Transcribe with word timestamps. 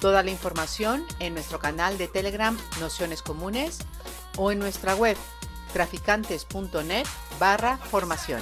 Toda 0.00 0.22
la 0.22 0.30
información 0.30 1.02
en 1.18 1.34
nuestro 1.34 1.58
canal 1.58 1.98
de 1.98 2.08
Telegram 2.08 2.56
Nociones 2.80 3.20
Comunes 3.20 3.80
o 4.38 4.50
en 4.50 4.58
nuestra 4.58 4.94
web 4.96 5.16
traficantes.net 5.74 7.06
barra 7.38 7.76
formación. 7.76 8.40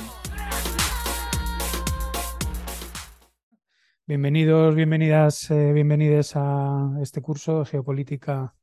Bienvenidos, 4.07 4.77
bienvenidas, 4.77 5.51
eh, 5.51 5.73
bienvenidos 5.73 6.33
a 6.37 6.93
este 7.03 7.21
curso 7.21 7.65
geopolítica 7.65 8.55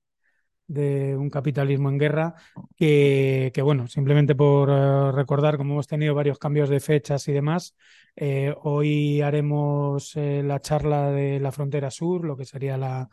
de 0.68 1.16
un 1.16 1.30
capitalismo 1.30 1.90
en 1.90 1.98
guerra, 1.98 2.36
que, 2.76 3.52
que 3.54 3.62
bueno, 3.62 3.88
simplemente 3.88 4.36
por 4.36 4.70
eh, 4.70 5.12
recordar, 5.12 5.58
como 5.58 5.74
hemos 5.74 5.88
tenido 5.88 6.16
varios 6.16 6.40
cambios 6.40 6.70
de 6.70 6.80
fechas 6.80 7.28
y 7.28 7.34
demás, 7.34 7.76
eh, 8.16 8.54
hoy 8.64 9.22
haremos 9.22 10.16
eh, 10.16 10.42
la 10.44 10.60
charla 10.62 11.12
de 11.12 11.40
la 11.40 11.52
frontera 11.52 11.92
sur, 11.92 12.26
lo 12.26 12.36
que 12.36 12.46
sería 12.46 12.78
la, 12.78 13.10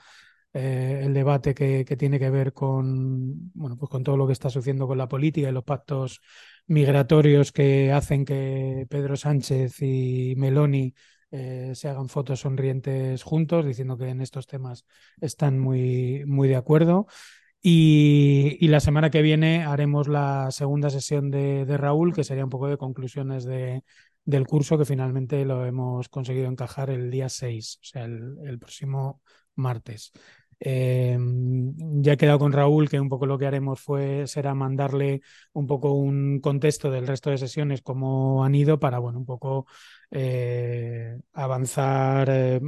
el 0.55 1.15
debate 1.15 1.55
que, 1.55 1.85
que, 1.85 1.97
tiene 1.97 2.19
que 2.19 2.31
ver 2.31 2.53
con, 2.53 3.51
bueno, 3.55 3.77
pues 3.77 3.91
con 3.91 4.03
todo 4.03 4.17
lo 4.19 4.27
que 4.27 4.35
está 4.35 4.51
sucediendo 4.51 4.87
con 4.87 4.99
la 4.99 5.09
política 5.09 5.49
y 5.49 5.53
los 5.53 5.65
pactos 5.65 6.21
migratorios 6.67 7.53
que 7.53 7.91
hacen 7.91 8.25
que 8.25 8.87
Pedro 8.89 9.17
Sánchez 9.17 9.81
y 9.81 10.35
Meloni 10.37 10.95
se 11.31 11.89
hagan 11.89 12.11
fotos 12.11 12.41
sonrientes 12.41 13.23
juntos, 13.23 13.65
diciendo 13.65 13.97
que 13.97 14.11
en 14.11 14.21
estos 14.21 14.47
temas 14.47 14.85
están 15.19 15.59
muy, 15.59 16.25
muy 16.27 16.47
de 16.49 16.57
acuerdo. 16.57 17.07
Y, 17.63 18.67
la 18.69 18.81
semana 18.81 19.11
que 19.11 19.23
viene 19.23 19.65
haremos 19.65 20.09
la 20.09 20.51
segunda 20.51 20.91
sesión 20.91 21.31
de, 21.31 21.65
Raúl, 21.79 22.13
que 22.15 22.25
sería 22.25 22.45
un 22.45 22.51
poco 22.51 22.69
de 22.69 22.77
conclusiones 22.77 23.45
de, 23.45 23.85
del 24.25 24.47
curso, 24.47 24.79
que 24.79 24.85
finalmente 24.85 25.45
lo 25.45 25.65
hemos 25.65 26.09
conseguido 26.09 26.49
encajar 26.49 26.91
el 26.91 27.11
día 27.11 27.29
6, 27.29 27.79
o 27.81 27.85
sea, 27.85 28.05
el, 28.05 28.37
el 28.45 28.59
próximo 28.59 29.23
martes. 29.55 30.13
Eh, 30.65 31.19
ya 31.19 32.13
he 32.13 32.17
quedado 32.17 32.39
con 32.39 32.53
Raúl 32.53 32.89
que 32.89 33.01
un 33.01 33.09
poco 33.09 33.27
lo 33.27 33.37
que 33.37 33.47
haremos 33.47 33.81
fue 33.81 34.29
será 34.29 34.55
mandarle 34.55 35.21
un 35.53 35.67
poco 35.67 35.93
un 35.93 36.39
contexto 36.41 36.89
del 36.91 37.07
resto 37.09 37.31
de 37.31 37.39
sesiones, 37.39 37.83
cómo 37.83 38.45
han 38.45 38.55
ido, 38.55 38.79
para 38.79 39.01
bueno, 39.01 39.19
un 39.19 39.27
poco 39.27 39.67
eh, 40.11 41.19
avanzar 41.33 42.29
eh, 42.31 42.61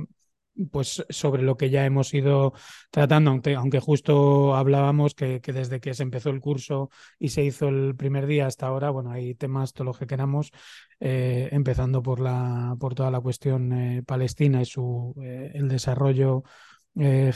pues 0.71 1.05
sobre 1.09 1.43
lo 1.43 1.57
que 1.57 1.71
ya 1.71 1.85
hemos 1.85 2.13
ido 2.15 2.53
tratando, 2.91 3.31
aunque, 3.31 3.55
aunque 3.55 3.81
justo 3.81 4.55
hablábamos 4.55 5.15
que, 5.15 5.41
que, 5.41 5.53
desde 5.53 5.81
que 5.81 5.95
se 5.95 6.03
empezó 6.03 6.31
el 6.31 6.41
curso 6.41 6.91
y 7.19 7.31
se 7.31 7.45
hizo 7.45 7.69
el 7.69 7.97
primer 7.97 8.27
día 8.27 8.47
hasta 8.47 8.67
ahora, 8.67 8.91
bueno, 8.91 9.11
hay 9.11 9.35
temas, 9.35 9.73
todo 9.73 9.85
lo 9.87 9.95
que 9.95 10.07
queramos, 10.07 10.53
eh, 11.01 11.49
empezando 11.53 12.03
por, 12.03 12.21
la, 12.21 12.77
por 12.79 12.95
toda 12.95 13.11
la 13.11 13.21
cuestión 13.21 13.73
eh, 13.73 14.03
palestina 14.05 14.63
y 14.63 14.65
su, 14.65 15.15
eh, 15.23 15.51
el 15.55 15.69
desarrollo 15.69 16.45
eh, 16.97 17.33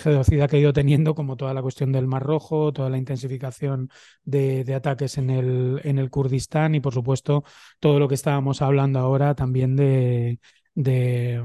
que 0.51 0.57
ha 0.57 0.61
ido 0.61 0.73
teniendo, 0.73 1.15
como 1.15 1.37
toda 1.37 1.53
la 1.55 1.63
cuestión 1.63 1.91
del 1.93 2.07
Mar 2.07 2.23
Rojo, 2.23 2.73
toda 2.73 2.91
la 2.91 2.99
intensificación 2.99 3.91
de, 4.25 4.65
de, 4.65 4.75
ataques 4.75 5.19
en 5.19 5.31
el, 5.31 5.81
en 5.85 5.99
el 5.99 6.11
Kurdistán 6.11 6.75
y, 6.75 6.81
por 6.81 6.95
supuesto, 6.95 7.45
todo 7.81 7.99
lo 7.99 8.09
que 8.09 8.15
estábamos 8.15 8.63
hablando 8.63 9.01
ahora 9.01 9.35
también 9.35 9.75
de, 9.77 10.39
de, 10.79 11.43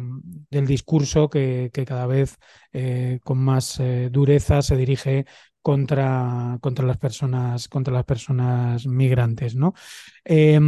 del 0.52 0.68
discurso 0.68 1.28
que, 1.28 1.72
cada 1.88 2.06
vez 2.06 2.38
eh, 2.72 3.20
con 3.24 3.40
más 3.40 3.80
eh, 3.80 4.10
dureza 4.12 4.62
se 4.62 4.78
dirige 4.78 5.26
contra, 5.64 6.60
contra, 6.62 6.86
las 6.86 6.98
personas, 6.98 7.68
contra 7.68 7.94
las 7.94 8.04
personas 8.04 8.86
migrantes. 8.86 9.56
¿no? 9.56 9.74
Eh, 10.24 10.60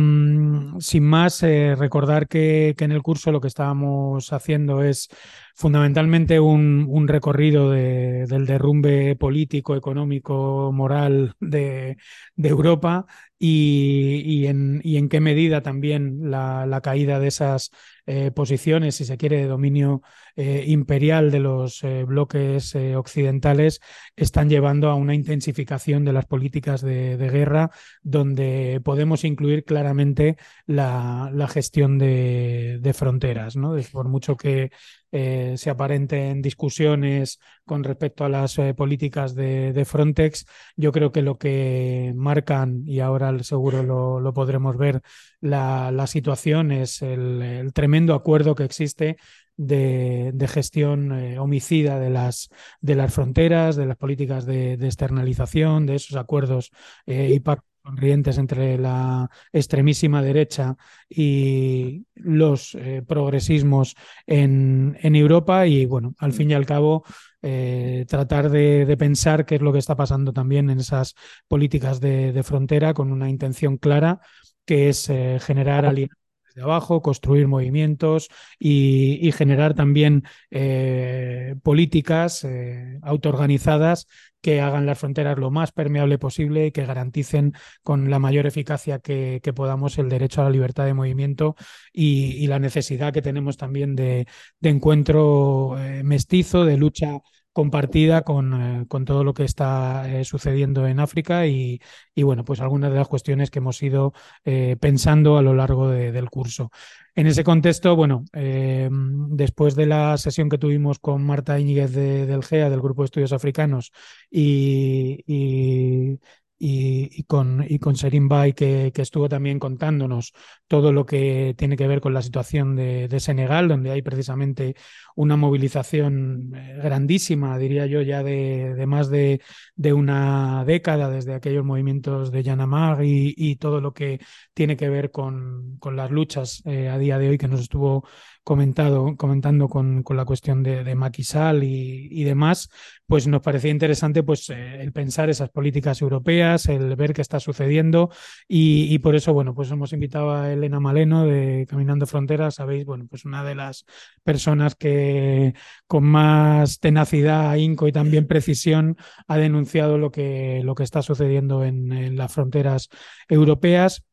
sin 0.79 1.03
más, 1.03 1.43
eh, 1.43 1.75
recordar 1.77 2.27
que, 2.27 2.73
en 2.79 2.91
el 2.91 3.03
curso 3.03 3.31
lo 3.31 3.41
que 3.41 3.49
estábamos 3.49 4.33
haciendo 4.33 4.81
es 4.83 5.09
fundamentalmente 5.53 6.39
un, 6.39 6.87
un 6.89 7.07
recorrido 7.07 7.69
de, 7.69 8.25
del 8.25 8.45
derrumbe 8.47 9.15
político, 9.15 9.75
económico, 9.75 10.71
moral 10.73 11.35
de, 11.39 11.97
Europa 12.37 13.05
y, 13.37 14.21
y, 14.25 14.47
en, 14.47 14.81
y, 14.83 14.97
en, 14.97 15.09
qué 15.09 15.19
medida 15.19 15.61
también 15.61 16.31
la 16.31 16.81
caída 16.81 17.19
de 17.19 17.27
esas 17.27 17.71
eh, 18.05 18.31
posiciones, 18.31 18.95
si 18.95 19.05
se 19.05 19.17
quiere, 19.17 19.37
de 19.37 19.45
dominio 19.47 20.01
eh, 20.35 20.65
imperial 20.67 21.31
de 21.31 21.39
los 21.39 21.83
eh, 21.83 22.03
bloques 22.03 22.75
occidentales 22.95 23.81
están 24.15 24.49
llevando 24.49 24.89
a 24.89 24.95
una 24.95 25.15
intensificación 25.15 26.05
de 26.05 26.13
las 26.13 26.25
políticas 26.25 26.81
de, 26.81 27.17
guerra, 27.17 27.71
donde 28.01 28.81
podemos 28.83 29.23
incluir 29.23 29.63
claramente 29.63 30.37
la, 30.65 31.31
gestión 31.49 31.97
de, 31.97 32.91
fronteras. 32.93 33.55
¿no? 33.55 33.75
Por 33.91 34.07
mucho 34.07 34.35
que 34.37 34.71
eh, 35.17 35.55
se 35.57 35.69
aparenten 35.69 36.41
discusiones 36.41 37.39
con 37.63 37.85
respecto 37.85 38.25
a 38.25 38.29
las 38.29 38.59
eh, 38.59 38.73
políticas 38.73 39.33
de, 39.33 39.85
Frontex. 39.85 40.45
Yo 40.75 40.91
creo 40.91 41.13
que 41.13 41.21
lo 41.21 41.37
que 41.37 42.11
marcan, 42.17 42.83
y 42.85 42.99
ahora 42.99 43.41
seguro 43.41 43.81
lo, 44.19 44.33
podremos 44.33 44.75
ver, 44.77 45.01
la, 45.39 46.05
situación 46.07 46.73
es 46.73 47.01
el, 47.01 47.71
tremendo 47.73 48.13
acuerdo 48.13 48.55
que 48.55 48.65
existe 48.65 49.15
de, 49.57 50.31
de 50.33 50.47
gestión 50.47 51.11
eh, 51.11 51.39
homicida 51.39 51.99
de 51.99 52.09
las, 52.09 52.49
de 52.81 52.95
las 52.95 53.13
fronteras, 53.13 53.75
de 53.75 53.85
las 53.85 53.97
políticas 53.97 54.45
de, 54.45 54.77
de 54.77 54.85
externalización, 54.85 55.85
de 55.85 55.95
esos 55.95 56.17
acuerdos 56.17 56.71
eh, 57.05 57.31
y 57.33 57.39
pactos 57.39 57.75
sonrientes 57.85 58.37
entre 58.37 58.77
la 58.77 59.29
extremísima 59.53 60.21
derecha 60.21 60.75
y 61.07 62.05
los 62.15 62.75
eh, 62.75 63.03
progresismos 63.07 63.95
en, 64.25 64.97
en, 65.01 65.15
Europa 65.15 65.67
y 65.67 65.85
bueno, 65.85 66.15
al 66.17 66.33
fin 66.33 66.49
y 66.51 66.53
al 66.55 66.65
cabo 66.65 67.03
eh, 67.41 68.05
tratar 68.07 68.49
de, 68.49 68.85
de, 68.85 68.97
pensar 68.97 69.45
qué 69.45 69.55
es 69.55 69.61
lo 69.61 69.71
que 69.71 69.79
está 69.79 69.95
pasando 69.95 70.33
también 70.33 70.69
en 70.69 70.79
esas 70.79 71.15
políticas 71.47 71.99
de, 71.99 72.33
de 72.33 72.43
frontera 72.43 72.93
con 72.93 73.11
una 73.11 73.29
intención 73.29 73.77
clara 73.77 74.19
que 74.65 74.89
es 74.89 75.09
eh, 75.09 75.37
generar 75.39 75.85
alianzas 75.85 76.24
de 76.55 76.63
abajo, 76.63 77.01
construir 77.01 77.47
movimientos 77.47 78.29
y, 78.57 79.31
generar 79.33 79.73
también 79.73 80.23
eh, 80.49 81.55
políticas 81.61 82.43
eh, 82.45 82.99
autoorganizadas 83.01 84.07
que 84.41 84.61
hagan 84.61 84.85
las 84.85 84.99
fronteras 84.99 85.39
lo 85.39 85.49
más 85.49 85.71
permeable 85.71 86.19
posible 86.19 86.67
y 86.67 86.71
que 86.71 86.85
garanticen 86.85 87.53
con 87.83 88.11
la 88.11 88.19
mayor 88.19 88.45
eficacia 88.45 88.99
que, 88.99 89.41
podamos 89.55 89.97
el 89.97 90.07
derecho 90.07 90.41
a 90.41 90.43
la 90.45 90.51
libertad 90.51 90.85
de 90.85 90.93
movimiento 90.93 91.55
y, 91.91 92.45
la 92.47 92.59
necesidad 92.59 93.11
que 93.11 93.23
tenemos 93.23 93.57
también 93.57 93.95
de, 93.95 94.27
de 94.59 94.69
encuentro 94.69 95.77
eh, 95.79 96.03
mestizo, 96.03 96.63
de 96.63 96.77
lucha 96.77 97.19
compartida 97.55 98.23
con, 98.23 98.81
eh, 98.81 98.85
con, 98.89 99.05
todo 99.05 99.23
lo 99.23 99.33
que 99.33 99.45
está 99.45 100.09
eh, 100.11 100.25
sucediendo 100.25 100.87
en 100.87 100.99
África 100.99 101.47
y, 101.47 101.79
y, 102.13 102.23
bueno, 102.23 102.43
pues 102.43 102.59
algunas 102.59 102.91
de 102.91 102.97
las 102.97 103.07
cuestiones 103.07 103.49
que 103.49 103.59
hemos 103.59 103.81
ido 103.81 104.11
eh, 104.43 104.75
pensando 104.77 105.37
a 105.37 105.41
lo 105.41 105.53
largo 105.53 105.89
de, 105.89 106.11
del 106.11 106.29
curso. 106.29 106.69
En 107.15 107.27
ese 107.27 107.45
contexto, 107.45 107.95
bueno, 107.95 108.25
después 108.33 109.75
de 109.75 109.85
la 109.85 110.17
sesión 110.17 110.49
que 110.49 110.57
tuvimos 110.57 110.99
con 110.99 111.25
Marta 111.25 111.57
Íñiguez 111.57 111.93
de, 111.93 112.25
del 112.25 112.43
GEA, 112.43 112.69
del 112.69 112.81
Grupo 112.81 113.03
de 113.03 113.05
Estudios 113.05 113.31
Africanos, 113.31 113.93
y 114.29 116.19
y, 116.57 117.23
con, 117.23 117.65
y 117.67 117.79
con 117.79 117.95
Serin 117.95 118.27
Bay, 118.29 118.53
que, 118.53 118.91
que, 118.93 119.01
estuvo 119.01 119.27
también 119.27 119.59
contándonos 119.59 120.33
todo 120.67 120.93
lo 120.93 121.05
que 121.05 121.53
tiene 121.57 121.75
que 121.75 121.87
ver 121.87 121.99
con 121.99 122.13
la 122.13 122.21
situación 122.21 122.75
de, 122.75 123.19
Senegal, 123.19 123.67
donde 123.67 123.91
hay 123.91 124.01
precisamente 124.01 124.75
una 125.15 125.35
movilización 125.37 126.53
eh, 126.55 126.79
grandísima, 126.83 127.57
diría 127.57 127.85
yo, 127.85 128.01
ya 128.01 128.23
de, 128.23 128.73
de 128.75 128.85
más 128.85 129.09
de, 129.09 129.41
de, 129.75 129.93
una 129.93 130.63
década, 130.65 131.09
desde 131.09 131.33
aquellos 131.33 131.65
movimientos 131.65 132.31
de 132.31 132.43
Yanamag 132.43 133.03
y, 133.03 133.33
y 133.37 133.55
todo 133.57 133.81
lo 133.81 133.93
que 133.93 134.19
tiene 134.53 134.77
que 134.77 134.89
ver 134.89 135.11
con, 135.11 135.77
con 135.79 135.95
las 135.95 136.11
luchas 136.11 136.61
eh, 136.65 136.89
a 136.89 136.97
día 136.97 137.17
de 137.17 137.29
hoy 137.29 137.37
que 137.37 137.47
nos 137.47 137.61
estuvo 137.61 138.05
comentado, 138.45 139.17
comentando 139.17 139.67
con, 139.67 140.03
con 140.03 140.17
la 140.17 140.23
cuestión 140.23 140.61
de, 140.61 140.83
de 140.83 140.93
Maquisal 140.93 141.63
y, 141.63 142.07
y, 142.11 142.23
demás, 142.25 142.69
pues 143.07 143.25
nos 143.27 143.41
parecía 143.41 143.71
interesante 143.71 144.21
pues, 144.21 144.51
eh, 144.51 144.81
el 144.81 144.93
pensar 144.93 145.31
esas 145.31 145.49
políticas 145.49 145.99
europeas, 145.99 146.67
el 146.67 146.95
ver 146.95 147.13
qué 147.13 147.23
está 147.23 147.39
sucediendo 147.39 148.11
y, 148.47 148.93
y, 148.93 148.99
por 148.99 149.15
eso, 149.15 149.33
bueno, 149.33 149.55
pues 149.55 149.71
hemos 149.71 149.93
invitado 149.93 150.31
a 150.31 150.53
Elena 150.53 150.79
Maleno 150.79 151.25
de 151.25 151.65
Caminando 151.67 152.05
Fronteras, 152.05 152.55
sabéis, 152.55 152.85
bueno, 152.85 153.07
pues 153.09 153.25
una 153.25 153.43
de 153.43 153.55
las 153.55 153.83
personas 154.23 154.75
que 154.75 155.55
con 155.87 156.03
más 156.03 156.79
tenacidad, 156.79 157.49
ahínco 157.49 157.87
y 157.87 157.91
también 157.91 158.27
precisión 158.27 158.95
ha 159.27 159.37
denunciado 159.37 159.97
lo 159.97 160.11
que, 160.11 160.61
lo 160.63 160.75
que 160.75 160.83
está 160.83 161.01
sucediendo 161.01 161.63
en, 161.65 161.91
en 161.91 162.15
las 162.15 162.31
fronteras 162.31 162.89
europeas 163.27 164.03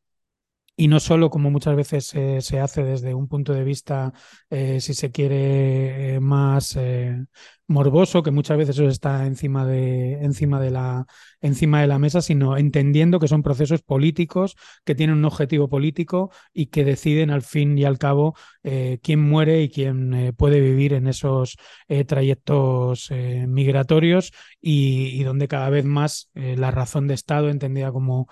y 0.82 0.88
no 0.88 0.98
solo 0.98 1.30
como 1.30 1.48
muchas 1.48 1.76
veces 1.76 2.12
eh, 2.16 2.40
se 2.40 2.58
hace 2.58 2.82
desde 2.82 3.14
un 3.14 3.28
punto 3.28 3.52
de 3.52 3.62
vista, 3.62 4.12
eh, 4.50 4.80
si 4.80 4.94
se 4.94 5.12
quiere, 5.12 6.16
eh, 6.16 6.20
más 6.20 6.76
morboso, 7.68 8.22
que 8.22 8.30
muchas 8.30 8.58
veces 8.58 8.76
eso 8.76 8.88
está 8.88 9.26
encima 9.26 9.66
de, 9.66 10.14
encima, 10.22 10.60
de 10.60 10.70
la, 10.70 11.06
encima 11.40 11.80
de 11.80 11.86
la 11.86 11.98
mesa, 11.98 12.20
sino 12.20 12.56
entendiendo 12.56 13.18
que 13.18 13.28
son 13.28 13.42
procesos 13.42 13.82
políticos, 13.82 14.56
que 14.84 14.94
tienen 14.94 15.16
un 15.16 15.24
objetivo 15.24 15.68
político 15.68 16.30
y 16.52 16.66
que 16.66 16.84
deciden 16.84 17.30
al 17.30 17.42
fin 17.42 17.78
y 17.78 17.84
al 17.84 17.98
cabo 17.98 18.34
eh, 18.62 18.98
quién 19.02 19.20
muere 19.20 19.62
y 19.62 19.68
quién 19.70 20.14
eh, 20.14 20.32
puede 20.32 20.60
vivir 20.60 20.92
en 20.92 21.06
esos 21.06 21.56
eh, 21.88 22.04
trayectos 22.04 23.10
migratorios 23.10 24.32
y, 24.60 25.20
y, 25.20 25.22
donde 25.24 25.48
cada 25.48 25.70
vez 25.70 25.84
más 25.84 26.30
la 26.34 26.70
razón 26.70 27.06
de 27.08 27.14
Estado, 27.14 27.48
entendida 27.48 27.92
como 27.92 28.28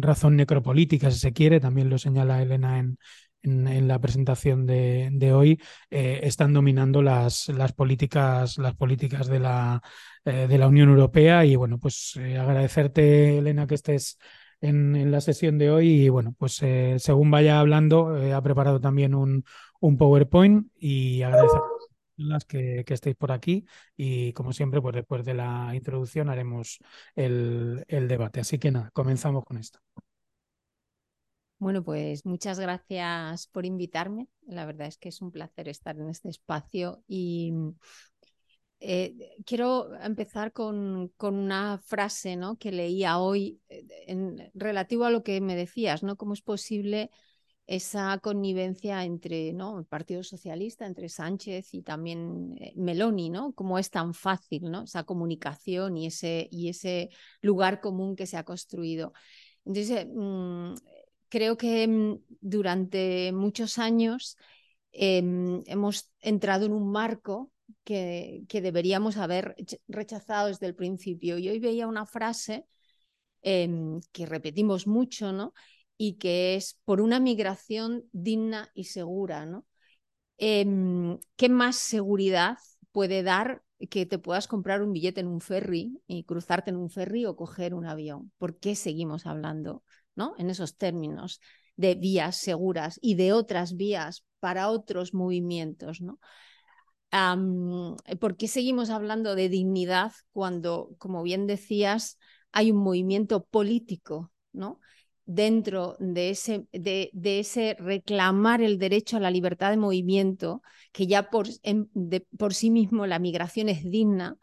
razón 0.00 0.36
necropolítica, 0.36 1.10
si 1.10 1.18
se 1.18 1.32
quiere, 1.32 1.60
también 1.60 1.90
lo 1.90 1.98
señala 1.98 2.42
Elena 2.42 2.78
en, 2.78 2.98
en, 3.46 3.88
la 3.88 3.98
presentación 4.00 4.66
de, 4.66 5.32
hoy 5.32 5.60
eh, 5.90 6.20
están 6.22 6.52
dominando 6.52 7.02
las, 7.02 7.48
políticas, 7.76 8.58
las 8.58 8.74
políticas 8.74 9.28
de 9.28 9.38
la, 9.40 9.82
eh, 10.24 10.46
de 10.48 10.58
la 10.58 10.68
Unión 10.68 10.88
Europea. 10.90 11.44
Y 11.44 11.56
bueno, 11.56 11.78
pues 11.78 12.16
eh, 12.16 12.38
agradecerte, 12.38 13.38
Elena, 13.38 13.66
que 13.66 13.74
estés 13.74 14.18
en, 14.60 15.10
la 15.10 15.20
sesión 15.20 15.58
de 15.58 15.70
hoy. 15.70 15.88
Y 16.04 16.08
bueno, 16.08 16.34
pues 16.38 16.62
según 16.98 17.30
vaya 17.30 17.60
hablando, 17.60 18.16
ha 18.34 18.42
preparado 18.42 18.80
también 18.80 19.14
un, 19.14 19.44
un 19.80 19.96
PowerPoint 19.98 20.68
y 20.76 21.22
agradecer 21.22 21.60
las 22.16 22.44
que, 22.46 22.84
estéis 22.88 23.16
por 23.16 23.32
aquí 23.32 23.66
y 23.96 24.32
como 24.32 24.52
siempre, 24.52 24.80
pues 24.80 24.94
después 24.94 25.24
de 25.24 25.34
la 25.34 25.72
introducción 25.74 26.28
haremos 26.30 26.78
el 27.14 27.84
debate. 28.08 28.40
Así 28.40 28.58
que 28.58 28.70
nada, 28.70 28.90
comenzamos 28.92 29.44
con 29.44 29.58
esto. 29.58 29.80
Bueno, 31.58 31.82
pues 31.82 32.26
muchas 32.26 32.58
gracias 32.60 33.46
por 33.48 33.64
invitarme. 33.64 34.28
La 34.46 34.66
verdad 34.66 34.88
es 34.88 34.98
que 34.98 35.08
es 35.08 35.22
un 35.22 35.30
placer 35.30 35.68
estar 35.68 35.96
en 35.96 36.08
este 36.10 36.28
espacio 36.28 37.02
y 37.08 37.52
eh, 38.80 39.14
quiero 39.46 39.94
empezar 40.02 40.52
con, 40.52 41.08
con, 41.16 41.34
una 41.34 41.78
frase 41.78 42.36
¿no? 42.36 42.56
que 42.58 42.72
leía 42.72 43.18
hoy 43.18 43.58
eh, 43.70 43.86
en, 44.06 44.50
relativo 44.54 45.04
a 45.06 45.10
lo 45.10 45.22
que 45.22 45.40
me 45.40 45.56
decías, 45.56 46.02
¿no? 46.02 46.16
¿Cómo 46.16 46.34
es 46.34 46.42
posible 46.42 47.10
esa 47.66 48.18
connivencia 48.18 49.04
entre 49.04 49.54
¿no? 49.54 49.78
el 49.78 49.86
Partido 49.86 50.22
Socialista, 50.22 50.86
entre 50.86 51.08
Sánchez 51.08 51.72
y 51.72 51.82
también 51.82 52.54
eh, 52.60 52.74
Meloni, 52.76 53.30
¿no? 53.30 53.54
Cómo 53.54 53.78
es 53.78 53.90
tan 53.90 54.12
fácil, 54.12 54.70
¿no? 54.70 54.82
Esa 54.84 55.04
comunicación 55.04 55.96
y 55.96 56.06
ese, 56.06 56.48
y 56.50 56.68
ese 56.68 57.08
lugar 57.40 57.80
común 57.80 58.14
que 58.14 58.26
se 58.26 58.36
ha 58.36 58.44
construido. 58.44 59.14
Entonces, 59.64 60.06
mmm, 60.14 60.74
creo 61.36 61.58
que 61.58 61.86
mm, 61.86 62.18
durante 62.40 63.30
muchos 63.32 63.78
años 63.78 64.38
eh, 64.92 65.18
hemos 65.66 66.10
entrado 66.20 66.64
en 66.64 66.72
un 66.72 66.90
marco 66.90 67.52
que, 67.84 68.46
deberíamos 68.48 69.18
haber 69.18 69.54
rechazado 69.86 70.48
desde 70.48 70.64
el 70.66 70.74
principio. 70.74 71.36
Y 71.36 71.50
hoy 71.50 71.58
veía 71.58 71.88
una 71.88 72.06
frase 72.06 72.64
eh, 73.42 73.68
que 74.12 74.24
repetimos 74.24 74.86
mucho, 74.86 75.32
¿no? 75.32 75.52
Y 75.98 76.14
que 76.14 76.54
es 76.56 76.80
por 76.86 77.02
una 77.02 77.20
migración 77.20 78.04
digna 78.12 78.70
y 78.72 78.84
segura, 78.84 79.44
¿no? 79.44 79.66
Eh, 80.38 80.64
¿Qué 81.36 81.48
más 81.50 81.76
seguridad 81.76 82.56
puede 82.92 83.22
dar 83.22 83.62
que 83.90 84.06
te 84.06 84.18
puedas 84.18 84.48
comprar 84.48 84.82
un 84.82 84.94
billete 84.94 85.20
en 85.20 85.26
un 85.26 85.42
ferry 85.42 86.00
y 86.06 86.24
cruzarte 86.24 86.70
en 86.70 86.76
un 86.76 86.88
ferry 86.88 87.26
o 87.26 87.36
coger 87.36 87.74
un 87.74 87.84
avión? 87.84 88.32
¿Por 88.38 88.58
qué 88.58 88.74
seguimos 88.74 89.26
hablando 89.26 89.82
¿no? 90.16 90.34
En 90.38 90.50
esos 90.50 90.76
términos 90.76 91.40
de 91.76 91.94
vías 91.94 92.36
seguras 92.36 92.98
y 93.00 93.14
de 93.14 93.32
otras 93.32 93.76
vías 93.76 94.24
para 94.40 94.70
otros 94.70 95.14
movimientos, 95.14 96.00
¿no? 96.00 96.18
Um, 97.12 97.96
¿Por 98.18 98.36
qué 98.36 98.48
seguimos 98.48 98.90
hablando 98.90 99.34
de 99.34 99.48
dignidad 99.48 100.12
cuando, 100.32 100.90
como 100.98 101.22
bien 101.22 101.46
decías, 101.46 102.18
hay 102.52 102.72
un 102.72 102.78
movimiento 102.78 103.44
político, 103.44 104.32
¿no? 104.52 104.80
Dentro 105.24 105.96
de 105.98 106.30
ese, 106.30 106.66
de, 106.72 107.10
ese 107.22 107.76
reclamar 107.78 108.62
el 108.62 108.78
derecho 108.78 109.16
a 109.16 109.20
la 109.20 109.30
libertad 109.30 109.70
de 109.70 109.76
movimiento, 109.76 110.62
que 110.92 111.06
ya 111.06 111.30
por, 111.30 111.48
de, 111.62 112.26
por 112.38 112.54
sí 112.54 112.70
mismo 112.70 113.06
la 113.06 113.18
migración 113.18 113.68
es 113.68 113.82
digna, 113.84 114.36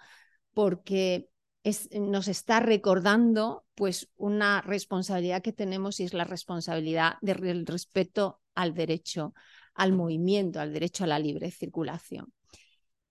porque 0.54 1.30
es, 1.64 1.90
nos 1.92 2.28
está 2.28 2.60
recordando 2.60 3.66
pues 3.76 4.10
una 4.18 4.62
responsabilidad 4.62 5.42
que 5.42 5.54
tenemos 5.54 6.00
y 6.00 6.04
es 6.04 6.14
la 6.14 6.26
responsabilidad 6.26 7.14
del 7.22 7.66
respeto 7.66 8.42
al 8.54 8.74
derecho 8.74 9.34
al 9.76 9.94
movimiento, 9.94 10.60
al 10.60 10.74
derecho 10.74 11.04
a 11.04 11.08
la 11.08 11.20
libre 11.20 11.52
circulación. 11.52 12.32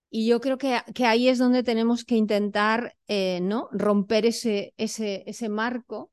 Y 0.09 0.27
yo 0.27 0.39
creo 0.39 0.57
que, 0.57 0.79
que 0.93 1.05
ahí 1.05 1.27
es 1.27 1.39
donde 1.39 1.63
tenemos 1.63 2.05
que 2.05 2.15
intentar 2.15 2.95
eh, 3.07 3.39
¿no? 3.41 3.67
romper 3.71 4.25
ese, 4.25 4.73
ese, 4.77 5.23
ese 5.25 5.49
marco, 5.49 6.11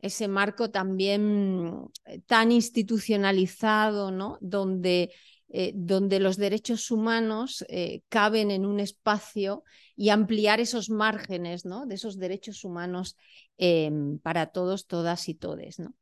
ese 0.00 0.28
marco 0.28 0.70
también 0.70 1.88
tan 2.26 2.52
institucionalizado, 2.52 4.10
¿no? 4.10 4.38
donde 4.40 5.12
eh, 5.50 5.72
donde 5.74 6.20
los 6.20 6.36
derechos 6.36 6.90
humanos 6.90 7.64
eh, 7.68 8.02
caben 8.08 8.50
en 8.50 8.66
un 8.66 8.80
espacio 8.80 9.64
y 9.96 10.10
ampliar 10.10 10.60
esos 10.60 10.90
márgenes 10.90 11.64
¿no? 11.64 11.86
de 11.86 11.94
esos 11.94 12.18
derechos 12.18 12.64
humanos 12.64 13.16
eh, 13.56 13.90
para 14.22 14.46
todos, 14.46 14.86
todas 14.86 15.28
y 15.28 15.34
todes. 15.34 15.78
¿no? 15.78 15.94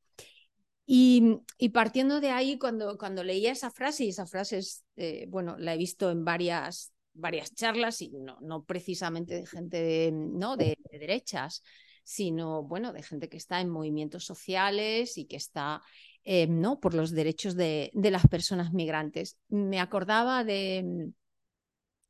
Y, 0.89 1.41
y, 1.59 1.71
partiendo 1.71 2.21
de 2.21 2.31
ahí, 2.31 2.59
cuando, 2.59 2.97
cuando 2.97 3.25
leía 3.25 3.51
esa 3.51 3.73
frase, 3.73 4.05
y 4.05 4.11
esa 4.11 4.27
frase 4.27 4.59
es, 4.59 4.85
eh, 4.95 5.27
bueno, 5.29 5.57
la 5.59 5.75
he 5.75 5.77
visto 5.77 6.13
en 6.13 6.25
varias, 6.25 6.93
varias 7.13 7.53
charlas, 7.55 8.01
y 8.03 8.11
no, 8.11 8.39
no 8.41 8.65
precisamente 8.65 9.35
de 9.35 9.47
gente 9.47 9.83
de, 9.83 10.13
¿no? 10.13 10.57
de 10.57 10.79
derechas, 10.93 11.65
sino 12.05 12.63
bueno, 12.63 12.93
de 12.93 13.03
gente 13.03 13.29
que 13.29 13.37
está 13.37 13.61
en 13.61 13.69
movimientos 13.69 14.25
sociales 14.25 15.19
y 15.19 15.25
que 15.25 15.35
está 15.35 15.83
eh, 16.29 16.49
¿no? 16.49 16.81
por 16.81 16.93
los 16.93 17.13
derechos 17.13 17.55
de, 17.55 17.93
de, 17.95 18.11
las 18.11 18.27
personas 18.27 18.73
migrantes. 18.73 19.39
Me 19.49 19.79
acordaba 19.79 20.43
de, 20.43 21.13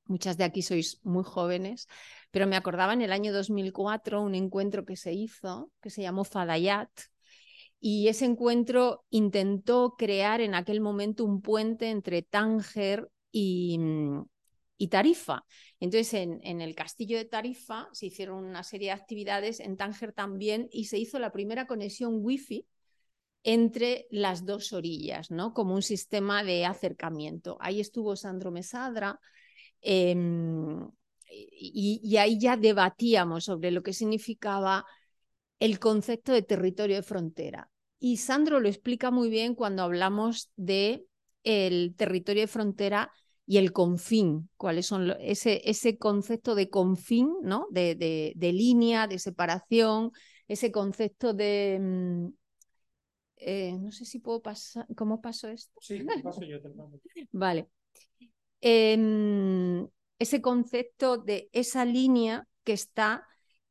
muchas 0.07 0.39
de 0.39 0.45
aquí 0.45 0.63
sois 0.63 1.01
muy 1.05 1.23
jóvenes, 1.23 1.87
pero 2.31 2.47
me 2.47 2.57
acordaba 2.57 2.95
en 2.95 3.03
el 3.03 3.13
año 3.13 3.31
2004 3.31 4.23
un 4.23 4.35
encuentro 4.35 4.87
que 4.87 4.97
se 4.97 5.13
hizo, 5.13 5.71
que 5.83 5.91
se 5.91 6.01
llamó 6.01 6.25
Fadayat, 6.25 6.89
y 7.79 8.09
ese 8.09 8.25
encuentro 8.25 9.05
intentó 9.11 9.97
crear 9.99 10.41
en 10.41 10.55
aquel 10.55 10.81
momento 10.81 11.23
un 11.23 11.43
puente 11.43 11.91
entre 11.91 12.23
Tánger 12.23 13.11
y, 13.31 13.79
y 14.79 14.89
Tarifa. 14.89 15.45
Entonces, 15.79 16.15
en, 16.15 16.41
en, 16.43 16.63
el 16.63 16.75
castillo 16.75 17.19
de 17.19 17.27
Tarifa 17.27 17.91
se 17.93 18.07
hicieron 18.07 18.43
una 18.47 18.63
serie 18.63 18.89
de 18.89 18.93
actividades, 18.93 19.61
en 19.61 19.77
Tánger 19.77 20.15
también, 20.15 20.71
y 20.73 20.87
se 20.87 20.99
hizo 20.99 21.19
la 21.19 21.33
primera 21.33 21.67
conexión 21.67 22.15
wifi 22.23 22.67
entre 23.43 24.07
las 24.11 24.45
dos 24.45 24.73
orillas, 24.73 25.31
¿no? 25.31 25.55
Como 25.55 25.75
un 25.75 25.83
sistema 25.83 26.43
de 26.43 26.65
acercamiento. 26.65 27.57
Ahí 27.61 27.81
estuvo 27.81 28.17
Sandro 28.17 28.51
Mesadra 28.51 29.21
eh, 29.81 30.15
y, 31.31 32.17
ahí 32.17 32.39
ya 32.39 32.57
debatíamos 32.57 33.45
sobre 33.45 33.71
lo 33.71 33.83
que 33.83 33.93
significaba 33.93 34.85
el 35.59 35.79
concepto 35.79 36.33
de 36.33 36.43
territorio 36.43 36.97
de 36.97 37.03
frontera. 37.03 37.71
Y 37.99 38.19
Sandro 38.19 38.61
lo 38.61 38.69
explica 38.69 39.11
muy 39.11 39.31
bien 39.31 39.55
cuando 39.55 39.83
hablamos 39.83 40.51
de 40.57 41.07
el 41.45 41.95
territorio 41.97 42.43
de 42.43 42.49
frontera 42.49 43.11
y 43.47 43.59
el 43.59 43.73
confín, 43.73 44.51
cuáles 44.57 44.87
son 44.87 45.15
ese, 45.21 45.63
ese 45.65 45.99
concepto 45.99 46.55
de 46.57 46.69
confín, 46.69 47.33
¿no? 47.43 47.69
De, 47.71 47.95
de, 47.95 48.33
de, 48.35 48.53
línea, 48.53 49.07
de 49.07 49.21
separación, 49.21 50.11
ese 50.49 50.73
concepto 50.73 51.33
de, 51.33 51.79
mm, 51.81 52.27
eh, 53.37 53.77
no 53.79 53.93
sé 53.93 54.05
si 54.05 54.19
puedo 54.19 54.41
pasar. 54.41 54.87
¿Cómo 54.97 55.21
pasó 55.21 55.49
esto? 55.49 55.79
Sí, 55.81 55.99
paso 56.25 56.43
yo. 56.43 56.61
Te 56.61 56.71
vale. 57.33 57.69
Eh, 58.61 59.87
ese 60.19 60.41
concepto 60.41 61.19
de 61.19 61.49
esa 61.53 61.85
línea 61.85 62.47
que 62.65 62.73
está. 62.73 63.27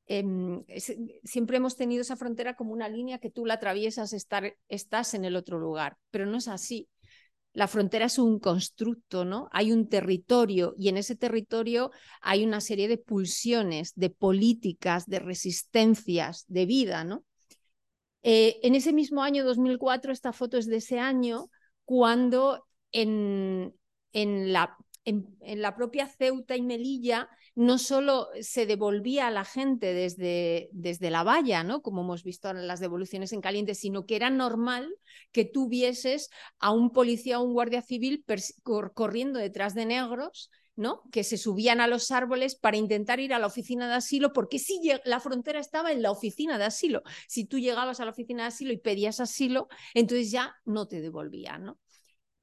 Eh, 0.08 0.24
es, 0.68 0.96
siempre 1.24 1.58
hemos 1.58 1.76
tenido 1.76 2.02
esa 2.02 2.16
frontera 2.16 2.56
como 2.56 2.74
una 2.74 2.88
línea 2.88 3.18
que 3.18 3.32
tú 3.32 3.46
la 3.46 3.56
atraviesas, 3.56 4.14
estar, 4.14 4.56
estás 4.68 5.16
en 5.16 5.26
el 5.26 5.36
otro 5.36 5.60
lugar, 5.60 5.98
pero 6.12 6.28
no 6.28 6.38
es 6.38 6.48
así. 6.48 6.88
la 7.54 7.68
frontera 7.68 8.06
es 8.06 8.20
un 8.20 8.40
constructo, 8.40 9.26
¿no? 9.26 9.50
Hay 9.52 9.72
un 9.72 9.88
territorio 9.90 10.76
y 10.78 10.90
en 10.90 10.98
ese 10.98 11.16
territorio 11.16 11.92
hay 12.22 12.44
una 12.44 12.62
serie 12.62 12.88
de 12.88 12.98
pulsiones, 12.98 13.94
de 13.96 14.10
políticas, 14.10 15.08
de 15.08 15.20
resistencias, 15.20 16.46
de 16.48 16.66
vida, 16.66 17.04
¿no? 17.04 17.24
Eh, 18.28 18.60
en 18.64 18.74
ese 18.74 18.92
mismo 18.92 19.22
año 19.22 19.46
2004, 19.46 20.12
esta 20.12 20.34
foto 20.34 20.58
es 20.58 20.66
de 20.66 20.78
ese 20.78 21.00
año, 21.00 21.52
cuando 21.86 22.66
en, 22.92 23.76
en 24.14 24.52
la 24.52 24.76
en, 25.06 25.62
la 25.62 25.76
propia 25.76 26.08
Ceuta 26.08 26.56
y 26.56 26.62
Melilla 26.62 27.30
no 27.54 27.78
solo 27.78 28.28
se 28.42 28.66
devolvía 28.66 29.28
a 29.28 29.32
la 29.32 29.46
gente 29.46 29.94
desde, 29.94 30.70
desde 30.72 31.12
la 31.12 31.24
valla, 31.24 31.64
¿no? 31.64 31.82
como 31.82 32.02
hemos 32.02 32.24
visto 32.24 32.50
en 32.50 32.68
las 32.68 32.80
devoluciones 32.80 33.32
en 33.32 33.42
caliente, 33.42 33.76
sino 33.76 34.06
que 34.06 34.16
era 34.16 34.30
normal 34.30 34.90
que 35.32 35.46
tuvieses 35.46 36.30
a 36.60 36.72
un 36.72 36.92
policía 36.92 37.40
o 37.40 37.44
un 37.44 37.54
guardia 37.54 37.82
civil 37.82 38.26
corriendo 38.94 39.40
detrás 39.40 39.76
de 39.76 39.86
negros 39.86 40.50
¿no? 40.76 41.04
que 41.12 41.24
se 41.24 41.38
subían 41.38 41.80
a 41.82 41.88
los 41.88 42.12
árboles 42.12 42.56
para 42.56 42.78
intentar 42.78 43.20
ir 43.20 43.34
a 43.34 43.40
la 43.40 43.48
oficina 43.48 43.88
de 43.88 43.96
asilo, 43.96 44.34
porque 44.34 44.60
si 44.60 44.80
la 45.06 45.20
frontera 45.20 45.60
estaba 45.60 45.92
en 45.92 46.02
la 46.02 46.12
oficina 46.12 46.58
de 46.58 46.66
asilo. 46.66 47.04
Si 47.28 47.46
tú 47.46 47.60
llegabas 47.60 48.00
a 48.00 48.06
la 48.06 48.12
oficina 48.12 48.44
de 48.44 48.48
asilo 48.48 48.74
y 48.74 48.78
pedías 48.78 49.20
asilo, 49.20 49.68
entonces 49.94 50.32
ya 50.32 50.56
no 50.66 50.88
te 50.88 51.02
devolvían. 51.02 51.64
¿no? 51.64 51.80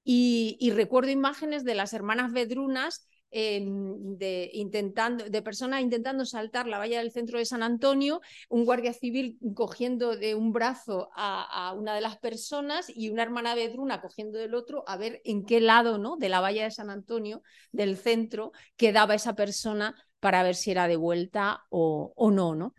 Y, 0.05 0.71
recuerdo 0.75 1.11
imágenes 1.11 1.65
de 1.65 1.75
las 1.75 1.93
hermanas 1.93 2.33
Vedrunas 2.33 3.07
em, 3.33 4.17
de, 4.17 4.51
intentando, 4.53 5.25
de 5.29 5.43
personas 5.43 5.81
intentando 5.81 6.25
saltar 6.25 6.67
la 6.69 6.79
valla 6.79 6.99
del 6.99 7.11
centro 7.11 7.39
de 7.39 7.45
San 7.45 7.63
Antonio, 7.63 8.21
un 8.49 8.65
guardia 8.65 8.93
civil 8.93 9.39
cogiendo 9.55 10.17
de 10.17 10.35
un 10.35 10.53
brazo 10.53 11.11
a, 11.15 11.75
una 11.77 11.95
de 11.95 12.01
las 12.01 12.19
personas 12.19 12.87
y 12.95 13.11
una 13.11 13.23
hermana 13.23 13.55
Vedruna 13.55 14.01
cogiendo 14.01 14.39
del 14.39 14.55
otro 14.55 14.85
a 14.87 14.97
ver 14.97 15.21
en 15.25 15.45
qué 15.45 15.61
lado 15.61 15.99
¿no? 15.99 16.17
de 16.17 16.29
la 16.29 16.41
valla 16.41 16.65
de 16.65 16.71
San 16.71 16.91
Antonio, 16.91 17.43
del 17.73 17.97
centro, 17.97 18.53
quedaba 18.77 19.15
esa 19.15 19.35
persona 19.35 19.95
para 20.21 20.43
ver 20.43 20.55
si 20.55 20.71
era 20.71 20.87
de 20.87 20.97
vuelta 20.97 21.65
o, 21.71 22.13
o 22.15 22.31
no, 22.31 22.55
¿no? 22.55 22.75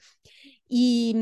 Y, 0.68 1.16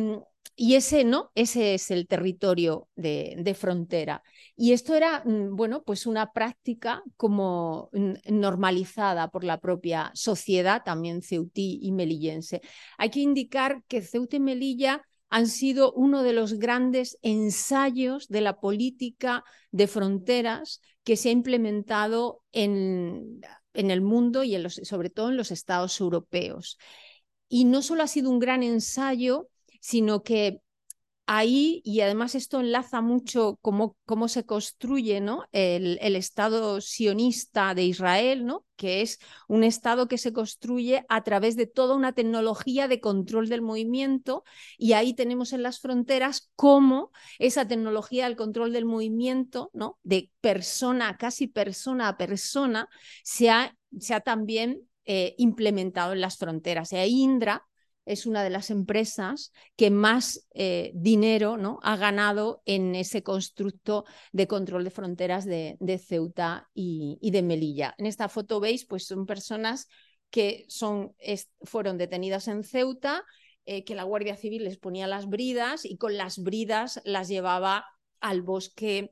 y 0.64 0.76
ese 0.76 1.04
no, 1.06 1.32
ese 1.34 1.74
es 1.74 1.90
el 1.90 2.08
territorio 2.08 2.88
de, 2.96 3.56
frontera. 3.60 4.22
Y 4.56 4.74
esto 4.74 4.94
era, 4.94 5.24
mm, 5.26 5.56
bueno, 5.56 5.82
pues 5.82 6.06
una 6.06 6.34
práctica 6.34 7.02
como 7.18 7.90
normalizada 8.30 9.32
por 9.32 9.44
la 9.44 9.60
propia 9.60 10.12
sociedad, 10.14 10.84
también 10.86 11.24
ceutí 11.24 11.80
y 11.82 11.92
melillense. 11.92 12.62
Hay 13.00 13.10
que 13.10 13.22
indicar 13.22 13.82
que 13.88 14.04
Ceuta 14.04 14.36
y 14.36 14.40
Melilla 14.40 15.02
han 15.32 15.48
sido 15.48 15.94
uno 15.94 16.22
de 16.22 16.34
los 16.34 16.54
grandes 16.54 17.18
ensayos 17.24 18.28
de 18.28 18.42
la 18.42 18.60
política 18.60 19.44
de 19.72 19.88
fronteras 19.88 20.80
que 21.04 21.18
se 21.18 21.30
ha 21.30 21.32
implementado 21.32 22.44
en, 22.52 23.42
en 23.74 23.90
el 23.90 24.02
mundo 24.02 24.44
y 24.44 24.56
sobre 24.70 25.10
todo 25.10 25.30
en 25.30 25.38
los 25.38 25.50
estados 25.50 26.00
europeos. 26.00 26.78
Y 27.50 27.66
no 27.66 27.82
solo 27.82 28.04
ha 28.04 28.08
sido 28.08 28.30
un 28.30 28.38
gran 28.38 28.62
ensayo, 28.62 29.48
sino 29.82 30.24
que 30.24 30.62
ahí, 31.34 31.82
y 31.86 32.02
además 32.02 32.36
esto 32.36 32.60
enlaza 32.60 33.00
mucho 33.00 33.58
cómo, 33.62 33.96
cómo 34.06 34.28
se 34.28 34.46
construye 34.46 35.22
¿no? 35.22 35.46
el, 35.54 35.98
el, 36.02 36.18
Estado 36.18 36.82
sionista 36.82 37.74
de 37.74 37.86
Israel, 37.86 38.46
¿no? 38.46 38.66
que 38.76 39.02
es 39.02 39.18
un 39.48 39.64
Estado 39.64 40.10
que 40.10 40.18
se 40.18 40.34
construye 40.34 41.06
a 41.08 41.24
través 41.24 41.56
de 41.56 41.68
toda 41.68 41.96
una 41.96 42.12
tecnología 42.12 42.90
de 42.90 43.00
control 43.00 43.48
del 43.48 43.62
movimiento, 43.62 44.44
y 44.78 44.92
ahí 44.92 45.14
tenemos 45.14 45.54
en 45.54 45.64
las 45.64 45.80
fronteras 45.80 46.52
cómo 46.58 47.12
esa 47.40 47.66
tecnología 47.66 48.26
del 48.26 48.36
control 48.36 48.74
del 48.74 48.86
movimiento, 48.86 49.70
¿no? 49.74 50.00
de 50.04 50.32
persona, 50.42 51.18
casi 51.18 51.48
persona 51.48 52.10
a 52.10 52.18
persona, 52.18 52.90
se 53.24 53.50
ha, 53.50 53.76
se 54.00 54.14
ha 54.14 54.20
también 54.20 54.82
eh, 55.06 55.34
implementado 55.38 56.12
en 56.12 56.22
las 56.22 56.38
fronteras. 56.38 56.92
Y 56.92 56.98
ahí 56.98 57.22
Indra 57.22 57.66
es 58.06 58.26
una 58.26 58.44
de 58.44 58.50
las 58.50 58.70
empresas 58.70 59.52
que 59.76 59.90
más 59.92 60.48
eh, 60.54 60.92
dinero 60.96 61.58
¿no? 61.58 61.80
ha 61.84 61.98
ganado 61.98 62.62
en 62.66 62.96
ese 62.96 63.24
constructo 63.24 64.06
de 64.32 64.48
control 64.48 64.84
de 64.84 64.92
fronteras 64.92 65.46
de, 65.46 65.78
Ceuta 66.04 66.70
y, 66.74 67.20
de 67.22 67.42
Melilla. 67.42 67.94
En 67.98 68.06
esta 68.06 68.30
foto 68.30 68.60
veis, 68.60 68.86
pues 68.86 69.06
son 69.06 69.26
personas 69.26 69.88
que 70.30 70.66
son, 70.68 71.14
fueron 71.62 71.98
detenidas 71.98 72.48
en 72.48 72.64
Ceuta, 72.64 73.24
eh, 73.66 73.84
que 73.84 73.96
la 73.96 74.04
Guardia 74.04 74.36
Civil 74.36 74.64
les 74.64 74.78
ponía 74.78 75.06
las 75.06 75.28
bridas 75.28 75.86
y 75.86 75.98
con 75.98 76.18
las 76.18 76.40
bridas 76.40 77.02
las 77.06 77.28
llevaba 77.28 77.86
al 78.20 78.42
bosque 78.42 79.12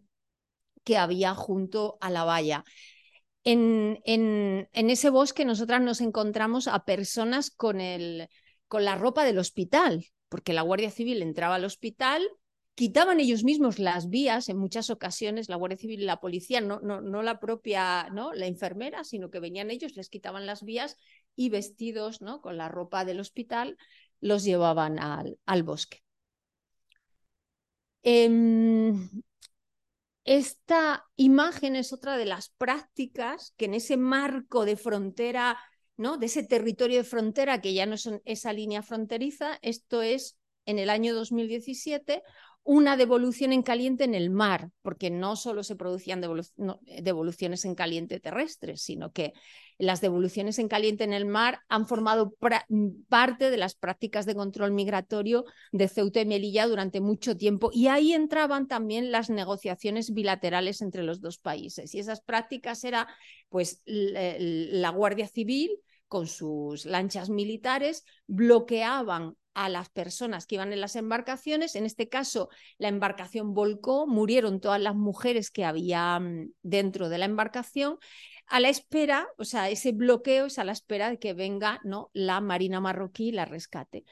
que 0.83 0.97
había 0.97 1.35
junto 1.35 1.97
a 2.01 2.09
la 2.09 2.23
valla. 2.23 2.63
En, 3.43 3.99
en, 4.05 4.67
en, 4.73 4.89
ese 4.89 5.09
bosque 5.09 5.45
nosotras 5.45 5.81
nos 5.81 6.01
encontramos 6.01 6.67
a 6.67 6.83
personas 6.83 7.51
con 7.51 7.79
el, 7.79 8.27
con 8.69 8.85
la 8.85 8.95
ropa 8.95 9.25
del 9.25 9.39
hospital, 9.39 10.05
porque 10.29 10.53
la 10.53 10.61
Guardia 10.61 10.91
Civil 10.91 11.21
entraba 11.21 11.55
al 11.55 11.65
hospital, 11.65 12.25
quitaban 12.75 13.19
ellos 13.19 13.43
mismos 13.43 13.79
las 13.79 14.07
vías 14.09 14.47
en 14.47 14.57
muchas 14.57 14.89
ocasiones, 14.89 15.49
la 15.49 15.57
Guardia 15.57 15.77
Civil 15.77 16.01
y 16.01 16.05
la 16.05 16.21
policía, 16.21 16.61
no, 16.61 16.79
no, 16.79 17.01
no 17.01 17.21
la 17.23 17.41
propia, 17.41 18.07
¿no? 18.13 18.31
la 18.33 18.45
enfermera, 18.45 19.03
sino 19.03 19.29
que 19.29 19.41
venían 19.41 19.69
ellos, 19.71 19.97
les 19.97 20.09
quitaban 20.09 20.45
las 20.45 20.63
vías 20.63 20.95
y 21.35 21.49
vestidos 21.49 22.21
¿no? 22.21 22.41
con 22.41 22.55
la 22.55 22.69
ropa 22.69 23.03
del 23.03 23.19
hospital 23.19 23.77
los 24.21 24.43
llevaban 24.43 24.99
al, 24.99 25.37
al 25.45 25.63
bosque. 25.63 26.03
Em, 28.03 29.09
esta 30.23 31.05
imagen 31.15 31.75
es 31.75 31.91
otra 31.91 32.17
de 32.17 32.25
las 32.25 32.49
prácticas 32.49 33.53
que 33.57 33.65
en 33.65 33.73
ese 33.73 33.97
marco 33.97 34.63
de 34.63 34.77
frontera 34.77 35.57
de 35.99 36.25
ese 36.25 36.43
territorio 36.43 36.97
de 36.97 37.03
frontera 37.03 37.59
que 37.59 37.73
ya 37.73 37.85
no 37.85 37.95
es 37.95 38.09
esa 38.25 38.53
línea 38.53 38.81
fronteriza, 38.81 39.59
esto 39.61 40.01
es 40.01 40.37
en 40.65 40.79
el 40.79 40.89
año 40.89 41.13
2017 41.13 42.23
una 42.63 42.97
devolución 42.97 43.51
en 43.51 43.63
caliente 43.63 44.03
en 44.03 44.13
el 44.13 44.29
mar, 44.29 44.69
porque 44.81 45.09
no 45.09 45.35
solo 45.35 45.63
se 45.63 45.75
producían 45.75 46.21
devoluciones 46.21 47.65
en 47.65 47.73
caliente 47.73 48.19
terrestres, 48.19 48.83
sino 48.83 49.11
que 49.11 49.33
las 49.79 50.01
devoluciones 50.01 50.59
en 50.59 50.67
caliente 50.67 51.03
en 51.03 51.13
el 51.13 51.25
mar 51.25 51.61
han 51.67 51.87
formado 51.87 52.35
parte 53.07 53.49
de 53.49 53.57
las 53.57 53.75
prácticas 53.75 54.25
de 54.25 54.35
control 54.35 54.71
migratorio 54.71 55.45
de 55.71 55.87
Ceuta 55.87 56.21
y 56.21 56.25
Melilla 56.25 56.67
durante 56.67 57.01
mucho 57.01 57.35
tiempo. 57.35 57.71
Y 57.73 57.87
ahí 57.87 58.13
entraban 58.13 58.67
también 58.67 59.11
las 59.11 59.29
negociaciones 59.29 60.13
bilaterales 60.13 60.81
entre 60.81 61.03
los 61.03 61.21
dos 61.21 61.39
países. 61.39 61.95
Y 61.95 61.99
esas 61.99 62.21
prácticas 62.21 62.83
era 62.83 63.07
pues 63.47 63.81
la 63.85 64.89
Guardia 64.91 65.27
Civil, 65.27 65.71
con 66.09 66.27
sus 66.27 66.85
lanchas 66.85 67.29
militares, 67.29 68.03
bloqueaban 68.27 69.37
a 69.53 69.69
las 69.69 69.89
personas 69.89 70.45
que 70.45 70.55
iban 70.55 70.73
en 70.73 70.81
las 70.81 70.95
embarcaciones. 70.95 71.75
En 71.75 71.85
este 71.85 72.09
caso, 72.09 72.49
la 72.77 72.87
embarcación 72.87 73.53
volcó, 73.53 74.07
murieron 74.07 74.59
todas 74.59 74.81
las 74.81 74.95
mujeres 74.95 75.51
que 75.51 75.65
había 75.65 76.19
mm, 76.19 76.51
dentro 76.61 77.09
de 77.09 77.17
la 77.17 77.25
embarcación. 77.25 77.97
A 78.47 78.59
la 78.59 78.69
espera, 78.69 79.27
o 79.37 79.45
sea, 79.45 79.69
ese 79.69 79.91
bloqueo 79.91 80.47
es 80.47 80.59
a 80.59 80.63
la 80.63 80.71
espera 80.71 81.09
de 81.09 81.19
que 81.19 81.33
venga 81.33 81.79
¿no? 81.83 82.09
la 82.13 82.41
Marina 82.41 82.79
marroquí 82.79 83.29
y 83.29 83.31
la 83.31 83.45
rescate. 83.45 84.05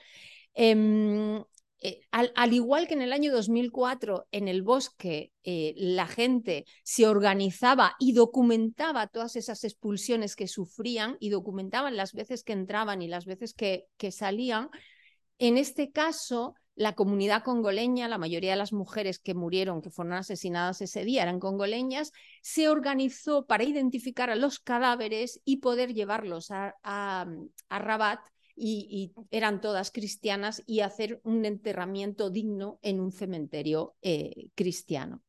Em, 0.53 1.43
eh, 1.79 2.01
al, 2.11 2.53
igual 2.53 2.87
que 2.87 2.95
en 2.95 3.03
el 3.03 3.13
año 3.13 3.31
2004 3.31 4.27
en 4.31 4.47
el 4.47 4.63
bosque 4.63 5.31
eh, 5.43 5.73
la 5.77 6.07
gente 6.07 6.65
se 6.83 7.05
organizaba 7.05 7.95
y 7.99 8.13
documentaba 8.13 9.07
todas 9.07 9.35
esas 9.35 9.63
expulsiones 9.63 10.35
que 10.35 10.47
sufrían 10.47 11.17
y 11.19 11.29
documentaban 11.29 11.95
las 11.95 12.13
veces 12.13 12.43
que 12.43 12.53
entraban 12.53 13.03
y 13.03 13.07
las 13.07 13.25
veces 13.25 13.53
que, 13.53 13.85
que 13.97 14.11
salían, 14.11 14.69
en 15.37 15.57
este 15.57 15.91
caso 15.91 16.55
la 16.73 16.93
comunidad 16.93 17.43
congoleña, 17.43 18.07
la 18.07 18.19
mayoría 18.19 18.51
de 18.51 18.57
las 18.57 18.71
mujeres 18.71 19.19
que 19.19 19.33
murieron, 19.33 19.81
que 19.81 19.89
fueron 19.89 20.13
asesinadas 20.13 20.81
ese 20.81 21.03
día, 21.03 21.23
eran 21.23 21.39
congoleñas, 21.39 22.11
se 22.41 22.69
organizó 22.69 23.47
para 23.47 23.63
identificar 23.63 24.29
a 24.29 24.35
los 24.35 24.59
cadáveres 24.59 25.41
y 25.43 25.57
poder 25.57 25.93
llevarlos 25.93 26.51
a, 26.51 26.75
a, 26.83 27.25
a 27.69 27.79
Rabat 27.79 28.19
y, 28.57 29.13
eran 29.31 29.61
todas 29.61 29.91
cristianas 29.91 30.63
y 30.65 30.81
hacer 30.81 31.21
un 31.23 31.45
enterramiento 31.45 32.29
digno 32.29 32.79
en 32.81 32.99
un 32.99 33.11
cementerio 33.11 33.95
eh, 34.01 34.49
cristiano. 34.55 35.23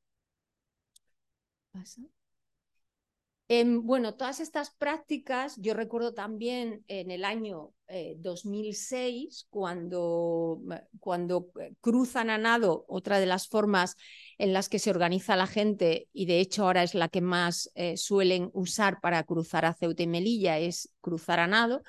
Em, 3.50 3.82
bueno, 3.87 4.14
todas 4.14 4.40
estas 4.40 4.70
prácticas, 4.70 5.56
yo 5.56 5.73
recuerdo 5.73 6.12
también 6.12 6.85
en 6.87 7.11
el 7.11 7.25
año 7.25 7.73
2006, 8.18 9.42
eh, 9.42 9.47
cuando, 9.49 10.61
cuando 11.00 11.50
eh, 11.58 11.73
cruzan 11.80 12.28
a 12.28 12.37
nado, 12.37 12.85
otra 12.88 13.18
de 13.18 13.25
las 13.25 13.49
formas 13.49 13.97
en 14.37 14.52
las 14.52 14.68
que 14.68 14.78
se 14.78 14.90
organiza 14.90 15.35
la 15.37 15.47
gente, 15.47 16.08
y 16.12 16.26
de 16.26 16.40
hecho 16.40 16.64
ahora 16.64 16.82
es 16.82 16.94
la 16.94 17.08
que 17.08 17.23
más 17.23 17.70
suelen 17.97 18.50
usar 18.52 19.00
para 19.00 19.23
cruzar 19.23 19.64
a 19.64 19.75
Ceuta 19.75 20.02
y 20.02 20.06
Melilla, 20.06 20.58
es 20.58 20.90
cruzar 21.00 21.40
a 21.40 21.47
nado. 21.47 21.82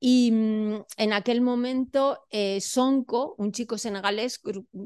Y 0.00 0.30
mm, 0.30 0.84
en 0.96 1.12
aquel 1.12 1.40
momento, 1.40 2.24
eh, 2.30 2.60
Sonko, 2.60 3.34
un 3.38 3.50
chico 3.52 3.78
senegalés, 3.78 4.40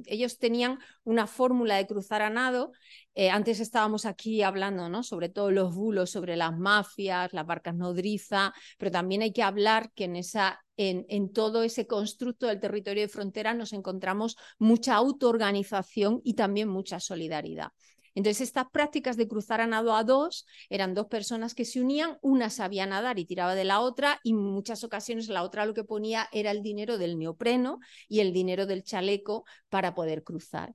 ellos 0.07 0.39
tenían 0.39 0.79
una 1.05 1.27
fórmula 1.27 1.77
de 1.77 1.87
cruzar 1.87 2.23
a 2.23 2.31
nado. 2.31 2.73
Eh, 3.15 3.29
antes 3.29 3.61
estábamos 3.61 4.07
aquí 4.07 4.43
hablando 4.43 4.89
¿no? 4.89 5.03
sobre 5.03 5.29
todos 5.29 5.53
los 5.53 5.75
bulos, 5.75 6.11
sobre 6.11 6.37
las 6.37 6.57
mafias, 6.57 7.33
las 7.35 7.47
barcas 7.47 7.75
nodriza, 7.75 8.55
pero 8.79 8.91
también 8.91 9.21
hay 9.21 9.33
que 9.33 9.43
hablar 9.43 9.93
que 9.95 10.05
en, 10.05 10.17
esa, 10.17 10.65
en, 10.79 11.05
en 11.11 11.31
todo 11.31 11.63
ese 11.63 11.87
constructo 11.87 12.47
del 12.47 12.61
territorio 12.61 13.03
de 13.03 13.09
frontera 13.09 13.53
nos 13.53 13.75
encontramos 13.75 14.37
mucha 14.59 14.95
autoorganización 14.95 16.23
y 16.25 16.35
también 16.35 16.69
mucha 16.69 17.01
solidaridad. 17.01 17.69
Entonces, 18.15 18.43
estas 18.43 18.67
prácticas 18.71 19.17
de 19.17 19.29
cruzar 19.29 19.61
a 19.61 19.67
nado 19.67 19.95
a 19.95 20.05
dos 20.05 20.47
eran 20.69 20.95
dos 20.95 21.07
personas 21.07 21.55
que 21.55 21.65
se 21.65 21.81
unían, 21.81 22.19
una 22.21 22.51
sabía 22.51 22.87
nadar 22.87 23.19
y 23.19 23.25
tiraba 23.25 23.55
de 23.55 23.65
la 23.65 23.81
otra, 23.81 24.21
y 24.23 24.31
en 24.31 24.39
muchas 24.39 24.85
ocasiones 24.85 25.29
la 25.29 25.43
otra 25.43 25.67
lo 25.67 25.75
que 25.75 25.85
ponía 25.85 26.29
era 26.33 26.51
el 26.51 26.63
dinero 26.63 26.99
del 26.99 27.19
neopreno 27.19 27.79
y 28.09 28.21
el 28.21 28.33
dinero 28.33 28.67
del 28.67 28.83
chaleco 28.83 29.45
para 29.69 29.95
poder 29.95 30.23
cruzar. 30.23 30.75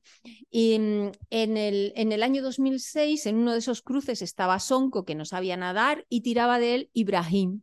Y 0.49 0.79
mm, 0.79 1.11
en 1.29 1.57
el, 1.57 1.93
en 1.95 2.11
el 2.11 2.23
año 2.23 2.41
2006, 2.41 3.25
en 3.25 3.37
uno 3.37 3.53
de 3.53 3.59
esos 3.59 3.81
cruces 3.81 4.21
estaba 4.21 4.59
Sonko, 4.59 5.05
que 5.05 5.15
no 5.15 5.25
sabía 5.25 5.57
nadar, 5.57 6.05
y 6.09 6.21
tiraba 6.21 6.59
de 6.59 6.75
él 6.75 6.89
Ibrahim, 6.93 7.61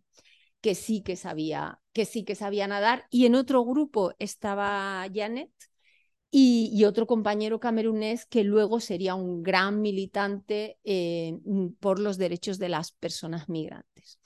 que 0.61 0.75
sí 0.75 1.03
que 1.03 1.17
sabía, 1.17 1.81
que 1.93 2.05
sí 2.05 2.25
que 2.25 2.35
sabía 2.35 2.67
nadar, 2.67 3.07
y 3.11 3.27
en 3.27 3.35
otro 3.35 3.65
grupo 3.65 4.15
estaba 4.19 5.07
Janet, 5.13 5.51
y, 6.37 6.85
otro 6.85 7.07
compañero 7.07 7.61
camerunés 7.61 8.27
que 8.27 8.43
luego 8.43 8.81
sería 8.81 9.15
un 9.15 9.45
gran 9.45 9.81
militante 9.81 10.81
eh, 10.83 11.39
mm, 11.45 11.75
por 11.79 12.01
los 12.01 12.19
derechos 12.19 12.59
de 12.59 12.69
las 12.69 12.91
personas 12.91 13.49
migrantes. 13.49 14.19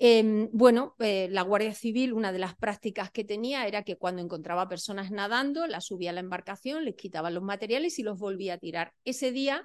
Em, 0.00 0.48
bueno, 0.52 0.96
eh, 0.98 1.28
la 1.30 1.42
Guardia 1.42 1.74
Civil, 1.74 2.12
una 2.12 2.32
de 2.32 2.40
las 2.40 2.56
prácticas 2.56 3.12
que 3.12 3.22
tenía 3.22 3.68
era 3.68 3.84
que 3.84 3.96
cuando 3.96 4.20
encontraba 4.20 4.68
personas 4.68 5.12
nadando, 5.12 5.68
las 5.68 5.86
subía 5.86 6.10
a 6.10 6.12
la 6.12 6.20
embarcación, 6.20 6.84
les 6.84 6.96
quitaba 6.96 7.30
los 7.30 7.44
materiales 7.44 8.00
y 8.00 8.02
los 8.02 8.18
volvía 8.18 8.54
a 8.54 8.58
tirar. 8.58 8.92
Ese 9.04 9.30
día 9.30 9.64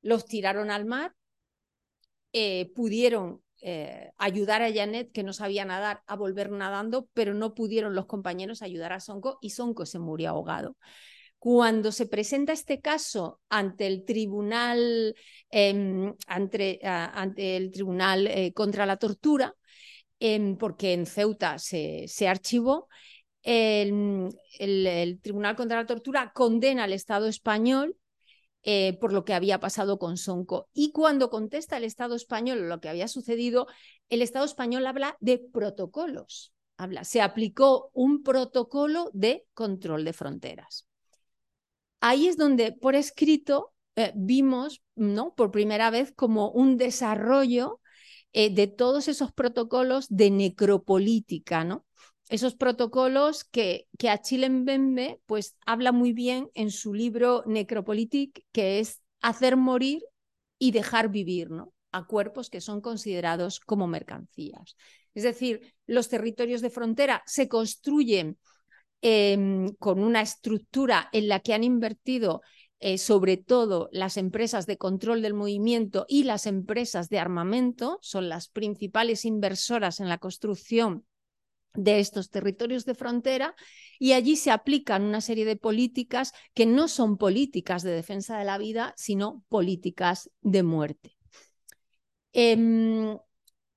los 0.00 0.24
tiraron 0.24 0.70
al 0.70 0.86
mar, 0.86 1.14
eh, 2.32 2.72
pudieron 2.74 3.42
ayudar 4.16 4.62
a 4.62 4.72
Janet, 4.72 5.12
que 5.12 5.22
no 5.22 5.32
sabía 5.32 5.64
nadar, 5.64 6.02
a 6.06 6.16
volver 6.16 6.50
nadando, 6.50 7.08
pero 7.14 7.34
no 7.34 7.54
pudieron 7.54 7.94
los 7.94 8.06
compañeros 8.06 8.62
ayudar 8.62 8.92
a 8.92 9.00
Sonko 9.00 9.38
y 9.40 9.50
Sonko 9.50 9.86
se 9.86 9.98
murió 9.98 10.30
ahogado. 10.30 10.76
Cuando 11.40 11.90
se 11.90 12.06
presenta 12.06 12.52
este 12.52 12.80
caso 12.80 13.40
ante 13.48 13.86
el 13.86 14.04
tribunal, 14.04 15.14
em, 15.50 16.14
ante, 16.26 16.80
el 17.56 17.70
tribunal 17.70 18.26
eh, 18.26 18.52
contra 18.52 18.84
la 18.84 18.98
tortura, 18.98 19.54
em, 20.18 20.56
porque 20.58 20.92
en 20.92 21.06
Ceuta 21.06 21.58
se, 21.58 22.06
archivó, 22.28 22.88
el, 23.42 24.28
Tribunal 25.22 25.56
contra 25.56 25.78
la 25.78 25.86
Tortura 25.86 26.32
condena 26.34 26.84
al 26.84 26.92
Estado 26.92 27.26
español 27.26 27.96
eh, 28.62 28.98
por 29.00 29.12
lo 29.12 29.24
que 29.24 29.34
había 29.34 29.60
pasado 29.60 29.98
con 29.98 30.16
Sonco. 30.16 30.68
Y 30.72 30.92
cuando 30.92 31.30
contesta 31.30 31.76
el 31.76 31.84
Estado 31.84 32.14
español 32.14 32.68
lo 32.68 32.80
que 32.80 32.88
había 32.88 33.08
sucedido, 33.08 33.66
el 34.08 34.22
Estado 34.22 34.44
español 34.44 34.86
habla 34.86 35.16
de 35.20 35.38
protocolos. 35.38 36.52
Habla, 36.76 37.04
se 37.04 37.20
aplicó 37.20 37.90
un 37.92 38.22
protocolo 38.22 39.10
de 39.12 39.44
control 39.54 40.04
de 40.04 40.12
fronteras 40.12 40.86
ahí 42.00 42.26
es 42.26 42.36
donde 42.36 42.72
por 42.72 42.94
escrito 42.94 43.72
eh, 43.96 44.12
vimos, 44.14 44.82
¿no? 44.94 45.34
Por 45.34 45.50
primera 45.50 45.90
vez 45.90 46.12
como 46.14 46.50
un 46.50 46.76
desarrollo 46.76 47.80
eh, 48.32 48.54
de 48.54 48.66
todos 48.66 49.08
esos 49.08 49.32
protocolos 49.32 50.06
de 50.08 50.30
necropolítica, 50.30 51.64
¿no? 51.64 51.84
Esos 52.30 52.54
protocolos 52.54 53.44
que, 53.44 53.86
que 53.98 54.08
Achille 54.08 54.48
Mbembe 54.48 55.20
pues 55.26 55.56
habla 55.66 55.92
muy 55.92 56.12
bien 56.12 56.48
en 56.54 56.70
su 56.70 56.94
libro 56.94 57.42
Necropolitik, 57.46 58.44
que 58.52 58.80
es 58.80 59.02
hacer 59.20 59.56
morir 59.56 60.02
y 60.58 60.70
dejar 60.70 61.10
vivir, 61.10 61.50
¿no? 61.50 61.74
A 61.92 62.06
cuerpos 62.06 62.48
que 62.48 62.60
son 62.60 62.80
considerados 62.80 63.60
como 63.60 63.86
mercancías. 63.86 64.76
Es 65.12 65.24
decir, 65.24 65.74
los 65.86 66.08
territorios 66.08 66.62
de 66.62 66.70
frontera 66.70 67.22
se 67.26 67.48
construyen 67.48 68.38
Em, 69.02 69.72
con 69.78 70.02
una 70.02 70.20
estructura 70.20 71.08
en 71.12 71.28
la 71.28 71.40
que 71.40 71.54
han 71.54 71.64
invertido 71.64 72.42
eh, 72.80 72.98
sobre 72.98 73.38
todo 73.38 73.88
las 73.92 74.18
empresas 74.18 74.66
de 74.66 74.76
control 74.76 75.22
del 75.22 75.32
movimiento 75.32 76.04
y 76.06 76.24
las 76.24 76.46
empresas 76.46 77.08
de 77.08 77.18
armamento, 77.18 77.98
son 78.02 78.28
las 78.28 78.48
principales 78.48 79.24
inversoras 79.24 80.00
en 80.00 80.10
la 80.10 80.18
construcción 80.18 81.06
de 81.74 82.00
estos 82.00 82.30
territorios 82.30 82.84
de 82.84 82.94
frontera 82.94 83.54
y 83.98 84.12
allí 84.12 84.36
se 84.36 84.50
aplican 84.50 85.02
una 85.02 85.20
serie 85.20 85.44
de 85.44 85.56
políticas 85.56 86.32
que 86.54 86.66
no 86.66 86.88
son 86.88 87.16
políticas 87.16 87.82
de 87.82 87.92
defensa 87.92 88.38
de 88.38 88.44
la 88.44 88.58
vida, 88.58 88.94
sino 88.96 89.44
políticas 89.48 90.30
de 90.42 90.62
muerte. 90.62 91.16
Em, 92.32 93.18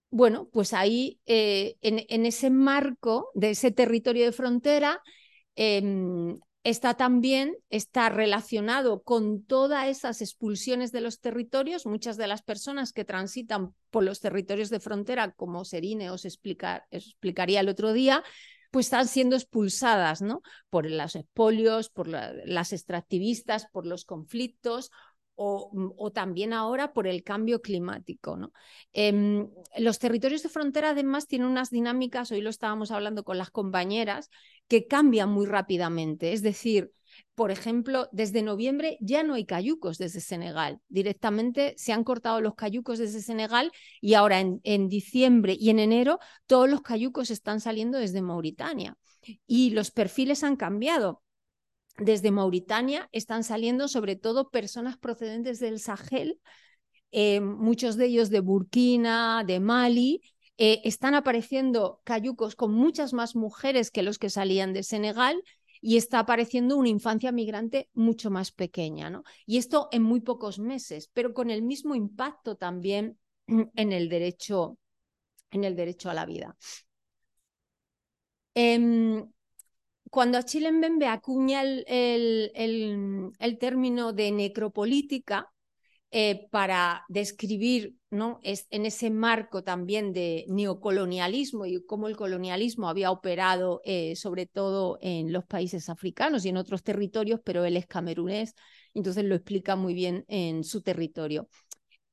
bueno, 0.10 0.48
pues 0.52 0.74
ahí, 0.74 1.20
eh, 1.26 1.78
en, 1.82 2.26
ese 2.26 2.50
marco 2.50 3.30
de 3.34 3.52
ese 3.52 3.72
territorio 3.72 4.26
de 4.26 4.32
frontera, 4.32 5.02
em, 5.56 6.40
está 6.64 6.94
también, 6.94 7.58
está 7.70 8.10
relacionado 8.10 9.04
con 9.04 9.44
todas 9.44 9.88
esas 9.88 10.22
expulsiones 10.22 10.92
de 10.92 11.02
los 11.02 11.20
territorios. 11.20 11.86
Muchas 11.86 12.18
de 12.18 12.28
las 12.28 12.42
personas 12.42 12.94
que 12.94 13.06
transitan 13.06 13.74
por 13.92 14.04
los 14.04 14.22
territorios 14.22 14.70
de 14.70 14.80
frontera, 14.80 15.32
como 15.32 15.66
Serine 15.66 16.10
os, 16.10 16.26
explicaría 16.26 17.60
el 17.60 17.70
otro 17.70 17.92
día, 17.94 18.24
pues 18.72 18.88
están 18.88 19.08
siendo 19.08 19.36
expulsadas 19.36 20.22
¿no? 20.22 20.42
por 20.70 20.90
los 20.90 21.16
expolios, 21.16 21.90
por 21.90 22.08
las 22.08 22.74
extractivistas, 22.74 23.68
por 23.72 23.86
los 23.86 24.06
conflictos 24.06 24.90
Mm, 25.36 25.90
o, 25.98 26.12
también 26.12 26.54
ahora 26.54 26.94
por 26.94 27.08
el 27.08 27.24
cambio 27.24 27.62
climático. 27.62 28.38
Em, 28.94 29.50
los 29.78 30.00
territorios 30.00 30.44
de 30.44 30.50
frontera 30.50 30.92
además 30.92 31.28
tienen 31.28 31.48
unas 31.48 31.70
dinámicas, 31.72 32.32
hoy 32.32 32.42
lo 32.42 32.50
estábamos 32.50 32.92
hablando 32.92 33.24
con 33.24 33.38
las 33.38 33.50
compañeras, 33.50 34.30
que 34.68 34.88
cambian 34.88 35.30
muy 35.30 35.46
rápidamente. 35.48 36.34
Es 36.34 36.42
decir, 36.44 36.92
por 37.36 37.52
ejemplo, 37.52 38.10
desde 38.12 38.44
noviembre 38.44 38.98
ya 39.02 39.24
no 39.24 39.34
hay 39.34 39.46
cayucos 39.46 39.98
desde 39.98 40.20
Senegal. 40.22 40.80
Directamente 40.88 41.74
se 41.78 41.94
han 41.94 42.04
cortado 42.04 42.40
los 42.42 42.56
cayucos 42.56 43.00
desde 43.00 43.22
Senegal 43.22 43.72
y 44.02 44.14
ahora 44.14 44.40
en, 44.40 44.62
en 44.64 44.88
diciembre 44.88 45.56
y 45.60 45.70
en 45.72 45.80
enero 45.80 46.20
todos 46.46 46.70
los 46.70 46.82
cayucos 46.82 47.32
están 47.32 47.60
saliendo 47.60 47.98
desde 47.98 48.22
Mauritania. 48.22 48.98
Y 49.48 49.72
los 49.72 49.92
perfiles 49.92 50.44
han 50.44 50.58
cambiado 50.58 51.24
desde 51.98 52.32
Mauritania 52.32 53.10
están 53.12 53.44
saliendo 53.44 53.88
sobre 53.88 54.16
todo 54.16 54.50
personas 54.50 54.98
procedentes 54.98 55.60
del 55.60 55.80
Sahel, 55.80 56.40
eh, 57.12 57.40
muchos 57.42 57.96
de 57.96 58.06
ellos 58.06 58.30
de 58.30 58.40
Burkina, 58.40 59.44
de 59.46 59.60
Mali. 59.60 60.22
Eh, 60.58 60.82
están 60.84 61.16
apareciendo 61.16 62.02
cayucos 62.04 62.56
con 62.56 62.74
muchas 62.74 63.14
más 63.14 63.36
mujeres 63.36 63.92
que 63.92 64.04
los 64.04 64.20
que 64.20 64.30
salían 64.30 64.74
de 64.74 64.84
Senegal 64.84 65.44
y 65.82 65.98
está 65.98 66.20
apareciendo 66.20 66.78
una 66.78 66.90
infancia 66.90 67.32
migrante 67.32 67.90
mucho 67.94 68.32
más 68.32 68.52
pequeña. 68.52 69.10
¿no? 69.10 69.24
Y 69.46 69.58
esto 69.58 69.90
en 69.92 70.02
muy 70.04 70.22
pocos 70.22 70.58
meses, 70.58 71.10
pero 71.14 71.34
con 71.34 71.50
el 71.50 71.62
mismo 71.62 71.94
impacto 71.94 72.56
también 72.56 73.20
en 73.48 73.92
el 73.92 74.10
derecho, 74.10 74.78
en 75.52 75.64
el 75.66 75.76
derecho 75.76 76.10
a 76.10 76.14
la 76.14 76.26
vida. 76.26 76.56
Em, 78.56 79.33
cuando 80.14 80.38
Achille 80.38 80.72
Mbembe 80.72 81.08
acuña 81.08 81.64
el, 81.64 81.84
el, 81.88 83.58
término 83.58 84.14
de 84.14 84.32
necropolítica 84.32 85.52
eh, 86.12 86.48
para 86.52 87.04
describir 87.10 87.96
¿no? 88.12 88.40
es, 88.44 88.68
en 88.70 88.86
ese 88.86 89.10
marco 89.10 89.64
también 89.64 90.14
de 90.14 90.46
neocolonialismo 90.50 91.66
y 91.66 91.84
cómo 91.88 92.10
el 92.10 92.16
colonialismo 92.16 92.90
había 92.90 93.10
operado 93.10 93.82
eh, 93.86 94.16
sobre 94.16 94.46
todo 94.46 95.00
en 95.02 95.34
los 95.34 95.46
países 95.46 95.90
africanos 95.90 96.46
y 96.46 96.50
en 96.50 96.58
otros 96.58 96.84
territorios, 96.84 97.40
pero 97.44 97.66
él 97.66 97.76
es 97.76 97.88
camerunés, 97.88 98.54
entonces 98.94 99.26
lo 99.26 99.34
explica 99.34 99.76
muy 99.76 99.96
bien 99.96 100.26
en 100.28 100.64
su 100.64 100.84
territorio. 100.84 101.50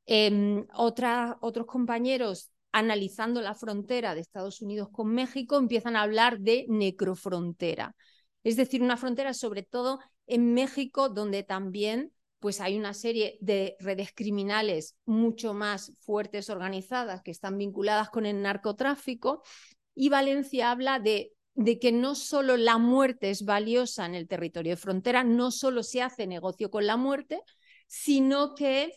Em, 0.06 0.66
otros 0.72 1.66
compañeros 1.66 2.50
analizando 2.72 3.40
la 3.42 3.54
frontera 3.54 4.14
de 4.14 4.20
Estados 4.20 4.62
Unidos 4.62 4.88
con 4.90 5.12
México, 5.12 5.58
empiezan 5.58 5.96
a 5.96 6.02
hablar 6.02 6.40
de 6.40 6.66
necrofrontera. 6.68 7.94
Es 8.42 8.56
decir, 8.56 8.82
una 8.82 8.96
frontera 8.96 9.34
sobre 9.34 9.62
todo 9.62 9.98
en 10.26 10.54
México, 10.54 11.08
donde 11.08 11.42
también 11.42 12.12
pues 12.40 12.60
hay 12.60 12.78
una 12.78 12.94
serie 12.94 13.36
de 13.40 13.76
redes 13.80 14.12
criminales 14.14 14.96
mucho 15.04 15.52
más 15.52 15.92
fuertes, 16.00 16.48
organizadas, 16.48 17.22
que 17.22 17.30
están 17.30 17.58
vinculadas 17.58 18.08
con 18.08 18.24
el 18.24 18.40
narcotráfico. 18.40 19.42
Y 19.94 20.08
Valencia 20.08 20.70
habla 20.70 20.98
de, 20.98 21.32
de 21.54 21.78
que 21.78 21.92
no 21.92 22.14
solo 22.14 22.56
la 22.56 22.78
muerte 22.78 23.28
es 23.28 23.44
valiosa 23.44 24.06
en 24.06 24.14
el 24.14 24.26
territorio 24.26 24.72
de 24.72 24.76
frontera, 24.76 25.22
no 25.22 25.50
solo 25.50 25.82
se 25.82 26.00
hace 26.00 26.26
negocio 26.26 26.70
con 26.70 26.86
la 26.86 26.96
muerte, 26.96 27.42
sino 27.86 28.54
que 28.54 28.94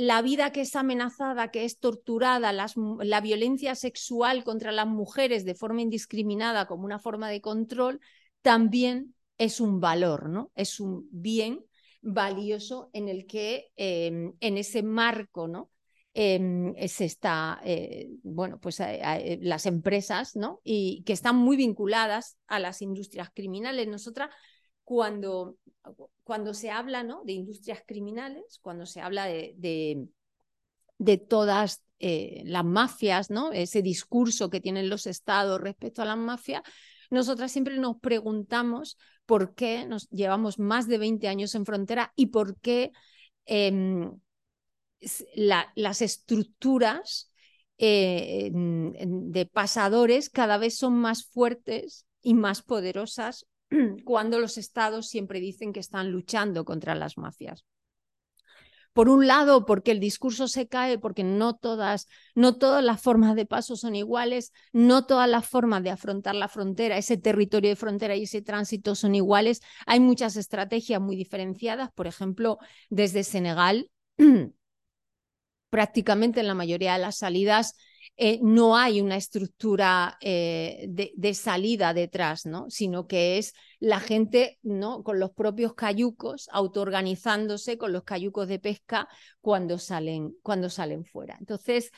la 0.00 0.22
vida 0.22 0.50
que 0.50 0.62
es 0.62 0.76
amenazada, 0.76 1.50
que 1.50 1.66
es 1.66 1.78
torturada, 1.78 2.54
la 2.54 3.20
violencia 3.20 3.74
sexual 3.74 4.44
contra 4.44 4.72
las 4.72 4.86
mujeres 4.86 5.44
de 5.44 5.54
forma 5.54 5.82
indiscriminada 5.82 6.66
como 6.66 6.86
una 6.86 6.98
forma 6.98 7.28
de 7.28 7.42
control, 7.42 8.00
también 8.40 9.14
es 9.36 9.60
un 9.60 9.78
valor, 9.78 10.30
¿no? 10.30 10.52
Es 10.54 10.80
un 10.80 11.06
bien 11.12 11.66
valioso 12.00 12.88
en 12.94 13.10
el 13.10 13.26
que 13.26 13.72
em, 13.76 14.32
en 14.40 14.56
ese 14.56 14.82
marco, 14.82 15.48
¿no? 15.48 15.70
Em, 16.14 16.74
se 16.88 17.04
está, 17.04 17.60
eh, 17.62 18.08
bueno, 18.22 18.58
pues 18.58 18.80
eh, 18.80 19.38
las 19.42 19.66
empresas, 19.66 20.34
¿no? 20.34 20.62
Y 20.64 21.02
que 21.04 21.12
están 21.12 21.36
muy 21.36 21.58
vinculadas 21.58 22.38
a 22.46 22.58
las 22.58 22.80
industrias 22.80 23.28
criminales. 23.34 23.86
Nosotras, 23.86 24.30
cuando 24.82 25.56
cuando 26.30 26.54
se 26.54 26.70
habla 26.70 27.02
¿no? 27.02 27.24
de 27.24 27.32
industrias 27.32 27.82
criminales, 27.84 28.60
cuando 28.62 28.86
se 28.86 29.00
habla 29.00 29.26
de, 29.26 29.56
de, 30.96 31.18
todas 31.18 31.82
eh, 31.98 32.42
las 32.44 32.64
mafias, 32.64 33.30
¿no? 33.30 33.50
ese 33.50 33.82
discurso 33.82 34.48
que 34.48 34.60
tienen 34.60 34.88
los 34.88 35.08
estados 35.08 35.60
respecto 35.60 36.02
a 36.02 36.04
las 36.04 36.16
mafias, 36.16 36.62
nosotras 37.10 37.50
siempre 37.50 37.78
nos 37.78 37.98
preguntamos 37.98 38.96
por 39.26 39.56
qué 39.56 39.86
nos 39.86 40.08
llevamos 40.10 40.60
más 40.60 40.86
de 40.86 40.98
20 40.98 41.26
años 41.26 41.56
en 41.56 41.66
frontera 41.66 42.12
y 42.14 42.26
por 42.26 42.60
qué 42.60 42.92
em, 43.46 44.12
las 45.34 46.00
estructuras 46.00 47.32
eh, 47.76 48.52
de 48.54 49.46
pasadores 49.46 50.30
cada 50.30 50.58
vez 50.58 50.78
son 50.78 50.94
más 50.94 51.26
fuertes 51.26 52.06
y 52.22 52.34
más 52.34 52.62
poderosas 52.62 53.48
cuando 54.04 54.38
los 54.38 54.58
estados 54.58 55.08
siempre 55.08 55.40
dicen 55.40 55.72
que 55.72 55.80
están 55.80 56.10
luchando 56.10 56.64
contra 56.64 56.94
las 56.94 57.18
mafias. 57.18 57.64
Por 58.92 59.08
un 59.08 59.28
lado, 59.28 59.66
porque 59.66 59.92
el 59.92 60.00
discurso 60.00 60.48
se 60.48 60.66
cae, 60.66 60.98
porque 60.98 61.22
no 61.22 61.54
todas, 61.54 62.08
no 62.34 62.56
todas 62.58 62.82
las 62.82 63.00
formas 63.00 63.36
de 63.36 63.46
paso 63.46 63.76
son 63.76 63.94
iguales, 63.94 64.52
no 64.72 65.06
todas 65.06 65.28
las 65.28 65.46
formas 65.46 65.84
de 65.84 65.90
afrontar 65.90 66.34
la 66.34 66.48
frontera, 66.48 66.98
ese 66.98 67.16
territorio 67.16 67.70
de 67.70 67.76
frontera 67.76 68.16
y 68.16 68.24
ese 68.24 68.42
tránsito 68.42 68.96
son 68.96 69.14
iguales. 69.14 69.60
Hay 69.86 70.00
muchas 70.00 70.36
estrategias 70.36 71.00
muy 71.00 71.14
diferenciadas, 71.14 71.90
por 71.92 72.08
ejemplo, 72.08 72.58
desde 72.88 73.22
Senegal, 73.22 73.90
prácticamente 75.70 76.40
en 76.40 76.48
la 76.48 76.54
mayoría 76.54 76.94
de 76.94 76.98
las 76.98 77.18
salidas 77.18 77.76
eh, 78.16 78.38
no 78.42 78.76
hay 78.76 79.00
una 79.00 79.16
estructura 79.16 80.18
eh, 80.20 80.86
de, 80.88 81.34
salida 81.34 81.94
detrás, 81.94 82.44
¿no? 82.44 82.66
sino 82.68 83.06
que 83.06 83.38
es 83.38 83.54
la 83.78 83.98
gente 83.98 84.58
¿no? 84.62 85.02
con 85.02 85.18
los 85.18 85.30
propios 85.30 85.74
cayucos, 85.74 86.48
autoorganizándose 86.52 87.78
con 87.78 87.92
los 87.92 88.04
cayucos 88.04 88.46
de 88.48 88.58
pesca 88.58 89.08
cuando 89.40 89.78
salen, 89.78 90.34
cuando 90.42 90.68
salen 90.68 91.04
fuera. 91.06 91.36
Entonces, 91.40 91.90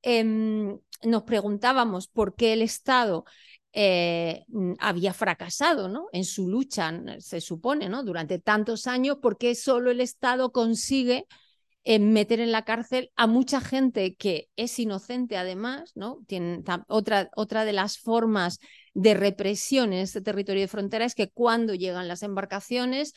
em, 0.00 0.78
nos 1.02 1.22
preguntábamos 1.24 2.08
por 2.08 2.36
qué 2.36 2.54
el 2.54 2.62
Estado 2.62 3.24
eh, 3.78 4.46
había 4.78 5.12
fracasado 5.12 5.90
¿no? 5.90 6.06
en 6.12 6.24
su 6.24 6.48
lucha, 6.48 6.90
se 7.18 7.42
supone, 7.42 7.90
¿no? 7.90 8.02
durante 8.02 8.38
tantos 8.38 8.86
años, 8.86 9.18
porque 9.20 9.54
solo 9.54 9.90
el 9.90 10.00
Estado 10.00 10.52
consigue 10.52 11.26
meter 11.86 12.40
en 12.40 12.52
la 12.52 12.64
cárcel 12.64 13.10
a 13.16 13.26
mucha 13.26 13.60
gente 13.60 14.16
que 14.16 14.48
es 14.56 14.78
inocente 14.78 15.36
además, 15.36 15.92
¿no? 15.94 16.18
otra, 16.88 17.30
otra 17.36 17.64
de 17.64 17.72
las 17.72 17.98
formas 17.98 18.58
de 18.92 19.14
represión 19.14 19.92
en 19.92 20.00
este 20.00 20.20
territorio 20.20 20.62
de 20.62 20.68
frontera 20.68 21.04
es 21.04 21.14
que 21.14 21.30
cuando 21.30 21.74
llegan 21.74 22.08
las 22.08 22.22
embarcaciones 22.22 23.12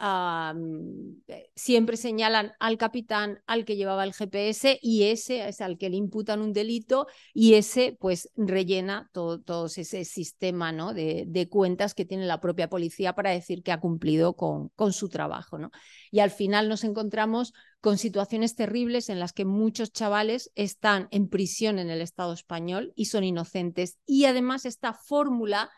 eh, 0.00 1.50
siempre 1.56 1.96
señalan 1.96 2.52
al 2.60 2.78
capitán, 2.78 3.40
al 3.46 3.64
que 3.64 3.76
llevaba 3.76 4.04
el 4.04 4.14
GPS 4.14 4.78
y 4.80 5.04
ese 5.04 5.48
es 5.48 5.60
al 5.60 5.76
que 5.76 5.90
le 5.90 5.96
imputan 5.96 6.40
un 6.40 6.52
delito 6.52 7.06
y 7.34 7.54
ese 7.54 7.96
pues 7.98 8.30
rellena 8.36 9.10
todo, 9.12 9.66
ese 9.66 10.04
sistema 10.04 10.70
¿no? 10.70 10.94
de, 10.94 11.24
de, 11.26 11.48
cuentas 11.48 11.94
que 11.94 12.04
tiene 12.04 12.26
la 12.26 12.40
propia 12.40 12.68
policía 12.68 13.14
para 13.14 13.30
decir 13.30 13.62
que 13.62 13.72
ha 13.72 13.80
cumplido 13.80 14.34
con, 14.34 14.68
con 14.70 14.92
su 14.92 15.08
trabajo. 15.08 15.58
¿no? 15.58 15.70
Y 16.10 16.20
al 16.20 16.30
final 16.30 16.68
nos 16.68 16.84
encontramos 16.84 17.52
con 17.80 17.98
situaciones 17.98 18.54
terribles 18.54 19.08
en 19.08 19.18
las 19.18 19.32
que 19.32 19.44
muchos 19.44 19.92
chavales 19.92 20.52
están 20.54 21.08
en 21.10 21.28
prisión 21.28 21.78
en 21.78 21.90
el 21.90 22.00
Estado 22.00 22.32
español 22.32 22.92
y 22.94 23.06
son 23.06 23.24
inocentes. 23.24 23.98
Y 24.06 24.26
además 24.26 24.64
esta 24.64 24.92
fórmula 24.92 25.70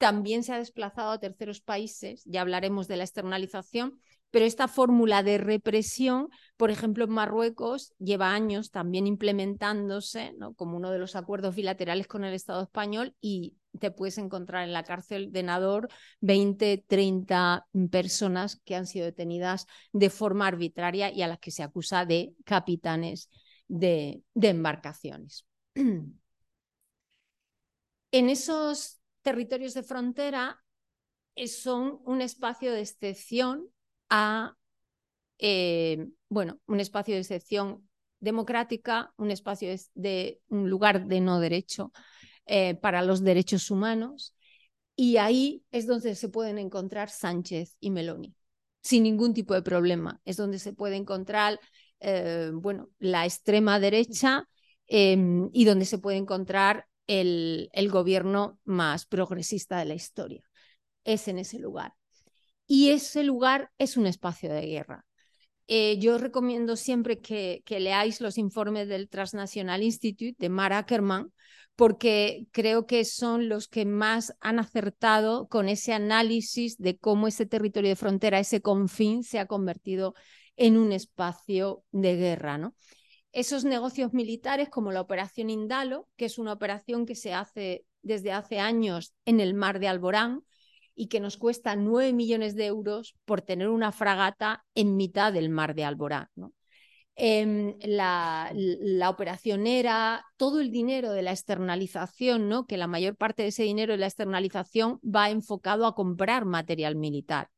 también 0.00 0.42
se 0.44 0.54
ha 0.54 0.58
desplazado 0.58 1.10
a 1.10 1.20
terceros 1.20 1.60
países, 1.60 2.22
ya 2.24 2.40
hablaremos 2.40 2.88
de 2.88 2.96
la 2.96 3.04
externalización, 3.04 4.00
pero 4.30 4.46
esta 4.46 4.66
fórmula 4.66 5.22
de 5.22 5.36
represión, 5.36 6.30
por 6.56 6.70
ejemplo, 6.70 7.04
en 7.04 7.10
Marruecos 7.10 7.92
lleva 7.98 8.32
años 8.32 8.70
también 8.70 9.06
implementándose 9.06 10.32
como 10.56 10.78
uno 10.78 10.90
de 10.90 10.98
los 10.98 11.16
acuerdos 11.16 11.54
bilaterales 11.54 12.06
con 12.06 12.24
el 12.24 12.32
Estado 12.32 12.62
español 12.62 13.14
y 13.20 13.56
te 13.78 13.90
puedes 13.90 14.16
encontrar 14.16 14.64
en 14.64 14.72
la 14.72 14.84
cárcel 14.84 15.32
de 15.32 15.42
Nador 15.42 15.88
20, 16.20 16.82
30 16.88 17.66
personas 17.90 18.58
que 18.64 18.76
han 18.76 18.86
sido 18.86 19.04
detenidas 19.04 19.66
de 19.92 20.08
forma 20.08 20.46
arbitraria 20.46 21.12
y 21.12 21.20
a 21.20 21.28
las 21.28 21.40
que 21.40 21.50
se 21.50 21.62
acusa 21.62 22.06
de 22.06 22.32
capitanes 22.44 23.28
de, 23.68 24.22
de 24.32 24.48
embarcaciones. 24.48 25.44
En 28.12 28.28
esos 28.28 28.99
territorios 29.22 29.74
de 29.74 29.82
frontera 29.82 30.62
eh, 31.34 31.48
son 31.48 32.00
un 32.04 32.20
espacio 32.20 32.72
de 32.72 32.80
excepción 32.80 33.68
a, 34.08 34.56
eh, 35.38 36.08
bueno, 36.28 36.60
un 36.66 36.80
espacio 36.80 37.14
de 37.14 37.20
excepción 37.20 37.88
democrática, 38.20 39.12
un 39.16 39.30
espacio 39.30 39.74
de, 39.94 40.40
un 40.48 40.68
lugar 40.68 41.06
de 41.06 41.20
no 41.20 41.40
derecho 41.40 41.92
eh, 42.46 42.74
para 42.74 43.02
los 43.02 43.22
derechos 43.22 43.70
humanos. 43.70 44.34
Y 44.96 45.16
ahí 45.16 45.64
es 45.70 45.86
donde 45.86 46.14
se 46.14 46.28
pueden 46.28 46.58
encontrar 46.58 47.08
Sánchez 47.08 47.76
y 47.80 47.90
Meloni, 47.90 48.34
sin 48.82 49.04
ningún 49.04 49.32
tipo 49.32 49.54
de 49.54 49.62
problema. 49.62 50.20
Es 50.24 50.36
donde 50.36 50.58
se 50.58 50.74
puede 50.74 50.96
encontrar, 50.96 51.58
bueno, 52.52 52.88
la 52.98 53.24
extrema 53.24 53.80
derecha 53.80 54.46
em, 54.86 55.48
y 55.52 55.64
donde 55.64 55.86
se 55.86 55.98
puede 55.98 56.18
encontrar 56.18 56.86
el, 57.10 57.88
gobierno 57.90 58.58
más 58.64 59.04
progresista 59.04 59.78
de 59.78 59.84
la 59.84 59.94
historia. 59.94 60.42
Es 61.04 61.26
en 61.28 61.38
ese 61.38 61.58
lugar. 61.58 61.94
Y 62.66 62.90
ese 62.90 63.24
lugar 63.24 63.70
es 63.78 63.96
un 63.96 64.06
espacio 64.06 64.52
de 64.52 64.66
guerra. 64.66 65.04
Eh, 65.66 65.98
yo 65.98 66.18
recomiendo 66.18 66.76
siempre 66.76 67.20
que, 67.20 67.62
leáis 67.68 68.20
los 68.20 68.38
informes 68.38 68.88
del 68.88 69.08
Transnational 69.08 69.82
Institute 69.82 70.36
de 70.38 70.48
Mara 70.48 70.78
Ackerman, 70.78 71.32
porque 71.74 72.46
creo 72.52 72.86
que 72.86 73.04
son 73.04 73.48
los 73.48 73.66
que 73.66 73.86
más 73.86 74.34
han 74.40 74.58
acertado 74.58 75.48
con 75.48 75.68
ese 75.68 75.92
análisis 75.92 76.76
de 76.78 76.96
cómo 76.98 77.26
ese 77.26 77.46
territorio 77.46 77.90
de 77.90 77.96
frontera, 77.96 78.38
ese 78.38 78.60
confín, 78.60 79.24
se 79.24 79.38
ha 79.38 79.46
convertido 79.46 80.14
en 80.56 80.76
un 80.76 80.92
espacio 80.92 81.82
de 81.90 82.16
guerra. 82.16 82.58
¿no? 82.58 82.74
Esos 83.32 83.64
negocios 83.64 84.12
militares 84.12 84.68
como 84.68 84.92
la 84.92 85.00
Operación 85.00 85.50
Indalo, 85.50 86.08
que 86.16 86.24
es 86.24 86.38
una 86.38 86.52
operación 86.52 87.06
que 87.06 87.14
se 87.14 87.32
hace 87.32 87.84
desde 88.02 88.32
hace 88.32 88.58
años 88.58 89.14
en 89.24 89.40
el 89.40 89.54
mar 89.54 89.78
de 89.78 89.88
Alborán 89.88 90.42
y 90.94 91.08
que 91.08 91.20
nos 91.20 91.36
cuesta 91.36 91.76
9 91.76 92.12
millones 92.12 92.54
de 92.56 92.66
euros 92.66 93.14
por 93.24 93.42
tener 93.42 93.68
una 93.68 93.92
fragata 93.92 94.64
en 94.74 94.96
mitad 94.96 95.32
del 95.32 95.48
mar 95.48 95.74
de 95.74 95.84
Alborán. 95.84 96.28
Em, 97.22 97.76
la, 97.82 98.50
operación 99.10 99.66
era 99.66 100.24
todo 100.38 100.60
el 100.60 100.70
dinero 100.70 101.12
de 101.12 101.22
la 101.22 101.32
externalización, 101.32 102.48
¿no? 102.48 102.66
que 102.66 102.78
la 102.78 102.86
mayor 102.86 103.16
parte 103.16 103.42
de 103.42 103.48
ese 103.48 103.62
dinero 103.64 103.92
de 103.92 103.98
la 103.98 104.06
externalización 104.06 105.00
va 105.02 105.28
enfocado 105.28 105.86
a 105.86 105.94
comprar 105.94 106.46
material 106.46 106.96
militar. 106.96 107.50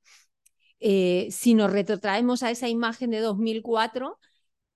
Eh, 0.81 1.29
si 1.31 1.55
nos 1.55 1.71
retrotraemos 1.71 2.43
a 2.43 2.51
esa 2.51 2.69
imagen 2.69 3.11
de 3.11 3.21
2004, 3.21 4.19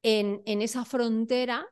en, 0.06 0.62
esa 0.62 0.84
frontera 0.84 1.66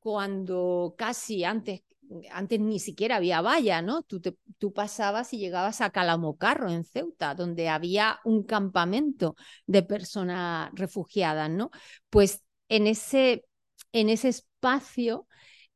cuando 0.00 0.94
casi 0.98 1.44
antes, 1.44 1.82
antes 2.30 2.60
ni 2.60 2.78
siquiera 2.78 3.16
había 3.16 3.40
valla, 3.40 3.80
¿no? 3.80 4.02
Tú, 4.02 4.20
tú 4.58 4.72
pasabas 4.74 5.32
y 5.32 5.38
llegabas 5.38 5.80
a 5.80 5.90
Calamocarro, 5.90 6.70
en 6.70 6.84
Ceuta, 6.84 7.34
donde 7.34 7.70
había 7.70 8.20
un 8.24 8.42
campamento 8.44 9.34
de 9.66 9.82
personas 9.82 10.70
refugiadas, 10.74 11.48
¿no? 11.48 11.70
Pues 12.10 12.42
en 12.68 12.86
ese, 12.86 13.46
en 13.92 14.10
ese 14.10 14.28
espacio, 14.28 15.26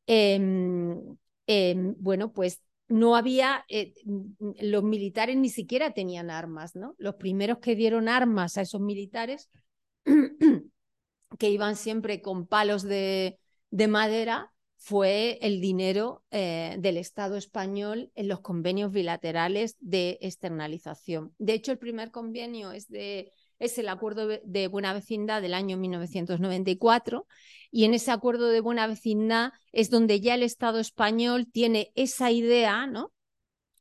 em, 0.06 1.16
em, 1.46 1.94
bueno, 1.98 2.32
pues 2.32 2.60
no 2.88 3.16
había, 3.16 3.64
eh, 3.68 3.94
los 4.60 4.84
militares 4.84 5.36
ni 5.38 5.48
siquiera 5.48 5.92
tenían 5.94 6.30
armas, 6.30 6.76
¿no? 6.76 6.94
Los 6.98 7.14
primeros 7.14 7.58
que 7.60 7.76
dieron 7.76 8.10
armas 8.10 8.58
a 8.58 8.62
esos 8.62 8.82
militares 8.82 9.48
que 11.38 11.50
iban 11.50 11.76
siempre 11.76 12.20
con 12.20 12.46
palos 12.46 12.82
de, 12.82 13.38
madera 13.88 14.52
fue 14.76 15.38
el 15.40 15.60
dinero 15.60 16.22
eh, 16.30 16.76
del 16.78 16.96
Estado 16.96 17.36
español 17.36 18.10
en 18.14 18.28
los 18.28 18.40
convenios 18.40 18.92
bilaterales 18.92 19.76
de 19.80 20.18
externalización. 20.20 21.34
De 21.38 21.54
hecho, 21.54 21.72
el 21.72 21.78
primer 21.78 22.10
convenio 22.10 22.72
es 22.72 22.88
de 22.88 23.32
es 23.58 23.78
el 23.78 23.88
acuerdo 23.88 24.26
de 24.26 24.68
buena 24.68 24.92
vecindad 24.92 25.40
del 25.40 25.54
año 25.54 25.76
1994 25.76 27.26
y 27.70 27.84
en 27.84 27.94
ese 27.94 28.10
acuerdo 28.10 28.48
de 28.48 28.60
buena 28.60 28.86
vecindad 28.86 29.52
es 29.72 29.90
donde 29.90 30.20
ya 30.20 30.34
el 30.34 30.42
Estado 30.42 30.80
español 30.80 31.46
tiene 31.50 31.92
esa 31.94 32.30
idea, 32.30 32.86
¿no? 32.86 33.12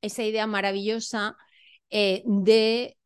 Esa 0.01 0.23
idea 0.23 0.47
maravillosa 0.47 1.35
eh, 1.89 2.23
de 2.25 2.97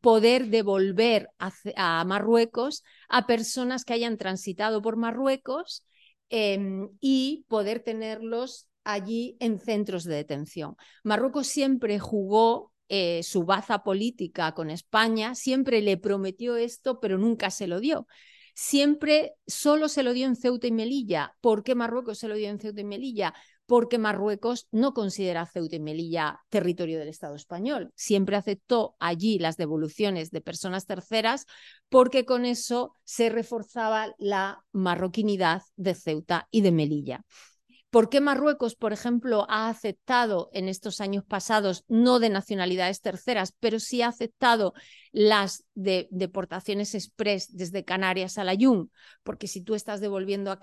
poder 0.00 0.48
devolver 0.48 1.30
a, 1.38 2.04
Marruecos 2.04 2.82
a 3.08 3.26
personas 3.26 3.84
que 3.84 3.94
hayan 3.94 4.16
transitado 4.16 4.82
por 4.82 4.96
Marruecos 4.96 5.84
em, 6.28 6.88
y 7.00 7.44
poder 7.48 7.80
tenerlos 7.80 8.68
allí 8.84 9.36
en 9.40 9.58
centros 9.58 10.04
de 10.04 10.14
detención. 10.14 10.76
Marruecos 11.02 11.46
siempre 11.48 11.98
jugó 11.98 12.72
eh, 12.88 13.22
su 13.24 13.44
baza 13.44 13.82
política 13.82 14.52
con 14.52 14.70
España, 14.70 15.34
siempre 15.34 15.82
le 15.82 15.96
prometió 15.96 16.56
esto, 16.56 17.00
pero 17.00 17.18
nunca 17.18 17.50
se 17.50 17.66
lo 17.66 17.80
dio. 17.80 18.06
Siempre 18.54 19.34
solo 19.46 19.88
se 19.88 20.02
lo 20.02 20.12
dio 20.12 20.26
en 20.26 20.36
Ceuta 20.36 20.66
y 20.66 20.72
Melilla. 20.72 21.36
¿Por 21.40 21.62
qué 21.62 21.74
Marruecos 21.74 22.18
se 22.18 22.28
lo 22.28 22.36
dio 22.36 22.48
en 22.48 22.58
Ceuta 22.58 22.80
y 22.80 22.84
Melilla? 22.84 23.34
Porque 23.66 23.98
Marruecos 23.98 24.68
no 24.70 24.94
considera 24.94 25.46
Ceuta 25.46 25.76
y 25.76 25.80
Melilla 25.80 26.40
territorio 26.48 26.98
del 26.98 27.08
Estado 27.08 27.34
español. 27.34 27.90
Siempre 27.94 28.36
aceptó 28.36 28.96
allí 29.00 29.38
las 29.38 29.56
devoluciones 29.56 30.30
de 30.30 30.40
personas 30.40 30.86
terceras 30.86 31.46
porque 31.88 32.24
con 32.24 32.44
eso 32.44 32.94
se 33.04 33.28
reforzaba 33.28 34.14
la 34.18 34.64
marroquinidad 34.72 35.62
de 35.76 35.94
Ceuta 35.94 36.48
y 36.50 36.60
de 36.60 36.72
Melilla. 36.72 37.24
¿Por 37.90 38.10
qué 38.10 38.20
Marruecos, 38.20 38.74
por 38.74 38.92
ejemplo, 38.92 39.46
ha 39.48 39.68
aceptado 39.68 40.50
en 40.52 40.68
estos 40.68 41.00
años 41.00 41.24
pasados, 41.24 41.84
no 41.88 42.18
de 42.18 42.28
nacionalidades 42.28 43.00
terceras, 43.00 43.54
pero 43.58 43.80
sí 43.80 44.02
ha 44.02 44.08
aceptado 44.08 44.74
las 45.12 45.64
deportaciones 45.74 46.94
express 46.94 47.56
desde 47.56 47.84
Canarias 47.84 48.38
a 48.38 48.44
la 48.44 48.54
Yun? 48.54 48.90
Porque 49.22 49.46
si 49.46 49.62
tú 49.62 49.74
estás 49.74 50.00
devolviendo 50.00 50.50
a 50.50 50.58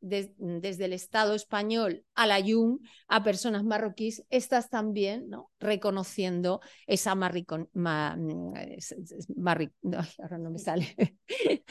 desde 0.00 0.84
el 0.84 0.92
Estado 0.92 1.34
español 1.34 2.04
a 2.14 2.26
la 2.26 2.38
Yun 2.38 2.80
a 3.08 3.24
personas 3.24 3.64
marroquíes, 3.64 4.24
estás 4.30 4.68
también 4.70 5.28
¿no? 5.28 5.50
reconociendo 5.58 6.60
esa 6.86 7.14
marricon, 7.14 7.68
ahora 7.74 8.16
no 10.38 10.50
me 10.50 10.58
sale, 10.58 11.16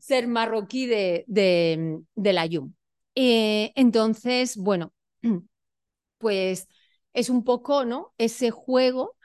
ser 0.00 0.28
marroquí 0.28 0.86
de, 0.86 1.24
de, 1.26 1.98
de 2.14 2.32
la 2.32 2.46
Yun. 2.46 2.76
Eh, 3.14 3.72
entonces, 3.74 4.56
bueno, 4.56 4.92
pues 6.18 6.68
es 7.12 7.30
un 7.30 7.44
poco, 7.44 7.84
¿no? 7.84 8.12
Ese 8.18 8.50
juego 8.50 9.16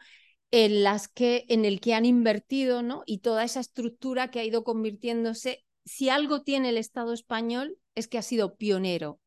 en, 0.51 0.83
las 0.83 1.07
que, 1.07 1.45
en 1.49 1.65
el 1.65 1.79
que 1.81 1.93
han 1.93 2.05
invertido, 2.05 2.81
¿no? 2.83 3.03
Y 3.05 3.19
toda 3.19 3.43
esa 3.43 3.59
estructura 3.59 4.31
que 4.31 4.39
ha 4.39 4.43
ido 4.45 4.63
convirtiéndose. 4.63 5.63
Si 5.85 6.09
algo 6.09 6.43
tiene 6.43 6.69
el 6.69 6.77
Estado 6.77 7.13
español 7.13 7.77
es 7.95 8.07
que 8.07 8.17
ha 8.17 8.21
sido 8.21 8.55
pionero 8.55 9.19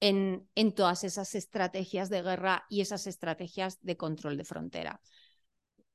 en, 0.00 0.48
en 0.54 0.72
todas 0.72 1.04
esas 1.04 1.34
estrategias 1.34 2.10
de 2.10 2.22
guerra 2.22 2.64
y 2.68 2.80
esas 2.80 3.06
estrategias 3.06 3.78
de 3.82 3.96
control 3.96 4.36
de 4.36 4.44
frontera. 4.44 5.00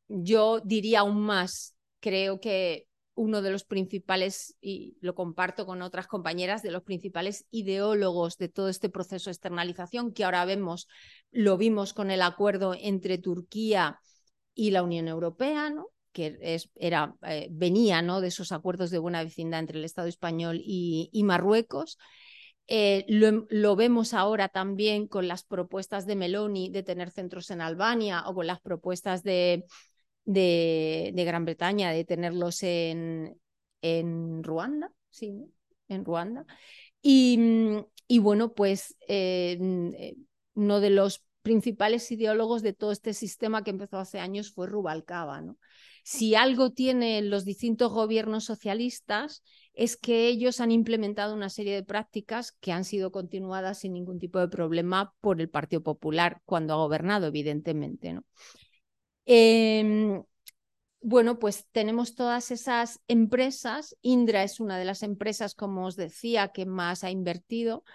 Yo 0.07 0.61
diría 0.61 1.01
aún 1.01 1.21
más, 1.21 1.75
creo 1.99 2.39
que 2.39 2.87
uno 3.17 3.41
de 3.41 3.51
los 3.51 3.65
principales, 3.65 4.55
y 4.61 4.95
lo 5.01 5.15
comparto 5.15 5.65
con 5.65 5.81
otras 5.81 6.07
compañeras, 6.07 6.61
de 6.61 6.71
los 6.71 6.83
principales 6.83 7.45
ideólogos 7.49 8.37
de 8.37 8.47
todo 8.47 8.69
este 8.69 8.89
proceso 8.89 9.25
de 9.29 9.33
externalización 9.33 10.13
que 10.13 10.23
ahora 10.23 10.45
vemos, 10.45 10.87
lo 11.31 11.57
vimos 11.57 11.93
con 11.93 12.11
el 12.11 12.21
acuerdo 12.21 12.75
entre 12.79 13.17
Turquía 13.17 13.99
y 14.53 14.69
la 14.71 14.83
Unión 14.83 15.07
Europea, 15.07 15.69
¿no? 15.71 15.87
Que 16.17 16.60
era, 16.73 17.15
eh, 17.27 17.47
venía 17.51 18.01
¿no? 18.01 18.21
de 18.21 18.30
esos 18.30 18.51
acuerdos 18.51 18.89
de 18.89 18.97
buena 18.97 19.23
vecindad 19.23 19.60
entre 19.60 19.77
el 19.77 19.86
Estado 19.86 20.08
español 20.08 20.60
y, 20.63 21.12
Marruecos. 21.23 21.99
Eh, 22.65 23.06
lo, 23.08 23.75
vemos 23.75 24.15
ahora 24.15 24.49
también 24.49 25.08
con 25.08 25.27
las 25.27 25.43
propuestas 25.43 26.08
de 26.08 26.15
Meloni 26.15 26.71
de 26.71 26.82
tener 26.82 27.12
centros 27.12 27.51
en 27.51 27.62
Albania 27.62 28.23
o 28.25 28.34
con 28.34 28.47
las 28.47 28.60
propuestas 28.60 29.21
de, 29.21 29.65
de, 30.25 31.13
Gran 31.15 31.45
Bretaña, 31.45 31.91
de 31.91 32.03
tenerlos 32.03 32.63
en, 32.63 33.39
en 33.84 34.43
Ruanda, 34.43 34.91
sí, 35.12 35.53
en 35.88 36.03
Ruanda. 36.03 36.47
Y, 36.99 38.17
bueno, 38.19 38.53
pues 38.53 38.97
eh, 39.08 40.15
uno 40.56 40.80
de 40.80 40.89
los 40.89 41.26
principales 41.47 42.12
ideólogos 42.12 42.62
de 42.62 42.73
todo 42.73 42.91
este 42.91 43.13
sistema 43.13 43.63
que 43.63 43.69
empezó 43.69 43.99
hace 43.99 44.19
años 44.19 44.51
fue 44.51 44.67
Rubalcaba. 44.67 45.39
¿no? 45.39 45.57
Si 46.03 46.36
algo 46.36 46.73
tienen 46.73 47.29
los 47.29 47.45
distintos 47.45 47.93
gobiernos 47.93 48.43
socialistas 48.43 49.43
es 49.73 49.95
que 49.95 50.27
ellos 50.27 50.60
han 50.60 50.71
implementado 50.71 51.33
una 51.33 51.47
serie 51.47 51.73
de 51.73 51.83
prácticas 51.83 52.51
que 52.51 52.73
han 52.73 52.83
sido 52.83 53.13
continuadas 53.13 53.79
sin 53.79 53.93
ningún 53.93 54.19
tipo 54.19 54.39
de 54.39 54.49
problema 54.49 55.13
por 55.21 55.39
el 55.39 55.49
Partido 55.49 55.81
Popular 55.81 56.41
cuando 56.43 56.73
ha 56.73 56.77
gobernado, 56.77 57.27
evidentemente. 57.27 58.12
¿no? 58.12 58.25
Em, 59.23 60.21
bueno, 60.99 61.39
pues 61.39 61.65
tenemos 61.71 62.13
todas 62.13 62.51
esas 62.51 62.99
empresas. 63.07 63.95
Indra 64.01 64.43
es 64.43 64.60
una 64.60 64.77
de 64.77 64.83
las 64.83 65.01
empresas, 65.01 65.55
como 65.55 65.86
os 65.86 65.95
decía, 65.95 66.49
que 66.49 66.65
más 66.65 67.05
ha 67.05 67.10
invertido, 67.10 67.86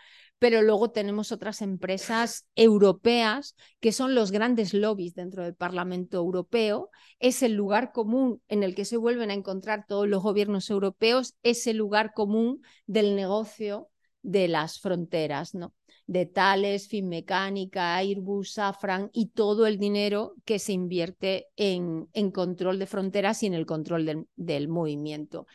pero 0.43 0.61
luego 0.61 0.91
tenemos 0.91 1.31
otras 1.31 1.63
empresas 1.63 2.49
europeas 2.57 3.55
que 3.79 3.93
son 3.93 4.17
los 4.17 4.33
grandes 4.33 4.75
lobbies 4.75 5.15
dentro 5.15 5.45
del 5.45 5.55
Parlamento 5.55 6.17
Europeo. 6.17 6.91
Es 7.21 7.45
el 7.45 7.53
lugar 7.53 7.93
común 7.93 8.43
en 8.49 8.65
el 8.65 8.75
que 8.75 8.85
se 8.85 8.97
vuelven 8.97 9.31
a 9.31 9.35
encontrar 9.35 9.87
todos 9.87 10.09
los 10.09 10.21
gobiernos 10.21 10.69
europeos, 10.69 11.37
es 11.45 11.69
el 11.69 11.77
lugar 11.77 12.13
común 12.13 12.61
del 12.87 13.15
negocio 13.15 13.89
de 14.23 14.49
las 14.49 14.81
fronteras, 14.81 15.55
¿no? 15.55 15.75
de 16.09 16.27
Thales, 16.27 16.89
Finmecánica, 16.89 17.95
Airbus, 17.95 18.55
Safran 18.55 19.11
y 19.13 19.29
todo 19.29 19.69
el 19.69 19.79
dinero 19.79 20.35
que 20.45 20.59
se 20.59 20.73
invierte 20.73 21.47
en, 21.55 22.09
en 22.15 22.33
control 22.33 22.81
de 22.81 22.87
fronteras 22.87 23.45
y 23.45 23.47
en 23.47 23.55
el 23.55 23.65
control 23.65 24.27
del, 24.35 24.69
movimiento. 24.69 25.47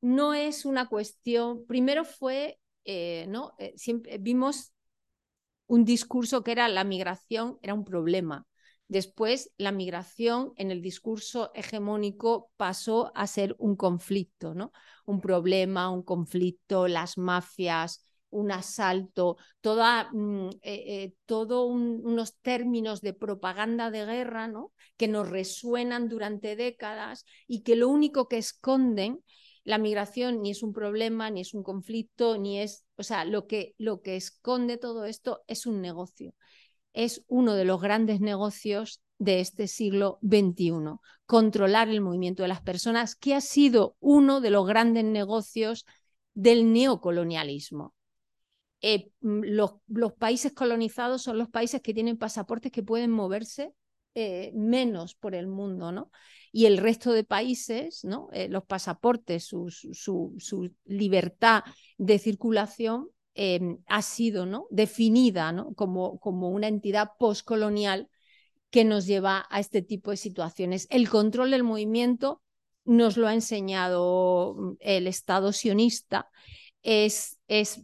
No 0.00 0.32
es 0.32 0.64
una 0.64 0.88
cuestión, 0.88 1.66
primero 1.66 2.06
fue, 2.06 2.58
eh, 2.84 3.26
¿no? 3.28 3.54
Eh, 3.58 3.72
siempre 3.76 4.18
vimos 4.18 4.72
un 5.66 5.84
discurso 5.84 6.42
que 6.42 6.52
era 6.52 6.68
la 6.68 6.84
migración 6.84 7.58
era 7.62 7.74
un 7.74 7.84
problema. 7.84 8.46
Después, 8.88 9.52
la 9.56 9.70
migración 9.70 10.52
en 10.56 10.72
el 10.72 10.82
discurso 10.82 11.52
hegemónico 11.54 12.50
pasó 12.56 13.12
a 13.14 13.28
ser 13.28 13.54
un 13.58 13.76
conflicto, 13.76 14.52
¿no? 14.52 14.72
Un 15.06 15.20
problema, 15.20 15.90
un 15.90 16.02
conflicto, 16.02 16.88
las 16.88 17.16
mafias, 17.16 18.04
un 18.30 18.52
asalto, 18.52 19.36
toda, 19.60 20.10
mm, 20.12 20.50
eh, 20.62 21.14
todo 21.26 21.66
unos 21.66 22.38
términos 22.38 23.00
de 23.00 23.12
propaganda 23.12 23.90
de 23.90 24.04
guerra 24.06 24.48
¿no? 24.48 24.72
que 24.96 25.08
nos 25.08 25.28
resuenan 25.28 26.08
durante 26.08 26.56
décadas 26.56 27.24
y 27.46 27.62
que 27.62 27.76
lo 27.76 27.88
único 27.88 28.28
que 28.28 28.38
esconden 28.38 29.22
la 29.64 29.78
migración 29.78 30.42
ni 30.42 30.50
es 30.50 30.62
un 30.62 30.72
problema, 30.72 31.30
ni 31.30 31.40
es 31.40 31.54
un 31.54 31.62
conflicto, 31.62 32.38
ni 32.38 32.60
es, 32.60 32.84
o 32.96 33.02
sea, 33.02 33.24
lo 33.24 33.46
que, 33.46 33.74
lo 33.78 34.00
que 34.00 34.16
esconde 34.16 34.78
todo 34.78 35.04
esto 35.04 35.42
es 35.46 35.66
un 35.66 35.80
negocio. 35.80 36.34
Es 36.92 37.24
uno 37.28 37.54
de 37.54 37.64
los 37.64 37.80
grandes 37.80 38.20
negocios 38.20 39.02
de 39.18 39.40
este 39.40 39.68
siglo 39.68 40.18
XXI, 40.22 40.98
controlar 41.26 41.88
el 41.88 42.00
movimiento 42.00 42.42
de 42.42 42.48
las 42.48 42.62
personas, 42.62 43.14
que 43.14 43.34
ha 43.34 43.40
sido 43.40 43.96
uno 44.00 44.40
de 44.40 44.50
los 44.50 44.66
grandes 44.66 45.04
negocios 45.04 45.84
del 46.34 46.72
neocolonialismo. 46.72 47.94
Eh, 48.80 49.10
mm, 49.20 49.42
los, 49.44 49.74
los, 49.88 50.14
países 50.14 50.52
colonizados 50.54 51.22
son 51.22 51.36
los 51.36 51.50
países 51.50 51.82
que 51.82 51.92
tienen 51.92 52.16
pasaportes 52.16 52.72
que 52.72 52.82
pueden 52.82 53.10
moverse 53.10 53.74
eh, 54.14 54.50
menos 54.54 55.14
por 55.14 55.36
el 55.36 55.46
mundo, 55.46 55.92
¿no? 55.92 56.10
Y 56.52 56.66
el 56.66 56.78
resto 56.78 57.12
de 57.12 57.22
países, 57.22 58.04
¿no? 58.04 58.28
Eh, 58.32 58.48
los 58.48 58.64
pasaportes, 58.64 59.44
su, 59.44 60.74
libertad 60.84 61.62
de 61.96 62.18
circulación 62.18 63.08
em, 63.34 63.78
ha 63.86 64.02
sido 64.02 64.46
¿no? 64.46 64.66
definida. 64.70 65.54
Como, 65.76 66.18
una 66.22 66.66
entidad 66.66 67.10
postcolonial 67.20 68.08
que 68.70 68.84
nos 68.84 69.06
lleva 69.06 69.46
a 69.48 69.60
este 69.60 69.80
tipo 69.82 70.10
de 70.10 70.16
situaciones. 70.16 70.88
El 70.90 71.08
control 71.08 71.52
del 71.52 71.62
movimiento 71.62 72.42
nos 72.84 73.16
lo 73.16 73.28
ha 73.28 73.34
enseñado 73.34 74.56
mm, 74.56 74.76
el 74.80 75.06
Estado 75.06 75.52
sionista 75.52 76.28
es 76.82 77.38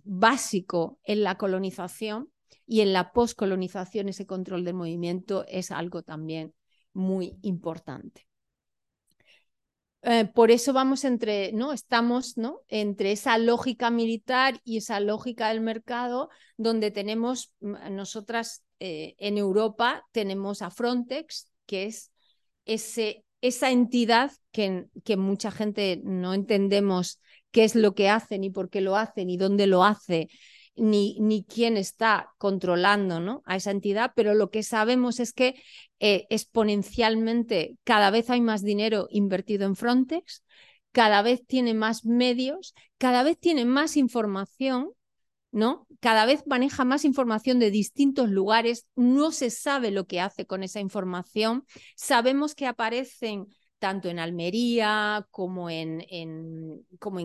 básico 0.04 0.98
en 1.04 1.22
la 1.22 1.36
colonización 1.36 2.30
y 2.66 2.80
en 2.80 2.92
la 2.92 3.12
poscolonización 3.12 4.08
ese 4.08 4.26
control 4.26 4.64
del 4.64 4.74
movimiento 4.74 5.44
es 5.48 5.70
algo 5.70 6.02
también 6.02 6.54
muy 6.92 7.38
importante. 7.42 8.26
Eh, 10.02 10.26
por 10.26 10.50
eso 10.50 10.72
vamos 10.72 11.04
entre, 11.04 11.52
¿no? 11.52 11.72
Estamos 11.72 12.36
¿no? 12.36 12.60
entre 12.68 13.12
esa 13.12 13.38
lógica 13.38 13.90
militar 13.90 14.60
y 14.64 14.76
esa 14.76 15.00
lógica 15.00 15.48
del 15.48 15.60
mercado, 15.60 16.28
donde 16.56 16.90
tenemos, 16.90 17.52
mm, 17.60 17.94
nosotras 17.94 18.64
eh, 18.78 19.14
en 19.18 19.38
Europa 19.38 20.04
tenemos 20.12 20.62
a 20.62 20.70
Frontex, 20.70 21.50
que 21.66 21.86
es 21.86 22.12
ese 22.66 23.24
esa 23.40 23.70
entidad 23.70 24.32
que, 24.50 24.86
que 25.04 25.16
mucha 25.16 25.50
gente 25.50 26.00
no 26.04 26.34
entendemos 26.34 27.20
qué 27.50 27.64
es 27.64 27.74
lo 27.74 27.94
que 27.94 28.08
hace, 28.08 28.38
ni 28.38 28.50
por 28.50 28.70
qué 28.70 28.80
lo 28.80 28.96
hace, 28.96 29.24
ni 29.24 29.36
dónde 29.36 29.66
lo 29.66 29.84
hace, 29.84 30.28
ni, 30.76 31.18
ni 31.20 31.44
quién 31.44 31.76
está 31.76 32.34
controlando 32.38 33.20
¿no? 33.20 33.42
a 33.46 33.56
esa 33.56 33.70
entidad, 33.70 34.12
pero 34.14 34.34
lo 34.34 34.50
que 34.50 34.62
sabemos 34.62 35.20
es 35.20 35.32
que 35.32 35.60
eh, 36.00 36.26
exponencialmente 36.30 37.76
cada 37.84 38.10
vez 38.10 38.30
hay 38.30 38.40
más 38.40 38.62
dinero 38.62 39.08
invertido 39.10 39.66
en 39.66 39.76
Frontex, 39.76 40.44
cada 40.92 41.22
vez 41.22 41.46
tiene 41.46 41.74
más 41.74 42.04
medios, 42.04 42.74
cada 42.98 43.22
vez 43.22 43.38
tiene 43.38 43.64
más 43.64 43.96
información, 43.96 44.90
¿no? 45.50 45.86
Cada 46.00 46.26
vez 46.26 46.42
maneja 46.46 46.84
más 46.84 47.04
información 47.04 47.58
de 47.58 47.70
distintos 47.70 48.28
lugares, 48.28 48.86
no 48.94 49.32
se 49.32 49.50
sabe 49.50 49.90
lo 49.90 50.06
que 50.06 50.20
hace 50.20 50.46
con 50.46 50.62
esa 50.62 50.80
información, 50.80 51.64
sabemos 51.96 52.54
que 52.54 52.66
aparecen 52.66 53.46
tanto 53.78 54.08
en 54.08 54.18
Almería 54.18 55.26
como 55.30 55.68
en, 55.70 56.04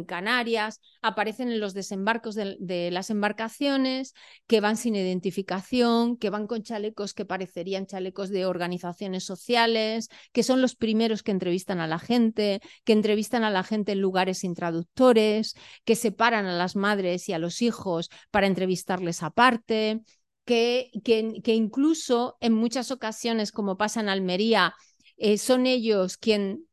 Canarias, 0.05 0.81
aparecen 1.01 1.49
en 1.49 1.59
los 1.59 1.73
desembarcos 1.73 2.35
de, 2.35 2.89
las 2.91 3.09
embarcaciones 3.09 4.13
que 4.47 4.59
van 4.59 4.77
sin 4.77 4.95
identificación, 4.95 6.17
que 6.17 6.29
van 6.29 6.47
con 6.47 6.63
chalecos 6.63 7.13
que 7.13 7.25
parecerían 7.25 7.85
chalecos 7.85 8.29
de 8.29 8.45
organizaciones 8.45 9.23
sociales, 9.23 10.09
que 10.33 10.43
son 10.43 10.61
los 10.61 10.75
primeros 10.75 11.23
que 11.23 11.31
entrevistan 11.31 11.79
a 11.79 11.87
la 11.87 11.99
gente, 11.99 12.61
que 12.83 12.93
entrevistan 12.93 13.43
a 13.43 13.49
la 13.49 13.63
gente 13.63 13.93
en 13.93 14.01
lugares 14.01 14.39
sin 14.39 14.53
traductores, 14.55 15.55
que 15.85 15.95
separan 15.95 16.45
a 16.45 16.57
las 16.57 16.75
madres 16.75 17.29
y 17.29 17.33
a 17.33 17.39
los 17.39 17.61
hijos 17.61 18.09
para 18.29 18.47
entrevistarles 18.47 19.23
aparte. 19.23 20.01
Que, 20.43 20.89
que 21.05 21.53
incluso 21.53 22.35
en 22.41 22.51
muchas 22.51 22.91
ocasiones, 22.91 23.53
como 23.53 23.77
pasa 23.77 24.01
en 24.01 24.09
Almería, 24.09 24.73
eh, 25.21 25.37
son 25.37 25.67
ellos 25.67 26.17
quien 26.17 26.65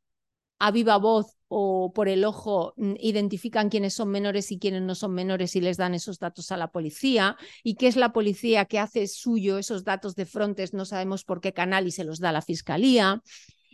a 0.59 0.71
viva 0.71 0.97
voz 0.97 1.37
o 1.49 1.93
por 1.95 2.09
el 2.09 2.25
ojo 2.25 2.73
mm, 2.79 2.95
identifican 2.99 3.69
quiénes 3.69 3.93
son 3.93 4.09
menores 4.09 4.51
y 4.51 4.59
quiénes 4.59 4.81
no 4.81 4.95
son 4.95 5.13
menores 5.13 5.55
y 5.55 5.61
les 5.61 5.77
dan 5.77 5.95
esos 5.95 6.19
datos 6.19 6.51
a 6.51 6.57
la 6.57 6.73
policía 6.73 7.37
y 7.63 7.75
qué 7.75 7.89
es 7.89 7.97
la 7.97 8.13
policía 8.15 8.65
que 8.65 8.79
hace 8.79 9.07
suyo 9.07 9.59
esos 9.59 9.85
datos 9.85 10.15
de 10.15 10.25
frontes, 10.25 10.73
no 10.73 10.87
sabemos 10.87 11.25
por 11.25 11.43
qué 11.43 11.53
canal 11.53 11.87
y 11.87 11.91
se 11.91 12.05
los 12.05 12.21
da 12.21 12.33
la 12.33 12.41
fiscalía. 12.41 13.23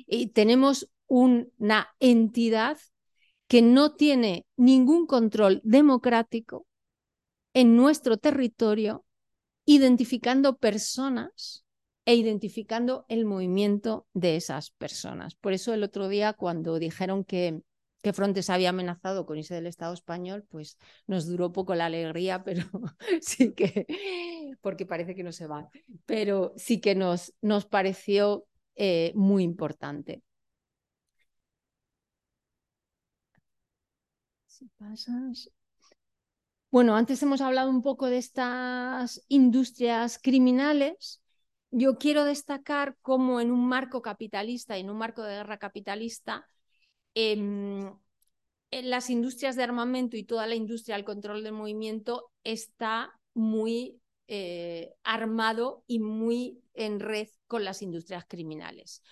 Y 0.08 0.28
tenemos 0.28 0.90
una 1.06 1.94
entidad 2.00 2.76
que 3.46 3.62
no 3.62 3.94
tiene 3.94 4.44
ningún 4.56 5.06
control 5.06 5.60
democrático 5.62 6.66
en 7.52 7.76
nuestro 7.76 8.16
territorio, 8.16 9.04
identificando 9.66 10.56
personas 10.56 11.63
e 12.06 12.14
identificando 12.14 13.06
el 13.08 13.24
movimiento 13.24 14.06
de 14.12 14.36
esas 14.36 14.70
personas. 14.70 15.34
Por 15.34 15.52
eso 15.52 15.72
el 15.72 15.82
otro 15.82 16.08
día 16.08 16.34
cuando 16.34 16.78
dijeron 16.78 17.24
que, 17.24 17.62
que 18.02 18.12
Frontex 18.12 18.50
había 18.50 18.70
amenazado 18.70 19.24
con 19.24 19.38
irse 19.38 19.54
del 19.54 19.66
Estado 19.66 19.94
español, 19.94 20.44
pues 20.50 20.78
nos 21.06 21.26
duró 21.26 21.52
poco 21.52 21.74
la 21.74 21.86
alegría, 21.86 22.44
pero 22.44 22.64
sí 23.22 23.54
que, 23.54 23.86
porque 24.60 24.86
parece 24.86 25.14
que 25.14 25.22
no 25.22 25.32
se 25.32 25.46
va, 25.46 25.70
pero 26.04 26.52
sí 26.56 26.80
que 26.80 26.94
nos, 26.94 27.34
nos 27.40 27.64
pareció 27.64 28.46
eh, 28.76 29.12
muy 29.14 29.42
importante. 29.42 30.22
Bueno, 36.70 36.96
antes 36.96 37.22
hemos 37.22 37.40
hablado 37.40 37.70
un 37.70 37.82
poco 37.82 38.06
de 38.06 38.18
estas 38.18 39.24
industrias 39.28 40.18
criminales 40.20 41.23
yo 41.76 41.98
quiero 41.98 42.24
destacar 42.24 42.96
cómo 43.02 43.40
en 43.40 43.50
un 43.50 43.66
marco 43.66 44.00
capitalista 44.00 44.78
y 44.78 44.82
en 44.82 44.90
un 44.90 44.96
marco 44.96 45.22
de 45.24 45.34
guerra 45.34 45.58
capitalista, 45.58 46.48
em, 47.14 47.92
en 48.70 48.90
las 48.90 49.10
industrias 49.10 49.56
de 49.56 49.64
armamento 49.64 50.16
y 50.16 50.22
toda 50.22 50.46
la 50.46 50.54
industria 50.54 50.94
del 50.94 51.04
control 51.04 51.42
del 51.42 51.52
movimiento 51.52 52.30
está 52.44 53.12
muy 53.34 54.00
eh, 54.26 54.94
armado 55.02 55.84
y 55.86 55.98
muy 55.98 56.62
en 56.74 57.00
red 57.00 57.28
con 57.46 57.64
las 57.64 57.82
industrias 57.82 58.24
criminales. 58.26 59.02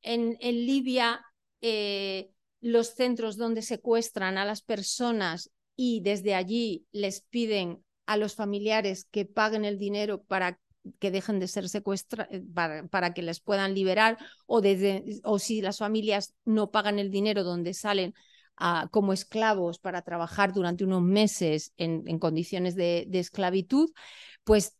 En, 0.00 0.36
Libia, 0.40 1.24
eh, 1.60 2.30
los 2.60 2.94
centros 2.94 3.36
donde 3.36 3.62
secuestran 3.62 4.38
a 4.38 4.44
las 4.44 4.62
personas 4.62 5.50
y 5.76 6.00
desde 6.00 6.34
allí 6.34 6.86
les 6.90 7.20
piden 7.20 7.84
a 8.06 8.16
los 8.16 8.34
familiares 8.34 9.06
que 9.10 9.26
paguen 9.26 9.64
el 9.64 9.78
dinero 9.78 10.22
para 10.22 10.58
que 10.98 11.10
dejen 11.10 11.38
de 11.40 11.48
ser 11.48 11.68
secuestrados 11.68 12.32
eh, 12.32 12.42
para, 12.90 13.14
que 13.14 13.22
les 13.22 13.40
puedan 13.40 13.74
liberar 13.74 14.18
o, 14.46 14.60
desde, 14.60 15.20
o 15.24 15.38
si 15.38 15.60
las 15.60 15.78
familias 15.78 16.34
no 16.44 16.70
pagan 16.70 16.98
el 16.98 17.10
dinero 17.10 17.44
donde 17.44 17.74
salen 17.74 18.14
como 18.90 19.12
esclavos 19.12 19.78
para 19.78 20.02
trabajar 20.02 20.52
durante 20.52 20.82
unos 20.82 21.00
meses 21.00 21.72
en, 21.76 22.18
condiciones 22.18 22.74
de, 22.74 23.04
de 23.06 23.20
esclavitud, 23.20 23.92
pues 24.42 24.76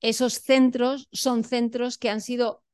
esos 0.00 0.34
centros 0.34 1.06
son 1.12 1.44
centros 1.44 1.98
que 1.98 2.08
han 2.08 2.22
sido 2.22 2.64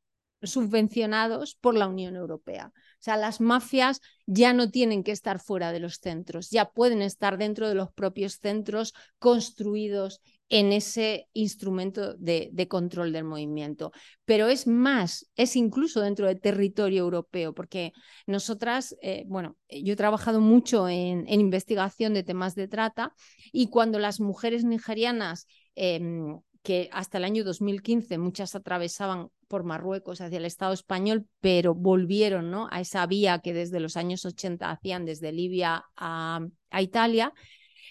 subvencionados 0.43 1.55
por 1.55 1.75
la 1.75 1.87
Unión 1.89 2.17
Europea. 2.17 2.73
O 2.75 3.05
sea, 3.05 3.17
las 3.17 3.41
mafias 3.41 4.01
ya 4.27 4.53
no 4.53 4.71
tienen 4.71 5.03
que 5.03 5.13
estar 5.13 5.41
fuera 5.41 5.73
de 5.73 5.81
los 5.81 5.97
centros, 5.97 6.51
ya 6.51 6.71
pueden 6.71 7.03
estar 7.03 7.39
dentro 7.39 7.69
de 7.69 7.75
los 7.75 7.93
propios 7.93 8.35
centros 8.35 8.95
construidos 9.19 10.21
en 10.49 10.73
ese 10.73 11.29
instrumento 11.33 12.15
de, 12.15 12.67
control 12.69 13.13
del 13.13 13.25
movimiento. 13.25 13.93
Pero 14.25 14.49
es 14.49 14.67
más, 14.67 15.31
es 15.35 15.57
incluso 15.57 16.01
dentro 16.01 16.27
del 16.27 16.41
territorio 16.41 17.03
europeo, 17.03 17.55
porque 17.55 17.93
nosotras, 18.27 18.95
eh, 19.03 19.25
bueno, 19.27 19.57
yo 19.71 19.95
he 19.95 19.97
trabajado 19.97 20.41
mucho 20.41 20.89
en, 20.89 21.27
investigación 21.29 22.13
de 22.13 22.23
temas 22.23 22.55
de 22.55 22.69
trata 22.69 23.15
y 23.51 23.69
cuando 23.69 23.99
las 23.99 24.21
mujeres 24.21 24.65
nigerianas... 24.65 25.47
Em, 25.75 26.39
que 26.63 26.89
hasta 26.93 27.19
el 27.19 27.25
año 27.25 27.43
2015 27.43 28.19
muchas 28.19 28.55
atravesaban 28.55 29.31
por 29.49 29.65
Marruecos 29.65 30.21
hacia 30.21 30.39
el 30.39 30.45
Estado 30.45 30.73
español, 30.73 31.27
pero 31.41 31.75
volvieron 31.75 32.53
¿no? 32.53 32.69
a 32.71 32.81
esa 32.81 33.05
vía 33.07 33.41
que 33.41 33.53
desde 33.53 33.81
los 33.81 33.97
años 33.97 34.25
80 34.25 34.71
hacían 34.71 35.05
desde 35.05 35.33
Libia 35.33 35.85
a, 35.97 36.41
a 36.71 36.83
Italia 36.83 37.33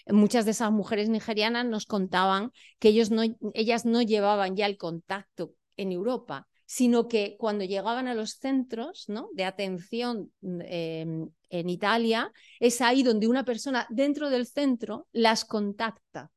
muchas 0.08 0.44
de 0.44 0.52
esas 0.52 0.72
mujeres 0.72 1.08
nigerianas 1.08 1.66
nos 1.66 1.86
contaban 1.86 2.52
que 2.78 2.88
ellos 2.88 3.10
no, 3.10 3.22
ellas 3.54 3.84
no 3.84 4.02
llevaban 4.02 4.56
ya 4.56 4.66
el 4.66 4.76
contacto 4.76 5.54
en 5.76 5.92
Europa, 5.92 6.48
sino 6.66 7.08
que 7.08 7.36
cuando 7.38 7.64
llegaban 7.64 8.08
a 8.08 8.14
los 8.14 8.38
centros 8.38 9.06
de 9.34 9.44
atención 9.44 10.32
em, 10.42 11.28
en 11.50 11.68
Italia, 11.68 12.32
es 12.60 12.80
ahí 12.80 13.02
donde 13.02 13.28
una 13.28 13.44
persona 13.44 13.86
dentro 13.90 14.30
del 14.30 14.46
centro 14.46 15.06
las 15.12 15.44
contacta. 15.44 16.30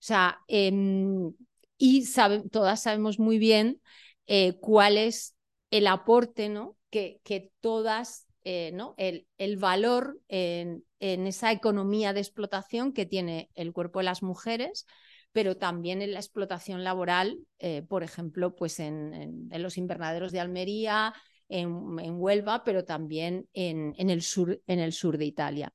O 0.00 0.06
sea, 0.06 0.40
em, 0.48 1.32
y 1.78 2.04
todas 2.50 2.82
sabemos 2.82 3.18
muy 3.18 3.38
bien 3.38 3.80
eh, 4.26 4.58
cuál 4.60 4.98
es 4.98 5.36
el 5.70 5.86
aporte 5.86 6.48
¿no? 6.48 6.76
que, 6.90 7.20
que 7.24 7.52
todas 7.60 8.26
eh, 8.44 8.70
¿no? 8.74 8.94
el, 8.96 9.26
el 9.38 9.56
valor 9.56 10.18
en, 10.28 10.84
en, 11.12 11.26
esa 11.26 11.52
economía 11.52 12.14
de 12.14 12.20
explotación 12.20 12.92
que 12.92 13.04
tiene 13.04 13.50
el 13.54 13.72
cuerpo 13.72 13.98
de 13.98 14.06
las 14.06 14.22
mujeres, 14.22 14.86
pero 15.32 15.56
también 15.56 16.00
en 16.00 16.14
la 16.14 16.20
explotación 16.20 16.82
laboral, 16.82 17.38
eh, 17.58 17.82
por 17.82 18.02
ejemplo, 18.02 18.54
pues 18.56 18.80
en, 18.80 19.48
los 19.50 19.76
invernaderos 19.76 20.32
de 20.32 20.40
Almería, 20.40 21.12
en, 21.48 21.70
Huelva, 22.16 22.64
pero 22.64 22.84
también 22.84 23.48
en, 23.52 23.94
el 23.98 24.22
sur, 24.22 24.62
en 24.66 24.78
el 24.80 24.92
sur 24.92 25.18
de 25.18 25.26
Italia. 25.26 25.74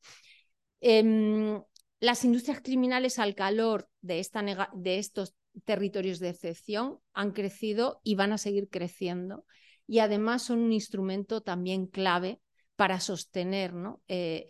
Em, 0.81 1.61
las 1.99 2.25
industrias 2.25 2.61
criminales 2.61 3.19
al 3.19 3.35
calor 3.35 3.87
de, 4.01 4.19
esta 4.19 4.43
de 4.73 4.97
estos 4.97 5.35
territorios 5.63 6.19
de 6.19 6.29
excepción 6.29 6.99
han 7.13 7.33
crecido 7.33 8.01
y 8.03 8.15
van 8.15 8.31
a 8.31 8.37
seguir 8.37 8.69
creciendo 8.69 9.45
y 9.85 9.99
además 9.99 10.43
son 10.43 10.59
un 10.59 10.71
instrumento 10.71 11.41
también 11.41 11.85
clave 11.87 12.39
para 12.79 13.01
sostener. 13.01 13.73
Eh, 14.07 14.47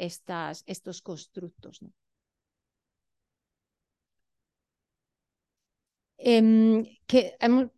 estos 0.67 1.01
constructos. 1.01 1.79
Em, 6.19 6.85
que 7.07 7.35
hemos, 7.39 7.71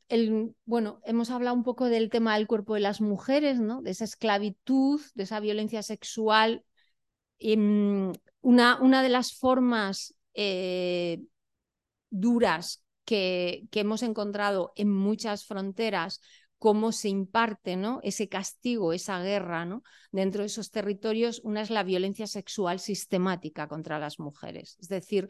bueno, 0.65 0.99
hemos 1.05 1.29
hablado 1.29 1.55
un 1.55 1.63
poco 1.63 1.85
del 1.85 2.09
tema 2.09 2.35
del 2.35 2.47
cuerpo 2.47 2.73
de 2.73 2.81
las 2.81 2.99
mujeres, 2.99 3.61
¿no? 3.61 3.81
de 3.81 3.91
esa 3.91 4.03
esclavitud, 4.03 4.99
de 5.15 5.23
esa 5.23 5.39
violencia 5.39 5.83
sexual. 5.83 6.65
Em, 7.39 8.11
una, 8.41 8.81
una, 8.81 9.03
de 9.03 9.09
las 9.09 9.33
formas 9.33 10.15
eh, 10.33 11.21
duras 12.09 12.83
que, 13.05 13.67
que, 13.71 13.81
hemos 13.81 14.03
encontrado 14.03 14.73
en 14.75 14.91
muchas 14.91 15.45
fronteras 15.45 16.19
cómo 16.61 16.91
se 16.91 17.09
imparte 17.09 17.75
¿no? 17.75 18.01
ese 18.03 18.29
castigo, 18.29 18.93
esa 18.93 19.19
guerra 19.19 19.65
¿no? 19.65 19.81
dentro 20.11 20.43
de 20.43 20.45
esos 20.45 20.69
territorios. 20.69 21.41
Una 21.43 21.61
es 21.61 21.71
la 21.71 21.81
violencia 21.81 22.27
sexual 22.27 22.79
sistemática 22.79 23.67
contra 23.67 23.97
las 23.97 24.19
mujeres. 24.19 24.77
Es 24.79 24.87
decir, 24.87 25.27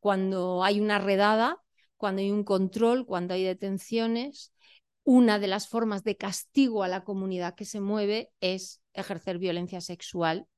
cuando 0.00 0.64
hay 0.64 0.80
una 0.80 0.98
redada, 0.98 1.58
cuando 1.96 2.20
hay 2.20 2.32
un 2.32 2.42
control, 2.42 3.06
cuando 3.06 3.34
hay 3.34 3.44
detenciones, 3.44 4.52
una 5.04 5.38
de 5.38 5.46
las 5.46 5.68
formas 5.68 6.02
de 6.02 6.16
castigo 6.16 6.82
a 6.82 6.88
la 6.88 7.04
comunidad 7.04 7.54
que 7.54 7.64
se 7.64 7.80
mueve 7.80 8.30
es 8.40 8.82
ejercer 8.92 9.38
violencia 9.38 9.80
sexual 9.80 10.48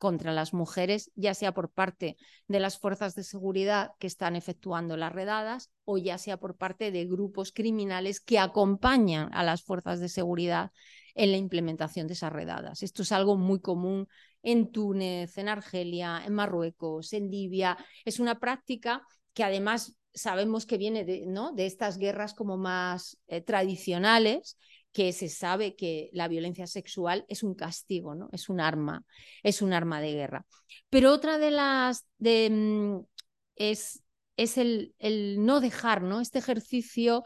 contra 0.00 0.32
las 0.32 0.54
mujeres, 0.54 1.12
ya 1.14 1.34
sea 1.34 1.52
por 1.52 1.70
parte 1.70 2.16
de 2.48 2.58
las 2.58 2.78
fuerzas 2.78 3.14
de 3.14 3.22
seguridad 3.22 3.90
que 3.98 4.06
están 4.06 4.34
efectuando 4.34 4.96
las 4.96 5.12
redadas 5.12 5.70
o 5.84 5.98
ya 5.98 6.16
sea 6.16 6.38
por 6.38 6.56
parte 6.56 6.90
de 6.90 7.04
grupos 7.04 7.52
criminales 7.52 8.18
que 8.18 8.38
acompañan 8.38 9.28
a 9.34 9.44
las 9.44 9.62
fuerzas 9.62 10.00
de 10.00 10.08
seguridad 10.08 10.72
en 11.14 11.32
la 11.32 11.36
implementación 11.36 12.06
de 12.06 12.14
esas 12.14 12.32
redadas. 12.32 12.82
Esto 12.82 13.02
es 13.02 13.12
algo 13.12 13.36
muy 13.36 13.60
común 13.60 14.08
en 14.42 14.72
Túnez, 14.72 15.36
en 15.36 15.50
Argelia, 15.50 16.22
en 16.24 16.32
Marruecos, 16.32 17.12
en 17.12 17.30
Libia. 17.30 17.76
Es 18.06 18.20
una 18.20 18.40
práctica 18.40 19.02
que 19.34 19.44
además 19.44 19.98
sabemos 20.14 20.64
que 20.64 20.78
viene 20.78 21.04
de, 21.04 21.26
estas 21.66 21.98
guerras 21.98 22.32
como 22.32 22.56
más 22.56 23.18
eh, 23.26 23.42
tradicionales, 23.42 24.56
que 24.92 25.12
se 25.12 25.28
sabe 25.28 25.76
que 25.76 26.10
la 26.12 26.28
violencia 26.28 26.66
sexual 26.66 27.24
es 27.28 27.42
un 27.42 27.54
castigo, 27.54 28.14
¿no? 28.14 28.28
Es 28.32 28.48
un 28.48 28.60
arma, 28.60 29.04
es 29.42 29.62
un 29.62 29.72
arma 29.72 30.00
de 30.00 30.12
guerra. 30.12 30.46
Pero 30.88 31.12
otra 31.12 31.38
de 31.38 31.50
las 31.50 32.06
de, 32.18 32.50
mm, 32.50 33.06
es, 33.56 34.02
es 34.36 34.58
el, 34.58 34.94
el, 34.98 35.44
no 35.44 35.60
dejar, 35.60 36.02
¿no? 36.02 36.20
Este 36.20 36.38
ejercicio 36.38 37.24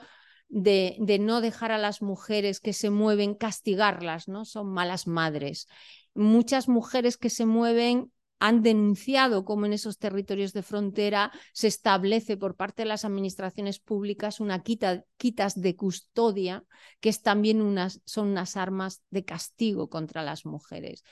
de, 0.49 0.97
de, 1.01 1.19
no 1.19 1.41
dejar 1.41 1.73
a 1.73 1.79
las 1.79 2.03
mujeres 2.03 2.61
que 2.61 2.73
se 2.73 2.91
mueven, 2.91 3.35
castigarlas, 3.35 4.29
¿no? 4.29 4.45
Son 4.45 4.73
malas 4.73 5.07
madres. 5.07 5.67
Muchas 6.15 6.69
mujeres 6.69 7.17
que 7.17 7.31
se 7.31 7.47
mueven 7.47 8.13
han 8.39 8.63
denunciado 8.63 9.45
cómo 9.45 9.67
en 9.67 9.73
esos 9.73 9.99
territorios 9.99 10.53
de 10.53 10.63
frontera 10.63 11.33
se 11.53 11.69
establece 11.69 12.37
por 12.37 12.57
parte 12.57 12.83
de 12.83 12.89
las 12.89 13.05
administraciones 13.05 13.79
públicas 13.79 14.41
una 14.41 14.63
quita, 14.63 15.05
quitas 15.17 15.61
de 15.61 15.77
custodia, 15.77 16.65
que 17.01 17.09
es 17.09 17.23
también 17.23 17.63
unas, 17.63 18.01
son 18.05 18.29
unas 18.29 18.57
armas 18.57 19.03
de 19.11 19.25
castigo 19.25 19.89
contra 19.89 20.23
las 20.23 20.45
mujeres. 20.45 21.05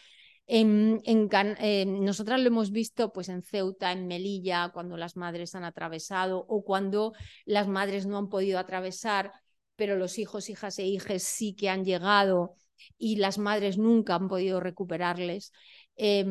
En, 0.47 1.01
eh, 1.05 1.87
nosotras 1.87 2.41
lo 2.41 2.49
hemos 2.49 2.73
visto 2.73 3.13
pues 3.13 3.29
en 3.29 3.43
Ceuta, 3.43 3.93
en 3.93 4.07
Melilla, 4.07 4.71
cuando 4.75 4.97
las 4.97 5.17
madres 5.17 5.55
han 5.55 5.65
atravesado 5.65 6.45
o 6.49 6.65
cuando 6.65 7.13
las 7.47 7.69
madres 7.69 8.07
no 8.07 8.19
han 8.19 8.29
podido 8.29 8.59
atravesar, 8.59 9.33
pero 9.77 9.97
los 9.97 10.19
hijos, 10.19 10.51
hijas 10.51 10.79
e 10.79 10.85
hijas 10.85 11.23
sí 11.23 11.55
que 11.55 11.71
han 11.71 11.85
llegado 11.85 12.57
y 12.99 13.17
las 13.17 13.39
madres 13.39 13.79
nunca 13.79 14.17
han 14.17 14.29
podido 14.29 14.61
recuperarles. 14.61 15.53
Eh, 15.97 16.25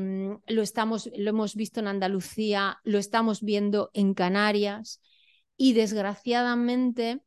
lo, 0.47 0.62
estamos, 0.62 1.09
lo 1.16 1.30
hemos 1.30 1.55
visto 1.55 1.80
en 1.80 1.88
Andalucía, 1.88 2.80
lo 2.84 2.97
estamos 2.97 3.41
viendo 3.41 3.91
en 3.93 4.14
Canarias 4.14 5.01
y 5.55 5.74
desgraciadamente 5.74 7.22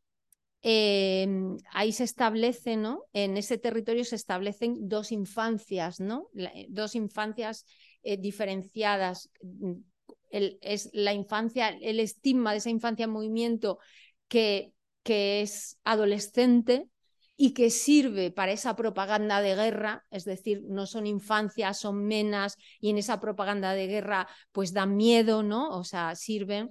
eh, 0.66 1.28
ahí 1.72 1.92
se 1.92 2.04
establece, 2.04 2.76
¿no? 2.76 3.04
En 3.12 3.36
ese 3.36 3.58
territorio 3.58 4.02
se 4.02 4.16
establecen 4.16 4.88
dos 4.88 5.12
infancias, 5.12 6.00
¿no? 6.00 6.30
Eh, 6.34 6.66
dos 6.70 6.94
infancias 6.94 7.66
eh, 8.02 8.16
diferenciadas. 8.16 9.30
El, 10.30 10.58
es 10.62 10.88
la 10.94 11.12
infancia, 11.12 11.68
el 11.68 12.00
estigma 12.00 12.52
de 12.52 12.58
esa 12.58 12.70
infancia 12.70 13.04
en 13.04 13.10
movimiento 13.10 13.78
que, 14.26 14.72
que 15.02 15.42
es 15.42 15.78
adolescente 15.84 16.88
y 17.36 17.52
que 17.52 17.70
sirve 17.70 18.30
para 18.30 18.52
esa 18.52 18.76
propaganda 18.76 19.40
de 19.40 19.54
guerra, 19.56 20.04
es 20.10 20.24
decir, 20.24 20.62
no 20.68 20.86
son 20.86 21.06
infancias, 21.06 21.80
son 21.80 22.06
menas 22.06 22.56
y 22.80 22.90
en 22.90 22.98
esa 22.98 23.20
propaganda 23.20 23.72
de 23.74 23.86
guerra 23.88 24.28
pues 24.52 24.72
dan 24.72 24.96
miedo, 24.96 25.42
¿no? 25.42 25.70
O 25.70 25.84
sea, 25.84 26.14
sirven, 26.14 26.70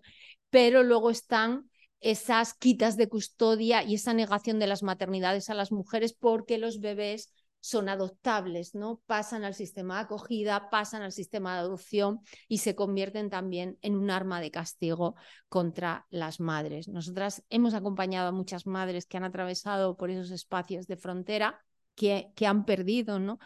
pero 0.50 0.84
luego 0.84 1.10
están 1.10 1.70
esas 2.00 2.54
quitas 2.54 2.98
de 2.98 3.10
custodia 3.10 3.84
y 3.84 3.96
esa 3.96 4.14
negación 4.14 4.60
de 4.60 4.68
las 4.68 4.84
maternidades 4.84 5.50
a 5.50 5.54
las 5.54 5.72
mujeres 5.72 6.14
porque 6.14 6.58
los 6.58 6.80
bebés 6.80 7.32
son 7.64 7.88
adoptables, 7.88 8.76
¿no? 8.76 9.02
Pasan 9.06 9.46
al 9.46 9.54
sistema 9.54 9.96
de 9.96 10.02
acogida, 10.02 10.70
pasan 10.70 11.02
al 11.02 11.14
sistema 11.14 11.54
de 11.54 11.60
adopción 11.62 12.20
y 12.50 12.58
se 12.58 12.76
convierten 12.76 13.30
también 13.30 13.78
en 13.82 13.96
un 13.96 14.12
arma 14.12 14.42
de 14.42 14.52
castigo 14.52 15.16
contra 15.48 16.06
las 16.10 16.42
madres. 16.42 16.90
Nosotras 16.90 17.42
hemos 17.50 17.74
acompañado 17.74 18.28
a 18.28 18.32
muchas 18.34 18.68
madres 18.68 19.06
que 19.06 19.16
han 19.16 19.24
atravesado 19.24 19.96
por 19.96 20.12
esos 20.12 20.32
espacios 20.32 20.88
de 20.88 20.98
frontera 20.98 21.64
que, 21.96 22.34
que 22.36 22.48
han 22.48 22.66
perdido, 22.66 23.18
¿no? 23.18 23.40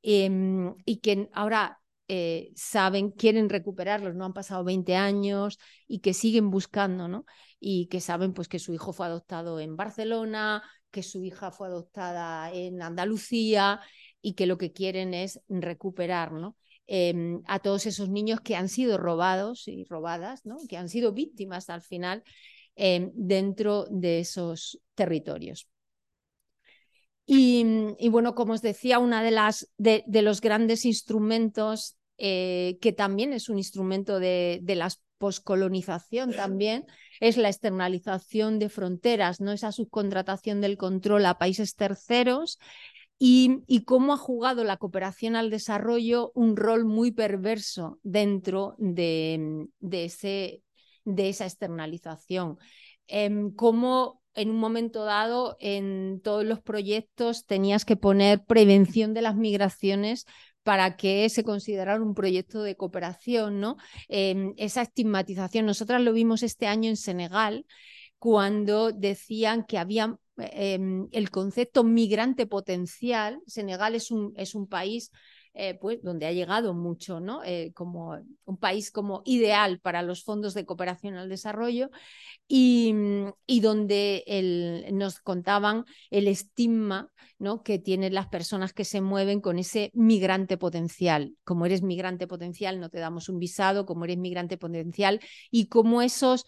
Em, 0.00 0.74
y 0.86 1.00
que 1.00 1.28
ahora 1.34 1.78
eh, 2.08 2.50
saben, 2.56 3.10
quieren 3.10 3.48
recuperarlos, 3.48 4.14
no 4.14 4.24
han 4.24 4.32
pasado 4.32 4.64
20 4.64 4.96
años 4.96 5.58
y 5.86 6.00
que 6.00 6.14
siguen 6.14 6.50
buscando, 6.50 7.06
¿no? 7.06 7.26
Y 7.60 7.86
que 7.86 8.00
saben 8.00 8.32
pues 8.32 8.48
que 8.48 8.58
su 8.58 8.72
hijo 8.72 8.92
fue 8.92 9.06
adoptado 9.06 9.60
en 9.60 9.76
Barcelona, 9.76 10.62
que 10.90 11.02
su 11.02 11.22
hija 11.22 11.50
fue 11.50 11.68
adoptada 11.68 12.52
en 12.52 12.80
Andalucía 12.82 13.80
y 14.22 14.34
que 14.34 14.46
lo 14.46 14.58
que 14.58 14.72
quieren 14.72 15.14
es 15.14 15.40
recuperar 15.48 16.32
¿no? 16.32 16.56
eh, 16.86 17.40
a 17.46 17.58
todos 17.58 17.86
esos 17.86 18.08
niños 18.08 18.40
que 18.40 18.56
han 18.56 18.68
sido 18.68 18.98
robados 18.98 19.68
y 19.68 19.84
robadas, 19.84 20.46
¿no? 20.46 20.56
que 20.68 20.76
han 20.76 20.88
sido 20.88 21.12
víctimas 21.12 21.68
al 21.70 21.82
final 21.82 22.24
eh, 22.76 23.10
dentro 23.14 23.84
de 23.90 24.20
esos 24.20 24.80
territorios. 24.94 25.68
Y, 27.30 27.62
bueno, 28.08 28.34
como 28.34 28.54
os 28.54 28.62
decía, 28.62 28.98
una 28.98 29.22
de 29.22 29.30
las 29.30 29.70
de 29.76 30.22
los 30.22 30.40
grandes 30.40 30.86
instrumentos 30.86 31.97
eh, 32.18 32.78
que 32.80 32.92
también 32.92 33.32
es 33.32 33.48
un 33.48 33.58
instrumento 33.58 34.18
de, 34.18 34.60
de 34.62 34.74
la 34.74 34.90
poscolonización 35.18 36.32
también, 36.32 36.86
es 37.20 37.36
la 37.36 37.48
externalización 37.48 38.58
de 38.58 38.68
fronteras, 38.68 39.40
¿no? 39.40 39.52
esa 39.52 39.72
subcontratación 39.72 40.60
del 40.60 40.76
control 40.76 41.26
a 41.26 41.38
países 41.38 41.74
terceros 41.74 42.58
y, 43.18 43.64
y, 43.66 43.82
cómo 43.82 44.12
ha 44.12 44.16
jugado 44.16 44.62
la 44.62 44.76
cooperación 44.76 45.34
al 45.34 45.50
desarrollo 45.50 46.30
un 46.36 46.56
rol 46.56 46.84
muy 46.84 47.10
perverso 47.10 47.98
dentro 48.04 48.76
de, 48.78 49.66
de, 49.80 50.04
ese, 50.04 50.62
de 51.04 51.28
esa 51.28 51.44
externalización. 51.44 52.58
Eh, 53.08 53.30
cómo 53.56 54.22
en 54.34 54.50
un 54.50 54.56
momento 54.58 55.04
dado 55.04 55.56
en 55.58 56.20
todos 56.22 56.44
los 56.44 56.60
proyectos 56.60 57.44
tenías 57.44 57.84
que 57.84 57.96
poner 57.96 58.44
prevención 58.44 59.14
de 59.14 59.22
las 59.22 59.34
migraciones 59.34 60.26
para 60.68 60.96
que 60.98 61.30
se 61.30 61.44
considerara 61.44 62.02
un 62.02 62.12
proyecto 62.12 62.62
de 62.62 62.76
cooperación, 62.76 63.58
¿no? 63.58 63.78
Eh, 64.10 64.52
esa 64.58 64.82
estigmatización. 64.82 65.64
Nosotras 65.64 66.02
lo 66.02 66.12
vimos 66.12 66.42
este 66.42 66.66
año 66.66 66.90
en 66.90 66.98
Senegal, 66.98 67.64
cuando 68.18 68.92
decían 68.92 69.64
que 69.64 69.78
había 69.78 70.18
eh, 70.36 70.78
el 71.10 71.30
concepto 71.30 71.84
migrante 71.84 72.46
potencial. 72.46 73.40
Senegal 73.46 73.94
es 73.94 74.10
un, 74.10 74.34
es 74.36 74.54
un 74.54 74.68
país 74.68 75.10
eh, 75.58 75.78
pues, 75.80 76.02
donde 76.02 76.26
ha 76.26 76.32
llegado 76.32 76.72
mucho, 76.72 77.20
¿no? 77.20 77.42
Eh, 77.44 77.72
como 77.74 78.16
un 78.44 78.56
país 78.56 78.90
como 78.90 79.22
ideal 79.24 79.80
para 79.80 80.02
los 80.02 80.24
fondos 80.24 80.54
de 80.54 80.64
cooperación 80.64 81.16
al 81.16 81.28
desarrollo 81.28 81.90
y, 82.46 82.94
y 83.46 83.60
donde 83.60 84.88
nos 84.92 85.20
contaban 85.20 85.84
el 86.10 86.28
estigma 86.28 87.10
que 87.64 87.78
tienen 87.78 88.14
las 88.14 88.28
personas 88.28 88.72
que 88.72 88.84
se 88.84 89.00
mueven 89.00 89.40
con 89.40 89.58
ese 89.58 89.90
migrante 89.94 90.56
potencial. 90.56 91.34
Como 91.44 91.66
eres 91.66 91.82
migrante 91.82 92.26
potencial, 92.26 92.80
no 92.80 92.88
te 92.90 92.98
damos 92.98 93.28
un 93.28 93.38
visado, 93.38 93.86
como 93.86 94.04
eres 94.04 94.18
migrante 94.18 94.58
potencial 94.58 95.20
y 95.50 95.66
como 95.68 96.02
esos 96.02 96.46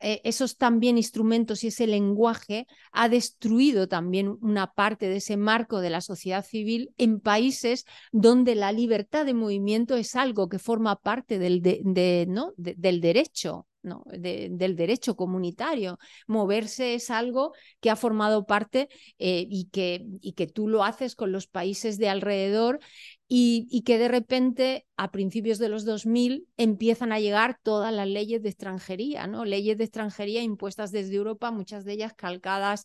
eh, 0.00 0.20
esos 0.24 0.56
también 0.58 0.98
instrumentos 0.98 1.64
y 1.64 1.68
ese 1.68 1.86
lenguaje 1.86 2.66
ha 2.92 3.08
destruido 3.08 3.88
también 3.88 4.36
una 4.42 4.72
parte 4.72 5.08
de 5.08 5.16
ese 5.16 5.36
marco 5.36 5.80
de 5.80 5.90
la 5.90 6.00
sociedad 6.00 6.44
civil 6.44 6.92
en 6.98 7.20
países 7.20 7.86
donde 8.12 8.54
la 8.54 8.72
libertad 8.72 9.24
de 9.24 9.34
movimiento 9.34 9.96
es 9.96 10.14
algo 10.14 10.48
que 10.48 10.58
forma 10.58 10.96
parte 10.96 11.38
del, 11.38 11.62
de, 11.62 12.26
¿no? 12.28 12.52
de, 12.56 12.74
del 12.76 13.00
derecho. 13.00 13.66
Del 14.06 14.76
derecho 14.76 15.16
comunitario. 15.16 15.98
Moverse 16.26 16.94
es 16.94 17.10
algo 17.10 17.52
que 17.80 17.90
ha 17.90 17.96
formado 17.96 18.46
parte 18.46 18.88
eh, 19.18 19.46
y, 19.48 19.68
que, 19.70 20.04
y 20.20 20.32
que 20.32 20.46
tú 20.46 20.68
lo 20.68 20.84
haces 20.84 21.14
con 21.14 21.32
los 21.32 21.46
países 21.46 21.98
de 21.98 22.08
alrededor 22.08 22.80
y, 23.28 23.82
que 23.82 23.98
de 23.98 24.08
repente 24.08 24.86
a 24.96 25.10
principios 25.10 25.58
de 25.58 25.68
los 25.68 25.84
2000 25.84 26.46
empiezan 26.56 27.10
a 27.12 27.18
llegar 27.18 27.58
todas 27.62 27.92
las 27.92 28.06
leyes 28.06 28.42
de 28.42 28.50
extranjería, 28.50 29.26
¿no? 29.26 29.44
Leyes 29.44 29.76
de 29.78 29.84
extranjería 29.84 30.42
impuestas 30.42 30.92
desde 30.92 31.16
Europa, 31.16 31.50
muchas 31.50 31.84
de 31.84 31.94
ellas 31.94 32.14
calcadas 32.14 32.84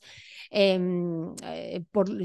em, 0.50 1.36
eh, 1.44 1.84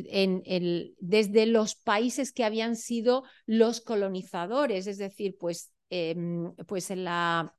en, 0.09 0.95
desde 0.99 1.47
los 1.47 1.75
países 1.75 2.33
que 2.33 2.45
habían 2.45 2.77
sido 2.77 3.25
los 3.45 3.83
colonizadores, 3.83 4.87
es 4.87 4.97
decir, 4.97 5.37
pues, 5.39 5.73
eh, 5.91 6.17
pues 6.67 6.91
en 6.91 7.05
la 7.05 7.55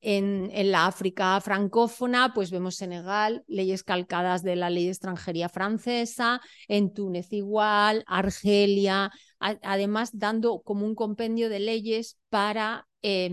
en, 0.00 0.50
la 0.70 0.86
África 0.86 1.40
francófona, 1.40 2.32
pues 2.34 2.50
vemos 2.50 2.76
Senegal, 2.76 3.44
leyes 3.46 3.82
calcadas 3.82 4.42
de 4.42 4.56
la 4.56 4.70
ley 4.70 4.84
de 4.84 4.90
extranjería 4.90 5.48
francesa, 5.48 6.40
en 6.68 6.92
Túnez 6.92 7.32
igual, 7.32 8.04
Argelia, 8.06 9.10
además 9.38 10.10
dando 10.12 10.62
como 10.62 10.86
un 10.86 10.94
compendio 10.94 11.48
de 11.48 11.60
leyes 11.60 12.18
para 12.28 12.86
eh, 13.02 13.30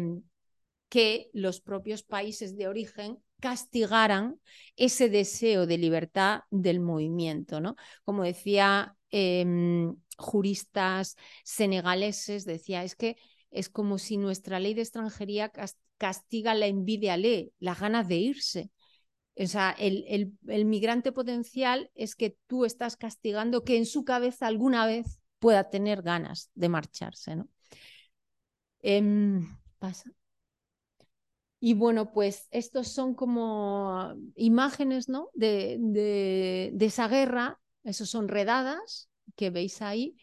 que 0.89 1.30
los 1.34 1.61
propios 1.61 2.03
países 2.03 2.57
de 2.57 2.68
origen 2.68 3.20
castigaran 3.39 4.39
ese 4.76 5.09
deseo 5.09 5.68
de 5.68 5.78
libertad 5.78 6.41
del 6.49 6.80
movimiento, 6.80 7.59
¿no? 7.59 7.76
Como 8.03 8.24
decía 8.24 8.95
em, 9.11 9.95
juristas 10.18 11.16
senegaleses, 11.43 12.45
decía, 12.45 12.84
es 12.84 12.95
que 12.95 13.18
es 13.56 13.70
como 13.70 13.97
si 13.97 14.18
nuestra 14.18 14.60
ley 14.60 14.74
de 14.74 14.82
extranjería 14.82 15.51
castiga 15.97 16.53
la 16.53 16.68
envidia 16.68 17.18
las 17.60 17.80
ganas 17.80 18.08
de 18.08 18.18
irse. 18.18 18.72
O 19.38 19.47
sea, 19.47 19.72
el, 19.72 20.38
el, 20.47 20.66
migrante 20.66 21.12
potencial 21.12 21.89
es 21.95 22.16
que 22.16 22.38
tú 22.47 22.66
estás 22.66 22.97
castigando 22.97 23.64
que 23.64 23.78
en 23.78 23.86
su 23.86 24.03
cabeza 24.03 24.47
alguna 24.47 24.86
vez 24.86 25.20
pueda 25.39 25.70
tener 25.70 26.01
ganas 26.01 26.51
de 26.53 26.70
marcharse, 26.70 27.36
¿no? 27.36 27.47
Em, 28.82 29.58
pasa. 29.80 30.12
Y 31.60 31.74
bueno, 31.74 32.12
pues 32.12 32.47
estos 32.51 32.89
son 32.89 33.16
como 33.16 34.14
imágenes 34.36 35.10
¿no? 35.10 35.30
de, 35.34 35.78
de, 35.80 36.72
de, 36.74 36.86
esa 36.86 37.08
guerra, 37.08 37.60
esos 37.84 38.10
son 38.10 38.28
redadas 38.28 39.10
que 39.36 39.49
veis 39.49 39.82
ahí, 39.82 40.16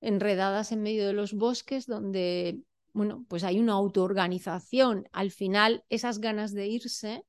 enredadas 0.00 0.72
en 0.72 0.82
medio 0.82 1.06
de 1.06 1.14
los 1.14 1.32
bosques 1.32 1.86
donde, 1.86 2.60
bueno, 2.92 3.24
pues 3.28 3.44
hay 3.44 3.58
una 3.58 3.72
autoorganización. 3.72 5.08
Al 5.12 5.30
final, 5.30 5.84
esas 5.88 6.20
ganas 6.20 6.52
de 6.52 6.66
irse 6.68 7.24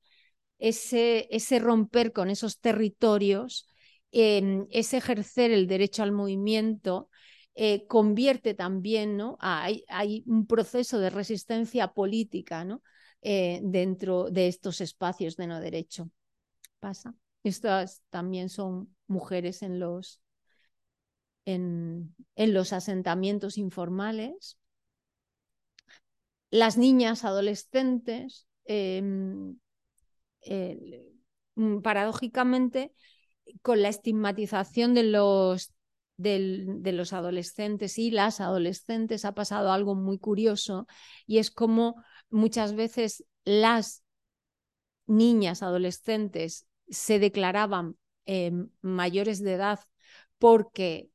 ese, 0.58 1.28
ese 1.30 1.58
romper 1.58 2.12
con 2.12 2.30
esos 2.30 2.60
territorios, 2.60 3.68
em, 4.12 4.66
ese 4.70 4.98
ejercer 4.98 5.50
el 5.50 5.66
derecho 5.66 6.02
al 6.02 6.12
movimiento, 6.12 7.10
eh, 7.54 7.86
convierte 7.86 8.54
también, 8.54 9.16
¿no? 9.16 9.36
Hay, 9.40 9.84
hay, 9.88 10.24
un 10.26 10.46
proceso 10.46 10.98
de 10.98 11.10
resistencia 11.10 11.88
política, 11.92 12.64
¿no? 12.64 12.82
Eh, 13.22 13.60
dentro 13.62 14.30
de 14.30 14.48
estos 14.48 14.80
espacios 14.80 15.36
de 15.36 15.46
no 15.46 15.60
derecho. 15.60 16.10
Pasa. 16.80 17.14
Estas 17.42 18.02
también 18.10 18.48
son 18.48 18.94
mujeres 19.06 19.62
en 19.62 19.78
los, 19.78 20.20
en, 21.44 22.14
en 22.36 22.54
los 22.54 22.72
asentamientos 22.72 23.58
informales. 23.58 24.58
Las 26.54 26.78
niñas 26.78 27.24
adolescentes 27.24 28.46
em, 28.64 29.58
mm, 31.56 31.80
paradójicamente, 31.82 32.92
con 33.60 33.82
la 33.82 33.88
estigmatización 33.88 34.94
de 34.94 35.02
los, 35.02 35.74
de 36.16 36.92
los 36.92 37.12
adolescentes 37.12 37.98
y 37.98 38.12
las 38.12 38.40
adolescentes 38.40 39.24
ha 39.24 39.34
pasado 39.34 39.72
algo 39.72 39.96
muy 39.96 40.20
curioso 40.20 40.86
y 41.26 41.38
es 41.38 41.50
como 41.50 41.96
muchas 42.30 42.76
veces 42.76 43.24
las 43.44 44.04
niñas 45.08 45.60
adolescentes 45.64 46.68
se 46.88 47.18
declaraban 47.18 47.96
eh, 48.26 48.52
mayores 48.80 49.42
de 49.42 49.54
edad 49.54 49.80
porque 50.38 51.10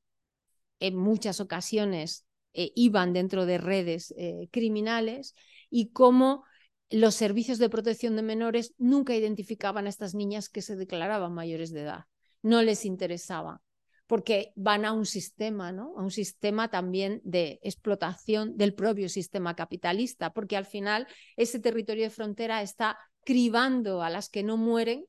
en 0.81 0.97
muchas 0.97 1.39
ocasiones 1.39 2.25
eh, 2.53 2.71
iban 2.75 3.13
dentro 3.13 3.45
de 3.45 3.57
redes 3.57 4.13
criminales 4.51 5.35
y 5.69 5.91
cómo 5.91 6.43
los 6.89 7.15
servicios 7.15 7.59
de 7.59 7.69
protección 7.69 8.15
de 8.15 8.23
menores 8.23 8.73
nunca 8.77 9.15
identificaban 9.15 9.85
a 9.85 9.89
estas 9.89 10.15
niñas 10.15 10.49
que 10.49 10.61
se 10.61 10.75
declaraban 10.75 11.33
mayores 11.33 11.71
de 11.71 11.81
edad. 11.81 12.05
No 12.41 12.61
les 12.63 12.85
interesaba, 12.85 13.61
porque 14.07 14.53
van 14.55 14.85
a 14.85 14.93
un 14.93 15.05
sistema, 15.05 15.71
¿no? 15.71 15.93
A 15.97 16.01
un 16.01 16.09
sistema 16.09 16.69
también 16.69 17.21
de 17.23 17.59
explotación 17.61 18.57
del 18.57 18.73
propio 18.73 19.07
sistema 19.07 19.55
capitalista, 19.55 20.33
porque 20.33 20.57
al 20.57 20.65
final 20.65 21.07
ese 21.35 21.59
territorio 21.59 22.05
de 22.05 22.09
frontera 22.09 22.61
está 22.63 22.97
cribando 23.23 24.01
a 24.01 24.09
las 24.09 24.29
que 24.29 24.41
no 24.41 24.57
mueren 24.57 25.05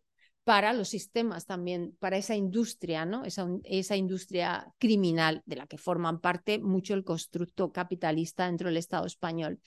para 0.51 0.73
los 0.73 0.89
sistemas 0.89 1.47
también, 1.47 1.97
para 2.01 2.17
esa 2.17 2.35
industria, 2.35 3.05
¿no? 3.05 3.25
Esa, 3.25 3.47
esa, 3.63 3.95
industria 3.95 4.75
criminal 4.79 5.45
de 5.47 5.55
la 5.55 5.69
que 5.69 5.79
forman 5.79 6.21
parte 6.21 6.59
mucho 6.59 6.95
el 6.95 7.05
constructo 7.05 7.71
capitalista 7.71 8.47
dentro 8.47 8.67
del 8.67 8.77
Estado 8.77 9.07
español. 9.07 9.61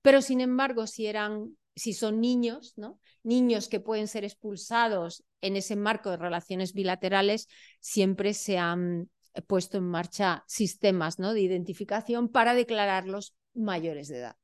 Pero 0.00 0.22
sin 0.22 0.40
embargo, 0.40 0.86
si 0.86 1.06
eran, 1.06 1.54
si 1.76 1.92
son 1.92 2.22
niños, 2.22 2.72
¿no? 2.78 2.98
Niños 3.22 3.68
que 3.68 3.78
pueden 3.78 4.08
ser 4.08 4.24
expulsados 4.24 5.22
en 5.42 5.56
ese 5.56 5.76
marco 5.76 6.08
de 6.08 6.16
relaciones 6.16 6.72
bilaterales, 6.72 7.46
siempre 7.80 8.32
se 8.32 8.56
han 8.56 9.10
puesto 9.46 9.76
en 9.76 9.84
marcha 9.84 10.44
sistemas 10.46 11.18
¿no? 11.18 11.34
de 11.34 11.42
identificación 11.42 12.30
para 12.30 12.54
declararlos 12.54 13.34
mayores 13.52 14.08
de 14.08 14.20
edad. 14.20 14.36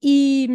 Y, 0.00 0.48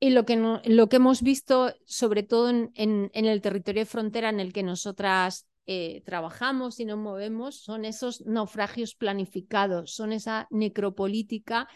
lo, 0.00 0.24
que 0.24 0.36
lo, 0.64 0.88
que 0.88 0.96
hemos 0.96 1.22
visto, 1.22 1.74
sobre 1.84 2.22
todo 2.22 2.50
en, 2.50 2.70
en, 2.74 3.10
el 3.12 3.40
territorio 3.40 3.82
de 3.82 3.86
frontera 3.86 4.28
en 4.28 4.40
el 4.40 4.52
que 4.52 4.62
nosotras 4.62 5.46
eh, 5.66 6.02
trabajamos 6.04 6.78
y 6.80 6.84
nos 6.84 6.98
movemos, 6.98 7.56
son 7.60 7.84
esos 7.84 8.24
naufragios 8.26 8.94
planificados, 8.94 9.94
son 9.94 10.12
esa 10.12 10.46
necropolítica 10.50 11.68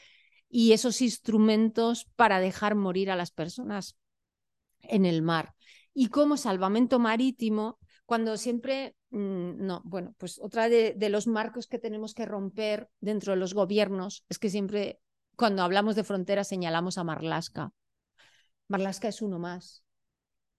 y 0.48 0.72
esos 0.72 1.00
instrumentos 1.00 2.06
para 2.16 2.40
dejar 2.40 2.74
morir 2.74 3.10
a 3.10 3.16
las 3.16 3.30
personas 3.30 3.96
en 4.82 5.06
el 5.06 5.22
mar. 5.22 5.54
Y 5.94 6.08
como 6.08 6.36
salvamento 6.36 6.98
marítimo, 6.98 7.78
cuando 8.06 8.36
siempre, 8.36 8.96
mm, 9.10 9.64
no, 9.64 9.82
bueno, 9.84 10.14
pues 10.18 10.40
otra 10.40 10.68
de, 10.68 10.96
los 11.08 11.26
marcos 11.26 11.66
que 11.66 11.78
tenemos 11.78 12.14
que 12.14 12.26
romper 12.26 12.88
dentro 13.00 13.32
de 13.32 13.38
los 13.38 13.54
gobiernos 13.54 14.24
es 14.28 14.38
que 14.38 14.50
siempre 14.50 15.00
cuando 15.36 15.62
hablamos 15.62 15.94
de 15.96 16.04
fronteras 16.04 16.48
señalamos 16.48 16.98
a 16.98 17.04
Marlaska. 17.04 17.72
Marlaska 18.70 19.08
es 19.08 19.20
uno 19.20 19.38
más. 19.38 19.84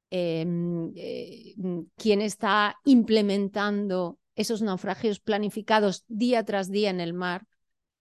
Em, 0.09 0.91
eh, 0.95 1.55
¿Quién 1.95 2.21
está 2.21 2.75
implementando 2.83 4.19
esos 4.35 4.61
naufragios 4.61 5.19
planificados 5.19 6.03
día 6.07 6.43
tras 6.43 6.69
día 6.69 6.89
en 6.89 6.99
el 6.99 7.13
mar 7.13 7.47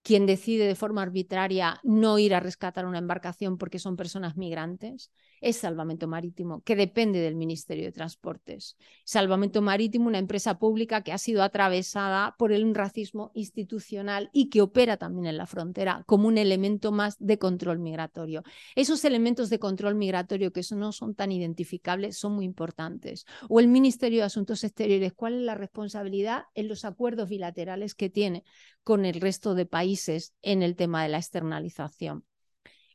quien 0.02 0.26
decide 0.26 0.66
de 0.66 0.74
forma 0.74 1.02
arbitraria 1.02 1.78
no 1.84 2.18
ir 2.18 2.34
a 2.34 2.40
rescatar 2.40 2.86
una 2.86 2.98
embarcación 2.98 3.58
porque 3.58 3.78
son 3.78 3.96
personas 3.96 4.36
migrantes, 4.36 5.12
es 5.40 5.56
Salvamento 5.56 6.08
Marítimo, 6.08 6.62
que 6.62 6.76
depende 6.76 7.20
del 7.20 7.36
Ministerio 7.36 7.84
de 7.84 7.92
Transportes. 7.92 8.76
Salvamento 9.04 9.62
Marítimo, 9.62 10.08
una 10.08 10.18
empresa 10.18 10.58
pública 10.58 11.02
que 11.02 11.12
ha 11.12 11.18
sido 11.18 11.42
atravesada 11.42 12.34
por 12.38 12.52
el 12.52 12.74
racismo 12.74 13.30
institucional 13.34 14.30
y 14.32 14.50
que 14.50 14.62
opera 14.62 14.96
también 14.96 15.26
en 15.26 15.36
la 15.36 15.46
frontera 15.46 16.04
como 16.06 16.28
un 16.28 16.38
elemento 16.38 16.92
más 16.92 17.16
de 17.18 17.38
control 17.38 17.78
migratorio. 17.78 18.42
Esos 18.74 19.04
elementos 19.04 19.50
de 19.50 19.58
control 19.58 19.94
migratorio 19.94 20.52
que 20.52 20.62
no 20.76 20.92
son 20.92 21.14
tan 21.14 21.32
identificables 21.32 22.18
son 22.18 22.32
muy 22.32 22.44
importantes. 22.44 23.24
O 23.48 23.60
el 23.60 23.68
Ministerio 23.68 24.20
de 24.20 24.26
Asuntos 24.26 24.64
Exteriores, 24.64 25.12
¿cuál 25.12 25.34
es 25.34 25.42
la 25.42 25.54
responsabilidad 25.54 26.44
en 26.54 26.68
los 26.68 26.84
acuerdos 26.84 27.28
bilaterales 27.28 27.94
que 27.94 28.10
tiene 28.10 28.44
con 28.84 29.04
el 29.04 29.20
resto 29.20 29.54
de 29.54 29.66
países 29.66 30.34
en 30.42 30.62
el 30.62 30.76
tema 30.76 31.02
de 31.02 31.08
la 31.08 31.18
externalización? 31.18 32.24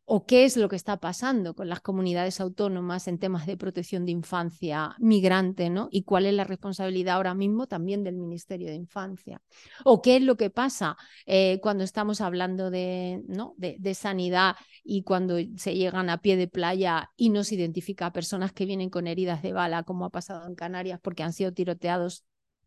O 0.08 0.26
qué 0.28 0.46
es 0.46 0.56
lo 0.56 0.70
que 0.70 0.76
está 0.76 0.98
pasando 0.98 1.56
con 1.56 1.68
las 1.68 1.82
comunidades 1.82 2.40
autónomas 2.40 3.08
en 3.08 3.18
temas 3.18 3.48
de 3.48 3.58
protección 3.58 4.06
de 4.06 4.12
infancia 4.12 4.96
migrante, 5.00 5.72
¿no? 5.72 5.90
Y 5.92 6.04
cuál 6.04 6.28
es 6.28 6.34
la 6.36 6.44
responsabilidad 6.44 7.16
ahora 7.16 7.34
mismo 7.34 7.66
también 7.66 8.04
del 8.04 8.16
Ministerio 8.16 8.68
de 8.68 8.76
Infancia. 8.76 9.42
O 9.84 10.04
qué 10.04 10.18
es 10.18 10.22
lo 10.22 10.38
que 10.38 10.52
pasa 10.52 10.96
eh, 11.26 11.60
cuando 11.62 11.84
estamos 11.84 12.22
hablando 12.22 12.70
de, 12.70 13.24
¿no? 13.28 13.56
De, 13.58 13.96
sanidad 13.96 14.58
y 14.84 15.04
cuando 15.04 15.38
se 15.56 15.74
llegan 15.74 16.10
a 16.10 16.22
pie 16.22 16.38
de 16.38 16.48
playa 16.48 17.12
y 17.16 17.30
no 17.30 17.44
se 17.44 17.56
identifica 17.56 18.08
a 18.08 18.14
personas 18.14 18.52
que 18.52 18.66
vienen 18.66 18.90
con 18.90 19.08
heridas 19.08 19.42
de 19.42 19.54
bala, 19.54 19.84
como 19.84 20.06
ha 20.06 20.10
pasado 20.12 20.46
en 20.48 20.54
Canarias, 20.54 21.00
porque 21.02 21.24
han 21.24 21.34
sido 21.34 21.54
tiroteados 21.54 22.26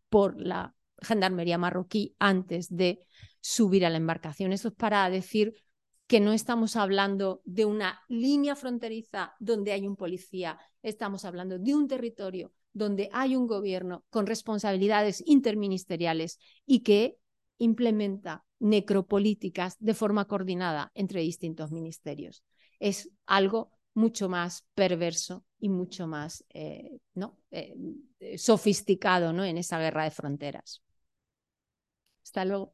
por 0.09 0.41
la 0.41 0.73
gendarmería 1.01 1.57
marroquí 1.57 2.15
antes 2.19 2.75
de 2.75 2.99
subir 3.39 3.85
a 3.85 3.89
la 3.89 3.97
embarcación. 3.97 4.51
Eso 4.51 4.69
es 4.69 4.73
para 4.73 5.09
decir 5.09 5.53
que 6.09 6.19
no 6.19 6.33
estamos 6.33 6.75
hablando 6.75 7.43
de 7.45 7.65
una 7.65 8.01
línea 8.07 8.55
fronteriza 8.55 9.35
donde 9.39 9.73
hay 9.73 9.85
un 9.85 9.95
policía, 9.95 10.57
estamos 10.81 11.23
hablando 11.23 11.59
de 11.59 11.75
un 11.75 11.87
territorio 11.87 12.51
donde 12.73 13.11
hay 13.13 13.35
un 13.35 13.45
gobierno 13.45 14.03
con 14.09 14.25
responsabilidades 14.25 15.21
interministeriales 15.27 16.39
y 16.65 16.79
que 16.79 17.17
implementa 17.59 18.43
necropolíticas 18.57 19.75
de 19.77 19.93
forma 19.93 20.25
coordinada 20.25 20.91
entre 20.95 21.21
distintos 21.21 21.71
ministerios. 21.71 22.43
Es 22.79 23.11
algo 23.27 23.71
mucho 23.93 24.29
más 24.29 24.65
perverso 24.73 25.45
y 25.59 25.69
mucho 25.69 26.07
más 26.07 26.43
eh, 26.49 26.97
¿no? 27.13 27.37
Eh, 27.51 27.75
sofisticado 28.35 29.31
¿no? 29.31 29.45
en 29.45 29.59
esa 29.59 29.77
guerra 29.77 30.05
de 30.05 30.11
fronteras. 30.11 30.81
Hasta 32.23 32.45
luego. 32.45 32.73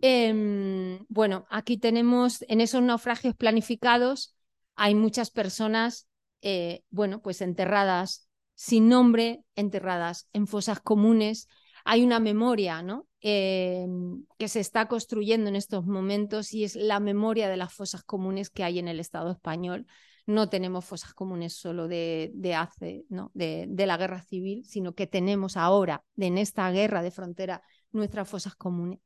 Em, 0.00 1.04
bueno, 1.08 1.46
aquí 1.50 1.76
tenemos 1.76 2.42
en 2.48 2.60
esos 2.60 2.82
naufragios 2.82 3.34
planificados, 3.36 4.34
hay 4.74 4.94
muchas 4.94 5.30
personas, 5.30 6.08
eh, 6.40 6.82
bueno, 6.90 7.20
pues 7.20 7.42
enterradas 7.42 8.28
sin 8.54 8.88
nombre, 8.88 9.42
enterradas 9.56 10.28
en 10.32 10.46
fosas 10.46 10.80
comunes. 10.80 11.48
Hay 11.84 12.02
una 12.02 12.20
memoria, 12.20 12.82
¿no? 12.82 13.06
Em, 13.20 14.24
que 14.38 14.48
se 14.48 14.60
está 14.60 14.88
construyendo 14.88 15.48
en 15.48 15.56
estos 15.56 15.86
momentos 15.86 16.54
y 16.54 16.64
es 16.64 16.76
la 16.76 17.00
memoria 17.00 17.48
de 17.50 17.56
las 17.58 17.72
fosas 17.72 18.02
comunes 18.02 18.48
que 18.50 18.64
hay 18.64 18.78
en 18.78 18.88
el 18.88 19.00
Estado 19.00 19.30
español. 19.30 19.86
no 20.26 20.48
tenemos 20.48 20.84
fosas 20.84 21.12
comunes 21.12 21.54
solo 21.54 21.88
de, 21.88 22.54
hace, 22.56 23.04
¿no? 23.08 23.32
de, 23.34 23.66
la 23.86 23.96
guerra 23.96 24.22
civil, 24.22 24.64
sino 24.64 24.94
que 24.94 25.08
tenemos 25.08 25.56
ahora, 25.56 26.04
en 26.16 26.38
esta 26.38 26.70
guerra 26.70 27.02
de 27.02 27.10
frontera, 27.10 27.62
nuestras 27.90 28.28
fosas 28.28 28.54
comunes. 28.54 29.00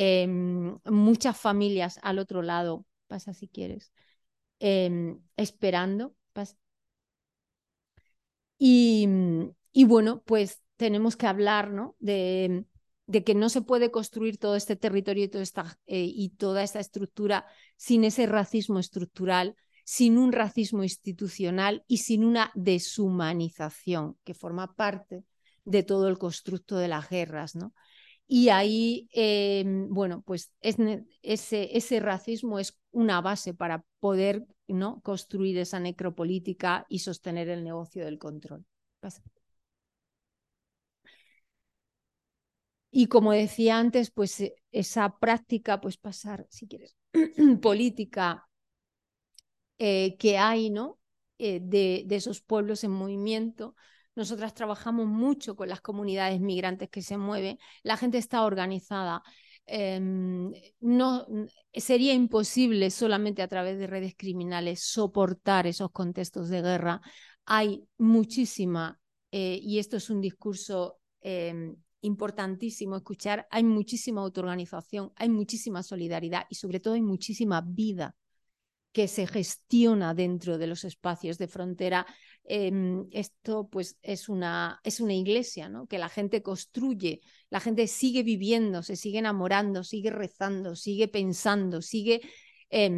Eh, 0.00 0.28
muchas 0.84 1.36
familias 1.36 1.98
al 2.02 2.20
otro 2.20 2.40
lado, 2.42 2.86
pasa 3.08 3.34
si 3.34 3.48
quieres, 3.48 3.92
eh, 4.60 5.16
esperando. 5.36 6.14
Y, 8.60 9.08
y, 9.72 9.84
bueno, 9.84 10.22
pues 10.24 10.62
tenemos 10.76 11.16
que 11.16 11.26
hablar 11.26 11.72
¿no? 11.72 11.96
de, 11.98 12.64
de, 13.06 13.24
que 13.24 13.34
no 13.34 13.48
se 13.48 13.62
puede 13.62 13.90
construir 13.90 14.38
todo 14.38 14.54
este 14.54 14.76
territorio 14.76 15.24
y 15.24 15.28
toda 15.28 15.42
esta, 15.42 15.78
eh, 15.86 16.04
y 16.04 16.30
toda 16.30 16.62
esta 16.62 16.78
estructura 16.78 17.46
sin 17.76 18.04
ese 18.04 18.26
racismo 18.26 18.78
estructural 18.78 19.56
sin 19.84 20.18
un 20.18 20.32
racismo 20.32 20.82
institucional 20.82 21.82
y 21.88 21.98
sin 21.98 22.22
una 22.22 22.52
deshumanización 22.54 24.18
que 24.22 24.34
forma 24.34 24.74
parte 24.76 25.24
de 25.64 25.82
todo 25.82 26.08
el 26.08 26.18
constructo 26.18 26.76
de 26.76 26.88
las 26.88 27.08
guerras, 27.08 27.56
¿no? 27.56 27.72
Y 28.30 28.50
ahí, 28.50 29.08
eh, 29.14 29.64
bueno, 29.88 30.22
pues 30.24 30.52
es, 30.60 30.76
ese, 31.22 31.76
ese 31.76 32.00
racismo 32.00 32.58
es 32.58 32.78
una 32.90 33.22
base 33.22 33.54
para 33.54 33.84
poder 34.00 34.46
¿no? 34.68 35.00
construir 35.00 35.56
esa 35.58 35.80
necropolítica 35.80 36.84
y 36.90 36.98
sostener 36.98 37.48
el 37.48 37.64
negocio 37.64 38.04
del 38.04 38.18
control. 38.18 38.66
Y 42.90 43.06
como 43.06 43.32
decía 43.32 43.78
antes, 43.78 44.10
pues 44.10 44.40
eh, 44.40 44.56
esa 44.72 45.18
práctica, 45.18 45.80
pues 45.80 45.96
pasar, 45.96 46.46
si 46.50 46.66
quieres, 46.68 46.96
política 47.62 48.48
eh, 49.78 50.16
que 50.18 50.38
hay 50.38 50.70
¿no? 50.70 50.98
Eh, 51.38 51.60
de, 51.62 52.02
de, 52.06 52.16
esos 52.16 52.40
pueblos 52.40 52.82
en 52.84 52.90
movimiento. 52.90 53.76
Nosotras 54.18 54.52
trabajamos 54.52 55.06
mucho 55.06 55.54
con 55.54 55.68
las 55.68 55.80
comunidades 55.80 56.40
migrantes 56.40 56.90
que 56.90 57.02
se 57.02 57.16
mueven. 57.16 57.56
La 57.84 57.96
gente 57.96 58.18
está 58.18 58.42
organizada. 58.42 59.22
No, 60.80 61.26
sería 61.72 62.14
imposible 62.14 62.90
solamente 62.90 63.42
a 63.42 63.48
través 63.48 63.78
de 63.78 63.86
redes 63.86 64.14
criminales 64.16 64.82
soportar 64.82 65.68
esos 65.68 65.92
contextos 65.92 66.48
de 66.48 66.62
guerra. 66.62 67.00
Hay 67.44 67.84
muchísima, 67.96 68.98
eh, 69.30 69.60
y 69.62 69.78
esto 69.78 69.96
es 69.98 70.10
un 70.10 70.20
discurso 70.20 70.98
em, 71.20 71.76
importantísimo 72.00 72.96
escuchar, 72.96 73.46
hay 73.52 73.62
muchísima 73.62 74.22
autoorganización, 74.22 75.12
hay 75.14 75.28
muchísima 75.28 75.84
solidaridad 75.84 76.44
y 76.50 76.56
sobre 76.56 76.80
todo 76.80 76.94
hay 76.94 77.02
muchísima 77.02 77.60
vida 77.60 78.16
que 78.92 79.08
se 79.08 79.26
gestiona 79.26 80.14
dentro 80.14 80.58
de 80.58 80.66
los 80.66 80.84
espacios 80.84 81.38
de 81.38 81.48
frontera. 81.48 82.06
Eh, 82.44 82.72
esto 83.12 83.68
pues 83.68 83.98
es 84.02 84.28
una, 84.28 84.80
es 84.82 85.00
una 85.00 85.14
iglesia, 85.14 85.68
¿no? 85.68 85.86
Que 85.86 85.98
la 85.98 86.08
gente 86.08 86.42
construye, 86.42 87.20
la 87.50 87.60
gente 87.60 87.86
sigue 87.86 88.22
viviendo, 88.22 88.82
se 88.82 88.96
sigue 88.96 89.18
enamorando, 89.18 89.84
sigue 89.84 90.10
rezando, 90.10 90.74
sigue 90.74 91.08
pensando, 91.08 91.82
sigue 91.82 92.22
eh, 92.70 92.90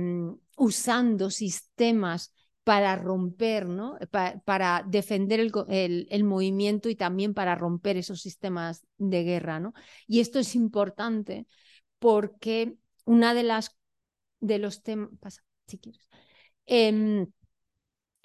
usando 0.57 1.30
sistemas 1.30 2.32
para 2.62 2.95
romper, 2.97 3.66
¿no? 3.68 3.99
Pa 4.11 4.41
para 4.45 4.84
defender 4.86 5.41
el, 5.41 5.51
el, 5.68 6.07
el, 6.11 6.24
movimiento 6.24 6.88
y 6.88 6.95
también 6.95 7.34
para 7.34 7.55
romper 7.57 7.97
esos 7.97 8.20
sistemas 8.20 8.86
de 8.99 9.24
guerra, 9.24 9.59
¿no? 9.59 9.72
Y 10.07 10.20
esto 10.20 10.38
es 10.38 10.55
importante 10.55 11.47
porque 11.99 12.76
una 13.05 13.34
de 13.34 13.43
las 13.43 13.76
de 14.41 14.59
los 14.59 14.82
temas 14.82 15.43
si 15.70 15.78
quieres. 15.78 16.08
Eh, 16.66 17.26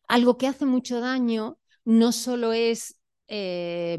algo 0.08 0.38
que 0.38 0.48
hace 0.48 0.66
mucho 0.66 1.00
daño 1.00 1.58
no 1.84 2.12
solo 2.12 2.54
es 2.54 3.00
eh, 3.28 3.98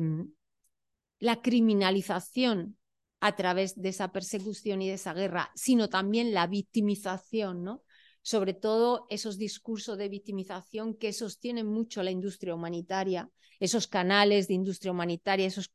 la 1.18 1.40
criminalización 1.42 2.76
a 3.20 3.34
través 3.34 3.80
de 3.80 3.88
esa 3.88 4.12
persecución 4.12 4.82
y 4.82 4.88
de 4.88 4.94
esa 4.94 5.14
guerra, 5.14 5.51
sino 5.55 5.88
también 5.88 6.34
la 6.34 6.47
victimización, 6.47 7.64
¿no? 7.64 7.82
Sobre 8.22 8.55
todo 8.55 9.07
esos 9.09 9.38
discursos 9.38 9.97
de 9.99 10.09
victimización 10.09 10.94
que 10.94 11.12
sostienen 11.12 11.66
mucho 11.66 12.03
la 12.03 12.11
industria 12.11 12.55
humanitaria, 12.55 13.30
esos 13.59 13.86
canales 13.86 14.49
de 14.49 14.55
industria 14.55 14.92
humanitaria, 14.92 15.47
esos, 15.47 15.72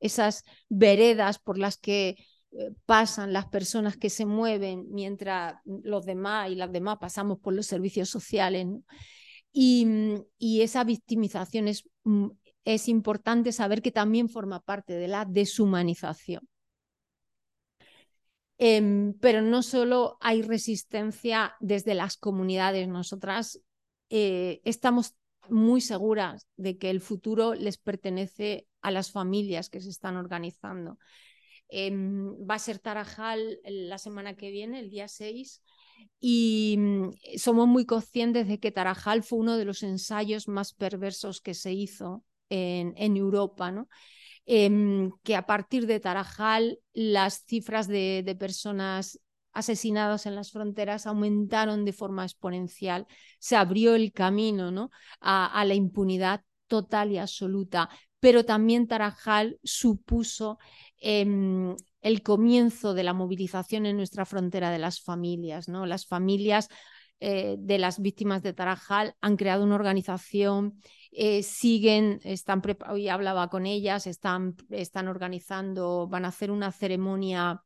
esas 0.00 0.44
veredas 0.68 1.38
por 1.38 1.58
las 1.58 1.76
que 1.76 2.16
pasan 2.86 3.32
las 3.32 3.46
personas 3.46 3.96
que 3.96 4.10
se 4.10 4.26
mueven 4.26 4.86
mientras 4.90 5.56
los 5.64 6.04
demás 6.04 6.50
y 6.50 6.54
las 6.54 6.70
demás 6.70 6.98
pasamos 7.00 7.38
por 7.38 7.54
los 7.54 7.66
servicios 7.66 8.08
sociales. 8.08 8.66
Y, 9.52 10.22
esa 10.60 10.84
victimización 10.84 11.68
es, 11.68 11.88
mm, 12.04 12.28
es 12.64 12.88
importante 12.88 13.52
saber 13.52 13.82
que 13.82 13.92
también 13.92 14.28
forma 14.28 14.60
parte 14.60 14.94
de 14.94 15.08
la 15.08 15.24
deshumanización. 15.24 16.48
Eh, 18.58 19.12
pero 19.20 19.42
no 19.42 19.62
solo 19.62 20.16
hay 20.20 20.42
resistencia 20.42 21.54
desde 21.60 21.94
las 21.94 22.16
comunidades, 22.16 22.86
nosotras 22.88 23.60
eh, 24.10 24.60
estamos 24.64 25.14
muy 25.48 25.80
seguras 25.80 26.46
de 26.56 26.78
que 26.78 26.90
el 26.90 27.00
futuro 27.00 27.54
les 27.54 27.78
pertenece 27.78 28.66
a 28.80 28.90
las 28.90 29.10
familias 29.10 29.70
que 29.70 29.80
se 29.80 29.90
están 29.90 30.16
organizando. 30.16 30.98
Eh, 31.76 31.90
va 31.92 32.54
a 32.54 32.58
ser 32.60 32.78
Tarajal 32.78 33.58
la 33.64 33.98
semana 33.98 34.36
que 34.36 34.52
viene, 34.52 34.78
el 34.78 34.90
día 34.90 35.08
6, 35.08 35.60
y 36.20 36.76
mm, 36.78 37.10
somos 37.36 37.66
muy 37.66 37.84
conscientes 37.84 38.46
de 38.46 38.60
que 38.60 38.70
Tarajal 38.70 39.24
fue 39.24 39.40
uno 39.40 39.56
de 39.56 39.64
los 39.64 39.82
ensayos 39.82 40.46
más 40.46 40.72
perversos 40.72 41.40
que 41.40 41.52
se 41.52 41.72
hizo 41.72 42.24
en, 42.48 43.16
Europa, 43.16 43.72
¿no? 43.72 43.88
Eh, 44.46 45.10
que 45.24 45.34
a 45.34 45.46
partir 45.46 45.88
de 45.88 45.98
Tarajal 45.98 46.78
las 46.92 47.44
cifras 47.44 47.88
de, 47.88 48.22
de 48.24 48.36
personas 48.36 49.18
asesinadas 49.52 50.26
en 50.26 50.36
las 50.36 50.52
fronteras 50.52 51.08
aumentaron 51.08 51.84
de 51.84 51.92
forma 51.92 52.22
exponencial, 52.22 53.08
se 53.40 53.56
abrió 53.56 53.96
el 53.96 54.12
camino 54.12 54.70
¿no? 54.70 54.90
a, 55.20 55.46
a 55.46 55.64
la 55.64 55.74
impunidad 55.74 56.42
total 56.68 57.10
y 57.10 57.18
absoluta, 57.18 57.88
pero 58.20 58.44
también 58.44 58.86
Tarajal 58.86 59.58
supuso 59.62 60.58
eh, 61.04 61.76
el 62.00 62.22
comienzo 62.22 62.94
de 62.94 63.02
la 63.02 63.12
movilización 63.12 63.86
en 63.86 63.96
nuestra 63.96 64.24
frontera 64.24 64.70
de 64.70 64.78
las 64.78 65.02
familias. 65.02 65.68
¿no? 65.68 65.84
Las 65.84 66.06
familias 66.06 66.68
eh, 67.20 67.56
de 67.58 67.78
las 67.78 68.00
víctimas 68.00 68.42
de 68.42 68.52
Tarajal 68.52 69.14
han 69.20 69.36
creado 69.36 69.64
una 69.64 69.74
organización, 69.74 70.80
eh, 71.12 71.42
siguen, 71.42 72.20
están 72.24 72.62
hoy 72.88 73.08
hablaba 73.08 73.48
con 73.48 73.66
ellas, 73.66 74.06
están, 74.06 74.56
están 74.70 75.08
organizando, 75.08 76.08
van 76.08 76.24
a 76.24 76.28
hacer 76.28 76.50
una 76.50 76.72
ceremonia 76.72 77.62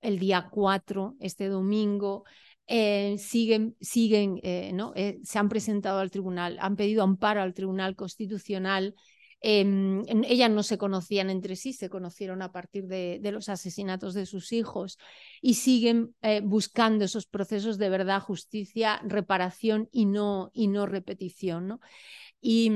el 0.00 0.18
día 0.18 0.48
4, 0.50 1.16
este 1.20 1.48
domingo. 1.48 2.24
Eh, 2.66 3.16
siguen, 3.18 3.76
siguen 3.80 4.40
¿no? 4.74 4.92
Se 5.22 5.38
han 5.38 5.48
presentado 5.48 6.00
al 6.00 6.10
tribunal, 6.10 6.58
han 6.60 6.76
pedido 6.76 7.02
amparo 7.02 7.40
al 7.40 7.54
Tribunal 7.54 7.96
Constitucional 7.96 8.94
eh, 9.40 9.64
ellas 10.26 10.50
no 10.50 10.62
se 10.62 10.78
conocían 10.78 11.30
entre 11.30 11.56
sí, 11.56 11.72
se 11.72 11.88
conocieron 11.88 12.42
a 12.42 12.50
partir 12.50 12.86
de, 12.86 13.18
de 13.22 13.32
los 13.32 13.48
asesinatos 13.48 14.14
de 14.14 14.26
sus 14.26 14.52
hijos 14.52 14.98
y 15.40 15.54
siguen 15.54 16.14
eh, 16.22 16.40
buscando 16.42 17.04
esos 17.04 17.26
procesos 17.26 17.78
de 17.78 17.88
verdad, 17.88 18.20
justicia, 18.20 19.00
reparación 19.04 19.88
y 19.92 20.06
no, 20.06 20.50
y 20.52 20.66
no 20.68 20.86
repetición. 20.86 21.68
¿no? 21.68 21.80
Y 22.40 22.72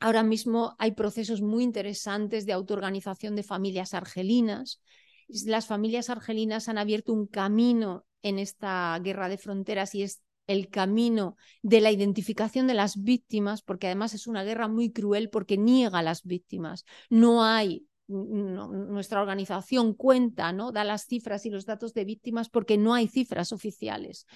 ahora 0.00 0.22
mismo 0.22 0.76
hay 0.78 0.92
procesos 0.92 1.42
muy 1.42 1.64
interesantes 1.64 2.46
de 2.46 2.52
autoorganización 2.52 3.34
de 3.36 3.42
familias 3.42 3.94
argelinas. 3.94 4.80
Las 5.28 5.66
familias 5.66 6.10
argelinas 6.10 6.68
han 6.68 6.78
abierto 6.78 7.12
un 7.12 7.26
camino 7.26 8.04
en 8.22 8.38
esta 8.38 8.98
guerra 9.02 9.28
de 9.28 9.38
fronteras 9.38 9.94
y 9.94 10.02
es 10.02 10.22
el 10.46 10.68
camino 10.68 11.36
de 11.62 11.80
la 11.80 11.90
identificación 11.90 12.66
de 12.66 12.74
las 12.74 13.02
víctimas, 13.02 13.62
porque 13.62 13.86
además 13.86 14.14
es 14.14 14.26
una 14.26 14.44
guerra 14.44 14.68
muy 14.68 14.92
cruel 14.92 15.30
porque 15.30 15.56
niega 15.56 16.00
a 16.00 16.02
las 16.02 16.24
víctimas. 16.24 16.84
No 17.10 17.44
hay, 17.44 17.86
nuestra 18.06 19.20
organización 19.20 19.94
cuenta, 19.94 20.52
¿no? 20.52 20.72
Da 20.72 20.84
las 20.84 21.06
cifras 21.06 21.46
y 21.46 21.50
los 21.50 21.64
datos 21.64 21.94
de 21.94 22.04
víctimas 22.04 22.48
porque 22.48 22.76
no 22.76 22.94
hay 22.94 23.08
cifras 23.08 23.52
oficiales. 23.52 24.26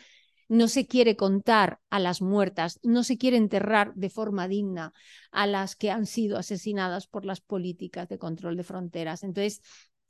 No 0.48 0.68
se 0.68 0.86
quiere 0.86 1.14
contar 1.14 1.78
a 1.90 1.98
las 1.98 2.22
muertas, 2.22 2.80
no 2.82 3.04
se 3.04 3.18
quiere 3.18 3.36
enterrar 3.36 3.92
de 3.94 4.08
forma 4.08 4.48
digna 4.48 4.94
a 5.30 5.46
las 5.46 5.76
que 5.76 5.90
han 5.90 6.06
sido 6.06 6.38
asesinadas 6.38 7.06
por 7.06 7.26
las 7.26 7.42
políticas 7.42 8.08
de 8.08 8.18
control 8.18 8.56
de 8.56 8.64
fronteras. 8.64 9.22
Entonces, 9.24 9.60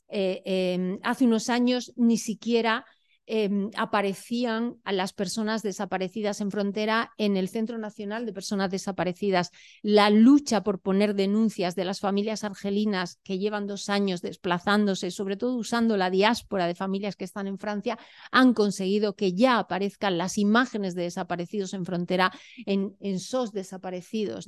eh, 0.09 0.43
eh, 0.45 0.99
hace 1.03 1.25
unos 1.25 1.51
años 1.51 1.93
ni 1.97 2.17
siquiera 2.17 2.87
em, 3.29 3.71
aparecían 3.77 4.77
a 4.85 4.93
las 4.93 5.13
personas 5.13 5.63
desaparecidas 5.63 6.41
en 6.41 6.51
frontera 6.51 7.13
en 7.19 7.37
el 7.37 7.49
Centro 7.49 7.79
Nacional 7.79 8.27
de 8.27 8.33
Personas 8.33 8.71
Desaparecidas. 8.71 9.51
La 9.83 10.11
lucha 10.11 10.63
por 10.63 10.81
poner 10.81 11.15
denuncias 11.15 11.75
de 11.75 11.85
las 11.85 12.01
familias 12.01 12.43
argelinas 12.43 13.21
que 13.23 13.39
llevan 13.39 13.67
dos 13.67 13.89
años 13.89 14.23
desplazándose, 14.23 15.11
sobre 15.11 15.37
todo 15.37 15.57
usando 15.57 15.97
la 15.97 16.11
diáspora 16.11 16.67
de 16.67 16.75
familias 16.75 17.17
que 17.17 17.25
están 17.25 17.47
en 17.47 17.59
Francia, 17.59 17.99
han 18.33 18.55
conseguido 18.55 19.15
que 19.15 19.35
ya 19.35 19.59
aparezcan 19.59 20.19
las 20.19 20.39
imágenes 20.39 20.95
de 20.95 21.03
desaparecidos 21.03 21.75
en 21.75 21.85
frontera 21.85 22.33
en, 22.67 22.97
en 23.01 23.21
SOS 23.21 23.53
desaparecidos, 23.53 24.47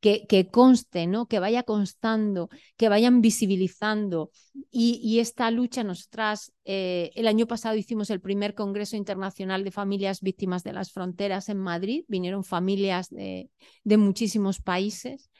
que, 0.00 0.48
conste, 0.50 1.08
que 1.28 1.38
vaya 1.38 1.62
constando, 1.62 2.48
que 2.76 2.88
vayan 2.88 3.20
visibilizando. 3.20 4.30
Y, 4.70 5.00
y 5.02 5.20
esta 5.20 5.50
lucha, 5.50 5.84
nosotras 5.84 6.52
eh, 6.68 7.12
el 7.14 7.28
año 7.28 7.46
pasado 7.46 7.76
hicimos 7.76 8.10
el 8.10 8.15
primer 8.20 8.54
Congreso 8.54 8.96
Internacional 8.96 9.64
de 9.64 9.70
Familias 9.70 10.20
Víctimas 10.20 10.62
de 10.64 10.72
las 10.72 10.92
Fronteras 10.92 11.48
en 11.48 11.58
Madrid. 11.58 12.04
Vinieron 12.08 12.44
familias 12.44 13.10
de, 13.10 13.50
muchísimos 13.84 14.60
países. 14.60 15.30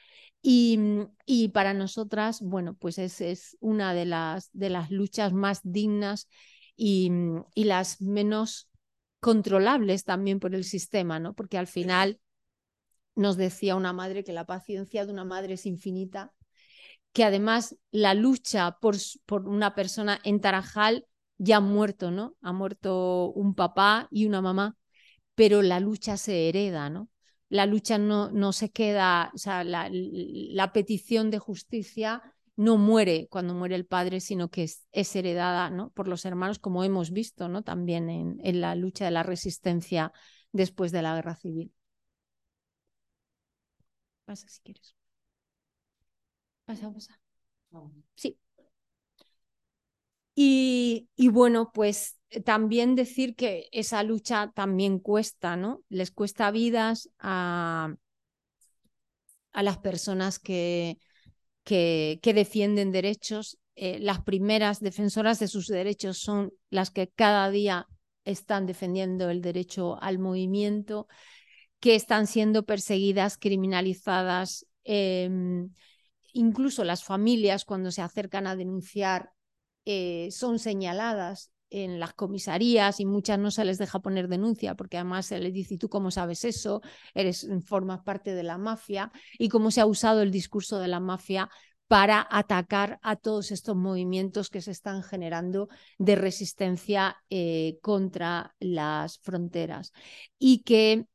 Y, 0.41 0.79
y, 1.25 1.49
para 1.49 1.73
nosotras, 1.73 2.41
bueno, 2.41 2.75
pues 2.75 2.99
es, 2.99 3.21
es 3.21 3.57
una 3.59 3.93
de 3.93 4.05
las, 4.05 4.49
de 4.53 4.69
las 4.69 4.91
luchas 4.91 5.33
más 5.33 5.61
dignas 5.63 6.29
y, 6.75 7.11
y, 7.55 7.63
las 7.65 8.01
menos 8.01 8.69
controlables 9.19 10.03
también 10.03 10.39
por 10.39 10.55
el 10.55 10.63
sistema, 10.63 11.19
¿no? 11.19 11.33
Porque 11.33 11.57
al 11.57 11.67
final 11.67 12.19
nos 13.15 13.35
decía 13.35 13.75
una 13.75 13.93
madre 13.93 14.23
que 14.23 14.31
la 14.31 14.45
paciencia 14.45 15.05
de 15.05 15.11
una 15.11 15.25
madre 15.25 15.55
es 15.55 15.65
infinita, 15.65 16.33
que 17.13 17.23
además 17.23 17.75
la 17.91 18.13
lucha 18.13 18.77
por, 18.79 18.95
por 19.25 19.47
una 19.47 19.73
persona 19.73 20.19
en 20.23 20.39
Tarajal 20.39 21.07
ya 21.37 21.57
han 21.57 21.65
muerto, 21.65 22.11
¿no? 22.11 22.35
Ha 22.41 22.53
muerto 22.53 23.31
un 23.31 23.55
papá 23.55 24.07
y 24.11 24.25
una 24.25 24.41
mamá, 24.41 24.75
pero 25.35 25.61
la 25.61 25.79
lucha 25.79 26.17
se 26.17 26.49
hereda, 26.49 26.89
¿no? 26.89 27.09
La 27.49 27.65
lucha 27.65 27.97
no, 27.97 28.31
no 28.31 28.53
se 28.53 28.71
queda, 28.71 29.31
o 29.33 29.37
sea, 29.37 29.63
la, 29.63 29.89
la 29.91 30.73
petición 30.73 31.31
de 31.31 31.39
justicia 31.39 32.21
no 32.57 32.77
muere 32.77 33.27
cuando 33.29 33.53
muere 33.53 33.75
el 33.75 33.85
padre, 33.85 34.19
sino 34.19 34.49
que 34.49 34.63
es, 34.63 34.85
es, 34.91 35.15
heredada 35.15 35.69
¿no? 35.69 35.91
por 35.91 36.07
los 36.07 36.25
hermanos, 36.25 36.59
como 36.59 36.83
hemos 36.83 37.11
visto 37.11 37.47
¿no? 37.47 37.63
también 37.63 38.09
en, 38.09 38.39
en, 38.43 38.61
la 38.61 38.75
lucha 38.75 39.05
de 39.05 39.11
la 39.11 39.23
resistencia 39.23 40.11
después 40.51 40.91
de 40.91 41.03
la 41.03 41.15
guerra 41.15 41.35
civil. 41.35 41.71
Pasa 44.25 44.47
si 44.47 44.61
quieres. 44.61 44.95
Pasa, 46.65 46.91
pasa. 46.91 47.19
Sí. 48.15 48.37
Y, 50.39 51.09
bueno, 51.31 51.71
pues 51.73 52.19
eh, 52.29 52.43
también 52.43 52.93
decir 52.93 53.35
que 53.35 53.69
esa 53.71 54.03
lucha 54.03 54.51
también 54.53 54.99
cuesta, 54.99 55.55
¿no? 55.55 55.81
Les 55.89 56.11
cuesta 56.11 56.51
vidas 56.51 57.09
a, 57.17 57.95
a 59.51 59.63
las 59.63 59.79
personas 59.79 60.37
que, 60.37 60.99
que, 61.63 62.19
defienden 62.21 62.91
derechos. 62.91 63.57
Eh, 63.73 63.97
las 63.99 64.21
primeras 64.21 64.79
defensoras 64.79 65.39
de 65.39 65.47
sus 65.47 65.65
derechos 65.65 66.19
son 66.19 66.53
las 66.69 66.91
que 66.91 67.07
cada 67.07 67.49
día 67.49 67.87
están 68.23 68.67
defendiendo 68.67 69.31
el 69.31 69.41
derecho 69.41 69.99
al 70.03 70.19
movimiento, 70.19 71.07
que 71.79 71.95
están 71.95 72.27
siendo 72.27 72.63
perseguidas, 72.63 73.39
criminalizadas. 73.39 74.67
Em, 74.83 75.71
incluso 76.31 76.83
las 76.83 77.03
familias 77.03 77.65
cuando 77.65 77.89
se 77.89 78.03
acercan 78.03 78.45
a 78.45 78.55
denunciar 78.55 79.31
eh, 79.89 80.27
son 80.31 80.59
señaladas 80.59 81.53
en 81.69 81.97
las 81.97 82.13
comisarías 82.13 82.99
y 82.99 83.05
muchas 83.05 83.39
no 83.39 83.51
se 83.51 83.63
les 83.63 83.77
deja 83.77 84.01
poner 84.01 84.27
denuncia 84.27 84.75
porque 84.75 84.97
además 84.97 85.27
se 85.27 85.39
les 85.39 85.53
dice, 85.53 85.75
¿y 85.75 85.77
tú 85.77 85.87
cómo 85.87 86.11
sabes 86.11 86.43
eso? 86.43 86.81
Eres, 87.13 87.47
formas 87.65 88.01
parte 88.01 88.33
de 88.33 88.43
la 88.43 88.57
mafia 88.57 89.13
y 89.39 89.47
cómo 89.47 89.71
se 89.71 89.79
ha 89.79 89.85
usado 89.85 90.21
el 90.23 90.31
discurso 90.31 90.79
de 90.79 90.89
la 90.89 90.99
mafia 90.99 91.49
para 91.87 92.27
atacar 92.29 92.99
a 93.01 93.15
todos 93.15 93.51
estos 93.51 93.77
movimientos 93.77 94.49
que 94.49 94.61
se 94.61 94.71
están 94.71 95.03
generando 95.03 95.69
de 95.97 96.17
resistencia 96.17 97.15
eh, 97.29 97.77
contra 97.81 98.55
las 98.59 99.19
fronteras 99.19 99.93
y 100.37 100.63
que 100.63 101.05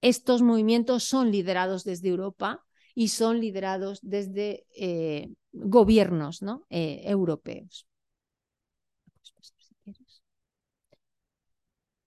estos 0.00 0.42
movimientos 0.42 1.02
son 1.02 1.32
liderados 1.32 1.82
desde 1.82 2.10
Europa 2.10 2.64
y 2.94 3.08
son 3.08 3.40
liderados 3.40 3.98
desde 4.02 4.64
eh, 4.76 5.30
gobiernos 5.54 6.42
¿no? 6.42 6.66
Eh, 6.68 7.02
europeos. 7.04 7.86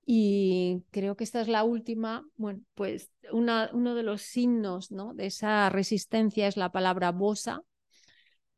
Y 0.09 0.83
creo 0.91 1.17
que 1.17 1.25
esta 1.25 1.41
es 1.41 1.49
la 1.49 1.63
última. 1.65 2.25
Bueno, 2.37 2.61
pues 2.75 3.11
una, 3.31 3.69
uno 3.73 3.93
de 3.93 4.03
los 4.03 4.21
signos 4.21 4.91
¿no? 4.91 5.13
de 5.13 5.25
esa 5.25 5.69
resistencia 5.69 6.47
es 6.47 6.55
la 6.55 6.71
palabra 6.71 7.11
bosa, 7.11 7.61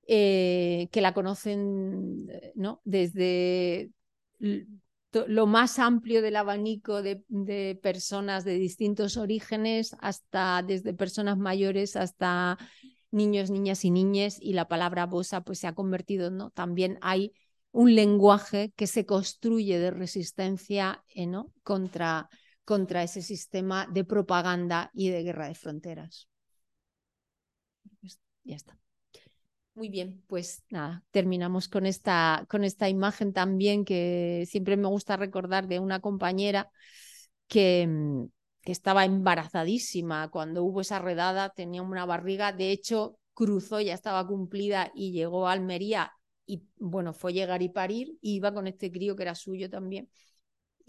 eh, 0.05 0.89
que 0.91 1.01
la 1.01 1.13
conocen 1.13 2.27
¿no? 2.53 2.81
desde 2.83 3.89
lo 5.11 5.47
más 5.47 5.79
amplio 5.79 6.21
del 6.21 6.35
abanico 6.35 7.01
de, 7.01 7.23
de, 7.27 7.79
personas 7.81 8.45
de 8.45 8.53
distintos 8.53 9.17
orígenes, 9.17 9.95
hasta 10.01 10.61
desde 10.61 10.93
personas 10.93 11.39
mayores 11.39 11.95
hasta 11.95 12.59
niños, 13.11 13.49
niñas 13.49 13.85
y 13.85 13.91
niñas, 13.91 14.37
y 14.41 14.53
la 14.53 14.67
palabra 14.67 15.05
bosa 15.05 15.41
pues 15.41 15.59
se 15.59 15.67
ha 15.67 15.75
convertido, 15.75 16.31
¿no? 16.31 16.51
También 16.51 16.97
hay 17.01 17.33
un 17.71 17.95
lenguaje 17.95 18.71
que 18.75 18.87
se 18.87 19.05
construye 19.05 19.79
de 19.79 19.91
resistencia 19.91 21.03
eh, 21.09 21.27
¿no? 21.27 21.51
contra, 21.63 22.29
contra 22.65 23.03
ese 23.03 23.21
sistema 23.21 23.87
de 23.87 24.03
propaganda 24.03 24.89
y 24.93 25.09
de 25.09 25.23
guerra 25.23 25.47
de 25.47 25.55
fronteras. 25.55 26.27
Pues, 28.01 28.19
ya 28.43 28.55
está. 28.55 28.77
Muy 29.75 29.89
bien, 29.89 30.23
pues 30.27 30.63
nada, 30.69 31.05
terminamos 31.11 31.69
con 31.69 31.85
esta, 31.85 32.45
con 32.49 32.63
esta 32.65 32.89
imagen 32.89 33.31
también 33.31 33.85
que 33.85 34.45
siempre 34.49 34.75
me 34.75 34.87
gusta 34.87 35.15
recordar 35.15 35.67
de 35.67 35.79
una 35.79 36.01
compañera 36.01 36.69
que, 37.47 37.87
mm, 37.87 38.25
estaba 38.71 39.05
embarazadísima 39.05 40.29
cuando 40.29 40.63
hubo 40.63 40.81
esa 40.81 40.99
redada, 40.99 41.49
tenía 41.49 41.81
una 41.81 42.05
barriga, 42.05 42.51
de 42.53 42.71
hecho 42.71 43.17
cruzó, 43.33 43.79
ya 43.81 43.93
estaba 43.93 44.25
cumplida 44.27 44.91
y 44.93 45.11
llegó 45.11 45.47
a 45.47 45.53
Almería 45.53 46.13
y 46.45 46.63
bueno, 46.77 47.13
fue 47.13 47.33
llegar 47.33 47.61
y 47.61 47.69
parir 47.69 48.17
y 48.21 48.35
iba 48.35 48.53
con 48.53 48.67
este 48.67 48.91
crío 48.91 49.15
que 49.15 49.23
era 49.23 49.35
suyo 49.35 49.69
también. 49.69 50.09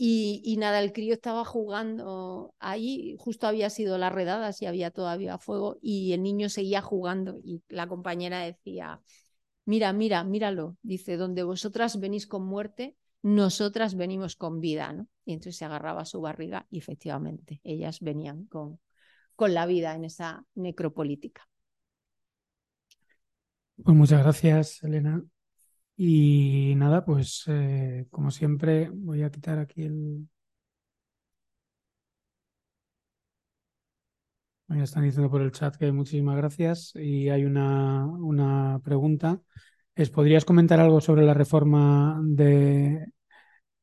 Y, 0.02 0.56
nada, 0.58 0.80
el 0.80 0.94
crío 0.94 1.12
estaba 1.12 1.44
jugando 1.44 2.54
ahí, 2.58 3.16
justo 3.18 3.46
había 3.46 3.68
sido 3.68 3.98
la 3.98 4.08
redada, 4.08 4.54
si 4.54 4.64
había 4.64 4.90
todavía 4.90 5.36
fuego, 5.36 5.76
y 5.82 6.14
el 6.14 6.22
niño 6.22 6.48
seguía 6.48 6.80
jugando. 6.80 7.38
Y 7.44 7.62
la 7.68 7.86
compañera 7.86 8.40
decía, 8.40 9.02
mira, 9.66 9.92
mira, 9.92 10.24
míralo. 10.24 10.78
Dice, 10.82 11.18
donde 11.18 11.42
vosotras 11.42 12.00
venís 12.00 12.26
con 12.26 12.46
muerte, 12.46 12.96
nosotras 13.22 13.94
venimos 13.94 14.36
con 14.36 14.60
vida, 14.60 14.92
¿no? 14.92 15.08
Y 15.24 15.32
entonces 15.34 15.56
se 15.56 15.64
agarraba 15.64 16.02
a 16.02 16.06
su 16.06 16.20
barriga 16.20 16.66
y 16.70 16.78
efectivamente 16.78 17.60
ellas 17.64 18.00
venían 18.00 18.46
con, 18.46 18.80
con 19.36 19.54
la 19.54 19.66
vida 19.66 19.94
en 19.94 20.04
esa 20.04 20.44
necropolítica. 20.54 21.48
Pues 23.82 23.96
muchas 23.96 24.22
gracias, 24.22 24.82
Elena. 24.82 25.22
Y 25.96 26.74
nada, 26.76 27.04
pues 27.04 27.44
eh, 27.48 28.06
como 28.10 28.30
siempre 28.30 28.90
voy 28.90 29.22
a 29.22 29.30
quitar 29.30 29.58
aquí 29.58 29.82
el... 29.82 30.28
Me 34.68 34.82
están 34.84 35.02
diciendo 35.02 35.28
por 35.30 35.42
el 35.42 35.50
chat 35.50 35.76
que 35.76 35.90
muchísimas 35.90 36.36
gracias 36.36 36.92
y 36.94 37.28
hay 37.28 37.44
una, 37.44 38.06
una 38.06 38.80
pregunta. 38.84 39.40
¿Podrías 40.08 40.46
comentar 40.46 40.80
algo 40.80 41.02
sobre 41.02 41.26
la 41.26 41.34
reforma 41.34 42.18
de 42.24 43.06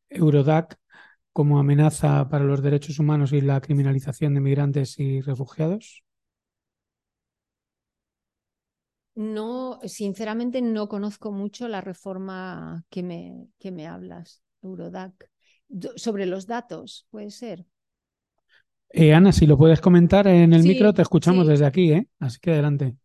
Eurodac 0.09 0.79
como 1.31 1.59
amenaza 1.59 2.27
para 2.29 2.45
los 2.45 2.63
derechos 2.63 2.97
humanos 2.97 3.33
y 3.33 3.41
la 3.41 3.61
criminalización 3.61 4.33
de 4.33 4.41
migrantes 4.41 4.97
y 4.97 5.21
refugiados? 5.21 6.03
No, 9.13 9.79
sinceramente 9.83 10.61
no 10.61 10.87
conozco 10.87 11.31
mucho 11.31 11.67
la 11.67 11.81
reforma 11.81 12.83
que 12.89 13.03
me, 13.03 13.47
que 13.59 13.71
me 13.71 13.87
hablas, 13.87 14.41
Eurodac. 14.63 15.29
Sobre 15.95 16.25
los 16.25 16.47
datos, 16.47 17.07
puede 17.11 17.29
ser. 17.29 17.65
Eh, 18.89 19.13
Ana, 19.13 19.31
si 19.31 19.45
lo 19.45 19.57
puedes 19.57 19.81
comentar 19.81 20.27
en 20.27 20.53
el 20.53 20.63
micro, 20.63 20.93
te 20.93 21.01
escuchamos 21.01 21.47
desde 21.47 21.65
aquí, 21.65 21.91
¿eh? 21.91 22.07
Así 22.19 22.39
que 22.39 22.51
adelante. 22.51 22.95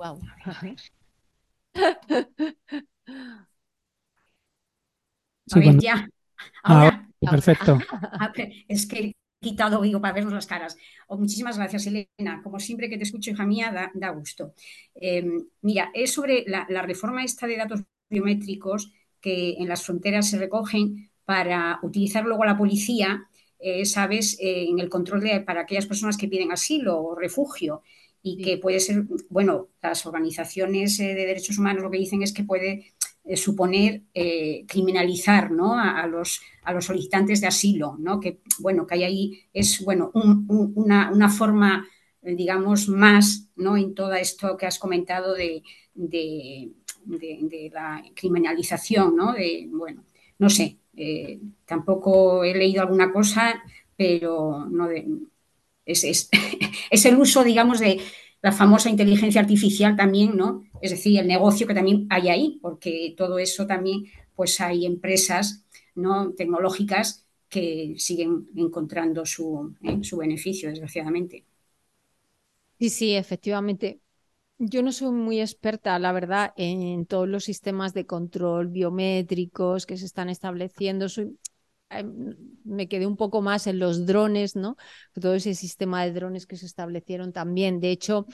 Wow. 0.00 0.18
A 5.52 5.58
ver, 5.58 5.78
ya. 5.78 6.08
Ahora, 6.62 7.06
perfecto. 7.20 7.78
es 8.68 8.86
que 8.86 9.12
quitado, 9.38 9.82
digo, 9.82 10.00
para 10.00 10.14
vernos 10.14 10.32
las 10.32 10.46
caras. 10.46 10.78
Oh, 11.06 11.18
muchísimas 11.18 11.58
gracias, 11.58 11.86
Elena. 11.86 12.40
Como 12.42 12.58
siempre 12.58 12.88
que 12.88 12.96
te 12.96 13.02
escucho, 13.02 13.30
hija 13.30 13.44
mía, 13.44 13.90
da, 13.92 14.10
gusto. 14.10 14.54
Em, 14.94 15.46
mira, 15.60 15.90
es 15.92 16.14
sobre 16.14 16.44
la, 16.46 16.64
reforma 16.80 17.22
esta 17.22 17.46
de 17.46 17.58
datos 17.58 17.82
biométricos 18.08 18.94
que 19.20 19.56
en 19.58 19.68
las 19.68 19.84
fronteras 19.84 20.30
se 20.30 20.38
recogen 20.38 21.10
para 21.26 21.78
utilizar 21.82 22.24
luego 22.24 22.44
a 22.44 22.46
la 22.46 22.56
policía, 22.56 23.28
eh, 23.58 23.84
sabes, 23.84 24.38
eh, 24.40 24.64
en 24.70 24.78
el 24.78 24.88
control 24.88 25.20
de, 25.20 25.40
para 25.42 25.60
aquellas 25.60 25.84
personas 25.84 26.16
que 26.16 26.26
piden 26.26 26.52
asilo 26.52 27.02
o 27.02 27.14
refugio 27.14 27.82
y 28.22 28.42
que 28.42 28.58
puede 28.58 28.80
ser, 28.80 29.04
bueno, 29.28 29.68
las 29.82 30.04
organizaciones 30.06 30.98
eh, 31.00 31.14
de 31.14 31.26
derechos 31.26 31.58
humanos 31.58 31.82
lo 31.82 31.90
que 31.90 31.98
dicen 31.98 32.22
es 32.22 32.32
que 32.32 32.44
puede 32.44 32.92
eh, 33.24 33.36
suponer 33.36 34.02
eh, 34.14 34.64
criminalizar 34.66 35.50
¿no? 35.50 35.78
a, 35.78 36.06
los, 36.06 36.40
a 36.62 36.72
los 36.72 36.84
solicitantes 36.84 37.40
de 37.40 37.46
asilo, 37.46 37.96
¿no? 37.98 38.20
que 38.20 38.40
bueno, 38.58 38.86
que 38.86 38.94
hay 38.94 39.04
ahí 39.04 39.42
es 39.52 39.82
bueno, 39.84 40.10
una, 40.14 41.28
forma, 41.30 41.86
digamos, 42.22 42.88
más 42.88 43.48
¿no? 43.56 43.76
en 43.76 43.94
todo 43.94 44.12
esto 44.14 44.56
que 44.56 44.66
has 44.66 44.78
comentado 44.78 45.34
de, 45.34 45.62
de, 45.94 46.72
la 47.72 48.02
criminalización, 48.14 49.16
¿no? 49.16 49.32
De, 49.32 49.66
bueno, 49.70 50.04
no 50.38 50.50
sé, 50.50 50.78
tampoco 51.64 52.44
he 52.44 52.54
leído 52.54 52.82
alguna 52.82 53.10
cosa, 53.12 53.62
pero 53.96 54.66
no 54.70 54.88
es, 55.92 56.28
es, 56.90 57.04
el 57.04 57.16
uso, 57.16 57.44
digamos, 57.44 57.80
de 57.80 58.00
la 58.42 58.52
famosa 58.52 58.90
inteligencia 58.90 59.40
artificial 59.40 59.96
también, 59.96 60.36
¿no? 60.36 60.64
Es 60.80 60.90
decir, 60.92 61.18
el 61.18 61.26
negocio 61.26 61.66
que 61.66 61.74
también 61.74 62.06
hay 62.10 62.28
ahí, 62.28 62.58
porque 62.62 63.14
todo 63.16 63.38
eso 63.38 63.66
también, 63.66 64.04
pues 64.34 64.60
hay 64.60 64.86
empresas 64.86 65.64
¿no? 65.94 66.32
tecnológicas 66.32 67.26
que 67.48 67.94
siguen 67.98 68.48
encontrando 68.56 69.26
su, 69.26 69.74
¿eh? 69.82 69.98
su 70.02 70.16
beneficio, 70.16 70.70
desgraciadamente. 70.70 71.44
Sí, 72.78 72.88
sí, 72.88 73.14
efectivamente. 73.14 74.00
Yo 74.58 74.82
no 74.82 74.92
soy 74.92 75.12
muy 75.12 75.40
experta, 75.40 75.98
la 75.98 76.12
verdad, 76.12 76.52
en 76.56 77.06
todos 77.06 77.28
los 77.28 77.44
sistemas 77.44 77.94
de 77.94 78.06
control 78.06 78.68
biométricos 78.68 79.86
que 79.86 79.96
se 79.96 80.06
están 80.06 80.28
estableciendo. 80.30 81.08
Soy, 81.08 81.38
me 82.64 82.88
quedé 82.88 83.06
un 83.06 83.16
poco 83.16 83.42
más 83.42 83.66
en 83.66 83.78
los 83.78 84.06
drones, 84.06 84.56
¿no? 84.56 84.76
Todo 85.20 85.34
ese 85.34 85.54
sistema 85.54 86.04
de 86.04 86.12
drones 86.12 86.46
que 86.46 86.56
se 86.56 86.66
establecieron 86.66 87.32
también. 87.32 87.80
De 87.80 87.90
hecho, 87.90 88.26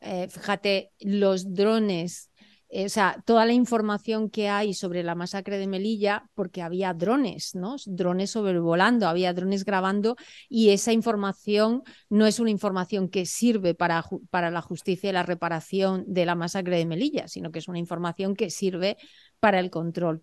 eh, 0.00 0.28
fíjate, 0.28 0.92
los 1.00 1.52
drones, 1.52 2.30
eh, 2.68 2.86
o 2.86 2.88
sea, 2.88 3.22
toda 3.26 3.44
la 3.44 3.52
información 3.52 4.30
que 4.30 4.48
hay 4.48 4.74
sobre 4.74 5.02
la 5.02 5.14
masacre 5.14 5.58
de 5.58 5.66
Melilla, 5.66 6.30
porque 6.34 6.62
había 6.62 6.94
drones, 6.94 7.54
¿no? 7.54 7.76
Drones 7.84 8.30
sobrevolando, 8.30 9.08
había 9.08 9.34
drones 9.34 9.64
grabando 9.64 10.16
y 10.48 10.70
esa 10.70 10.92
información 10.92 11.82
no 12.08 12.26
es 12.26 12.38
una 12.38 12.50
información 12.50 13.08
que 13.08 13.26
sirve 13.26 13.74
para, 13.74 14.04
para 14.30 14.50
la 14.50 14.62
justicia 14.62 15.10
y 15.10 15.12
la 15.12 15.24
reparación 15.24 16.04
de 16.06 16.26
la 16.26 16.36
masacre 16.36 16.78
de 16.78 16.86
Melilla, 16.86 17.28
sino 17.28 17.50
que 17.50 17.58
es 17.58 17.68
una 17.68 17.78
información 17.78 18.36
que 18.36 18.50
sirve 18.50 18.96
para 19.40 19.58
el 19.58 19.70
control. 19.70 20.22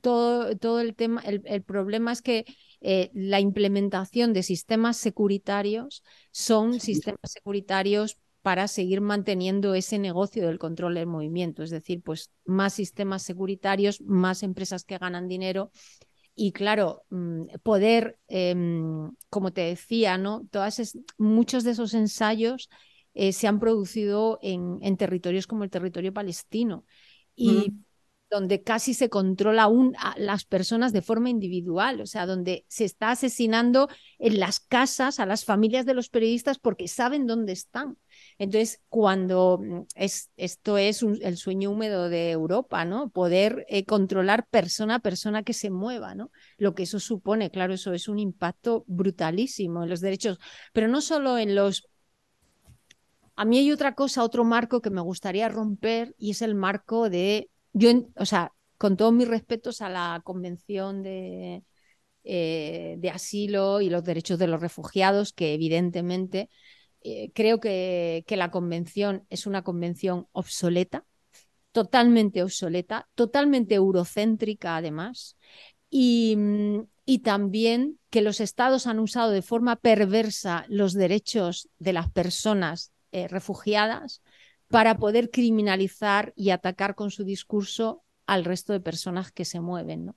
Todo, 0.00 0.56
todo 0.56 0.80
el 0.80 0.94
tema, 0.94 1.22
el, 1.22 1.62
problema 1.62 2.12
es 2.12 2.22
que 2.22 2.44
eh, 2.80 3.10
la 3.14 3.40
implementación 3.40 4.32
de 4.32 4.42
sistemas 4.42 4.96
securitarios 4.96 6.02
son 6.30 6.80
sistemas 6.80 7.32
securitarios 7.32 8.18
para 8.42 8.66
seguir 8.68 9.00
manteniendo 9.00 9.74
ese 9.74 9.98
negocio 9.98 10.46
del 10.46 10.58
control 10.58 10.94
del 10.94 11.06
movimiento, 11.06 11.62
es 11.62 11.70
decir, 11.70 12.02
pues 12.02 12.30
más 12.44 12.74
sistemas 12.74 13.22
securitarios, 13.22 14.00
más 14.00 14.42
empresas 14.42 14.84
que 14.84 14.98
ganan 14.98 15.28
dinero 15.28 15.70
y 16.34 16.52
claro, 16.52 17.04
mm, 17.10 17.44
poder, 17.62 18.18
em, 18.26 19.12
como 19.28 19.52
te 19.52 19.62
decía, 19.62 20.18
¿no? 20.18 20.46
Todas 20.50 20.96
muchos 21.18 21.62
de 21.64 21.72
esos 21.72 21.94
ensayos 21.94 22.68
eh, 23.14 23.32
se 23.32 23.46
han 23.46 23.60
producido 23.60 24.38
en, 24.42 24.78
en, 24.80 24.96
territorios 24.96 25.46
como 25.46 25.64
el 25.64 25.70
territorio 25.70 26.12
palestino. 26.14 26.84
Y 27.36 27.72
donde 28.32 28.62
casi 28.62 28.94
se 28.94 29.10
controla 29.10 29.64
aún 29.64 29.94
a 29.98 30.14
las 30.18 30.46
personas 30.46 30.94
de 30.94 31.02
forma 31.02 31.28
individual, 31.28 32.00
o 32.00 32.06
sea, 32.06 32.24
donde 32.24 32.64
se 32.66 32.86
está 32.86 33.10
asesinando 33.10 33.88
en 34.18 34.40
las 34.40 34.58
casas 34.58 35.20
a 35.20 35.26
las 35.26 35.44
familias 35.44 35.84
de 35.84 35.92
los 35.92 36.08
periodistas 36.08 36.58
porque 36.58 36.88
saben 36.88 37.26
dónde 37.26 37.52
están. 37.52 37.98
Entonces, 38.38 38.80
cuando 38.88 39.60
mm, 39.62 39.80
es, 39.96 40.30
esto 40.38 40.78
es 40.78 41.02
el 41.02 41.36
sueño 41.36 41.70
húmedo 41.70 42.08
de 42.08 42.30
Europa, 42.30 42.86
¿no? 42.86 43.10
Poder 43.10 43.66
eh, 43.68 43.84
controlar 43.84 44.46
persona 44.48 44.94
a 44.96 45.00
persona 45.00 45.42
que 45.42 45.52
se 45.52 45.68
mueva, 45.68 46.14
¿no? 46.14 46.30
Lo 46.56 46.74
que 46.74 46.84
eso 46.84 47.00
supone, 47.00 47.50
claro, 47.50 47.74
eso 47.74 47.92
es 47.92 48.08
un 48.08 48.18
impacto 48.18 48.84
brutalísimo 48.86 49.82
en 49.82 49.90
los 49.90 50.00
derechos, 50.00 50.38
pero 50.72 50.88
no 50.88 51.02
solo 51.02 51.36
en 51.36 51.54
los 51.54 51.86
a 53.36 53.44
mí 53.44 53.58
hay 53.58 53.72
otra 53.72 53.94
cosa, 53.94 54.22
otro 54.22 54.44
marco 54.44 54.80
que 54.82 54.90
me 54.90 55.00
gustaría 55.00 55.48
romper 55.48 56.14
y 56.18 56.30
es 56.32 56.42
el 56.42 56.54
marco 56.54 57.08
de 57.10 57.50
yo, 57.72 57.90
o 58.16 58.24
sea, 58.24 58.52
con 58.78 58.96
todos 58.96 59.12
mis 59.12 59.28
respetos 59.28 59.80
a 59.80 59.88
la 59.88 60.20
Convención 60.24 61.02
de, 61.02 61.62
eh, 62.24 63.00
Asilo 63.12 63.80
y 63.80 63.90
los 63.90 64.04
Derechos 64.04 64.38
de 64.38 64.46
los 64.46 64.60
Refugiados, 64.60 65.32
que 65.32 65.54
evidentemente 65.54 66.50
eh, 67.02 67.30
creo 67.34 67.60
que, 67.60 68.24
la 68.28 68.50
convención 68.50 69.26
es 69.30 69.46
una 69.46 69.62
convención 69.62 70.26
obsoleta, 70.32 71.04
totalmente 71.72 72.42
obsoleta, 72.42 73.08
totalmente 73.14 73.74
eurocéntrica 73.74 74.76
además, 74.76 75.36
y, 75.90 76.36
y, 77.04 77.20
también 77.20 77.98
que 78.10 78.22
los 78.22 78.40
estados 78.40 78.86
han 78.86 78.98
usado 78.98 79.30
de 79.30 79.42
forma 79.42 79.76
perversa 79.76 80.64
los 80.68 80.94
derechos 80.94 81.68
de 81.78 81.92
las 81.92 82.10
personas 82.10 82.92
eh, 83.12 83.28
refugiadas 83.28 84.22
para 84.72 84.96
poder 84.96 85.30
criminalizar 85.30 86.32
y 86.34 86.50
atacar 86.50 86.94
con 86.94 87.10
su 87.10 87.24
discurso 87.24 88.02
al 88.26 88.44
resto 88.44 88.72
de 88.72 88.80
personas 88.80 89.30
que 89.30 89.44
se 89.44 89.60
mueven. 89.60 90.06
¿no? 90.06 90.16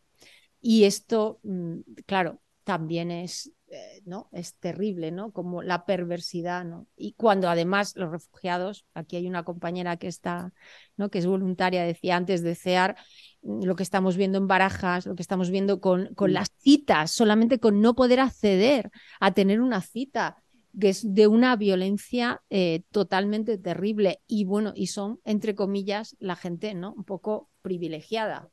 Y 0.61 0.85
esto, 0.85 1.39
mm, 1.43 1.81
claro, 2.05 2.41
también 2.63 3.11
es, 3.11 3.51
eh, 3.67 4.01
¿no? 4.05 4.29
es 4.31 4.55
terrible, 4.55 5.11
¿no? 5.11 5.31
Como 5.31 5.61
la 5.61 5.85
perversidad, 5.85 6.63
¿no? 6.65 6.87
Y 6.95 7.13
cuando 7.13 7.49
además 7.49 7.95
los 7.95 8.09
refugiados, 8.09 8.85
aquí 8.93 9.17
hay 9.17 9.27
una 9.27 9.43
compañera 9.43 9.97
que 9.97 10.07
está, 10.07 10.53
¿no? 10.97 11.09
Que 11.09 11.19
es 11.19 11.27
voluntaria, 11.27 11.83
decía 11.83 12.15
antes 12.15 12.41
de 12.41 12.55
CEAR, 12.55 12.95
mm, 13.43 13.63
lo 13.63 13.75
que 13.75 13.83
estamos 13.83 14.15
viendo 14.17 14.37
en 14.37 14.47
Barajas, 14.47 15.05
lo 15.05 15.15
que 15.15 15.21
estamos 15.21 15.49
viendo 15.51 15.81
con, 15.81 16.15
con 16.15 16.31
mm. 16.31 16.33
las 16.33 16.51
citas, 16.57 17.11
solamente 17.11 17.59
con 17.59 17.81
no 17.81 17.93
poder 17.93 18.21
acceder 18.21 18.89
a 19.19 19.33
tener 19.33 19.61
una 19.61 19.81
cita, 19.81 20.44
que 20.79 20.89
es 20.89 21.13
de 21.13 21.27
una 21.27 21.55
violencia 21.55 22.41
eh, 22.49 22.83
totalmente 22.91 23.57
terrible 23.57 24.21
y 24.27 24.45
bueno, 24.45 24.73
y 24.75 24.87
son, 24.87 25.19
entre 25.23 25.55
comillas, 25.55 26.15
la 26.19 26.35
gente, 26.35 26.73
¿no? 26.73 26.93
Un 26.93 27.03
poco 27.03 27.49
privilegiada. 27.61 28.49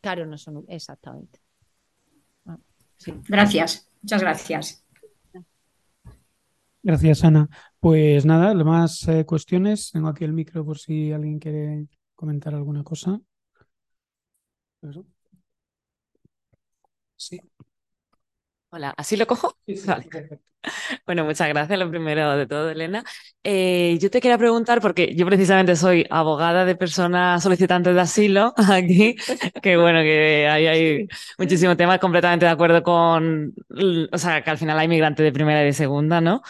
Claro, 0.00 0.26
no 0.26 0.38
son 0.38 0.64
exactamente. 0.68 1.40
Ah, 2.46 2.58
gracias, 3.28 3.90
muchas 4.02 4.20
gracias. 4.20 4.84
Gracias, 6.82 7.24
Ana. 7.24 7.48
Pues 7.80 8.24
nada, 8.24 8.54
más 8.64 9.06
eh, 9.08 9.26
cuestiones. 9.26 9.90
Tengo 9.92 10.08
aquí 10.08 10.24
el 10.24 10.32
micro 10.32 10.64
por 10.64 10.78
si 10.78 11.12
alguien 11.12 11.38
quiere 11.38 11.86
comentar 12.14 12.54
alguna 12.54 12.84
cosa. 12.84 13.20
Sí. 17.16 17.40
Hola, 18.70 18.92
¿así 18.96 19.16
lo 19.16 19.26
cojo? 19.26 19.56
Bueno, 21.06 21.24
muchas 21.24 21.48
gracias, 21.48 21.78
lo 21.78 21.90
primero 21.90 22.36
de 22.36 22.46
todo, 22.46 22.70
Elena. 22.70 23.04
Eh, 23.44 23.98
yo 24.00 24.10
te 24.10 24.20
quería 24.20 24.38
preguntar, 24.38 24.80
porque 24.80 25.14
yo 25.14 25.26
precisamente 25.26 25.76
soy 25.76 26.06
abogada 26.10 26.64
de 26.64 26.76
personas 26.76 27.42
solicitantes 27.42 27.94
de 27.94 28.00
asilo 28.00 28.54
aquí, 28.70 29.16
que 29.62 29.76
bueno, 29.76 30.00
que 30.02 30.48
hay, 30.48 30.66
hay 30.66 31.08
muchísimos 31.38 31.76
temas 31.76 31.98
completamente 32.00 32.46
de 32.46 32.52
acuerdo 32.52 32.82
con, 32.82 33.54
o 34.12 34.18
sea, 34.18 34.42
que 34.42 34.50
al 34.50 34.58
final 34.58 34.78
hay 34.78 34.88
migrantes 34.88 35.24
de 35.24 35.32
primera 35.32 35.62
y 35.62 35.66
de 35.66 35.72
segunda, 35.72 36.20
¿no? 36.20 36.42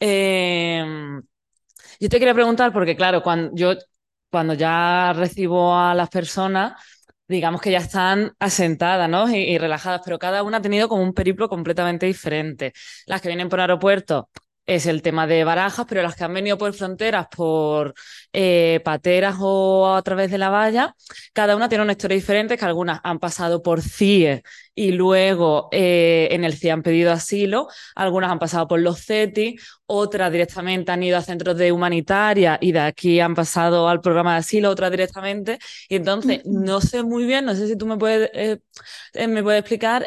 Em, 0.00 1.22
yo 2.00 2.08
te 2.08 2.18
quería 2.18 2.34
preguntar, 2.34 2.72
porque 2.72 2.96
claro, 2.96 3.22
cuando 3.22 3.50
yo, 3.54 3.74
cuando 4.30 4.54
ya 4.54 5.12
recibo 5.14 5.74
a 5.76 5.94
las 5.94 6.08
personas, 6.10 6.74
digamos 7.28 7.60
que 7.60 7.70
ya 7.70 7.78
están 7.78 8.32
asentadas 8.38 9.08
¿no? 9.08 9.28
y, 9.28 9.58
relajadas, 9.58 10.02
pero 10.04 10.18
cada 10.18 10.42
una 10.42 10.58
ha 10.58 10.62
tenido 10.62 10.88
como 10.88 11.02
un 11.02 11.14
periplo 11.14 11.48
completamente 11.48 12.06
diferente. 12.06 12.72
Las 13.06 13.20
que 13.20 13.28
vienen 13.28 13.48
por 13.48 13.60
aeropuerto 13.60 14.30
es 14.66 14.86
el 14.86 15.02
tema 15.02 15.26
de 15.26 15.44
barajas, 15.44 15.86
pero 15.88 16.02
las 16.02 16.16
que 16.16 16.24
han 16.24 16.34
venido 16.34 16.58
por 16.58 16.72
fronteras, 16.74 17.28
por 17.34 17.94
eh, 18.32 18.80
pateras 18.84 19.36
o 19.40 19.94
a 19.94 20.02
través 20.02 20.30
de 20.30 20.38
la 20.38 20.50
valla, 20.50 20.94
cada 21.32 21.56
una 21.56 21.68
tiene 21.68 21.84
una 21.84 21.92
historia 21.92 22.16
diferente, 22.16 22.58
que 22.58 22.64
algunas 22.64 23.00
han 23.04 23.18
pasado 23.18 23.62
por 23.62 23.80
CIE 23.80 24.42
y 24.74 24.92
luego 24.92 25.68
eh, 25.72 26.28
en 26.32 26.44
el 26.44 26.54
CIE 26.54 26.70
han 26.72 26.82
pedido 26.82 27.12
asilo, 27.12 27.68
algunas 27.94 28.30
han 28.30 28.38
pasado 28.38 28.68
por 28.68 28.80
los 28.80 29.04
CETI, 29.04 29.56
otras 29.86 30.32
directamente 30.32 30.92
han 30.92 31.02
ido 31.02 31.16
a 31.16 31.22
centros 31.22 31.56
de 31.56 31.72
humanitaria 31.72 32.58
y 32.60 32.72
de 32.72 32.80
aquí 32.80 33.20
han 33.20 33.34
pasado 33.34 33.88
al 33.88 34.00
programa 34.00 34.32
de 34.32 34.38
asilo, 34.40 34.70
otras 34.70 34.90
directamente. 34.90 35.58
Y 35.88 35.96
entonces, 35.96 36.42
no 36.44 36.80
sé 36.80 37.02
muy 37.02 37.24
bien, 37.24 37.44
no 37.44 37.54
sé 37.54 37.68
si 37.68 37.76
tú 37.76 37.86
me 37.86 37.96
puedes, 37.96 38.30
eh, 38.34 38.58
me 39.28 39.42
puedes 39.42 39.60
explicar 39.60 40.04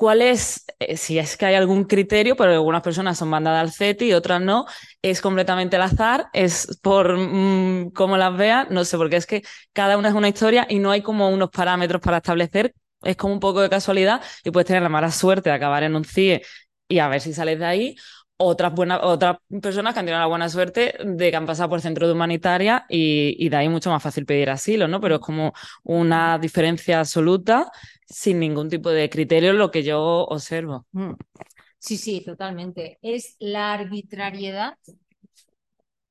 ¿Cuál 0.00 0.22
es, 0.22 0.64
eh, 0.78 0.96
si 0.96 1.18
es 1.18 1.36
que 1.36 1.44
hay 1.44 1.54
algún 1.56 1.84
criterio, 1.84 2.34
pero 2.34 2.52
algunas 2.52 2.80
personas 2.80 3.18
son 3.18 3.28
mandadas 3.28 3.60
al 3.60 3.70
CETI 3.70 4.06
y 4.06 4.12
otras 4.14 4.40
no, 4.40 4.64
es 5.02 5.20
completamente 5.20 5.76
al 5.76 5.82
azar, 5.82 6.28
es 6.32 6.78
por 6.82 7.18
mm, 7.18 7.90
cómo 7.90 8.16
las 8.16 8.34
vean, 8.34 8.68
no 8.70 8.86
sé, 8.86 8.96
porque 8.96 9.16
es 9.16 9.26
que 9.26 9.42
cada 9.74 9.98
una 9.98 10.08
es 10.08 10.14
una 10.14 10.28
historia 10.28 10.66
y 10.70 10.78
no 10.78 10.90
hay 10.90 11.02
como 11.02 11.28
unos 11.28 11.50
parámetros 11.50 12.00
para 12.00 12.16
establecer, 12.16 12.72
es 13.02 13.14
como 13.16 13.34
un 13.34 13.40
poco 13.40 13.60
de 13.60 13.68
casualidad 13.68 14.22
y 14.42 14.50
puedes 14.50 14.66
tener 14.68 14.82
la 14.82 14.88
mala 14.88 15.10
suerte 15.10 15.50
de 15.50 15.56
acabar 15.56 15.82
en 15.82 15.94
un 15.94 16.06
CIE 16.06 16.40
y 16.88 16.98
a 16.98 17.08
ver 17.08 17.20
si 17.20 17.34
sales 17.34 17.58
de 17.58 17.66
ahí, 17.66 17.96
otras, 18.42 18.72
buenas, 18.74 19.00
otras 19.02 19.36
personas 19.60 19.92
que 19.92 20.00
han 20.00 20.06
tenido 20.06 20.18
la 20.18 20.26
buena 20.26 20.48
suerte 20.48 20.94
de 21.04 21.30
que 21.30 21.36
han 21.36 21.44
pasado 21.44 21.68
por 21.68 21.82
centro 21.82 22.06
de 22.06 22.14
humanitaria 22.14 22.86
y, 22.88 23.48
de 23.50 23.56
ahí 23.56 23.68
mucho 23.68 23.90
más 23.90 24.02
fácil 24.02 24.24
pedir 24.24 24.48
asilo, 24.48 24.88
¿no? 24.88 24.98
Pero 24.98 25.16
es 25.16 25.20
como 25.20 25.52
una 25.82 26.38
diferencia 26.38 27.00
absoluta 27.00 27.70
sin 28.06 28.40
ningún 28.40 28.70
tipo 28.70 28.88
de 28.88 29.10
criterio 29.10 29.52
lo 29.52 29.70
que 29.70 29.82
yo 29.82 30.24
observo. 30.24 30.86
Mm. 30.92 31.12
Sí, 31.78 31.98
sí, 31.98 32.22
totalmente. 32.24 32.98
Es 33.02 33.36
la 33.40 33.74
arbitrariedad 33.74 34.78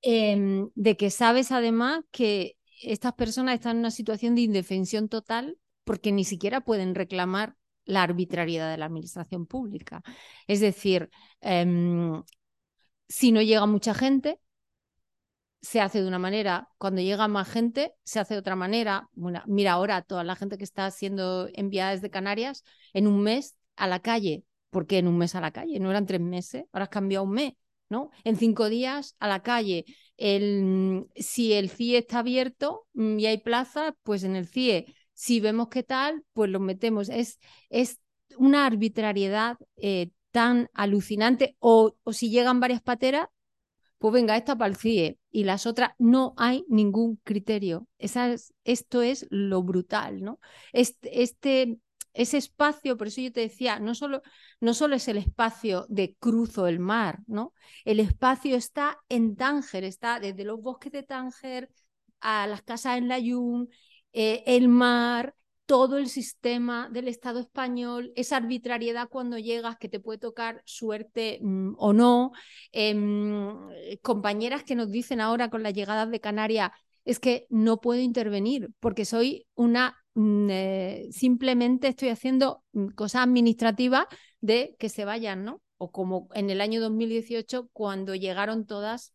eh, 0.03 0.67
de 0.75 0.97
que 0.97 1.09
sabes 1.09 1.51
además 1.51 2.01
que 2.11 2.57
estas 2.84 3.13
personas 3.13 3.55
están 3.55 3.77
en 3.77 3.80
una 3.80 3.91
situación 3.91 4.36
de 4.36 4.41
indefensión 4.41 5.09
total 5.09 5.57
porque 5.84 6.11
ni 6.11 6.25
siquiera 6.25 6.61
pueden 6.61 6.93
reclamar 6.93 7.55
la 7.90 8.04
arbitrariedad 8.04 8.72
de 8.72 8.78
la 8.78 8.86
administración 8.86 9.46
pública. 9.46 10.02
Es 10.48 10.60
decir, 10.60 11.10
eh, 11.42 11.66
si 13.08 13.32
no 13.32 13.42
llega 13.42 13.66
mucha 13.66 13.94
gente, 13.94 14.40
se 15.62 15.82
hace 15.82 16.02
de 16.02 16.08
una 16.08 16.20
manera, 16.20 16.70
cuando 16.78 17.02
llega 17.02 17.28
más 17.28 17.50
gente, 17.50 17.94
se 18.04 18.20
hace 18.20 18.36
de 18.36 18.40
otra 18.40 18.56
manera. 18.56 19.10
Mira 19.46 19.74
ahora 19.74 20.02
toda 20.02 20.24
la 20.24 20.36
gente 20.36 20.58
que 20.58 20.64
está 20.64 20.90
siendo 20.92 21.50
enviada 21.54 21.92
desde 21.92 22.10
Canarias 22.10 22.64
en 22.94 23.08
un 23.08 23.22
mes 23.22 23.58
a 23.76 23.88
la 23.88 24.00
calle. 24.00 24.44
¿Por 24.70 24.88
qué 24.88 25.00
en 25.00 25.08
un 25.08 25.18
mes 25.18 25.36
a 25.36 25.42
la 25.42 25.52
calle? 25.52 25.80
No 25.80 25.90
eran 25.90 26.06
tres 26.06 26.22
meses, 26.22 26.66
ahora 26.72 26.84
has 26.84 26.90
cambiado 26.90 27.26
un 27.26 27.32
mes, 27.32 27.54
¿no? 27.90 28.12
En 28.24 28.38
cinco 28.38 28.70
días 28.70 29.16
a 29.20 29.28
la 29.28 29.42
calle. 29.42 29.86
El, 30.16 31.08
si 31.16 31.54
el 31.54 31.70
CIE 31.70 31.98
está 31.98 32.20
abierto 32.20 32.86
mm, 32.94 33.20
y 33.20 33.26
hay 33.26 33.40
plaza, 33.40 33.96
pues 34.04 34.24
en 34.24 34.36
el 34.36 34.48
CIE 34.48 34.94
si 35.20 35.41
vemos 35.41 35.67
qué 35.67 35.84
tal, 35.84 36.24
pues 36.32 36.49
lo 36.49 36.61
metemos. 36.61 37.09
Es, 37.09 37.39
es 37.70 37.99
una 38.38 38.65
arbitrariedad 38.65 39.57
eh, 39.76 40.11
tan 40.32 40.70
alucinante. 40.74 41.57
O, 41.59 41.97
o, 42.03 42.13
si 42.13 42.30
llegan 42.30 42.61
varias 42.61 42.82
pateras, 42.82 43.28
pues 43.97 44.13
venga, 44.13 44.38
esta 44.38 44.57
para 44.57 44.70
el 44.70 44.78
CIE 44.78 45.20
y 45.30 45.43
las 45.43 45.65
otras 45.65 45.91
no 45.97 46.36
hay 46.38 46.63
ningún 46.70 47.17
criterio. 47.26 47.86
Esa 47.97 48.32
es, 48.32 48.53
esto 48.63 49.01
es 49.01 49.28
lo 49.30 49.61
brutal, 49.61 50.24
¿no? 50.24 50.39
Este, 50.72 51.22
este, 51.22 51.80
ese 52.13 52.38
espacio, 52.38 52.95
por 52.95 53.07
eso 53.07 53.20
yo 53.20 53.34
te 53.34 53.41
decía, 53.41 53.78
no 53.78 53.95
solo, 53.95 54.22
no 54.61 54.74
solo 54.74 54.95
es 54.95 55.09
el 55.09 55.17
espacio 55.17 55.86
de 55.89 56.15
cruzo 56.17 56.65
el 56.65 56.80
mar, 56.80 57.20
¿no? 57.28 57.53
El 57.84 57.99
espacio 57.99 58.55
está 58.55 58.97
en 59.09 59.36
Tánger, 59.36 59.84
está 59.84 60.22
desde 60.22 60.45
los 60.45 60.61
bosques 60.61 60.93
de 60.93 61.03
Tánger 61.03 61.70
a 62.22 62.47
las 62.47 62.61
casas 62.61 62.97
en 62.97 63.09
la 63.09 63.20
Yum, 63.20 63.67
eh, 64.14 64.43
el 64.45 64.68
mar, 64.68 65.36
todo 65.66 65.97
el 65.97 66.10
sistema 66.10 66.89
del 66.91 67.07
Estado 67.07 67.39
español, 67.39 68.12
esa 68.16 68.38
arbitrariedad 68.38 69.07
cuando 69.07 69.38
llegas 69.38 69.78
que 69.78 69.89
te 69.89 69.99
puede 69.99 70.18
tocar 70.18 70.64
suerte 70.66 71.39
mmm, 71.41 71.74
o 71.78 71.93
no, 71.93 72.32
eh, 72.72 73.99
compañeras 74.01 74.64
que 74.64 74.76
nos 74.76 74.89
dicen 74.89 75.22
ahora 75.22 75.49
con 75.49 75.62
la 75.64 75.72
llegada 75.72 76.05
de 76.07 76.20
Canarias, 76.20 76.72
es 77.05 77.20
que 77.20 77.45
no 77.49 77.82
puedo 77.82 78.01
intervenir 78.01 78.70
porque 78.80 79.05
soy 79.05 79.47
una, 79.55 79.95
mmm, 80.16 80.49
eh, 80.49 81.07
simplemente 81.12 81.88
estoy 81.88 82.10
haciendo 82.10 82.64
mm, 82.74 82.89
cosas 82.89 83.24
administrativas 83.24 84.05
de 84.41 84.76
que 84.80 84.89
se 84.89 85.05
vayan, 85.05 85.43
¿no? 85.43 85.62
O 85.78 85.91
como 85.91 86.30
en 86.34 86.49
el 86.49 86.62
año 86.62 86.82
2018 86.82 87.70
cuando 87.74 88.16
llegaron 88.16 88.66
todas 88.66 89.14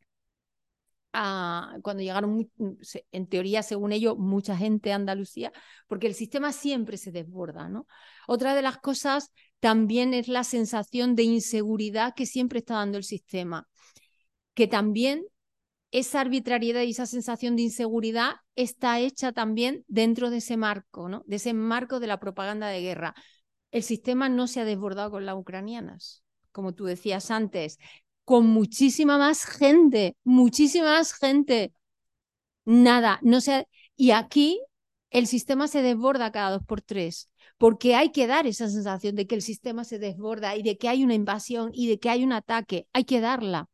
a, 1.15 1.77
cuando 1.83 2.03
llegaron, 2.03 2.51
mm, 2.57 2.73
en 3.13 3.27
teoría, 3.27 3.63
según 3.63 3.93
ellos, 3.93 4.19
mucha 4.19 4.57
gente 4.57 4.93
a 4.93 4.97
Andalucía, 4.97 5.53
porque 5.87 6.09
el 6.09 6.15
sistema 6.15 6.53
siempre 6.53 6.97
se 6.99 7.13
desborda. 7.13 7.69
¿no? 7.69 7.87
Otra 8.27 8.55
de 8.55 8.63
las 8.63 8.79
cosas 8.79 9.31
también 9.61 10.13
es 10.13 10.29
la 10.29 10.45
sensación 10.45 11.15
de 11.15 11.23
inseguridad 11.23 12.15
que 12.15 12.27
siempre 12.27 12.59
está 12.59 12.75
dando 12.75 12.99
el 12.99 13.05
sistema, 13.05 13.69
que 14.55 14.67
también 14.67 15.25
esa 15.93 16.21
arbitrariedad 16.21 16.83
y 16.83 16.91
esa 16.91 17.07
sensación 17.07 17.55
de 17.55 17.63
inseguridad 17.63 18.33
está 18.57 18.99
hecha 18.99 19.33
también 19.33 19.85
dentro 19.87 20.31
de 20.31 20.39
ese 20.39 20.57
marco, 20.57 21.09
¿no? 21.09 21.23
de 21.27 21.37
ese 21.37 21.55
marco 21.55 22.01
de 22.01 22.09
la 22.09 22.19
propaganda 22.19 22.67
de 22.67 22.81
guerra. 22.81 23.15
El 23.71 23.85
sistema 23.85 24.29
no 24.29 24.49
se 24.49 24.61
ha 24.61 24.65
desbordado 24.65 25.13
con 25.13 25.25
las 25.25 25.37
ucranianas, 25.37 26.25
como 26.51 26.75
tú 26.75 26.85
decías 26.85 27.31
antes, 27.31 27.79
con 28.25 28.47
muchísima 28.47 29.19
más 29.19 29.45
gente, 29.45 30.17
muchísima 30.25 30.87
más 30.87 31.13
gente. 31.15 31.73
Nada, 32.65 33.19
no 33.23 33.41
sé. 33.41 33.69
Y 33.97 34.13
aquí 34.13 34.61
el 35.11 35.27
sistema 35.27 35.69
se 35.69 35.83
desborda 35.83 36.33
cada 36.33 36.51
dos 36.51 36.65
por 36.67 36.81
tres, 36.83 37.31
porque 37.59 37.95
hay 37.95 38.11
que 38.13 38.27
dar 38.27 38.47
esa 38.47 38.69
sensación 38.69 39.15
de 39.17 39.27
que 39.27 39.35
el 39.35 39.43
sistema 39.43 39.85
se 39.85 39.99
desborda 39.99 40.57
y 40.57 40.63
de 40.63 40.79
que 40.79 40.89
hay 40.89 41.05
una 41.05 41.15
invasión 41.15 41.71
y 41.75 41.89
de 41.89 41.99
que 41.99 42.11
hay 42.11 42.25
un 42.25 42.33
ataque. 42.33 42.89
Hay 42.93 43.05
que 43.05 43.21
darla. 43.21 43.69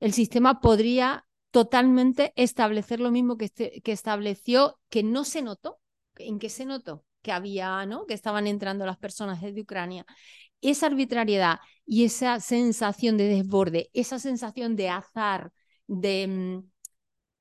El 0.00 0.12
sistema 0.12 0.60
podría 0.60 1.26
totalmente 1.50 2.32
establecer 2.36 3.00
lo 3.00 3.10
mismo 3.10 3.36
que, 3.36 3.46
este, 3.46 3.80
que 3.82 3.92
estableció, 3.92 4.78
que 4.88 5.02
no 5.02 5.24
se 5.24 5.42
notó. 5.42 5.78
¿En 6.16 6.38
qué 6.38 6.48
se 6.48 6.64
notó? 6.64 7.04
Que 7.22 7.32
había, 7.32 7.84
¿no? 7.86 8.06
Que 8.06 8.14
estaban 8.14 8.46
entrando 8.46 8.86
las 8.86 8.98
personas 8.98 9.40
desde 9.42 9.62
Ucrania 9.62 10.06
esa 10.60 10.86
arbitrariedad 10.86 11.60
y 11.86 12.04
esa 12.04 12.40
sensación 12.40 13.16
de 13.16 13.28
desborde, 13.28 13.90
esa 13.92 14.18
sensación 14.18 14.76
de 14.76 14.88
azar, 14.90 15.52
de, 15.86 16.26
mm, 16.28 16.70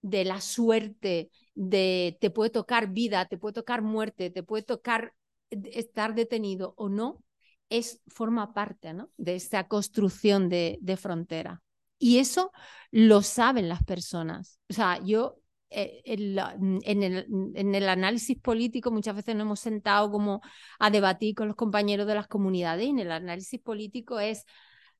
de 0.01 0.26
la 0.26 0.41
suerte, 0.41 1.32
de 1.55 2.17
te 2.22 2.30
puede 2.30 2.49
tocar 2.49 2.91
vida, 2.91 3.26
te 3.26 3.38
puede 3.38 3.53
tocar 3.53 3.82
muerte, 3.82 4.30
te 4.30 4.43
puede 4.43 4.63
tocar 4.63 5.13
estar 5.49 6.15
detenido 6.15 6.74
o 6.78 6.89
no, 6.89 7.24
es, 7.70 8.01
forma 8.07 8.53
parte 8.53 8.93
¿no? 8.93 9.09
de 9.17 9.36
esta 9.36 9.67
construcción 9.67 10.49
de, 10.49 10.78
de 10.82 10.97
frontera. 10.97 11.61
Y 11.97 12.20
eso 12.20 12.51
lo 12.91 13.22
saben 13.22 13.70
las 13.70 13.84
personas. 13.84 14.59
O 14.70 14.74
sea, 14.74 14.99
yo 15.03 15.39
eh, 15.70 16.01
mm, 16.17 16.80
en, 16.84 17.03
el, 17.03 17.28
en, 17.55 17.76
el, 17.76 17.89
análisis 17.89 18.38
político 18.39 18.91
muchas 18.91 19.15
veces 19.15 19.36
nos 19.36 19.45
hemos 19.45 19.59
sentado 19.59 20.11
como 20.11 20.41
a 20.80 20.89
debatir 20.89 21.36
con 21.36 21.47
los 21.47 21.55
compañeros 21.55 22.07
de 22.07 22.15
las 22.15 22.28
comunidades 22.28 22.86
y 22.86 22.89
en 22.89 22.99
el 22.99 23.11
análisis 23.11 23.59
político 23.61 24.20
es, 24.20 24.45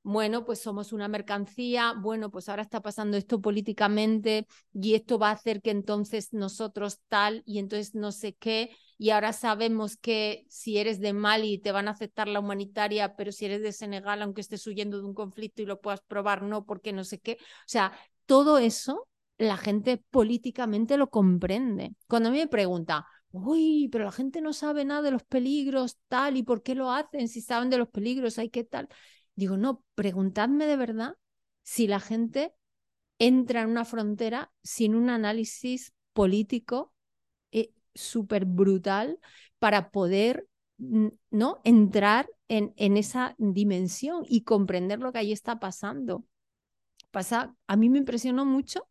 bueno, 0.02 0.44
pues 0.46 0.60
somos 0.60 0.92
una 0.92 1.08
mercancía, 1.08 1.94
bueno, 1.98 2.30
pues 2.30 2.48
ahora 2.48 2.62
está 2.62 2.80
pasando 2.80 3.16
esto 3.16 3.40
políticamente 3.40 4.46
y 4.72 4.94
esto 4.94 5.18
va 5.18 5.30
a 5.30 5.32
hacer 5.32 5.60
que 5.60 5.70
entonces 5.70 6.32
nosotros 6.32 7.00
tal 7.08 7.42
y 7.46 7.58
entonces 7.58 7.94
no 7.94 8.12
sé 8.12 8.34
qué. 8.34 8.70
Y 8.96 9.10
ahora 9.10 9.32
sabemos 9.32 9.96
que 9.96 10.46
si 10.48 10.78
eres 10.78 11.00
de 11.00 11.12
Mali 11.12 11.58
te 11.58 11.72
van 11.72 11.88
a 11.88 11.92
aceptar 11.92 12.28
la 12.28 12.40
humanitaria, 12.40 13.16
pero 13.16 13.32
si 13.32 13.46
eres 13.46 13.62
de 13.62 13.72
Senegal, 13.72 14.22
aunque 14.22 14.40
estés 14.40 14.66
huyendo 14.66 14.98
de 14.98 15.04
un 15.06 15.14
conflicto 15.14 15.62
y 15.62 15.66
lo 15.66 15.80
puedas 15.80 16.00
probar, 16.02 16.42
no, 16.42 16.64
porque 16.64 16.92
no 16.92 17.04
sé 17.04 17.18
qué. 17.20 17.38
O 17.40 17.66
sea, 17.66 17.92
todo 18.26 18.58
eso 18.58 19.06
la 19.40 19.56
gente 19.56 19.96
políticamente 20.10 20.98
lo 20.98 21.08
comprende. 21.08 21.94
Cuando 22.06 22.28
a 22.28 22.32
mí 22.32 22.38
me 22.38 22.46
pregunta, 22.46 23.06
uy, 23.32 23.88
pero 23.90 24.04
la 24.04 24.12
gente 24.12 24.42
no 24.42 24.52
sabe 24.52 24.84
nada 24.84 25.00
de 25.00 25.12
los 25.12 25.24
peligros, 25.24 25.98
tal, 26.08 26.36
y 26.36 26.42
por 26.42 26.62
qué 26.62 26.74
lo 26.74 26.90
hacen, 26.92 27.26
si 27.26 27.40
saben 27.40 27.70
de 27.70 27.78
los 27.78 27.88
peligros, 27.88 28.38
hay 28.38 28.50
que 28.50 28.64
tal. 28.64 28.88
Digo, 29.34 29.56
no, 29.56 29.82
preguntadme 29.94 30.66
de 30.66 30.76
verdad 30.76 31.16
si 31.62 31.86
la 31.86 32.00
gente 32.00 32.54
entra 33.18 33.62
en 33.62 33.70
una 33.70 33.86
frontera 33.86 34.52
sin 34.62 34.94
un 34.94 35.08
análisis 35.08 35.94
político 36.12 36.92
eh, 37.50 37.72
súper 37.94 38.44
brutal 38.44 39.18
para 39.58 39.90
poder 39.90 40.46
¿no? 41.30 41.60
entrar 41.64 42.28
en, 42.48 42.74
en 42.76 42.98
esa 42.98 43.34
dimensión 43.38 44.22
y 44.28 44.42
comprender 44.42 44.98
lo 44.98 45.12
que 45.12 45.18
ahí 45.18 45.32
está 45.32 45.58
pasando. 45.60 46.26
Pasa, 47.10 47.54
a 47.66 47.76
mí 47.76 47.88
me 47.88 47.98
impresionó 47.98 48.44
mucho 48.44 48.86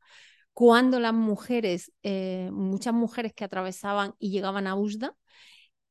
cuando 0.54 1.00
las 1.00 1.14
mujeres, 1.14 1.92
eh, 2.04 2.50
muchas 2.52 2.94
mujeres 2.94 3.34
que 3.34 3.44
atravesaban 3.46 4.14
y 4.20 4.32
llegaban 4.32 4.68
a 4.68 4.76
USDA, 4.76 5.16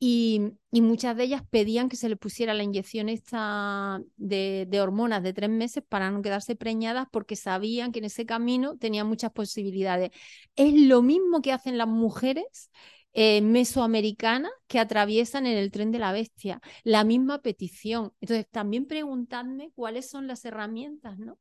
y, 0.00 0.42
muchas 0.72 1.16
de 1.16 1.24
ellas 1.24 1.42
pedían 1.50 1.88
que 1.88 1.96
se 1.96 2.08
les 2.08 2.18
pusiera 2.18 2.54
la 2.54 2.62
inyección 2.62 3.08
esta 3.08 4.00
de, 4.16 4.66
de, 4.68 4.80
hormonas 4.80 5.22
de 5.24 5.32
tres 5.32 5.50
meses 5.50 5.82
para 5.88 6.10
no 6.10 6.22
quedarse 6.22 6.54
preñadas 6.56 7.06
porque 7.10 7.34
sabían 7.36 7.90
que 7.92 7.98
en 7.98 8.04
ese 8.06 8.24
camino 8.26 8.76
tenían 8.78 9.08
muchas 9.08 9.32
posibilidades. 9.32 10.10
Es 10.56 10.72
lo 10.74 11.02
mismo 11.02 11.42
que 11.42 11.52
hacen 11.52 11.78
las 11.78 11.88
mujeres 11.88 12.70
eh, 13.12 13.40
mesoamericanas 13.40 14.52
que 14.68 14.78
atraviesan 14.78 15.46
en 15.46 15.58
el 15.58 15.70
tren 15.72 15.90
de 15.90 15.98
la 15.98 16.12
bestia, 16.12 16.60
la 16.84 17.04
misma 17.04 17.42
petición. 17.42 18.12
Entonces, 18.20 18.46
también 18.50 18.86
preguntadme 18.86 19.72
cuáles 19.74 20.08
son 20.08 20.26
las 20.28 20.44
herramientas 20.44 21.18
¿no? 21.18 21.38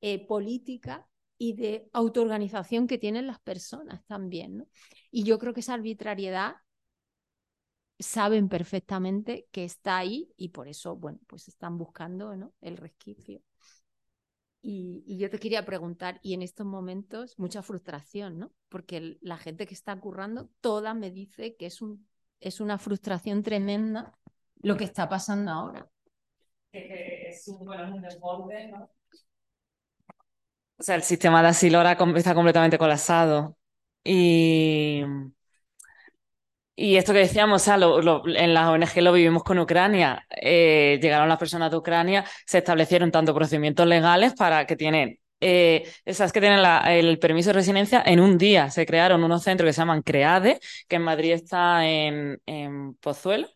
Eh, 0.00 0.26
políticas 0.26 1.00
y 1.38 1.54
de 1.54 1.88
autoorganización 1.92 2.86
que 2.86 2.98
tienen 2.98 3.26
las 3.26 3.40
personas 3.40 4.04
también. 4.06 4.58
¿no? 4.58 4.66
Y 5.10 5.24
yo 5.24 5.38
creo 5.38 5.52
que 5.52 5.60
esa 5.60 5.74
arbitrariedad 5.74 6.56
saben 7.98 8.48
perfectamente 8.48 9.46
que 9.50 9.64
está 9.64 9.98
ahí 9.98 10.32
y 10.36 10.50
por 10.50 10.68
eso, 10.68 10.96
bueno, 10.96 11.18
pues 11.26 11.48
están 11.48 11.78
buscando 11.78 12.36
¿no? 12.36 12.52
el 12.60 12.76
resquicio. 12.76 13.42
Y, 14.68 15.16
yo 15.16 15.30
te 15.30 15.38
quería 15.38 15.64
preguntar, 15.64 16.18
y 16.22 16.34
en 16.34 16.42
estos 16.42 16.66
momentos 16.66 17.38
mucha 17.38 17.62
frustración, 17.62 18.36
¿no? 18.36 18.52
Porque 18.68 19.16
la 19.20 19.36
gente 19.36 19.64
que 19.64 19.74
está 19.74 19.94
currando, 20.00 20.50
toda 20.60 20.92
me 20.92 21.12
dice 21.12 21.54
que 21.54 21.66
es, 21.66 21.80
un, 21.80 22.08
es 22.40 22.60
una 22.60 22.76
frustración 22.76 23.44
tremenda 23.44 24.18
lo 24.56 24.76
que 24.76 24.82
está 24.82 25.08
pasando 25.08 25.52
ahora. 25.52 25.88
Es 26.72 27.46
un, 27.46 27.64
bueno, 27.64 27.94
un 27.94 28.02
desborde, 28.02 28.66
¿no? 28.66 28.90
O 30.78 30.82
sea, 30.82 30.94
el 30.96 31.02
sistema 31.02 31.42
de 31.42 31.48
asilo 31.48 31.78
ahora 31.78 31.96
está 32.16 32.34
completamente 32.34 32.78
colapsado. 32.78 33.56
Y, 34.04 35.02
y 36.78 36.96
esto 36.96 37.12
que 37.14 37.20
decíamos, 37.20 37.62
o 37.62 37.64
sea, 37.64 37.76
en 37.76 38.54
las 38.54 38.66
ONG 38.68 39.00
lo 39.02 39.12
vivimos 39.12 39.42
con 39.42 39.58
Ucrania. 39.58 40.26
Eh, 40.30 40.98
llegaron 41.00 41.28
las 41.28 41.38
personas 41.38 41.70
de 41.70 41.78
Ucrania, 41.78 42.24
se 42.44 42.58
establecieron 42.58 43.10
tanto 43.10 43.34
procedimientos 43.34 43.86
legales 43.86 44.34
para 44.34 44.66
que 44.66 44.76
tienen, 44.76 45.18
eh, 45.40 45.90
esas 46.04 46.32
que 46.32 46.40
tienen 46.40 46.60
el 46.86 47.18
permiso 47.18 47.50
de 47.50 47.54
residencia 47.54 48.02
en 48.04 48.20
un 48.20 48.36
día. 48.36 48.70
Se 48.70 48.84
crearon 48.84 49.24
unos 49.24 49.42
centros 49.42 49.68
que 49.68 49.72
se 49.72 49.80
llaman 49.80 50.02
CREADE, 50.02 50.60
que 50.86 50.96
en 50.96 51.02
Madrid 51.02 51.32
está 51.32 51.86
en, 51.86 52.40
en 52.44 52.94
Pozuelo, 52.96 53.48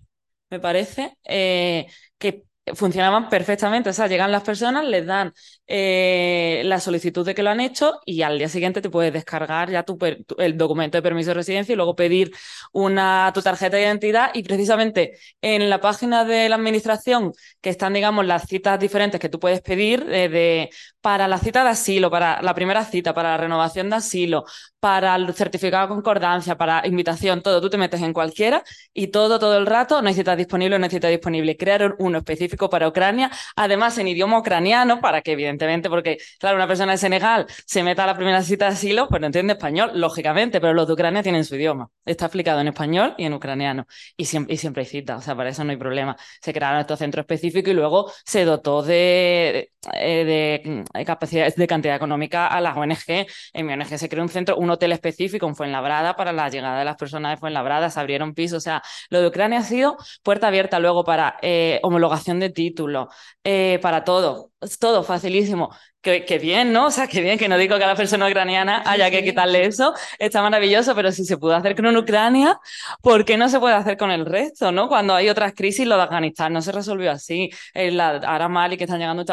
me 0.50 0.58
parece, 0.60 1.16
eh, 1.24 1.86
que 2.18 2.44
funcionaban 2.74 3.28
perfectamente. 3.28 3.90
O 3.90 3.92
sea, 3.92 4.06
llegan 4.06 4.32
las 4.32 4.42
personas, 4.42 4.84
les 4.86 5.04
dan 5.06 5.32
eh, 5.72 6.62
la 6.64 6.80
solicitud 6.80 7.24
de 7.24 7.32
que 7.32 7.44
lo 7.44 7.50
han 7.50 7.60
hecho 7.60 8.00
y 8.04 8.22
al 8.22 8.38
día 8.38 8.48
siguiente 8.48 8.82
te 8.82 8.90
puedes 8.90 9.12
descargar 9.12 9.70
ya 9.70 9.84
tu, 9.84 9.96
el 10.38 10.58
documento 10.58 10.98
de 10.98 11.02
permiso 11.02 11.30
de 11.30 11.34
residencia 11.34 11.72
y 11.72 11.76
luego 11.76 11.94
pedir 11.94 12.32
una, 12.72 13.30
tu 13.32 13.40
tarjeta 13.40 13.76
de 13.76 13.84
identidad. 13.84 14.32
Y 14.34 14.42
precisamente 14.42 15.16
en 15.40 15.70
la 15.70 15.80
página 15.80 16.24
de 16.24 16.48
la 16.48 16.56
administración, 16.56 17.32
que 17.60 17.70
están, 17.70 17.92
digamos, 17.92 18.26
las 18.26 18.48
citas 18.48 18.80
diferentes 18.80 19.20
que 19.20 19.28
tú 19.28 19.38
puedes 19.38 19.60
pedir 19.60 20.04
eh, 20.10 20.28
de, 20.28 20.70
para 21.00 21.28
la 21.28 21.38
cita 21.38 21.62
de 21.62 21.70
asilo, 21.70 22.10
para 22.10 22.42
la 22.42 22.52
primera 22.54 22.84
cita, 22.84 23.14
para 23.14 23.30
la 23.30 23.36
renovación 23.36 23.90
de 23.90 23.96
asilo, 23.96 24.44
para 24.80 25.14
el 25.14 25.32
certificado 25.34 25.86
de 25.86 25.94
concordancia, 25.94 26.56
para 26.56 26.86
invitación, 26.86 27.42
todo, 27.42 27.60
tú 27.60 27.70
te 27.70 27.78
metes 27.78 28.02
en 28.02 28.12
cualquiera 28.12 28.64
y 28.92 29.08
todo, 29.08 29.38
todo 29.38 29.56
el 29.56 29.66
rato 29.66 30.02
necesitas 30.02 30.36
disponible 30.36 30.76
o 30.76 30.78
necesitas 30.78 31.10
disponible. 31.10 31.56
Crearon 31.56 31.94
uno 31.98 32.18
específico 32.18 32.68
para 32.68 32.88
Ucrania, 32.88 33.30
además 33.56 33.98
en 33.98 34.08
idioma 34.08 34.38
ucraniano, 34.38 35.00
para 35.00 35.22
que 35.22 35.32
evidentemente, 35.32 35.59
porque 35.88 36.18
claro, 36.38 36.56
una 36.56 36.66
persona 36.66 36.92
de 36.92 36.98
Senegal 36.98 37.46
se 37.66 37.82
meta 37.82 38.04
a 38.04 38.06
la 38.06 38.16
primera 38.16 38.42
cita 38.42 38.66
de 38.66 38.72
asilo, 38.72 39.08
pues 39.08 39.20
no 39.20 39.26
entiende 39.26 39.52
español, 39.54 39.92
lógicamente, 39.94 40.60
pero 40.60 40.74
los 40.74 40.86
de 40.86 40.92
Ucrania 40.94 41.22
tienen 41.22 41.44
su 41.44 41.56
idioma. 41.56 41.90
Está 42.04 42.26
explicado 42.26 42.60
en 42.60 42.68
español 42.68 43.14
y 43.18 43.24
en 43.24 43.34
ucraniano. 43.34 43.86
Y 44.16 44.24
siempre, 44.26 44.54
y 44.54 44.56
siempre 44.56 44.82
hay 44.82 44.86
cita, 44.86 45.16
o 45.16 45.22
sea, 45.22 45.36
para 45.36 45.50
eso 45.50 45.64
no 45.64 45.70
hay 45.70 45.76
problema. 45.76 46.16
Se 46.40 46.52
crearon 46.52 46.80
estos 46.80 46.98
centros 46.98 47.22
específicos 47.24 47.70
y 47.70 47.74
luego 47.74 48.10
se 48.24 48.44
dotó 48.44 48.82
de, 48.82 49.72
de, 49.92 50.24
de 50.24 50.84
mm, 50.94 51.04
capacidades 51.04 51.56
de 51.56 51.66
cantidad 51.66 51.96
económica 51.96 52.46
a 52.46 52.60
las 52.60 52.76
ONG. 52.76 53.26
En 53.52 53.66
mi 53.66 53.72
ONG 53.72 53.98
se 53.98 54.08
creó 54.08 54.22
un 54.22 54.28
centro, 54.28 54.56
un 54.56 54.70
hotel 54.70 54.92
específico 54.92 55.46
en 55.46 55.56
Fuenlabrada 55.56 56.16
para 56.16 56.32
la 56.32 56.48
llegada 56.48 56.78
de 56.78 56.84
las 56.84 56.96
personas 56.96 57.32
de 57.32 57.36
Fuenlabrada, 57.38 57.90
se 57.90 58.00
abrieron 58.00 58.34
pisos, 58.34 58.58
o 58.58 58.60
sea, 58.60 58.82
lo 59.08 59.20
de 59.20 59.28
Ucrania 59.28 59.60
ha 59.60 59.62
sido 59.62 59.96
puerta 60.22 60.48
abierta 60.48 60.78
luego 60.78 61.04
para 61.04 61.36
eh, 61.42 61.80
homologación 61.82 62.40
de 62.40 62.50
título, 62.50 63.08
eh, 63.44 63.78
para 63.82 64.04
todo, 64.04 64.52
todo 64.78 65.02
facilísimo. 65.02 65.70
Que, 66.02 66.38
bien, 66.40 66.72
¿no? 66.72 66.86
O 66.86 66.90
sea, 66.90 67.06
que 67.08 67.20
bien, 67.20 67.38
que 67.38 67.46
no 67.46 67.58
digo 67.58 67.76
que 67.76 67.84
a 67.84 67.86
la 67.86 67.94
persona 67.94 68.26
ucraniana 68.26 68.82
haya 68.86 69.10
que 69.10 69.22
quitarle 69.22 69.66
eso, 69.66 69.92
está 70.18 70.40
maravilloso, 70.40 70.94
pero 70.94 71.12
si 71.12 71.26
se 71.26 71.36
pudo 71.36 71.54
hacer 71.54 71.76
con 71.76 71.94
Ucrania, 71.94 72.58
¿por 73.02 73.26
qué 73.26 73.36
no 73.36 73.50
se 73.50 73.60
puede 73.60 73.74
hacer 73.74 73.98
con 73.98 74.10
el 74.10 74.24
resto, 74.24 74.72
no? 74.72 74.88
Cuando 74.88 75.14
hay 75.14 75.28
otras 75.28 75.52
crisis, 75.54 75.86
lo 75.86 75.96
de 75.98 76.02
Afganistán 76.04 76.54
no 76.54 76.62
se 76.62 76.72
resolvió 76.72 77.10
así, 77.10 77.50
la, 77.74 78.16
ahora 78.16 78.48
Mali 78.48 78.78
que 78.78 78.84
están 78.84 78.98
llegando 78.98 79.26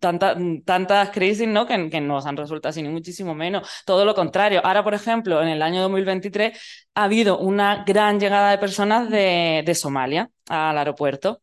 tantas 0.00 1.10
crisis 1.10 1.48
¿no? 1.48 1.66
Que, 1.66 1.90
que 1.90 2.00
nos 2.00 2.26
han 2.26 2.36
resuelto 2.36 2.68
así, 2.68 2.82
ni 2.82 2.88
muchísimo 2.88 3.34
menos. 3.34 3.68
Todo 3.84 4.04
lo 4.04 4.14
contrario. 4.14 4.60
Ahora, 4.64 4.84
por 4.84 4.94
ejemplo, 4.94 5.42
en 5.42 5.48
el 5.48 5.62
año 5.62 5.82
2023 5.82 6.58
ha 6.94 7.04
habido 7.04 7.38
una 7.38 7.84
gran 7.84 8.20
llegada 8.20 8.50
de 8.50 8.58
personas 8.58 9.10
de, 9.10 9.62
de 9.64 9.74
Somalia 9.74 10.30
al 10.48 10.78
aeropuerto. 10.78 11.42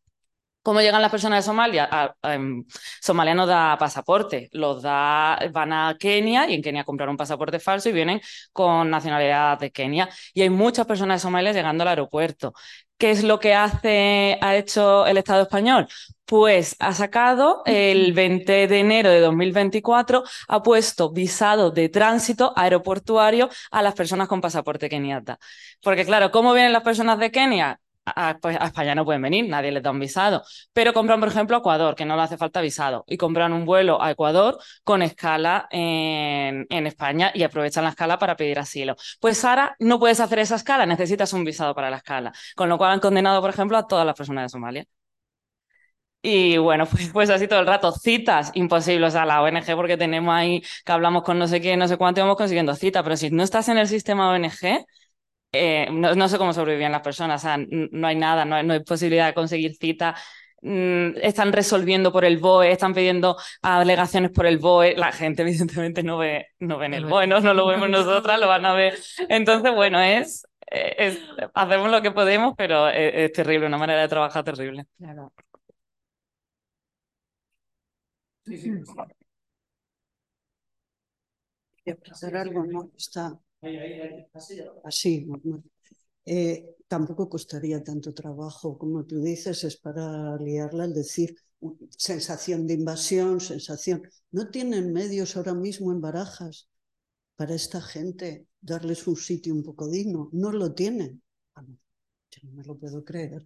¿Cómo 0.62 0.82
llegan 0.82 1.02
las 1.02 1.10
personas 1.10 1.44
de 1.44 1.48
Somalia? 1.48 2.16
Em, 2.22 2.66
Somalia 3.02 3.34
no 3.34 3.48
da 3.48 3.78
pasaporte, 3.78 4.50
los 4.52 4.82
da, 4.84 5.40
van 5.52 5.72
a 5.74 5.96
Kenia 5.98 6.48
y 6.50 6.54
en 6.54 6.62
Kenia 6.62 6.84
compran 6.84 7.10
un 7.10 7.18
pasaporte 7.18 7.60
falso 7.60 7.90
y 7.90 7.94
vienen 7.94 8.22
con 8.52 8.90
nacionalidad 8.90 9.58
de 9.58 9.72
Kenia. 9.72 10.10
Y 10.34 10.42
hay 10.42 10.50
muchas 10.50 10.86
personas 10.86 11.22
de 11.22 11.24
Somalia 11.24 11.54
llegando 11.54 11.84
al 11.84 11.88
aeropuerto. 11.88 12.54
¿Qué 13.00 13.12
es 13.12 13.24
lo 13.24 13.40
que 13.40 13.54
hace, 13.54 14.38
ha 14.42 14.58
hecho 14.58 15.08
el 15.08 15.18
Estado 15.18 15.44
español? 15.44 15.88
Pues 16.26 16.76
ha 16.80 16.94
sacado 16.94 17.64
el 17.66 18.12
20 18.14 18.68
de 18.68 18.80
enero 18.80 19.10
de 19.10 19.22
2024, 19.22 20.24
ha 20.50 20.64
puesto 20.64 21.10
visado 21.12 21.72
de 21.72 21.88
tránsito 21.90 22.52
aeroportuario 22.58 23.50
a 23.72 23.82
las 23.82 23.96
personas 23.96 24.28
con 24.28 24.42
pasaporte 24.42 24.90
keniata. 24.90 25.40
Porque 25.82 26.06
claro, 26.06 26.30
¿cómo 26.32 26.54
vienen 26.54 26.74
las 26.74 26.84
personas 26.84 27.20
de 27.20 27.32
Kenia? 27.32 27.80
Pues, 28.42 28.58
a, 28.60 28.66
España 28.66 28.96
no 28.96 29.06
pueden 29.06 29.22
venir, 29.22 29.48
nadie 29.48 29.72
les 29.72 29.84
da 29.84 29.92
un 29.92 30.00
visado. 30.00 30.44
Pero 30.74 30.94
compran, 30.94 31.20
por 31.20 31.30
ejemplo, 31.30 31.56
a 31.58 31.60
Ecuador, 31.60 31.96
que 31.96 32.06
no 32.06 32.16
le 32.16 32.22
hace 32.24 32.38
falta 32.38 32.62
visado, 32.62 33.04
y 33.08 33.18
compran 33.18 33.54
un 33.54 33.66
vuelo 33.66 34.02
a 34.02 34.12
Ecuador 34.12 34.58
con 34.84 35.02
escala 35.02 35.68
en, 35.72 36.68
España 36.88 37.32
y 37.34 37.44
aprovechan 37.44 37.84
la 37.84 37.92
escala 37.92 38.18
para 38.20 38.36
pedir 38.36 38.60
asilo. 38.60 38.96
Pues 39.20 39.44
ahora 39.46 39.76
no 39.80 40.00
puedes 40.00 40.20
hacer 40.20 40.40
esa 40.40 40.56
escala, 40.56 40.86
necesitas 40.86 41.34
un 41.34 41.44
visado 41.44 41.76
para 41.76 41.90
la 41.90 41.98
escala. 41.98 42.34
Con 42.56 42.70
lo 42.70 42.78
cual 42.78 42.92
han 42.92 43.00
condenado, 43.00 43.42
por 43.42 43.50
ejemplo, 43.50 43.78
a 43.78 43.88
todas 43.88 44.06
las 44.06 44.16
personas 44.16 44.46
de 44.46 44.50
Somalia. 44.50 44.86
Y 46.22 46.58
bueno, 46.58 46.86
pues, 46.86 47.10
pues 47.14 47.30
así 47.30 47.48
todo 47.48 47.60
el 47.62 47.68
rato, 47.68 47.92
citas 47.92 48.52
imposibles 48.54 49.16
a 49.16 49.26
la 49.26 49.42
ONG 49.42 49.76
porque 49.76 49.98
tenemos 49.98 50.34
ahí 50.34 50.62
que 50.84 50.92
hablamos 50.92 51.24
con 51.24 51.40
no 51.40 51.48
sé 51.48 51.62
quién, 51.62 51.80
no 51.80 51.88
sé 51.88 51.98
cuánto 51.98 52.20
y 52.20 52.24
vamos 52.24 52.38
consiguiendo 52.38 52.76
cita, 52.76 53.04
pero 53.04 53.16
si 53.16 53.30
no 53.32 53.44
estás 53.44 53.70
en 53.70 53.78
el 53.78 53.88
sistema 53.88 54.30
ONG, 54.32 54.86
eh, 55.52 55.88
no, 55.92 56.30
sé 56.30 56.38
cómo 56.38 56.54
sobrevivían 56.54 56.92
las 56.92 57.02
personas, 57.02 57.42
o 57.42 57.48
sea, 57.48 57.58
no 57.58 58.08
hay 58.08 58.16
nada, 58.16 58.46
no 58.46 58.56
hay, 58.56 58.80
posibilidad 58.84 59.28
de 59.28 59.34
conseguir 59.34 59.76
cita. 59.76 60.16
Mm, 60.62 61.18
están 61.22 61.54
resolviendo 61.54 62.12
por 62.12 62.26
el 62.26 62.38
BOE, 62.38 62.72
están 62.72 62.94
pidiendo 62.94 63.38
alegaciones 63.62 64.32
por 64.32 64.46
el 64.46 64.60
BOE. 64.60 64.96
La 64.96 65.12
gente, 65.12 65.42
evidentemente, 65.44 66.04
no 66.04 66.18
ve, 66.18 66.48
no 66.60 66.78
ven 66.78 66.94
el 66.94 67.06
BOE, 67.06 67.28
¿no? 67.28 67.40
lo 67.40 67.68
vemos 67.68 67.90
nosotras, 67.90 68.40
lo 68.40 68.48
van 68.48 68.66
a 68.66 68.74
ver. 68.74 68.98
Entonces, 69.30 69.74
bueno, 69.74 70.00
es, 70.02 70.46
es 70.68 71.20
hacemos 71.54 71.90
lo 71.92 72.02
que 72.02 72.12
podemos, 72.12 72.54
pero 72.58 72.90
es, 72.90 73.32
terrible, 73.34 73.68
una 73.68 73.78
manera 73.78 74.02
de 74.02 74.08
trabajar 74.10 74.44
terrible. 74.44 74.86
Claro. 74.98 75.34
Sí, 78.46 78.58
sí. 78.58 78.72
hacer 82.12 82.38
algo, 82.38 82.66
¿no? 82.66 82.92
Está 82.96 83.40
Así, 84.84 85.28
eh, 86.26 86.76
tampoco 86.88 87.30
costaría 87.30 87.84
tanto 87.84 88.14
trabajo, 88.14 88.78
como 88.78 89.06
tú 89.06 89.22
dices, 89.22 89.64
es 89.64 89.78
para 89.78 90.38
liarla 90.38 90.86
al 90.86 90.94
decir 90.94 91.36
sensación 91.98 92.68
de 92.68 92.76
invasión, 92.76 93.42
sensación. 93.42 94.04
No 94.32 94.50
tienen 94.50 94.94
medios 94.94 95.36
ahora 95.36 95.54
mismo 95.54 95.92
en 95.92 96.02
barajas 96.02 96.70
para 97.36 97.56
esta 97.56 97.82
gente 97.82 98.48
darles 98.62 99.08
un 99.08 99.18
sitio 99.18 99.54
un 99.54 99.64
poco 99.64 99.90
digno. 99.90 100.30
No 100.32 100.52
lo 100.52 100.74
tienen. 100.74 101.22
Yo 101.58 102.40
no 102.44 102.52
me 102.52 102.64
lo 102.64 102.78
puedo 102.78 103.04
creer. 103.04 103.46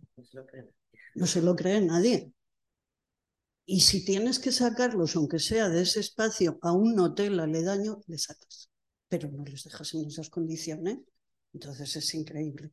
No 1.15 1.25
se 1.25 1.41
lo 1.41 1.55
cree 1.55 1.81
nadie. 1.81 2.31
Y 3.65 3.79
si 3.81 4.03
tienes 4.03 4.39
que 4.39 4.51
sacarlos, 4.51 5.15
aunque 5.15 5.39
sea 5.39 5.69
de 5.69 5.83
ese 5.83 6.01
espacio, 6.01 6.59
a 6.61 6.73
un 6.73 6.99
hotel 6.99 7.39
aledaño, 7.39 8.01
le 8.07 8.17
sacas 8.17 8.69
pero 9.13 9.29
no 9.29 9.43
les 9.45 9.63
dejas 9.63 9.93
en 9.93 10.07
esas 10.07 10.31
condiciones. 10.31 10.97
Entonces 11.53 11.95
es 11.95 12.15
increíble. 12.15 12.71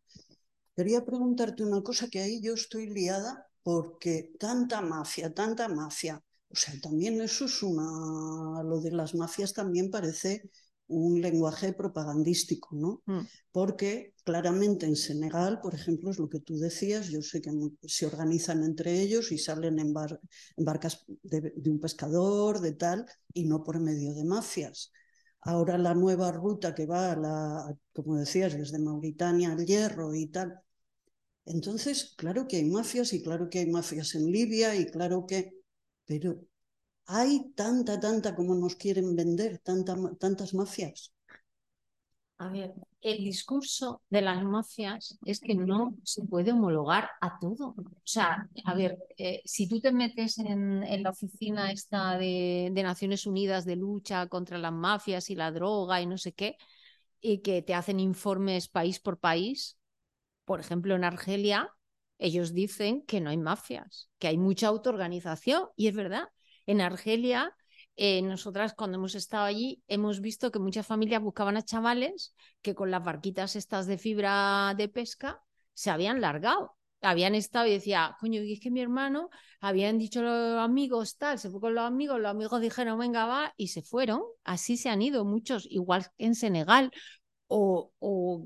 Quería 0.74 1.04
preguntarte 1.04 1.62
una 1.62 1.82
cosa 1.82 2.08
que 2.08 2.22
ahí 2.22 2.40
yo 2.40 2.54
estoy 2.54 2.88
liada 2.88 3.46
porque 3.62 4.32
tanta 4.38 4.80
mafia, 4.80 5.34
tanta 5.34 5.68
mafia. 5.68 6.18
O 6.48 6.56
sea, 6.56 6.72
también 6.80 7.20
eso 7.20 7.44
es 7.44 7.62
una... 7.62 8.62
Lo 8.62 8.80
de 8.80 8.90
las 8.90 9.14
mafias 9.14 9.52
también 9.52 9.90
parece 9.90 10.48
un 10.86 11.20
lenguaje 11.20 11.74
propagandístico, 11.74 12.70
¿no? 12.74 13.02
Mm. 13.04 13.26
Porque 13.52 14.14
claramente 14.24 14.86
en 14.86 14.96
Senegal, 14.96 15.60
por 15.60 15.74
ejemplo, 15.74 16.10
es 16.10 16.18
lo 16.18 16.30
que 16.30 16.40
tú 16.40 16.56
decías, 16.56 17.08
yo 17.08 17.20
sé 17.20 17.42
que 17.42 17.50
se 17.82 18.06
organizan 18.06 18.64
entre 18.64 18.98
ellos 19.02 19.30
y 19.30 19.36
salen 19.36 19.78
en, 19.78 19.92
barcas 19.92 21.04
de, 21.22 21.52
de, 21.54 21.70
un 21.70 21.80
pescador, 21.80 22.60
de 22.60 22.72
tal, 22.72 23.04
y 23.34 23.44
no 23.44 23.62
por 23.62 23.78
medio 23.78 24.14
de 24.14 24.24
mafias. 24.24 24.90
Ahora 25.42 25.78
la 25.78 25.94
nueva 25.94 26.32
ruta 26.32 26.74
que 26.74 26.86
va, 26.86 27.16
la, 27.16 27.74
como 27.92 28.16
decías, 28.16 28.54
desde 28.54 28.78
Mauritania 28.78 29.52
al 29.52 29.64
Hierro 29.66 30.14
y 30.14 30.26
tal. 30.28 30.60
Entonces, 31.46 32.14
claro 32.16 32.46
que 32.48 32.56
hay 32.56 32.64
mafias 32.70 33.12
y 33.12 33.22
claro 33.22 33.48
que 33.50 33.60
hay 33.60 33.70
mafias 33.70 34.14
en 34.14 34.30
Libia 34.30 34.76
y 34.76 34.86
claro 34.90 35.26
que... 35.26 35.54
Pero 36.06 36.40
hay 37.06 37.52
tanta, 37.54 38.00
tanta 38.00 38.34
como 38.36 38.54
nos 38.54 38.76
quieren 38.76 39.16
vender, 39.16 39.58
tanta, 39.60 39.96
tantas 40.18 40.54
mafias. 40.54 41.12
A 42.40 42.48
ver, 42.48 42.72
el 43.02 43.18
discurso 43.18 44.00
de 44.08 44.22
las 44.22 44.42
mafias 44.42 45.18
es 45.26 45.40
que 45.40 45.54
no 45.54 45.94
se 46.04 46.24
puede 46.24 46.52
homologar 46.52 47.10
a 47.20 47.38
todo. 47.38 47.74
O 47.76 47.84
sea, 48.02 48.48
a 48.64 48.74
ver, 48.74 48.96
eh, 49.18 49.42
si 49.44 49.68
tú 49.68 49.78
te 49.78 49.92
metes 49.92 50.38
en, 50.38 51.02
la 51.02 51.10
oficina 51.10 51.70
esta 51.70 52.16
de, 52.16 52.70
de, 52.72 52.82
Naciones 52.82 53.26
Unidas 53.26 53.66
de 53.66 53.76
lucha 53.76 54.26
contra 54.28 54.56
las 54.56 54.72
mafias 54.72 55.28
y 55.28 55.34
la 55.34 55.52
droga 55.52 56.00
y 56.00 56.06
no 56.06 56.16
sé 56.16 56.32
qué, 56.32 56.56
y 57.20 57.42
que 57.42 57.60
te 57.60 57.74
hacen 57.74 58.00
informes 58.00 58.68
país 58.68 59.00
por 59.00 59.18
país, 59.18 59.78
por 60.46 60.60
ejemplo, 60.60 60.94
en 60.94 61.04
Argelia, 61.04 61.70
ellos 62.16 62.54
dicen 62.54 63.02
que 63.02 63.20
no 63.20 63.28
hay 63.28 63.36
mafias, 63.36 64.08
que 64.18 64.28
hay 64.28 64.38
mucha 64.38 64.68
autoorganización, 64.68 65.68
y 65.76 65.88
es 65.88 65.94
verdad. 65.94 66.28
En 66.64 66.80
Argelia 66.80 67.54
eh, 68.02 68.22
nosotras 68.22 68.72
cuando 68.72 68.96
hemos 68.96 69.14
estado 69.14 69.44
allí 69.44 69.82
hemos 69.86 70.22
visto 70.22 70.50
que 70.50 70.58
muchas 70.58 70.86
familias 70.86 71.20
buscaban 71.20 71.58
a 71.58 71.62
chavales 71.62 72.34
que 72.62 72.74
con 72.74 72.90
las 72.90 73.04
barquitas 73.04 73.56
estas 73.56 73.86
de 73.86 73.98
fibra 73.98 74.72
de 74.74 74.88
pesca 74.88 75.42
se 75.74 75.90
habían 75.90 76.22
largado. 76.22 76.78
Habían 77.02 77.34
estado 77.34 77.66
y 77.66 77.72
decía, 77.72 78.16
coño, 78.18 78.42
y 78.42 78.54
es 78.54 78.60
que 78.60 78.70
mi 78.70 78.80
hermano, 78.80 79.28
habían 79.60 79.98
dicho 79.98 80.22
los 80.22 80.58
amigos 80.58 81.18
tal, 81.18 81.38
se 81.38 81.50
fue 81.50 81.60
con 81.60 81.74
los 81.74 81.84
amigos, 81.84 82.18
los 82.20 82.30
amigos 82.30 82.62
dijeron, 82.62 82.98
venga, 82.98 83.26
va, 83.26 83.52
y 83.58 83.68
se 83.68 83.82
fueron. 83.82 84.22
Así 84.44 84.78
se 84.78 84.88
han 84.88 85.02
ido 85.02 85.24
muchos, 85.26 85.66
igual 85.70 86.06
en 86.16 86.34
Senegal. 86.34 86.90
O, 87.48 87.92
o 87.98 88.44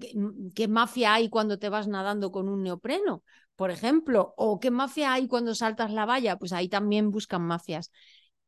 qué 0.55 0.67
mafia 0.67 1.15
hay 1.15 1.29
cuando 1.29 1.59
te 1.59 1.69
vas 1.69 1.87
nadando 1.89 2.33
con 2.33 2.49
un 2.49 2.63
neopreno, 2.63 3.23
por 3.55 3.71
ejemplo, 3.71 4.35
o 4.37 4.59
qué 4.61 4.71
mafia 4.71 5.13
hay 5.13 5.29
cuando 5.29 5.55
saltas 5.55 5.93
la 5.93 6.07
valla, 6.07 6.39
pues 6.39 6.53
ahí 6.53 6.69
también 6.69 7.11
buscan 7.11 7.43
mafias. 7.43 7.91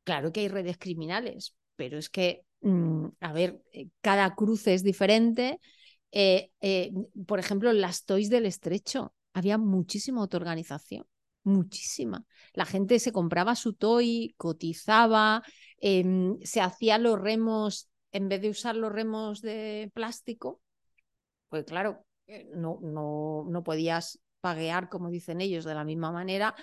Claro 0.06 0.30
que 0.30 0.38
hay 0.38 0.48
redes 0.48 0.78
criminales, 0.78 1.56
pero 1.74 1.98
es 1.98 2.08
que, 2.08 2.42
mm, 2.60 3.06
a 3.20 3.32
ver, 3.32 3.60
eh, 3.72 3.88
cada 4.00 4.36
cruce 4.36 4.72
es 4.72 4.84
diferente. 4.84 5.58
Eh, 6.12 6.52
eh, 6.60 6.92
por 7.26 7.40
ejemplo, 7.40 7.72
las 7.72 8.04
toys 8.04 8.30
del 8.30 8.46
estrecho, 8.46 9.12
había 9.32 9.58
muchísima 9.58 10.20
autoorganización, 10.20 11.04
muchísima. 11.42 12.24
La 12.54 12.66
gente 12.66 13.00
se 13.00 13.10
compraba 13.10 13.56
su 13.56 13.74
toy, 13.74 14.32
cotizaba, 14.36 15.42
em, 15.78 16.38
se 16.42 16.60
hacía 16.60 16.98
los 16.98 17.20
remos, 17.20 17.90
en 18.12 18.28
vez 18.28 18.40
de 18.42 18.50
usar 18.50 18.76
los 18.76 18.92
remos 18.92 19.42
de 19.42 19.90
plástico, 19.92 20.60
pues 21.48 21.64
claro, 21.64 22.06
no, 22.54 22.78
no, 22.80 23.44
no 23.48 23.64
podías 23.64 24.20
paguear, 24.40 24.88
como 24.88 25.10
dicen 25.10 25.40
ellos, 25.40 25.64
de 25.64 25.74
la 25.74 25.84
misma 25.84 26.12
manera 26.12 26.54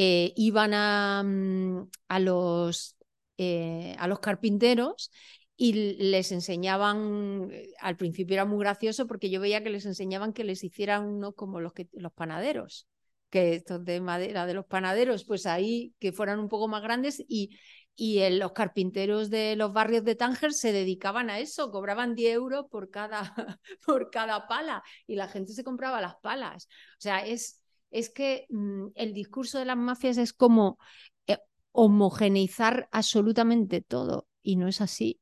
eh, 0.00 0.32
iban 0.36 0.74
a, 0.74 1.24
mm, 1.24 1.90
a, 2.06 2.20
los, 2.20 2.96
eh, 3.36 3.96
a 3.98 4.06
los 4.06 4.20
carpinteros 4.20 5.10
y 5.56 5.72
les 5.72 6.30
enseñaban, 6.30 7.48
eh, 7.50 7.72
al 7.80 7.96
principio 7.96 8.34
era 8.34 8.44
muy 8.44 8.60
gracioso 8.60 9.08
porque 9.08 9.28
yo 9.28 9.40
veía 9.40 9.60
que 9.64 9.70
les 9.70 9.86
enseñaban 9.86 10.32
que 10.32 10.44
les 10.44 10.62
hicieran 10.62 11.04
uno 11.04 11.32
como 11.32 11.58
los, 11.60 11.72
que, 11.72 11.88
los 11.94 12.12
panaderos, 12.12 12.86
que 13.28 13.56
estos 13.56 13.84
de 13.84 14.00
madera 14.00 14.46
de 14.46 14.54
los 14.54 14.66
panaderos, 14.66 15.24
pues 15.24 15.46
ahí 15.46 15.92
que 15.98 16.12
fueran 16.12 16.38
un 16.38 16.48
poco 16.48 16.68
más 16.68 16.82
grandes 16.84 17.20
y, 17.26 17.58
y 17.96 18.20
los 18.38 18.52
carpinteros 18.52 19.30
de 19.30 19.56
los 19.56 19.72
barrios 19.72 20.04
de 20.04 20.14
Tánger 20.14 20.52
se 20.52 20.70
dedicaban 20.70 21.28
a 21.28 21.40
eso, 21.40 21.72
cobraban 21.72 22.14
10 22.14 22.34
euros 22.34 22.66
por 22.70 22.88
cada, 22.90 23.34
por 23.84 24.10
cada 24.10 24.46
pala 24.46 24.84
y 25.08 25.16
la 25.16 25.26
gente 25.26 25.54
se 25.54 25.64
compraba 25.64 26.00
las 26.00 26.14
palas. 26.22 26.68
O 26.98 27.00
sea, 27.00 27.26
es, 27.26 27.60
es 27.90 28.10
que 28.10 28.46
mm, 28.50 28.88
el 28.94 29.12
discurso 29.14 29.58
de 29.58 29.64
las 29.64 29.76
mafias 29.76 30.18
es 30.18 30.32
como 30.32 30.78
eh, 31.26 31.38
homogeneizar 31.72 32.88
absolutamente 32.92 33.80
todo 33.80 34.28
y 34.42 34.56
no 34.56 34.68
es 34.68 34.80
así. 34.80 35.20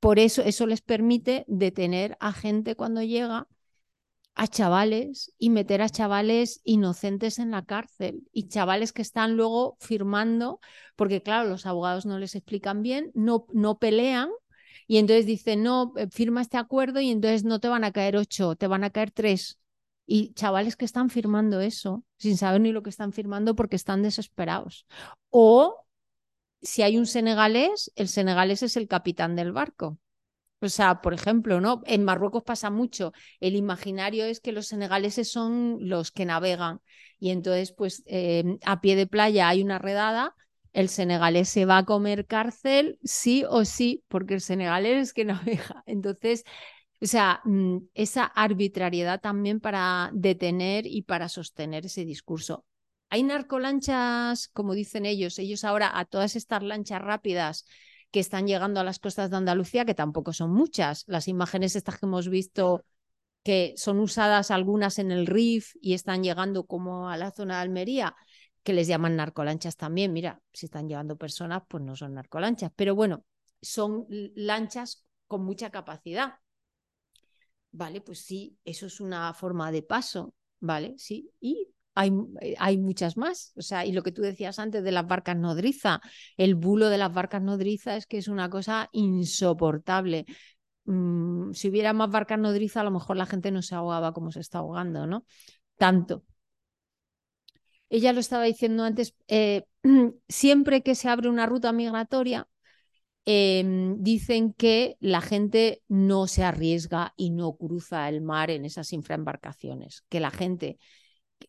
Por 0.00 0.18
eso 0.18 0.42
eso 0.42 0.66
les 0.66 0.82
permite 0.82 1.44
detener 1.48 2.16
a 2.20 2.32
gente 2.32 2.76
cuando 2.76 3.02
llega, 3.02 3.48
a 4.34 4.46
chavales 4.48 5.34
y 5.38 5.50
meter 5.50 5.82
a 5.82 5.90
chavales 5.90 6.60
inocentes 6.64 7.38
en 7.38 7.50
la 7.50 7.64
cárcel 7.64 8.22
y 8.32 8.48
chavales 8.48 8.92
que 8.92 9.02
están 9.02 9.36
luego 9.36 9.76
firmando, 9.80 10.60
porque 10.96 11.22
claro, 11.22 11.48
los 11.48 11.66
abogados 11.66 12.06
no 12.06 12.18
les 12.18 12.34
explican 12.34 12.82
bien, 12.82 13.10
no, 13.14 13.46
no 13.52 13.78
pelean 13.78 14.30
y 14.86 14.98
entonces 14.98 15.26
dicen, 15.26 15.62
no, 15.62 15.92
eh, 15.96 16.08
firma 16.10 16.40
este 16.42 16.56
acuerdo 16.56 17.00
y 17.00 17.10
entonces 17.10 17.44
no 17.44 17.60
te 17.60 17.68
van 17.68 17.84
a 17.84 17.92
caer 17.92 18.16
ocho, 18.16 18.56
te 18.56 18.66
van 18.66 18.84
a 18.84 18.90
caer 18.90 19.10
tres 19.10 19.59
y 20.12 20.34
chavales 20.34 20.74
que 20.74 20.84
están 20.84 21.08
firmando 21.08 21.60
eso 21.60 22.04
sin 22.16 22.36
saber 22.36 22.60
ni 22.60 22.72
lo 22.72 22.82
que 22.82 22.90
están 22.90 23.12
firmando 23.12 23.54
porque 23.54 23.76
están 23.76 24.02
desesperados. 24.02 24.84
O 25.28 25.86
si 26.62 26.82
hay 26.82 26.98
un 26.98 27.06
senegalés, 27.06 27.92
el 27.94 28.08
senegalés 28.08 28.64
es 28.64 28.76
el 28.76 28.88
capitán 28.88 29.36
del 29.36 29.52
barco. 29.52 29.98
O 30.60 30.68
sea, 30.68 31.00
por 31.00 31.14
ejemplo, 31.14 31.60
¿no? 31.60 31.82
En 31.86 32.04
Marruecos 32.04 32.42
pasa 32.42 32.70
mucho. 32.70 33.12
El 33.38 33.54
imaginario 33.54 34.24
es 34.24 34.40
que 34.40 34.50
los 34.50 34.66
senegaleses 34.66 35.30
son 35.30 35.78
los 35.80 36.10
que 36.10 36.24
navegan. 36.24 36.80
Y 37.20 37.30
entonces, 37.30 37.72
pues, 37.72 38.02
eh, 38.06 38.58
a 38.66 38.80
pie 38.80 38.96
de 38.96 39.06
playa 39.06 39.48
hay 39.48 39.62
una 39.62 39.78
redada, 39.78 40.34
el 40.72 40.88
senegalés 40.88 41.48
se 41.50 41.66
va 41.66 41.78
a 41.78 41.84
comer 41.84 42.26
cárcel, 42.26 42.98
sí 43.04 43.44
o 43.48 43.64
sí, 43.64 44.04
porque 44.08 44.34
el 44.34 44.40
senegalés 44.40 45.02
es 45.02 45.12
que 45.14 45.24
navega. 45.26 45.84
Entonces, 45.86 46.44
o 47.02 47.06
sea, 47.06 47.40
mm, 47.44 47.78
esa 47.94 48.24
arbitrariedad 48.24 49.20
también 49.20 49.60
para 49.60 50.10
detener 50.12 50.86
y 50.86 51.02
para 51.02 51.28
sostener 51.28 51.86
ese 51.86 52.04
discurso. 52.04 52.64
Hay 53.08 53.22
narcolanchas, 53.22 54.48
como 54.48 54.74
dicen 54.74 55.06
ellos, 55.06 55.38
ellos 55.38 55.64
ahora 55.64 55.98
a 55.98 56.04
todas 56.04 56.36
estas 56.36 56.62
lanchas 56.62 57.02
rápidas 57.02 57.64
que 58.10 58.20
están 58.20 58.46
llegando 58.46 58.80
a 58.80 58.84
las 58.84 58.98
costas 58.98 59.30
de 59.30 59.36
Andalucía, 59.36 59.84
que 59.84 59.94
tampoco 59.94 60.32
son 60.32 60.52
muchas. 60.52 61.04
Las 61.06 61.26
imágenes 61.28 61.74
estas 61.76 61.98
que 61.98 62.06
hemos 62.06 62.28
visto 62.28 62.84
que 63.42 63.72
son 63.76 63.98
usadas 64.00 64.50
algunas 64.50 64.98
en 64.98 65.10
el 65.10 65.26
RIF 65.26 65.72
y 65.80 65.94
están 65.94 66.22
llegando 66.22 66.66
como 66.66 67.08
a 67.08 67.16
la 67.16 67.30
zona 67.30 67.56
de 67.56 67.62
Almería, 67.62 68.14
que 68.62 68.74
les 68.74 68.86
llaman 68.86 69.16
narcolanchas 69.16 69.76
también. 69.76 70.12
Mira, 70.12 70.42
si 70.52 70.66
están 70.66 70.88
llevando 70.88 71.16
personas, 71.16 71.62
pues 71.66 71.82
no 71.82 71.96
son 71.96 72.14
narcolanchas, 72.14 72.70
pero 72.76 72.94
bueno, 72.94 73.24
son 73.62 74.06
lanchas 74.08 75.04
con 75.26 75.44
mucha 75.44 75.70
capacidad. 75.70 76.34
Vale, 77.72 78.00
pues 78.00 78.20
sí, 78.24 78.58
eso 78.64 78.86
es 78.86 79.00
una 79.00 79.32
forma 79.34 79.70
de 79.70 79.82
paso, 79.82 80.34
¿vale? 80.60 80.94
Sí, 80.98 81.30
y 81.40 81.68
hay, 81.94 82.12
eh, 82.40 82.56
hay, 82.58 82.78
muchas 82.78 83.16
más. 83.16 83.52
O 83.56 83.62
sea, 83.62 83.86
y 83.86 83.92
lo 83.92 84.02
que 84.02 84.12
tú 84.12 84.22
decías 84.22 84.58
antes 84.58 84.82
de 84.82 84.92
las 84.92 85.06
barcas 85.06 85.36
nodriza, 85.36 86.00
el 86.36 86.56
bulo 86.56 86.88
de 86.88 86.98
las 86.98 87.12
barcas 87.12 87.42
nodriza 87.42 87.96
es 87.96 88.06
que 88.06 88.18
es 88.18 88.28
una 88.28 88.50
cosa 88.50 88.88
insoportable. 88.92 90.26
Mm, 90.84 91.52
si 91.52 91.68
hubiera 91.68 91.92
más 91.92 92.10
barcas 92.10 92.38
nodriza, 92.38 92.80
a 92.80 92.84
lo 92.84 92.90
mejor 92.90 93.16
la 93.16 93.26
gente 93.26 93.50
no 93.52 93.62
se 93.62 93.74
ahogaba 93.74 94.12
como 94.12 94.32
se 94.32 94.40
está 94.40 94.58
ahogando, 94.58 95.06
¿no? 95.06 95.24
Tanto. 95.76 96.24
Ella 97.88 98.12
lo 98.12 98.20
estaba 98.20 98.44
diciendo 98.44 98.84
antes, 98.84 99.14
eh, 99.28 99.64
siempre 100.28 100.82
que 100.82 100.94
se 100.94 101.08
abre 101.08 101.28
una 101.28 101.46
ruta 101.46 101.72
migratoria, 101.72 102.48
Em, 103.32 104.02
dicen 104.02 104.52
que 104.52 104.96
la 104.98 105.20
gente 105.20 105.84
no 105.86 106.26
se 106.26 106.42
arriesga 106.42 107.14
y 107.16 107.30
no 107.30 107.56
cruza 107.56 108.08
el 108.08 108.22
mar 108.22 108.50
en 108.50 108.64
esas 108.64 108.92
infraembarcaciones, 108.92 110.02
que 110.08 110.18
la 110.18 110.32
gente, 110.32 110.80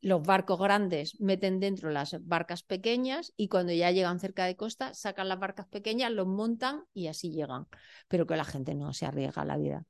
los 0.02 0.22
barcos 0.22 0.60
grandes 0.60 1.20
meten 1.20 1.60
dentro 1.60 1.90
las 1.90 2.16
barcas 2.24 2.62
pequeñas 2.62 3.34
y 3.36 3.48
cuando 3.48 3.74
ya 3.74 3.90
llegan 3.90 4.20
cerca 4.20 4.45
de 4.45 4.56
costa 4.56 4.94
sacan 4.94 5.28
las 5.28 5.40
barcas 5.40 5.66
pequeñas, 5.70 6.12
los 6.12 6.28
montan 6.28 6.84
y 6.94 7.08
así 7.08 7.32
llegan, 7.32 7.66
pero 8.08 8.28
que 8.28 8.36
la 8.36 8.45
gente 8.45 8.76
no 8.76 8.94
se 8.94 9.08
arriesga 9.08 9.44
la 9.44 9.58
vida. 9.58 9.84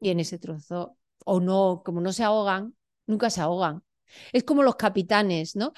Y 0.00 0.10
en 0.10 0.20
ese 0.20 0.38
trozo, 0.38 0.98
o 1.24 1.40
no, 1.40 1.80
como 1.86 2.02
no 2.02 2.12
se 2.12 2.22
ahogan, 2.22 2.76
nunca 3.06 3.30
se 3.30 3.40
ahogan. 3.40 3.82
Es 4.34 4.44
como 4.44 4.62
los 4.62 4.76
capitanes, 4.76 5.56
¿no? 5.56 5.72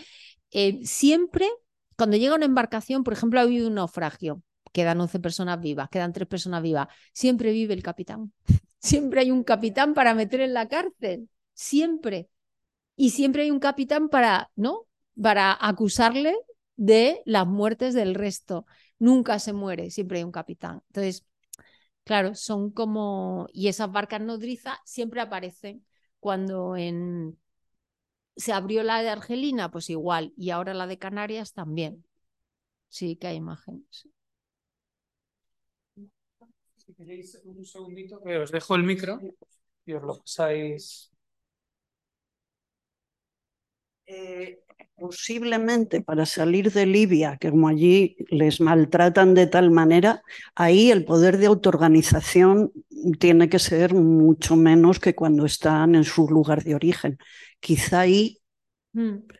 Eh, 0.50 0.80
siempre, 0.84 1.48
cuando 1.96 2.16
llega 2.16 2.34
una 2.34 2.46
embarcación, 2.46 3.04
por 3.04 3.12
ejemplo, 3.12 3.38
ha 3.38 3.44
habido 3.44 3.68
un 3.68 3.74
naufragio, 3.74 4.42
quedan 4.76 5.00
11 5.00 5.20
personas 5.20 5.58
vivas, 5.58 5.88
quedan 5.88 6.12
3 6.12 6.28
personas 6.28 6.62
vivas, 6.62 6.88
siempre 7.14 7.50
vive 7.52 7.72
el 7.72 7.82
capitán. 7.82 8.32
Siempre 8.78 9.20
hay 9.22 9.30
un 9.32 9.42
capitán 9.42 9.94
para 9.94 10.14
meter 10.14 10.40
en 10.40 10.52
la 10.54 10.68
cárcel, 10.68 11.28
siempre. 11.54 12.28
Y 12.96 13.10
siempre 13.10 13.42
hay 13.42 13.50
un 13.50 13.58
capitán 13.58 14.08
para, 14.08 14.50
¿no? 14.56 14.86
Para 15.20 15.56
acusarle 15.60 16.36
de 16.76 17.22
las 17.24 17.46
muertes 17.46 17.94
del 17.94 18.14
resto. 18.14 18.66
Nunca 18.98 19.38
se 19.40 19.52
muere, 19.54 19.90
siempre 19.90 20.18
hay 20.18 20.24
un 20.24 20.32
capitán. 20.32 20.82
Entonces, 20.88 21.26
claro, 22.04 22.34
son 22.36 22.70
como 22.70 23.48
y 23.52 23.68
esas 23.68 23.90
barcas 23.92 24.20
nodriza 24.20 24.78
siempre 24.84 25.20
aparecen 25.22 25.84
cuando 26.20 26.76
en 26.76 27.38
se 28.36 28.52
abrió 28.52 28.82
la 28.82 29.02
de 29.02 29.10
Argelina, 29.10 29.70
pues 29.70 29.90
igual, 29.90 30.32
y 30.36 30.50
ahora 30.50 30.74
la 30.74 30.86
de 30.86 30.98
Canarias 30.98 31.52
también. 31.52 32.04
Sí 32.88 33.16
que 33.16 33.28
hay 33.28 33.36
imágenes. 33.36 34.08
Un 36.98 37.64
segundito, 37.64 38.22
que 38.22 38.38
os 38.38 38.50
dejo 38.50 38.74
el 38.74 38.82
micro 38.82 39.20
y 39.84 39.92
os 39.92 40.02
lo 40.02 40.18
pasáis. 40.18 41.10
Eh, 44.06 44.60
posiblemente 44.96 46.00
para 46.00 46.24
salir 46.26 46.72
de 46.72 46.86
Libia, 46.86 47.36
que 47.40 47.50
como 47.50 47.68
allí 47.68 48.16
les 48.30 48.60
maltratan 48.60 49.34
de 49.34 49.46
tal 49.46 49.70
manera, 49.70 50.22
ahí 50.54 50.90
el 50.90 51.04
poder 51.04 51.36
de 51.38 51.46
autoorganización 51.46 52.72
tiene 53.18 53.48
que 53.48 53.58
ser 53.58 53.94
mucho 53.94 54.56
menos 54.56 55.00
que 55.00 55.14
cuando 55.14 55.44
están 55.44 55.94
en 55.96 56.04
su 56.04 56.28
lugar 56.28 56.62
de 56.64 56.74
origen. 56.74 57.18
Quizá 57.60 58.00
ahí. 58.00 58.38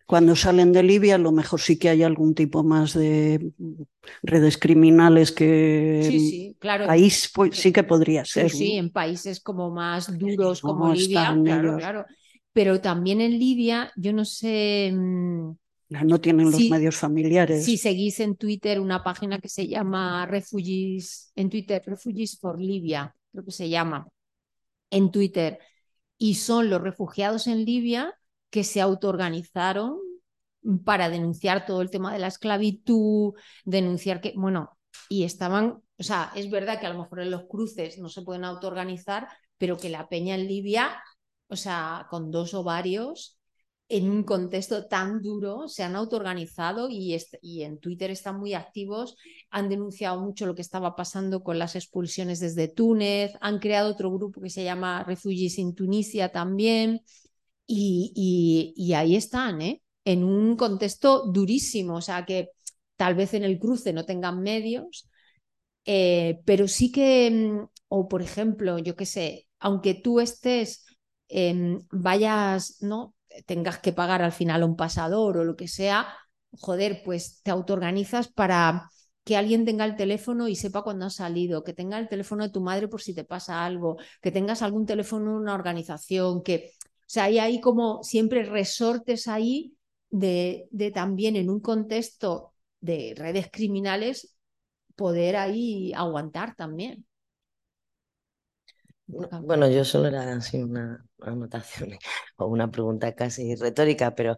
Cuando 0.07 0.37
salen 0.37 0.73
de 0.73 0.83
Libia, 0.83 1.15
a 1.15 1.19
lo 1.19 1.33
mejor 1.33 1.61
sí 1.61 1.79
que 1.79 1.89
hay 1.89 2.03
algún 2.03 2.35
tipo 2.35 2.63
más 2.63 2.93
de 2.95 3.53
redes 4.23 4.59
criminales 4.59 5.33
que 5.33 6.03
sí, 6.05 6.31
sí, 6.31 6.57
claro. 6.59 6.91
ahí 6.91 7.11
sí 7.11 7.73
que 7.73 7.83
podría 7.83 8.25
ser. 8.25 8.51
Sí, 8.51 8.73
en 8.73 8.91
países 8.91 9.41
como 9.41 9.71
más 9.71 10.17
duros 10.19 10.61
como 10.61 10.93
Libia, 10.93 11.35
claro, 11.43 11.77
claro. 11.79 12.05
Pero 12.53 12.81
también 12.81 13.21
en 13.21 13.39
Libia, 13.39 13.93
yo 13.97 14.13
no 14.13 14.25
sé. 14.25 14.93
Mm, 14.95 15.53
no 15.89 16.21
tienen 16.21 16.51
los 16.51 16.69
medios 16.69 16.97
familiares. 16.97 17.65
Si 17.65 17.77
seguís 17.77 18.21
en 18.21 18.37
Twitter 18.37 18.81
una 18.81 19.03
página 19.03 19.39
que 19.39 19.49
se 19.49 19.67
llama 19.67 20.27
Refugees, 20.27 21.33
en 21.35 21.49
Twitter, 21.51 21.83
Refugees 21.85 22.39
for 22.39 22.61
Libia, 22.61 23.15
creo 23.33 23.45
que 23.45 23.53
se 23.53 23.69
llama, 23.69 24.09
en 24.91 25.11
Twitter. 25.11 25.59
Y 26.19 26.35
son 26.35 26.71
los 26.71 26.81
refugiados 26.81 27.47
en 27.47 27.65
Libia 27.65 28.15
que 28.51 28.65
se 28.65 28.81
autoorganizaron 28.81 29.99
para 30.85 31.09
denunciar 31.09 31.67
todo 31.67 31.83
el 31.83 31.91
tema 31.91 32.13
de 32.13 32.19
la 32.19 32.27
esclavitud, 32.29 33.35
denunciar 33.65 34.21
que, 34.21 34.33
bueno, 34.37 34.77
y 35.09 35.25
estaban, 35.25 35.83
o 35.99 36.03
sea, 36.03 36.33
es 36.35 36.51
verdad 36.51 36.81
que 36.81 36.87
a 36.87 36.93
lo 36.93 36.99
mejor 36.99 37.21
en 37.21 37.31
los 37.31 37.45
cruces 37.45 37.99
no 37.99 38.09
se 38.09 38.23
pueden 38.23 38.45
autoorganizar, 38.45 39.29
pero 39.59 39.77
que 39.77 39.89
la 39.91 40.09
peña 40.09 40.35
en 40.35 40.49
Libia 40.49 41.03
o 41.49 41.57
sea, 41.57 42.07
con 42.11 42.31
dos 42.31 42.55
o 42.55 42.65
varios, 42.65 43.39
en 43.89 44.11
un 44.11 44.25
contexto 44.25 44.87
tan 44.89 45.23
duro, 45.23 45.69
se 45.69 45.85
han 45.85 45.95
autoorganizado 45.95 46.89
y, 46.91 47.17
y 47.41 47.63
en 47.63 47.79
Twitter 47.79 48.11
están 48.11 48.39
muy 48.39 48.55
activos, 48.55 49.17
han 49.51 49.69
denunciado 49.69 50.21
mucho 50.21 50.47
lo 50.47 50.57
que 50.57 50.63
estaba 50.63 50.97
pasando 50.97 51.45
con 51.45 51.59
las 51.59 51.77
expulsiones 51.77 52.41
desde 52.41 52.67
Túnez, 52.67 53.33
han 53.41 53.61
creado 53.61 53.91
otro 53.91 54.11
grupo 54.13 54.41
que 54.41 54.51
se 54.51 54.65
llama 54.65 55.05
Refugees 55.05 55.59
in 55.59 55.75
Tunisia 55.75 56.33
también, 56.33 57.03
y, 57.67 58.93
ahí 58.95 59.17
están, 59.17 59.61
¿eh? 59.63 59.83
en 60.05 60.25
un 60.25 60.57
contexto 60.57 61.27
durísimo, 61.27 61.97
o 61.97 62.01
sea 62.01 62.25
que 62.25 62.51
tal 62.97 63.15
vez 63.15 63.35
en 63.35 63.45
el 63.45 63.59
cruce 63.59 63.93
no 63.93 64.05
tengan 64.05 64.41
medios, 64.43 65.09
eh, 65.85 66.41
pero 66.45 66.69
sí 66.69 66.93
que, 66.93 67.31
mm, 67.31 67.69
o 67.89 68.09
por 68.09 68.23
ejemplo, 68.23 68.79
yo 68.79 68.97
qué 68.97 69.07
sé, 69.07 69.49
aunque 69.59 69.95
tú 69.95 70.21
estés 70.21 70.87
Em, 71.29 71.81
vayas, 71.91 72.79
¿no? 72.83 73.15
Tengas 73.47 73.79
que 73.79 73.93
pagar 73.93 74.23
al 74.23 74.33
final 74.33 74.63
a 74.63 74.67
un 74.67 74.77
pasador 74.77 75.39
o 75.39 75.45
lo 75.45 75.57
que 75.57 75.69
sea, 75.69 76.07
joder, 76.53 77.03
pues 77.05 77.43
te 77.43 77.51
autoorganizas 77.51 78.29
para 78.29 78.91
que 79.25 79.37
alguien 79.37 79.65
tenga 79.65 79.85
el 79.85 79.97
teléfono 79.97 80.47
y 80.49 80.55
sepa 80.57 80.83
cuándo 80.83 81.07
has 81.07 81.17
salido, 81.17 81.65
que 81.65 81.73
tenga 81.73 81.99
el 81.99 82.09
teléfono 82.09 82.45
de 82.45 82.51
tu 82.51 82.61
madre 82.61 82.87
por 82.89 83.03
si 83.03 83.13
te 83.15 83.25
pasa 83.25 83.65
algo, 83.65 83.97
que 84.23 84.31
tengas 84.31 84.63
algún 84.63 84.87
teléfono 84.87 85.33
en 85.33 85.37
una 85.39 85.55
organización, 85.55 86.43
que, 86.43 86.73
sea, 87.07 87.25
hay 87.25 87.39
ahí 87.39 87.61
como 87.61 88.03
siempre 88.03 88.45
resortes 88.45 89.29
ahí 89.29 89.77
de, 90.11 90.69
de 90.71 90.91
también 90.91 91.37
en 91.37 91.51
un 91.51 91.61
contexto 91.61 92.55
de 92.81 93.15
redes 93.17 93.49
criminales 93.51 94.37
poder 94.97 95.37
ahí 95.37 95.93
aguantar 95.95 96.55
también. 96.57 97.07
Bueno, 99.09 99.69
yo 99.71 99.85
solo 99.85 100.09
era 100.09 100.35
así 100.37 100.59
una 100.59 101.05
anotación 101.21 101.91
o 102.37 102.47
una 102.47 102.71
pregunta 102.71 103.15
casi 103.15 103.55
retórica, 103.55 104.15
pero 104.15 104.37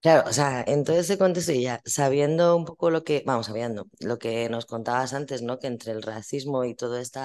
claro, 0.00 0.28
o 0.28 0.32
sea, 0.32 0.62
en 0.66 0.84
todo 0.84 0.96
ese 0.98 1.18
contexto 1.18 1.52
y 1.52 1.62
ya 1.62 1.80
sabiendo 1.84 2.56
un 2.56 2.64
poco 2.64 2.90
lo 2.90 3.04
que, 3.04 3.22
vamos, 3.26 3.46
sabiendo 3.46 3.86
lo 4.00 4.18
que 4.18 4.48
nos 4.48 4.66
contabas 4.66 5.12
antes, 5.14 5.42
¿no? 5.42 5.58
Que 5.58 5.66
entre 5.68 5.92
el 5.92 6.02
racismo 6.02 6.64
y 6.64 6.74
todo 6.74 6.98
este 6.98 7.20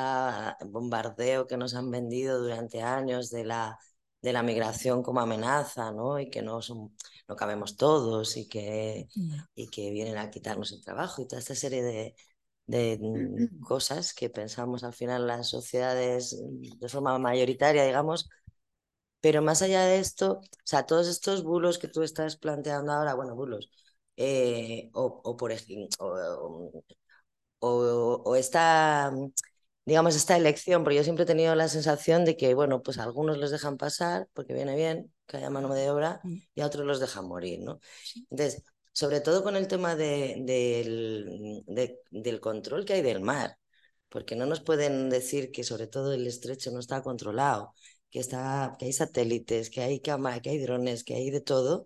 bombardeo 0.66 1.48
que 1.48 1.58
nos 1.58 1.76
han 1.76 1.92
vendido 1.92 2.42
durante 2.42 2.82
años 2.82 3.30
de 3.30 3.46
la, 3.46 3.80
de 4.24 4.34
la 4.34 4.44
migración 4.44 5.04
como 5.04 5.20
amenaza, 5.22 5.92
¿no? 5.92 6.20
Y 6.20 6.30
que 6.32 6.42
no, 6.42 6.62
son, 6.62 6.96
no 7.28 7.36
cabemos 7.36 7.78
todos 7.78 8.38
y 8.38 8.48
que, 8.50 9.08
y 9.56 9.70
que 9.70 9.92
vienen 9.92 10.18
a 10.18 10.32
quitarnos 10.32 10.72
el 10.72 10.82
trabajo 10.82 11.22
y 11.22 11.28
toda 11.28 11.40
esta 11.40 11.56
serie 11.56 11.84
de, 11.84 12.16
de 12.68 13.00
mm, 13.02 13.62
cosas 13.68 14.14
que 14.14 14.30
pensamos 14.30 14.84
al 14.84 14.94
final 14.94 15.28
las 15.28 15.50
sociedades 15.50 16.36
mm, 16.42 16.80
de 16.80 16.90
forma 16.90 17.20
mayoritaria, 17.20 17.86
digamos. 17.86 18.30
Pero 19.22 19.42
más 19.42 19.62
allá 19.62 19.86
de 19.86 20.00
esto, 20.00 20.40
o 20.42 20.42
sea, 20.66 20.86
todos 20.86 21.08
estos 21.08 21.44
bulos 21.44 21.78
que 21.80 21.88
tú 21.88 22.04
estás 22.04 22.38
planteando 22.38 22.92
ahora, 22.92 23.14
bueno, 23.16 23.36
bulos, 23.36 23.70
eh, 24.18 24.90
o, 24.94 25.38
por 25.38 25.52
ejemplo, 25.52 25.98
o, 27.60 28.22
o, 28.26 28.36
esta, 28.36 29.12
digamos, 29.86 30.16
esta 30.16 30.38
elección, 30.38 30.84
porque 30.84 30.98
yo 30.98 31.04
siempre 31.04 31.24
he 31.24 31.28
tenido 31.28 31.56
la 31.56 31.68
sensación 31.68 32.26
de 32.26 32.38
que, 32.38 32.54
bueno, 32.54 32.82
pues 32.82 32.98
a 32.98 33.04
algunos 33.04 33.38
los 33.38 33.52
dejan 33.52 33.78
pasar 33.78 34.28
porque 34.34 34.54
viene 34.54 34.76
bien 34.76 35.14
que 35.28 35.38
haya 35.38 35.50
mano 35.50 35.74
de 35.74 35.90
obra 35.90 36.22
mm. 36.24 36.38
y 36.56 36.62
a 36.62 36.66
otros 36.66 36.86
los 36.86 37.00
dejan 37.00 37.28
morir, 37.28 37.60
¿no? 37.62 37.80
Entonces, 38.30 38.64
sobre 38.94 39.22
todo 39.22 39.44
con 39.44 39.56
el 39.56 39.68
tema 39.68 39.96
de, 39.96 40.36
del 42.12 42.40
control 42.40 42.86
que 42.86 42.94
hay 42.94 43.02
del 43.02 43.22
mar, 43.22 43.58
porque 44.10 44.36
no 44.36 44.46
nos 44.46 44.62
pueden 44.62 45.10
decir 45.10 45.52
que 45.52 45.64
sobre 45.64 45.88
todo 45.88 46.14
el 46.14 46.28
estrecho 46.28 46.72
no 46.72 46.80
está 46.80 47.02
controlado, 47.02 47.74
que, 48.10 48.20
está, 48.20 48.76
que 48.80 48.86
hay 48.86 48.94
satélites, 48.94 49.70
que 49.70 49.82
hay 49.82 50.00
cámaras, 50.00 50.42
que 50.42 50.52
hay 50.52 50.60
drones, 50.60 51.04
que 51.04 51.16
hay 51.16 51.32
de 51.32 51.42
todo. 51.42 51.86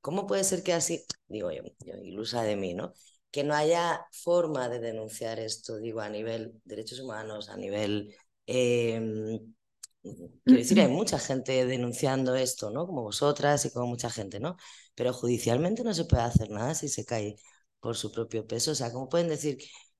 ¿Cómo 0.00 0.26
puede 0.26 0.44
ser 0.44 0.62
que 0.62 0.74
así, 0.74 1.04
digo 1.28 1.50
yo, 1.50 1.62
ilusa 2.02 2.42
de 2.42 2.56
mí, 2.56 2.74
¿no? 2.74 2.92
Que 3.30 3.44
no 3.44 3.54
haya 3.54 4.06
forma 4.12 4.68
de 4.68 4.80
denunciar 4.80 5.38
esto, 5.38 5.76
digo, 5.78 6.00
a 6.00 6.08
nivel 6.08 6.60
derechos 6.64 7.00
humanos, 7.00 7.48
a 7.48 7.56
nivel... 7.56 8.14
Em, 8.46 9.54
quiero 10.02 10.58
decir, 10.58 10.80
hay 10.80 10.88
mucha 10.88 11.18
gente 11.18 11.66
denunciando 11.66 12.34
esto, 12.34 12.70
¿no? 12.70 12.86
Como 12.86 13.02
vosotras 13.02 13.64
y 13.66 13.70
como 13.70 13.86
mucha 13.88 14.10
gente, 14.10 14.40
¿no? 14.40 14.56
pero 14.98 15.12
judicialmente 15.12 15.84
no 15.84 15.94
se 15.94 16.06
puede 16.06 16.24
hacer 16.24 16.50
nada 16.50 16.74
si 16.74 16.88
se 16.88 17.04
cae 17.04 17.36
por 17.80 17.96
su 17.96 18.10
propio 18.10 18.46
peso. 18.48 18.72
O 18.72 18.74
sea, 18.74 18.92
¿cómo 18.92 19.08
pueden 19.08 19.28
decir 19.28 19.58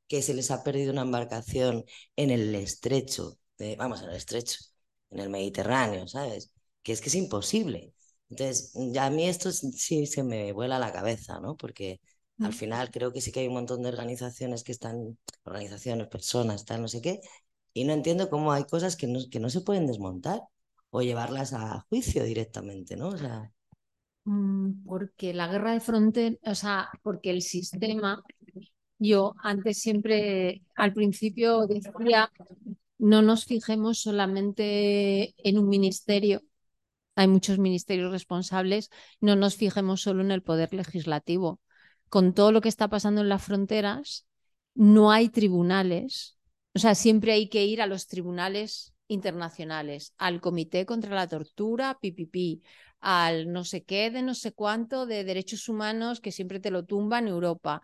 que 0.08 0.22
se 0.22 0.34
les 0.34 0.50
ha 0.50 0.64
perdido 0.64 0.92
una 0.92 1.02
embarcación 1.02 1.84
en 2.16 2.30
el 2.30 2.52
estrecho, 2.56 3.38
vamos, 3.78 4.02
en 4.02 4.10
el 4.10 4.16
estrecho, 4.16 4.58
en 5.10 5.20
el 5.20 5.28
Mediterráneo, 5.30 6.08
¿sabes? 6.08 6.50
Que 6.82 6.92
es 6.92 7.00
que 7.00 7.10
es 7.10 7.14
imposible. 7.14 7.94
Entonces, 8.28 8.72
ya 8.92 9.06
a 9.06 9.10
mí 9.10 9.28
esto 9.28 9.52
sí 9.52 10.06
se 10.06 10.24
me 10.24 10.52
vuela 10.52 10.78
la 10.80 10.92
cabeza, 10.92 11.38
¿no? 11.40 11.56
Porque 11.56 12.00
al 12.40 12.52
final 12.52 12.90
creo 12.90 13.12
que 13.12 13.20
sí 13.20 13.32
que 13.32 13.40
hay 13.40 13.48
un 13.48 13.54
montón 13.54 13.82
de 13.82 13.88
organizaciones 13.88 14.62
que 14.62 14.72
están, 14.72 15.18
organizaciones, 15.44 16.08
personas, 16.08 16.64
tal, 16.64 16.82
no 16.82 16.88
sé 16.88 17.00
qué, 17.00 17.20
y 17.72 17.84
no 17.84 17.92
entiendo 17.92 18.30
cómo 18.30 18.52
hay 18.52 18.64
cosas 18.64 18.96
que 18.96 19.06
no, 19.06 19.20
que 19.30 19.40
no 19.40 19.50
se 19.50 19.60
pueden 19.60 19.86
desmontar 19.86 20.40
o 20.90 21.02
llevarlas 21.02 21.52
a 21.52 21.80
juicio 21.88 22.24
directamente, 22.24 22.96
¿no? 22.96 23.08
O 23.08 23.16
sea... 23.16 23.52
Mm, 24.24 24.84
porque 24.84 25.34
la 25.34 25.48
guerra 25.48 25.72
de 25.72 25.80
frontera, 25.80 26.36
o 26.44 26.54
sea, 26.54 26.88
porque 27.02 27.30
el 27.30 27.42
sistema, 27.42 28.22
yo 28.98 29.34
antes 29.42 29.78
siempre, 29.78 30.62
al 30.76 30.92
principio 30.92 31.66
decía, 31.66 32.30
no 32.98 33.22
nos 33.22 33.44
fijemos 33.44 34.00
solamente 34.00 35.34
en 35.38 35.58
un 35.58 35.68
ministerio, 35.68 36.42
hay 37.14 37.26
muchos 37.26 37.58
ministerios 37.58 38.12
responsables, 38.12 38.90
no 39.20 39.34
nos 39.34 39.56
fijemos 39.56 40.02
solo 40.02 40.22
en 40.22 40.30
el 40.30 40.42
poder 40.42 40.72
legislativo. 40.72 41.60
Con 42.08 42.34
todo 42.34 42.52
lo 42.52 42.60
que 42.60 42.68
está 42.68 42.88
pasando 42.88 43.20
en 43.20 43.28
las 43.28 43.42
fronteras, 43.42 44.26
no 44.74 45.10
hay 45.10 45.28
tribunales, 45.28 46.38
o 46.74 46.78
sea, 46.78 46.94
siempre 46.94 47.32
hay 47.32 47.48
que 47.48 47.64
ir 47.64 47.82
a 47.82 47.86
los 47.86 48.06
tribunales 48.06 48.94
internacionales, 49.08 50.14
al 50.18 50.40
Comité 50.40 50.86
contra 50.86 51.14
la 51.14 51.26
Tortura, 51.26 51.98
PPP, 52.00 52.62
al 53.00 53.52
no 53.52 53.64
sé 53.64 53.84
qué 53.84 54.10
de 54.10 54.22
no 54.22 54.34
sé 54.34 54.52
cuánto 54.52 55.06
de 55.06 55.24
derechos 55.24 55.68
humanos 55.68 56.20
que 56.20 56.32
siempre 56.32 56.60
te 56.60 56.70
lo 56.70 56.84
tumba 56.84 57.18
en 57.18 57.28
Europa. 57.28 57.82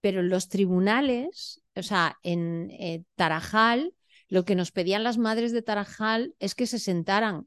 Pero 0.00 0.20
en 0.20 0.30
los 0.30 0.48
tribunales, 0.48 1.62
o 1.76 1.82
sea, 1.82 2.18
en 2.22 2.70
eh, 2.70 3.04
Tarajal, 3.16 3.94
lo 4.28 4.44
que 4.44 4.54
nos 4.54 4.72
pedían 4.72 5.04
las 5.04 5.18
madres 5.18 5.52
de 5.52 5.62
Tarajal 5.62 6.34
es 6.38 6.54
que 6.54 6.66
se 6.66 6.78
sentaran 6.78 7.46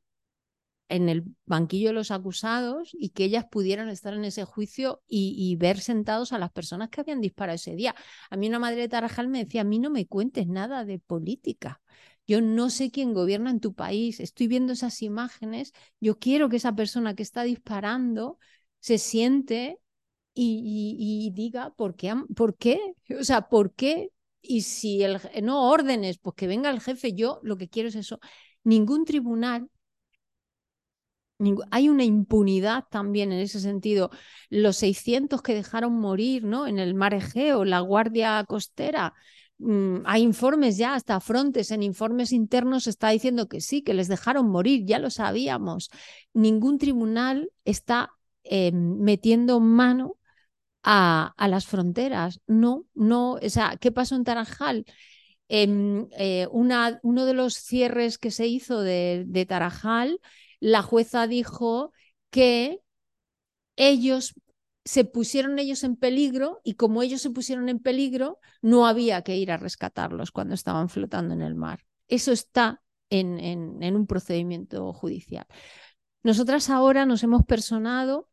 en 0.89 1.09
el 1.09 1.23
banquillo 1.45 1.89
de 1.89 1.93
los 1.93 2.11
acusados 2.11 2.91
y 2.93 3.09
que 3.09 3.25
ellas 3.25 3.45
pudieran 3.49 3.89
estar 3.89 4.13
en 4.13 4.25
ese 4.25 4.45
juicio 4.45 5.01
y, 5.07 5.35
y, 5.37 5.55
ver 5.55 5.79
sentados 5.79 6.33
a 6.33 6.39
las 6.39 6.51
personas 6.51 6.89
que 6.89 7.01
habían 7.01 7.21
disparado 7.21 7.55
ese 7.55 7.75
día. 7.75 7.95
A 8.29 8.37
mí 8.37 8.47
una 8.47 8.59
madre 8.59 8.81
de 8.81 8.89
Tarajal 8.89 9.27
me 9.27 9.43
decía, 9.43 9.61
a 9.61 9.63
mí 9.65 9.79
no 9.79 9.89
me 9.89 10.05
cuentes 10.07 10.47
nada 10.47 10.85
de 10.85 10.99
política. 10.99 11.81
Yo 12.27 12.41
no 12.41 12.69
sé 12.69 12.91
quién 12.91 13.13
gobierna 13.13 13.49
en 13.49 13.59
tu 13.59 13.73
país, 13.73 14.19
estoy 14.19 14.47
viendo 14.47 14.73
esas 14.73 15.01
imágenes, 15.01 15.73
yo 15.99 16.19
quiero 16.19 16.49
que 16.49 16.57
esa 16.57 16.73
persona 16.75 17.15
que 17.15 17.23
está 17.23 17.43
disparando 17.43 18.39
se 18.79 18.97
siente 18.97 19.79
y, 20.33 21.31
diga 21.33 21.73
por 21.75 21.95
qué, 21.95 22.15
por 22.35 22.57
qué, 22.57 22.95
o 23.19 23.23
sea, 23.23 23.49
por 23.49 23.73
qué. 23.73 24.11
Y 24.41 24.61
si 24.61 25.03
el, 25.03 25.19
no 25.43 25.69
órdenes, 25.69 26.17
pues 26.17 26.35
que 26.35 26.47
venga 26.47 26.69
el 26.69 26.81
jefe, 26.81 27.13
yo 27.13 27.39
lo 27.43 27.57
que 27.57 27.69
quiero 27.69 27.89
es 27.89 27.95
eso. 27.95 28.19
Ningún 28.63 29.05
tribunal 29.05 29.69
Hay 31.71 31.89
una 31.89 32.03
impunidad 32.03 32.85
también 32.89 33.31
en 33.31 33.39
ese 33.39 33.59
sentido. 33.59 34.09
Los 34.49 34.77
600 34.77 35.41
que 35.41 35.53
dejaron 35.53 35.99
morir 35.99 36.43
¿no? 36.43 36.67
en 36.67 36.79
el 36.79 36.93
mar 36.93 37.13
Egeo, 37.13 37.65
la 37.65 37.79
Guardia 37.79 38.43
Costera, 38.47 39.13
mm, 39.57 39.97
hay 40.05 40.21
informes 40.23 40.77
ya, 40.77 40.95
hasta 40.95 41.19
Frontes, 41.19 41.71
en 41.71 41.83
informes 41.83 42.31
internos 42.31 42.87
está 42.87 43.09
diciendo 43.09 43.47
que 43.47 43.61
sí, 43.61 43.81
que 43.83 43.93
les 43.93 44.07
dejaron 44.07 44.49
morir, 44.49 44.85
ya 44.85 44.99
lo 44.99 45.09
sabíamos. 45.09 45.89
Ningún 46.33 46.77
tribunal 46.77 47.51
está 47.65 48.11
eh, 48.43 48.71
metiendo 48.73 49.59
mano 49.59 50.17
a, 50.83 51.33
las 51.47 51.65
fronteras. 51.65 52.41
No, 52.47 52.85
no, 52.93 53.33
o 53.33 53.49
sea, 53.49 53.77
¿qué 53.79 53.91
pasó 53.91 54.15
en 54.15 54.23
Tarajal? 54.23 54.85
Em, 55.47 56.07
eh, 56.17 56.47
una, 56.51 56.99
uno 57.03 57.25
de 57.25 57.33
los 57.33 57.55
cierres 57.55 58.17
que 58.17 58.31
se 58.31 58.47
hizo 58.47 58.81
de, 58.81 59.25
de 59.27 59.45
Tarajal, 59.45 60.19
la 60.63 60.81
jueza 60.81 61.27
dijo 61.27 61.91
que 62.29 62.79
ellos 63.75 64.33
se 64.85 65.05
pusieron 65.05 65.59
ellos 65.59 65.83
en 65.83 65.95
peligro 65.95 66.61
y 66.63 66.75
como 66.75 67.01
ellos 67.01 67.21
se 67.21 67.29
pusieron 67.29 67.69
en 67.69 67.79
peligro, 67.79 68.39
no 68.61 68.85
había 68.85 69.21
que 69.23 69.37
ir 69.37 69.51
a 69.51 69.57
rescatarlos 69.57 70.31
cuando 70.31 70.53
estaban 70.53 70.89
flotando 70.89 71.33
en 71.33 71.41
el 71.41 71.55
mar. 71.55 71.85
Eso 72.07 72.31
está 72.31 72.81
en, 73.09 73.39
en 73.39 73.95
un 73.95 74.07
procedimiento 74.07 74.91
judicial. 74.93 75.45
Nosotras 76.23 76.69
ahora 76.69 77.05
nos 77.05 77.23
hemos 77.23 77.43
personado 77.45 78.29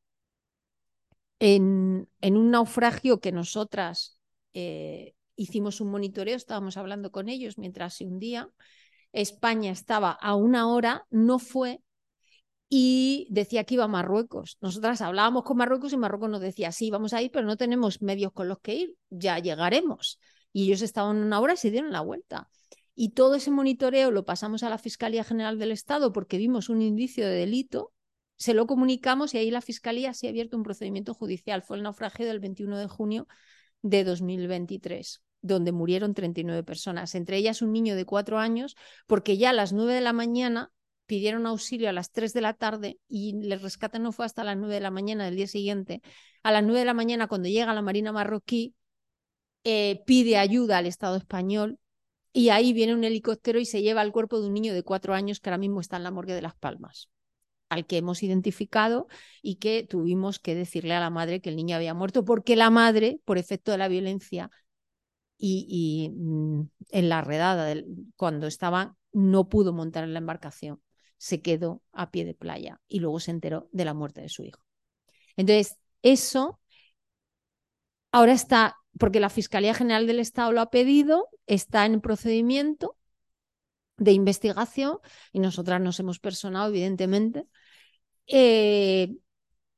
en, 1.41 2.09
un 2.23 2.51
naufragio 2.51 3.21
que 3.21 3.33
nosotras 3.33 4.21
eh, 4.55 5.15
hicimos 5.37 5.81
un 5.81 5.91
monitoreo, 5.91 6.37
estábamos 6.37 6.77
hablando 6.77 7.11
con 7.11 7.29
ellos 7.29 7.59
mientras 7.59 7.95
se 7.95 8.05
hundía. 8.05 8.49
España 9.13 9.73
estaba 9.73 10.13
a 10.13 10.37
una 10.37 10.69
hora, 10.69 11.07
no 11.11 11.39
fue 11.39 11.81
y 12.73 13.27
decía 13.31 13.65
que 13.65 13.75
iba 13.75 13.85
a 13.85 13.89
Marruecos. 13.89 14.57
Nosotras 14.61 15.03
hablábamos 15.03 15.43
con 15.43 15.57
Marruecos 15.57 15.93
y 15.93 15.97
Marruecos 15.97 16.31
nos 16.31 16.41
decía, 16.41 16.71
sí, 16.71 16.91
vamos 16.91 17.13
a 17.13 17.21
ir, 17.21 17.33
pero 17.33 17.47
no 17.47 17.57
tenemos 17.57 18.01
medios 18.01 18.33
con 18.33 18.49
los 18.49 18.61
que 18.61 18.75
ir, 18.75 18.97
ya 19.11 19.39
llegaremos. 19.41 20.21
Y 20.53 20.67
ellos 20.67 20.81
estaban 20.81 21.17
una 21.17 21.41
hora 21.41 21.55
y 21.55 21.57
se 21.57 21.73
dieron 21.73 21.91
la 21.91 22.01
vuelta. 22.01 22.49
Y 22.95 23.11
todo 23.11 23.35
ese 23.35 23.51
monitoreo 23.51 24.13
lo 24.13 24.25
pasamos 24.25 24.63
a 24.63 24.71
la 24.71 24.79
Fiscalía 24.79 25.25
General 25.25 25.59
del 25.59 25.73
Estado 25.73 26.13
porque 26.13 26.39
vimos 26.39 26.69
un 26.69 26.81
indicio 26.81 27.27
de 27.27 27.35
delito 27.35 27.93
se 28.37 28.55
lo 28.55 28.67
comunicamos 28.67 29.35
y 29.35 29.39
ahí 29.39 29.51
la 29.51 29.61
Fiscalía 29.61 30.15
se 30.15 30.27
ha 30.27 30.31
abierto 30.31 30.57
un 30.57 30.63
procedimiento 30.63 31.13
judicial. 31.13 31.61
Fue 31.61 31.77
el 31.77 31.83
naufragio 31.83 32.27
del 32.27 32.41
21 32.41 32.79
de 32.79 32.89
junio 32.89 33.29
de 33.83 34.03
2023 34.03 35.23
donde 35.43 35.73
murieron 35.73 36.15
39 36.15 36.63
personas, 36.65 37.15
entre 37.15 37.37
ellas 37.37 37.63
un 37.63 37.73
niño 37.73 37.97
de 37.97 38.05
cuatro 38.05 38.39
años, 38.39 38.77
porque 39.07 39.39
ya 39.39 39.51
a 39.51 39.53
las 39.55 39.73
9 39.73 39.95
de 39.95 40.01
la 40.01 40.13
mañana 40.13 40.71
pidieron 41.11 41.45
auxilio 41.45 41.89
a 41.89 41.93
las 41.93 42.13
3 42.13 42.33
de 42.33 42.41
la 42.41 42.55
tarde 42.55 43.01
y 43.09 43.35
el 43.51 43.61
rescate 43.61 43.99
no 43.99 44.13
fue 44.13 44.27
hasta 44.27 44.45
las 44.45 44.57
9 44.57 44.75
de 44.75 44.81
la 44.81 44.93
mañana 44.93 45.25
del 45.25 45.35
día 45.35 45.49
siguiente. 45.49 46.03
A 46.45 46.53
las 46.53 46.63
9 46.63 46.79
de 46.79 46.85
la 46.85 46.95
mañana, 46.95 47.27
cuando 47.27 47.49
llega 47.49 47.75
la 47.75 47.83
Marina 47.83 48.13
marroquí, 48.13 48.77
eh, 49.65 50.05
pide 50.07 50.39
ayuda 50.39 50.79
al 50.79 50.87
Estado 50.87 51.17
español 51.17 51.81
y 52.33 52.51
ahí 52.51 52.73
viene 52.73 52.95
un 52.95 53.03
helicóptero 53.03 53.59
y 53.59 53.65
se 53.65 53.83
lleva 53.83 54.03
el 54.03 54.13
cuerpo 54.13 54.41
de 54.41 54.47
un 54.47 54.55
niño 54.55 54.73
de 54.73 54.85
cuatro 54.85 55.13
años 55.13 55.41
que 55.41 55.51
ahora 55.51 55.59
mismo 55.59 55.81
está 55.81 55.97
en 55.97 56.05
la 56.05 56.13
morgue 56.13 56.33
de 56.33 56.43
Las 56.43 56.55
Palmas 56.55 57.11
al 57.69 57.87
que 57.87 57.99
hemos 57.99 58.23
identificado 58.23 59.09
y 59.43 59.57
que 59.57 59.85
tuvimos 59.85 60.39
que 60.39 60.55
decirle 60.55 60.95
a 60.95 61.01
la 61.01 61.11
madre 61.11 61.41
que 61.41 61.51
el 61.51 61.57
niño 61.57 61.75
había 61.75 61.95
muerto 61.95 62.25
porque 62.25 62.55
la 62.55 62.71
madre, 62.71 63.21
por 63.25 63.37
efecto 63.37 63.73
de 63.73 63.79
la 63.79 63.89
violencia 63.89 64.51
y, 65.39 66.13
mm, 66.15 66.63
en 66.91 67.09
la 67.09 67.21
redada, 67.23 67.75
cuando 68.17 68.47
estaba, 68.47 68.97
no 69.13 69.49
pudo 69.49 69.73
montar 69.73 70.05
en 70.05 70.13
la 70.13 70.19
embarcación, 70.21 70.81
se 71.21 71.43
quedó 71.43 71.83
a 71.93 72.11
pie 72.11 72.25
de 72.25 72.33
playa 72.33 72.81
y 72.89 73.01
luego 73.01 73.21
se 73.21 73.31
enteró 73.31 73.69
de 73.73 73.85
la 73.85 73.93
muerte 73.93 74.23
de 74.23 74.31
su 74.31 74.43
hijo. 74.43 74.65
Entonces, 75.37 75.77
eso 76.01 76.59
ahora 78.11 78.33
está, 78.33 78.79
porque 78.99 79.21
la 79.21 79.29
Fiscalía 79.29 79.75
General 79.75 80.07
del 80.07 80.19
Estado 80.19 80.51
lo 80.51 80.63
ha 80.63 80.71
pedido, 80.71 81.29
está 81.47 81.85
en 81.85 82.01
procedimiento 82.01 82.97
de 83.99 84.13
investigación 84.13 84.97
y 85.31 85.41
nosotras 85.41 85.79
nos 85.83 86.01
hemos 86.01 86.21
personado, 86.21 86.71
evidentemente, 86.71 87.45
eh, 88.27 89.15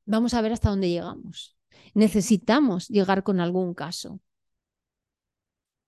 vamos 0.05 0.33
a 0.35 0.41
ver 0.41 0.53
hasta 0.53 0.69
dónde 0.69 0.89
llegamos. 0.89 1.57
Necesitamos 1.93 2.87
llegar 2.87 3.23
con 3.23 3.41
algún 3.41 3.73
caso. 3.73 4.21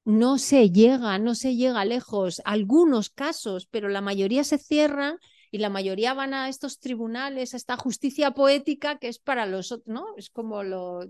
No 0.03 0.37
se 0.37 0.69
llega, 0.69 1.17
no 1.17 1.33
se 1.33 1.55
llega 1.55 1.85
lejos. 1.85 2.41
Algunos 2.43 3.09
casos, 3.09 3.67
pero 3.71 3.87
la 3.87 4.01
mayoría 4.01 4.43
se 4.43 4.57
cierran 4.57 5.17
y 5.55 5.57
la 5.57 5.69
mayoría 5.69 6.13
van 6.13 6.33
a 6.33 6.49
estos 6.49 6.79
tribunales, 6.79 7.53
a 7.53 7.57
esta 7.57 7.77
justicia 7.77 8.31
poética 8.31 8.97
que 8.97 9.07
es 9.07 9.19
para 9.19 9.45
los 9.45 9.71
otros, 9.71 9.87
¿no? 9.87 10.07
Es 10.17 10.29
como 10.29 10.63
lo, 10.63 11.03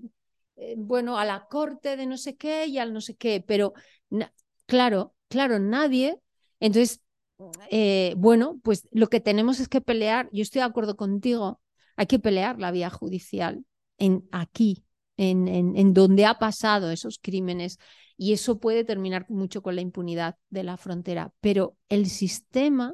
eh, 0.55 0.76
bueno, 0.77 1.17
a 1.17 1.26
la 1.26 1.47
corte 1.49 1.97
de 1.97 2.05
no 2.05 2.15
sé 2.15 2.35
qué 2.35 2.67
y 2.67 2.77
al 2.77 2.93
no 2.93 3.01
sé 3.01 3.15
qué, 3.15 3.43
pero 3.45 3.73
claro, 4.67 5.15
claro, 5.30 5.57
nadie. 5.57 6.19
Entonces, 6.59 7.01
eh, 7.72 8.13
bueno, 8.17 8.59
pues 8.61 8.88
lo 8.91 9.07
que 9.07 9.19
tenemos 9.19 9.59
es 9.59 9.67
que 9.67 9.81
pelear, 9.81 10.30
yo 10.31 10.43
estoy 10.43 10.59
de 10.59 10.65
acuerdo 10.65 10.95
contigo, 10.95 11.59
hay 11.95 12.05
que 12.05 12.19
pelear 12.19 12.59
la 12.59 12.69
vía 12.69 12.91
judicial 12.91 13.65
en 13.97 14.27
aquí, 14.31 14.85
en, 15.17 15.47
en, 15.47 15.93
donde 15.95 16.26
ha 16.26 16.38
pasado 16.38 16.91
esos 16.91 17.17
crímenes 17.17 17.80
y 18.15 18.34
eso 18.34 18.59
puede 18.59 18.84
terminar 18.84 19.26
mucho 19.27 19.63
con 19.63 19.76
la 19.76 19.81
impunidad 19.81 20.35
de 20.51 20.61
la 20.61 20.77
frontera, 20.77 21.34
pero 21.41 21.77
el 21.89 22.05
sistema 22.05 22.93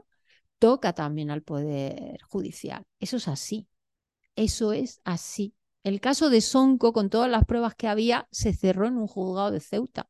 toca 0.62 0.94
también 0.94 1.32
al 1.32 1.42
poder 1.42 2.22
judicial. 2.30 2.86
Eso 3.00 3.18
es 3.18 3.28
así, 3.28 3.68
eso 4.36 4.74
es 4.74 5.02
así. 5.04 5.56
El 5.84 6.00
caso 6.00 6.30
de 6.30 6.40
Sonco, 6.42 6.94
con 6.94 7.10
todas 7.10 7.32
las 7.32 7.46
pruebas 7.46 7.74
que 7.74 7.88
había, 7.88 8.28
se 8.32 8.54
cerró 8.54 8.86
en 8.86 8.98
un 8.98 9.08
juzgado 9.08 9.50
de 9.50 9.60
Ceuta. 9.60 10.08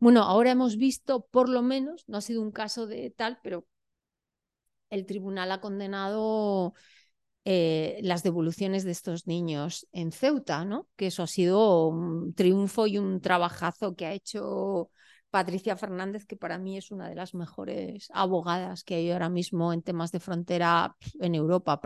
Bueno, 0.00 0.24
ahora 0.24 0.50
hemos 0.50 0.76
visto, 0.76 1.26
por 1.30 1.48
lo 1.48 1.62
menos, 1.62 2.02
no 2.08 2.18
ha 2.18 2.20
sido 2.20 2.42
un 2.42 2.50
caso 2.50 2.88
de 2.88 3.10
tal, 3.10 3.38
pero 3.44 3.64
el 4.90 5.06
tribunal 5.06 5.52
ha 5.52 5.60
condenado 5.60 6.74
eh, 7.44 8.00
las 8.02 8.24
devoluciones 8.24 8.82
de 8.82 8.90
estos 8.90 9.28
niños 9.28 9.86
en 9.92 10.10
Ceuta, 10.10 10.64
¿no? 10.64 10.88
Que 10.96 11.06
eso 11.06 11.22
ha 11.22 11.28
sido 11.28 11.86
un 11.86 12.34
triunfo 12.34 12.88
y 12.88 12.98
un 12.98 13.20
trabajazo 13.20 13.94
que 13.94 14.06
ha 14.06 14.12
hecho 14.14 14.90
Patricia 15.30 15.76
Fernández, 15.76 16.24
que 16.26 16.36
para 16.36 16.58
mí 16.58 16.76
es 16.78 16.90
una 16.90 17.08
de 17.08 17.14
las 17.14 17.34
mejores 17.34 18.08
abogadas 18.14 18.84
que 18.84 18.94
hay 18.96 19.10
ahora 19.10 19.28
mismo 19.28 19.72
en 19.72 19.82
temas 19.82 20.10
de 20.12 20.20
frontera 20.20 20.96
en 21.20 21.34
Europa, 21.34 21.80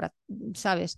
¿sabes? 0.54 0.96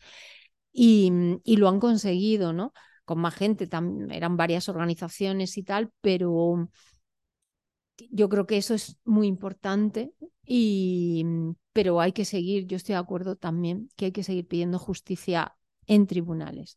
Y, 0.72 1.10
y 1.44 1.56
lo 1.56 1.68
han 1.68 1.80
conseguido, 1.80 2.52
¿no? 2.52 2.72
Con 3.04 3.18
más 3.20 3.34
gente, 3.34 3.68
eran 4.10 4.36
varias 4.36 4.68
organizaciones 4.68 5.56
y 5.56 5.62
tal, 5.62 5.90
pero 6.00 6.68
yo 8.10 8.28
creo 8.28 8.46
que 8.46 8.56
eso 8.56 8.74
es 8.74 8.98
muy 9.04 9.26
importante, 9.26 10.12
y, 10.44 11.24
pero 11.72 12.00
hay 12.00 12.12
que 12.12 12.24
seguir, 12.24 12.66
yo 12.66 12.76
estoy 12.76 12.94
de 12.94 12.98
acuerdo 13.00 13.36
también 13.36 13.88
que 13.96 14.06
hay 14.06 14.12
que 14.12 14.24
seguir 14.24 14.46
pidiendo 14.46 14.78
justicia 14.78 15.56
en 15.86 16.06
tribunales. 16.06 16.76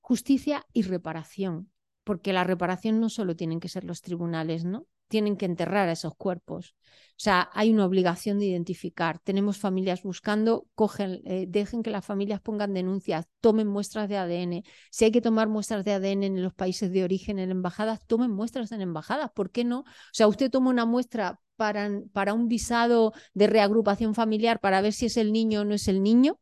Justicia 0.00 0.66
y 0.72 0.82
reparación, 0.82 1.70
porque 2.04 2.32
la 2.32 2.44
reparación 2.44 3.00
no 3.00 3.08
solo 3.08 3.36
tienen 3.36 3.60
que 3.60 3.68
ser 3.68 3.84
los 3.84 4.02
tribunales, 4.02 4.64
¿no? 4.64 4.86
tienen 5.08 5.36
que 5.36 5.46
enterrar 5.46 5.88
a 5.88 5.92
esos 5.92 6.14
cuerpos. 6.16 6.74
O 7.10 7.18
sea, 7.18 7.48
hay 7.52 7.72
una 7.72 7.86
obligación 7.86 8.38
de 8.38 8.46
identificar. 8.46 9.20
Tenemos 9.20 9.58
familias 9.58 10.02
buscando, 10.02 10.66
cogen, 10.74 11.20
eh, 11.24 11.46
dejen 11.48 11.82
que 11.82 11.90
las 11.90 12.04
familias 12.04 12.40
pongan 12.40 12.74
denuncias, 12.74 13.26
tomen 13.40 13.68
muestras 13.68 14.08
de 14.08 14.16
ADN. 14.16 14.64
Si 14.90 15.04
hay 15.04 15.12
que 15.12 15.20
tomar 15.20 15.48
muestras 15.48 15.84
de 15.84 15.92
ADN 15.92 16.24
en 16.24 16.42
los 16.42 16.54
países 16.54 16.90
de 16.90 17.04
origen, 17.04 17.38
en 17.38 17.50
embajadas, 17.50 18.04
tomen 18.06 18.30
muestras 18.30 18.72
en 18.72 18.80
embajadas. 18.80 19.30
¿Por 19.32 19.50
qué 19.50 19.64
no? 19.64 19.80
O 19.80 19.84
sea, 20.12 20.26
usted 20.26 20.50
toma 20.50 20.70
una 20.70 20.86
muestra 20.86 21.40
para, 21.56 21.88
para 22.12 22.34
un 22.34 22.48
visado 22.48 23.12
de 23.34 23.46
reagrupación 23.46 24.14
familiar 24.14 24.58
para 24.58 24.80
ver 24.80 24.92
si 24.92 25.06
es 25.06 25.16
el 25.16 25.32
niño 25.32 25.60
o 25.60 25.64
no 25.64 25.74
es 25.74 25.86
el 25.86 26.02
niño 26.02 26.40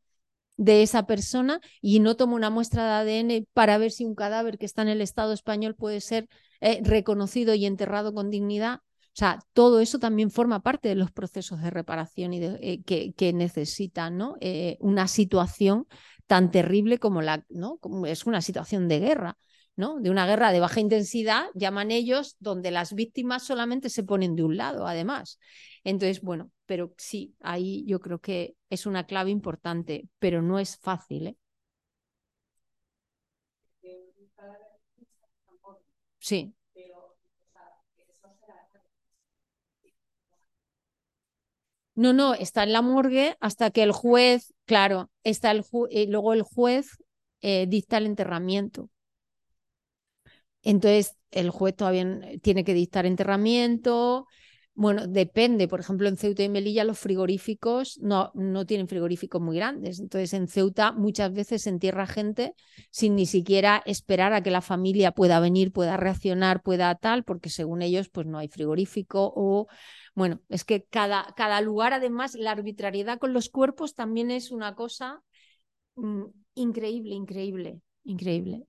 de 0.56 0.82
esa 0.82 1.06
persona 1.06 1.60
y 1.80 2.00
no 2.00 2.16
toma 2.16 2.34
una 2.34 2.50
muestra 2.50 3.04
de 3.04 3.20
ADN 3.20 3.46
para 3.52 3.78
ver 3.78 3.90
si 3.90 4.04
un 4.04 4.14
cadáver 4.14 4.58
que 4.58 4.66
está 4.66 4.82
en 4.82 4.88
el 4.88 5.00
Estado 5.00 5.32
español 5.32 5.74
puede 5.74 6.00
ser 6.00 6.28
eh, 6.60 6.80
reconocido 6.84 7.54
y 7.54 7.66
enterrado 7.66 8.14
con 8.14 8.30
dignidad. 8.30 8.80
O 9.14 9.14
sea, 9.14 9.40
todo 9.52 9.80
eso 9.80 9.98
también 9.98 10.30
forma 10.30 10.62
parte 10.62 10.88
de 10.88 10.94
los 10.94 11.10
procesos 11.10 11.60
de 11.60 11.70
reparación 11.70 12.32
y 12.32 12.42
eh, 12.42 12.82
que, 12.86 13.12
que, 13.12 13.32
necesitan 13.32 14.16
¿no? 14.16 14.36
Eh, 14.40 14.78
una 14.80 15.06
situación 15.06 15.86
tan 16.26 16.50
terrible 16.50 16.98
como 16.98 17.20
la, 17.20 17.44
¿no? 17.50 17.76
Como 17.78 18.06
es 18.06 18.24
una 18.24 18.40
situación 18.40 18.88
de 18.88 19.00
guerra, 19.00 19.38
¿no? 19.76 20.00
De 20.00 20.08
una 20.08 20.26
guerra 20.26 20.52
de 20.52 20.60
baja 20.60 20.80
intensidad, 20.80 21.46
llaman 21.54 21.90
ellos, 21.90 22.36
donde 22.38 22.70
las 22.70 22.94
víctimas 22.94 23.42
solamente 23.42 23.90
se 23.90 24.02
ponen 24.02 24.34
de 24.34 24.44
un 24.44 24.56
lado, 24.56 24.86
además. 24.86 25.38
Entonces, 25.84 26.20
bueno, 26.22 26.50
pero 26.66 26.94
sí, 26.96 27.34
ahí 27.40 27.84
yo 27.86 28.00
creo 28.00 28.20
que 28.20 28.56
es 28.70 28.86
una 28.86 29.06
clave 29.06 29.30
importante, 29.30 30.08
pero 30.18 30.42
no 30.42 30.58
es 30.58 30.76
fácil. 30.78 31.26
¿eh? 31.28 31.36
Sí. 36.20 36.54
No, 41.94 42.12
no, 42.12 42.34
está 42.34 42.62
en 42.62 42.72
la 42.72 42.80
morgue 42.82 43.36
hasta 43.40 43.70
que 43.70 43.82
el 43.82 43.92
juez, 43.92 44.54
claro, 44.64 45.10
está 45.24 45.50
el 45.50 45.62
ju 45.62 45.86
y 45.90 46.06
luego 46.06 46.32
el 46.32 46.42
juez 46.42 46.96
eh, 47.42 47.66
dicta 47.68 47.98
el 47.98 48.06
enterramiento. 48.06 48.88
Entonces, 50.62 51.16
el 51.30 51.50
juez 51.50 51.74
todavía 51.76 52.06
tiene 52.42 52.64
que 52.64 52.74
dictar 52.74 53.06
enterramiento. 53.06 54.26
Bueno, 54.74 55.06
depende. 55.06 55.68
Por 55.68 55.80
ejemplo, 55.80 56.08
en 56.08 56.16
Ceuta 56.16 56.42
y 56.42 56.48
Melilla 56.48 56.84
los 56.84 56.98
frigoríficos 56.98 57.98
no, 58.00 58.30
no 58.34 58.64
tienen 58.64 58.88
frigoríficos 58.88 59.40
muy 59.40 59.56
grandes. 59.56 60.00
Entonces, 60.00 60.32
en 60.32 60.48
Ceuta 60.48 60.92
muchas 60.92 61.32
veces 61.32 61.62
se 61.62 61.70
entierra 61.70 62.06
gente 62.06 62.54
sin 62.90 63.14
ni 63.14 63.26
siquiera 63.26 63.82
esperar 63.84 64.32
a 64.32 64.42
que 64.42 64.50
la 64.50 64.62
familia 64.62 65.12
pueda 65.12 65.40
venir, 65.40 65.72
pueda 65.72 65.98
reaccionar, 65.98 66.62
pueda 66.62 66.94
tal, 66.94 67.22
porque 67.24 67.50
según 67.50 67.82
ellos, 67.82 68.08
pues 68.08 68.26
no 68.26 68.38
hay 68.38 68.48
frigorífico 68.48 69.32
o 69.36 69.66
bueno, 70.14 70.40
es 70.48 70.64
que 70.64 70.84
cada, 70.84 71.32
cada 71.36 71.60
lugar, 71.60 71.92
además, 71.92 72.34
la 72.34 72.50
arbitrariedad 72.50 73.18
con 73.18 73.32
los 73.32 73.48
cuerpos 73.48 73.94
también 73.94 74.30
es 74.30 74.50
una 74.50 74.74
cosa 74.74 75.22
mm, 75.96 76.24
increíble, 76.54 77.14
increíble, 77.14 77.80
increíble. 78.04 78.66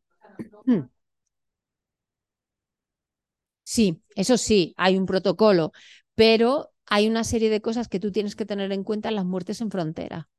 Sí, 3.73 4.01
eso 4.15 4.37
sí, 4.37 4.73
hay 4.77 4.97
un 4.97 5.05
protocolo, 5.05 5.71
pero 6.15 6.71
hay 6.85 7.07
una 7.07 7.23
serie 7.23 7.49
de 7.49 7.61
cosas 7.61 7.87
que 7.87 7.99
tú 7.99 8.11
tienes 8.11 8.35
que 8.35 8.45
tener 8.45 8.71
en 8.71 8.83
cuenta 8.83 9.09
en 9.09 9.15
las 9.15 9.25
muertes 9.25 9.61
en 9.61 9.71
frontera. 9.71 10.29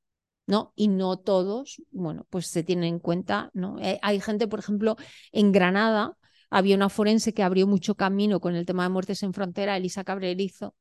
¿no? 0.46 0.72
Y 0.76 0.88
no 0.88 1.18
todos, 1.18 1.82
bueno, 1.90 2.26
pues 2.30 2.48
se 2.48 2.62
tienen 2.62 2.84
en 2.84 2.98
cuenta, 2.98 3.50
¿no? 3.54 3.78
Eh, 3.80 3.98
hay 4.02 4.20
gente, 4.20 4.46
por 4.46 4.58
ejemplo, 4.58 4.96
en 5.32 5.52
Granada, 5.52 6.18
había 6.50 6.76
una 6.76 6.90
forense 6.90 7.32
que 7.32 7.42
abrió 7.42 7.66
mucho 7.66 7.94
camino 7.94 8.40
con 8.40 8.54
el 8.54 8.66
tema 8.66 8.82
de 8.82 8.90
muertes 8.90 9.22
en 9.22 9.32
frontera, 9.32 9.76
Elisa 9.76 10.04
Cabrerizo, 10.04 10.74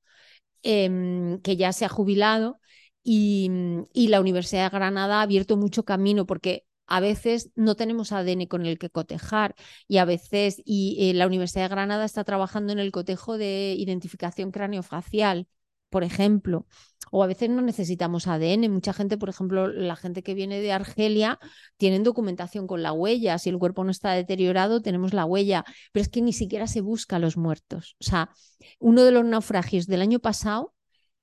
Em, 0.64 1.42
que 1.42 1.58
ya 1.58 1.74
se 1.74 1.84
ha 1.84 1.90
jubilado 1.90 2.60
y, 3.04 3.52
la 3.94 4.22
Universidad 4.22 4.64
de 4.72 4.78
Granada 4.78 5.20
ha 5.20 5.22
abierto 5.24 5.58
mucho 5.58 5.84
camino 5.84 6.26
porque 6.26 6.66
a 6.88 7.00
veces 7.00 7.52
no 7.56 7.76
tenemos 7.76 8.12
ADN 8.12 8.48
con 8.48 8.66
el 8.66 8.78
que 8.78 8.90
cotejar 8.90 9.56
y 9.88 9.98
a 9.98 10.06
veces 10.06 10.62
y, 10.66 11.10
eh, 11.10 11.14
la 11.14 11.28
Universidad 11.28 11.64
de 11.64 11.70
Granada 11.70 12.06
está 12.06 12.24
trabajando 12.24 12.74
en 12.74 12.80
el 12.80 12.92
cotejo 12.92 13.38
de 13.38 13.76
identificación 13.78 14.52
craneofacial 14.52 15.48
por 15.94 16.04
ejemplo, 16.04 16.66
o 17.12 17.24
a 17.24 17.28
veces 17.28 17.52
no 17.52 17.62
necesitamos 17.62 18.26
ADN. 18.28 18.68
Mucha 18.70 18.94
gente, 18.94 19.16
por 19.16 19.30
ejemplo, 19.30 19.68
la 19.68 19.96
gente 19.96 20.24
que 20.24 20.34
viene 20.34 20.60
de 20.60 20.72
Argelia, 20.72 21.40
tienen 21.78 22.02
documentación 22.02 22.66
con 22.66 22.82
la 22.82 22.94
huella. 22.94 23.38
Si 23.38 23.52
el 23.52 23.60
cuerpo 23.60 23.84
no 23.84 23.92
está 23.92 24.14
deteriorado, 24.14 24.82
tenemos 24.82 25.14
la 25.14 25.26
huella, 25.26 25.64
pero 25.92 26.02
es 26.02 26.10
que 26.10 26.24
ni 26.24 26.34
siquiera 26.34 26.66
se 26.66 26.82
busca 26.82 27.18
a 27.18 27.20
los 27.20 27.38
muertos. 27.38 27.96
O 28.02 28.06
sea, 28.06 28.32
uno 28.80 29.04
de 29.04 29.12
los 29.12 29.24
naufragios 29.24 29.86
del 29.86 30.02
año 30.02 30.18
pasado 30.18 30.74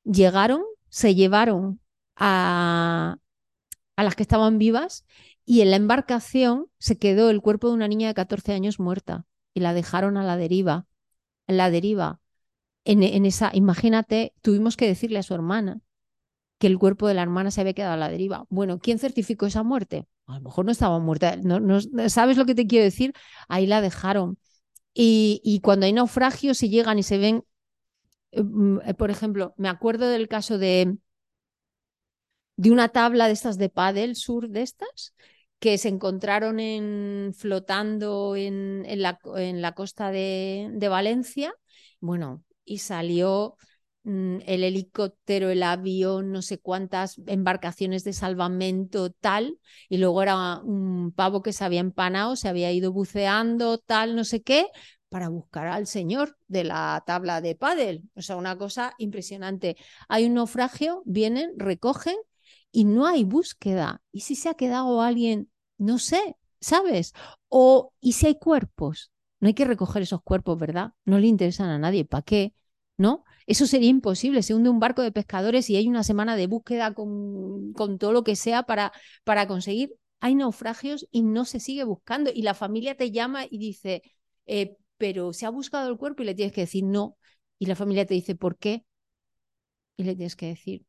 llegaron, 0.04 0.62
se 0.88 1.16
llevaron 1.16 1.80
a, 2.14 3.16
a 3.96 4.04
las 4.04 4.14
que 4.14 4.22
estaban 4.22 4.58
vivas 4.58 5.04
y 5.50 5.62
en 5.62 5.70
la 5.70 5.76
embarcación 5.76 6.68
se 6.78 6.96
quedó 6.96 7.28
el 7.28 7.40
cuerpo 7.40 7.66
de 7.66 7.74
una 7.74 7.88
niña 7.88 8.06
de 8.06 8.14
14 8.14 8.52
años 8.52 8.78
muerta 8.78 9.26
y 9.52 9.58
la 9.58 9.74
dejaron 9.74 10.16
a 10.16 10.22
la 10.22 10.36
deriva, 10.36 10.86
en 11.48 11.56
la 11.56 11.72
deriva 11.72 12.20
en, 12.84 13.26
esa, 13.26 13.50
imagínate, 13.52 14.32
tuvimos 14.42 14.76
que 14.76 14.86
decirle 14.86 15.18
a 15.18 15.24
su 15.24 15.34
hermana 15.34 15.80
que 16.60 16.68
el 16.68 16.78
cuerpo 16.78 17.08
de 17.08 17.14
la 17.14 17.22
hermana 17.22 17.50
se 17.50 17.62
había 17.62 17.72
quedado 17.72 17.94
a 17.94 17.96
la 17.96 18.08
deriva. 18.08 18.46
Bueno, 18.48 18.78
¿quién 18.78 19.00
certificó 19.00 19.46
esa 19.46 19.64
muerte? 19.64 20.06
A 20.28 20.34
lo 20.34 20.42
mejor 20.42 20.66
no 20.66 20.70
estaba 20.70 21.00
muerta. 21.00 21.36
¿Sabes 22.06 22.36
lo 22.36 22.46
que 22.46 22.54
te 22.54 22.68
quiero 22.68 22.84
decir? 22.84 23.12
Ahí 23.48 23.66
la 23.66 23.80
dejaron. 23.80 24.38
Y, 24.94 25.58
cuando 25.64 25.86
hay 25.86 25.92
naufragios 25.92 26.62
y 26.62 26.70
llegan 26.70 27.00
y 27.00 27.02
se 27.02 27.18
ven, 27.18 27.44
eh, 28.30 28.44
mm, 28.44 28.82
eh, 28.84 28.94
por 28.94 29.10
ejemplo, 29.10 29.52
me 29.56 29.68
acuerdo 29.68 30.08
del 30.08 30.28
caso 30.28 30.58
de, 30.58 30.96
de 32.54 32.70
una 32.70 32.90
tabla 32.90 33.26
de 33.26 33.32
estas 33.32 33.58
de 33.58 33.68
pádel 33.68 34.14
sur 34.14 34.48
de 34.48 34.62
estas 34.62 35.12
que 35.60 35.78
se 35.78 35.88
encontraron 35.88 36.58
en, 36.58 37.32
flotando 37.36 38.34
en, 38.34 38.84
la, 39.02 39.72
costa 39.74 40.10
de, 40.10 40.70
de 40.72 40.88
Valencia. 40.88 41.54
Bueno, 42.00 42.42
y 42.64 42.78
salió 42.78 43.56
mm, 44.04 44.38
el 44.46 44.64
helicóptero, 44.64 45.50
el 45.50 45.62
avión, 45.62 46.32
no 46.32 46.40
sé 46.40 46.58
cuántas 46.58 47.20
embarcaciones 47.26 48.04
de 48.04 48.14
salvamento, 48.14 49.10
tal, 49.10 49.58
y 49.90 49.98
luego 49.98 50.22
era 50.22 50.60
un 50.64 51.12
pavo 51.12 51.42
que 51.42 51.52
se 51.52 51.64
había 51.64 51.80
empanado, 51.80 52.36
se 52.36 52.48
había 52.48 52.72
ido 52.72 52.90
buceando, 52.92 53.78
tal, 53.78 54.16
no 54.16 54.24
sé 54.24 54.42
qué, 54.42 54.66
para 55.10 55.28
buscar 55.28 55.66
al 55.66 55.86
señor 55.86 56.38
de 56.48 56.64
la 56.64 57.02
tabla 57.06 57.42
de 57.42 57.54
pádel. 57.54 58.04
O 58.14 58.22
sea, 58.22 58.36
una 58.36 58.56
cosa 58.56 58.94
impresionante. 58.96 59.76
Hay 60.08 60.24
un 60.24 60.34
naufragio, 60.34 61.02
vienen, 61.04 61.52
recogen 61.58 62.16
y 62.72 62.84
no 62.84 63.06
hay 63.06 63.24
búsqueda. 63.24 64.02
¿Y 64.12 64.20
si 64.20 64.34
se 64.36 64.48
ha 64.48 64.54
quedado 64.54 65.02
alguien? 65.02 65.50
No 65.78 65.98
sé, 65.98 66.36
¿sabes? 66.60 67.12
O 67.48 67.92
¿y 68.00 68.12
si 68.12 68.26
hay 68.26 68.38
cuerpos? 68.38 69.12
No 69.40 69.48
hay 69.48 69.54
que 69.54 69.64
recoger 69.64 70.02
esos 70.02 70.22
cuerpos, 70.22 70.58
¿verdad? 70.58 70.92
No 71.04 71.18
le 71.18 71.26
interesan 71.26 71.70
a 71.70 71.78
nadie. 71.78 72.04
¿Para 72.04 72.22
qué? 72.22 72.54
¿No? 72.96 73.24
Eso 73.46 73.66
sería 73.66 73.88
imposible. 73.88 74.42
Se 74.42 74.54
hunde 74.54 74.68
un 74.70 74.80
barco 74.80 75.02
de 75.02 75.12
pescadores 75.12 75.70
y 75.70 75.76
hay 75.76 75.88
una 75.88 76.04
semana 76.04 76.36
de 76.36 76.46
búsqueda 76.46 76.94
con, 76.94 77.72
con 77.72 77.98
todo 77.98 78.12
lo 78.12 78.22
que 78.24 78.36
sea 78.36 78.64
para, 78.64 78.92
para 79.24 79.46
conseguir. 79.48 79.94
Hay 80.20 80.34
naufragios 80.34 81.08
y 81.10 81.22
no 81.22 81.44
se 81.46 81.60
sigue 81.60 81.84
buscando. 81.84 82.30
Y 82.34 82.42
la 82.42 82.54
familia 82.54 82.96
te 82.96 83.10
llama 83.10 83.46
y 83.48 83.58
dice, 83.58 84.02
eh, 84.46 84.76
pero 84.98 85.32
se 85.32 85.46
ha 85.46 85.50
buscado 85.50 85.88
el 85.90 85.96
cuerpo 85.96 86.22
y 86.22 86.26
le 86.26 86.34
tienes 86.34 86.52
que 86.52 86.62
decir 86.62 86.84
no. 86.84 87.16
Y 87.58 87.66
la 87.66 87.76
familia 87.76 88.06
te 88.06 88.14
dice, 88.14 88.34
¿por 88.36 88.58
qué? 88.58 88.84
Y 89.96 90.04
le 90.04 90.16
tienes 90.16 90.36
que 90.36 90.46
decir, 90.46 90.84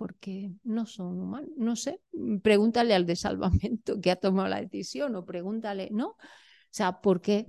porque 0.00 0.50
no 0.64 0.86
son 0.86 1.20
humanos, 1.20 1.50
no 1.58 1.76
sé, 1.76 2.00
pregúntale 2.42 2.94
al 2.94 3.04
de 3.04 3.16
salvamento 3.16 4.00
que 4.00 4.10
ha 4.10 4.16
tomado 4.16 4.48
la 4.48 4.62
decisión 4.62 5.14
o 5.14 5.26
pregúntale, 5.26 5.90
¿no? 5.92 6.08
O 6.08 6.16
sea, 6.70 7.02
¿por 7.02 7.20
qué? 7.20 7.44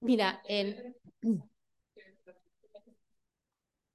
Mira, 0.00 0.40
el 0.48 0.94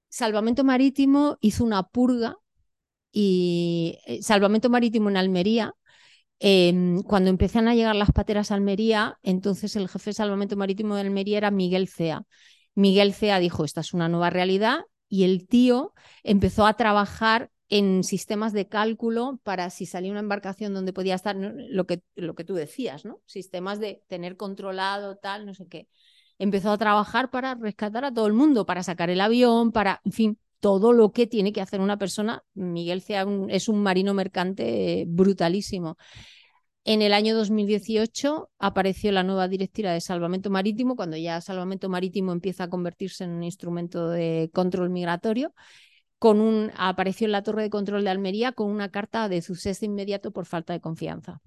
Salvamento 0.08 0.64
Marítimo 0.64 1.36
hizo 1.40 1.64
una 1.64 1.82
purga 1.84 2.36
y 3.12 3.98
eh, 4.06 4.22
Salvamento 4.22 4.70
Marítimo 4.70 5.10
en 5.10 5.16
Almería, 5.18 5.74
em, 6.40 7.02
cuando 7.04 7.30
empezaron 7.30 7.68
a 7.68 7.74
llegar 7.76 7.96
las 7.96 8.12
pateras 8.12 8.50
a 8.52 8.56
Almería, 8.56 9.18
entonces 9.22 9.76
el 9.76 9.88
jefe 9.88 10.10
de 10.10 10.14
Salvamento 10.14 10.56
Marítimo 10.56 10.94
de 10.96 11.02
Almería 11.02 11.38
era 11.38 11.50
Miguel 11.52 11.88
Cea. 11.88 12.24
Miguel 12.80 13.12
Cea 13.12 13.38
dijo, 13.38 13.64
esta 13.64 13.82
es 13.82 13.92
una 13.92 14.08
nueva 14.08 14.30
realidad, 14.30 14.80
y 15.08 15.24
el 15.24 15.46
tío 15.46 15.92
empezó 16.22 16.66
a 16.66 16.74
trabajar 16.74 17.50
en 17.68 18.02
sistemas 18.04 18.52
de 18.52 18.68
cálculo 18.68 19.38
para 19.44 19.70
si 19.70 19.86
salía 19.86 20.10
una 20.10 20.20
embarcación 20.20 20.72
donde 20.72 20.92
podía 20.92 21.14
estar, 21.14 21.36
lo 21.36 21.86
que, 21.86 22.02
lo 22.16 22.34
que 22.34 22.44
tú 22.44 22.54
decías, 22.54 23.04
¿no? 23.04 23.20
Sistemas 23.26 23.80
de 23.80 24.02
tener 24.08 24.36
controlado, 24.36 25.16
tal, 25.16 25.46
no 25.46 25.54
sé 25.54 25.68
qué. 25.68 25.88
Empezó 26.38 26.72
a 26.72 26.78
trabajar 26.78 27.30
para 27.30 27.54
rescatar 27.54 28.04
a 28.04 28.14
todo 28.14 28.26
el 28.26 28.32
mundo, 28.32 28.64
para 28.64 28.82
sacar 28.82 29.10
el 29.10 29.20
avión, 29.20 29.72
para, 29.72 30.00
en 30.04 30.12
fin, 30.12 30.38
todo 30.58 30.92
lo 30.92 31.12
que 31.12 31.26
tiene 31.26 31.52
que 31.52 31.60
hacer 31.60 31.80
una 31.80 31.98
persona. 31.98 32.42
Miguel 32.54 33.02
Cea 33.02 33.26
es 33.48 33.68
un 33.68 33.82
marino 33.82 34.14
mercante 34.14 35.04
brutalísimo. 35.06 35.96
En 36.90 37.02
el 37.02 37.12
año 37.12 37.36
2018 37.36 38.50
apareció 38.58 39.12
la 39.12 39.22
nueva 39.22 39.46
directiva 39.46 39.92
de 39.92 40.00
salvamento 40.00 40.50
marítimo, 40.50 40.96
cuando 40.96 41.16
ya 41.16 41.40
salvamento 41.40 41.88
marítimo 41.88 42.32
empieza 42.32 42.64
a 42.64 42.68
convertirse 42.68 43.22
en 43.22 43.30
un 43.30 43.44
instrumento 43.44 44.08
de 44.08 44.50
control 44.52 44.90
migratorio 44.90 45.54
con 46.18 46.40
un, 46.40 46.72
apareció 46.76 47.26
en 47.26 47.30
la 47.30 47.44
torre 47.44 47.62
de 47.62 47.70
control 47.70 48.02
de 48.02 48.10
Almería 48.10 48.50
con 48.50 48.72
una 48.72 48.90
carta 48.90 49.28
de 49.28 49.40
suceso 49.40 49.84
inmediato 49.84 50.32
por 50.32 50.46
falta 50.46 50.72
de 50.72 50.80
confianza. 50.80 51.40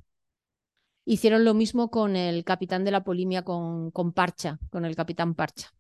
Hicieron 1.04 1.44
lo 1.44 1.54
mismo 1.54 1.92
con 1.92 2.16
el 2.16 2.46
capitán 2.46 2.86
de 2.86 2.92
la 2.92 3.04
Polimia, 3.04 3.44
con, 3.44 3.92
con 3.92 4.14
Parcha, 4.14 4.60
con 4.70 4.86
el 4.86 4.96
capitán 4.96 5.36
Parcha. 5.36 5.74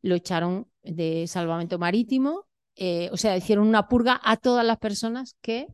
Lo 0.00 0.16
echaron 0.16 0.66
de 0.82 1.28
salvamento 1.28 1.78
marítimo, 1.78 2.48
eh, 2.74 3.10
o 3.12 3.16
sea, 3.16 3.36
hicieron 3.36 3.68
una 3.68 3.86
purga 3.86 4.20
a 4.24 4.36
todas 4.38 4.66
las 4.66 4.78
personas 4.78 5.36
que, 5.40 5.68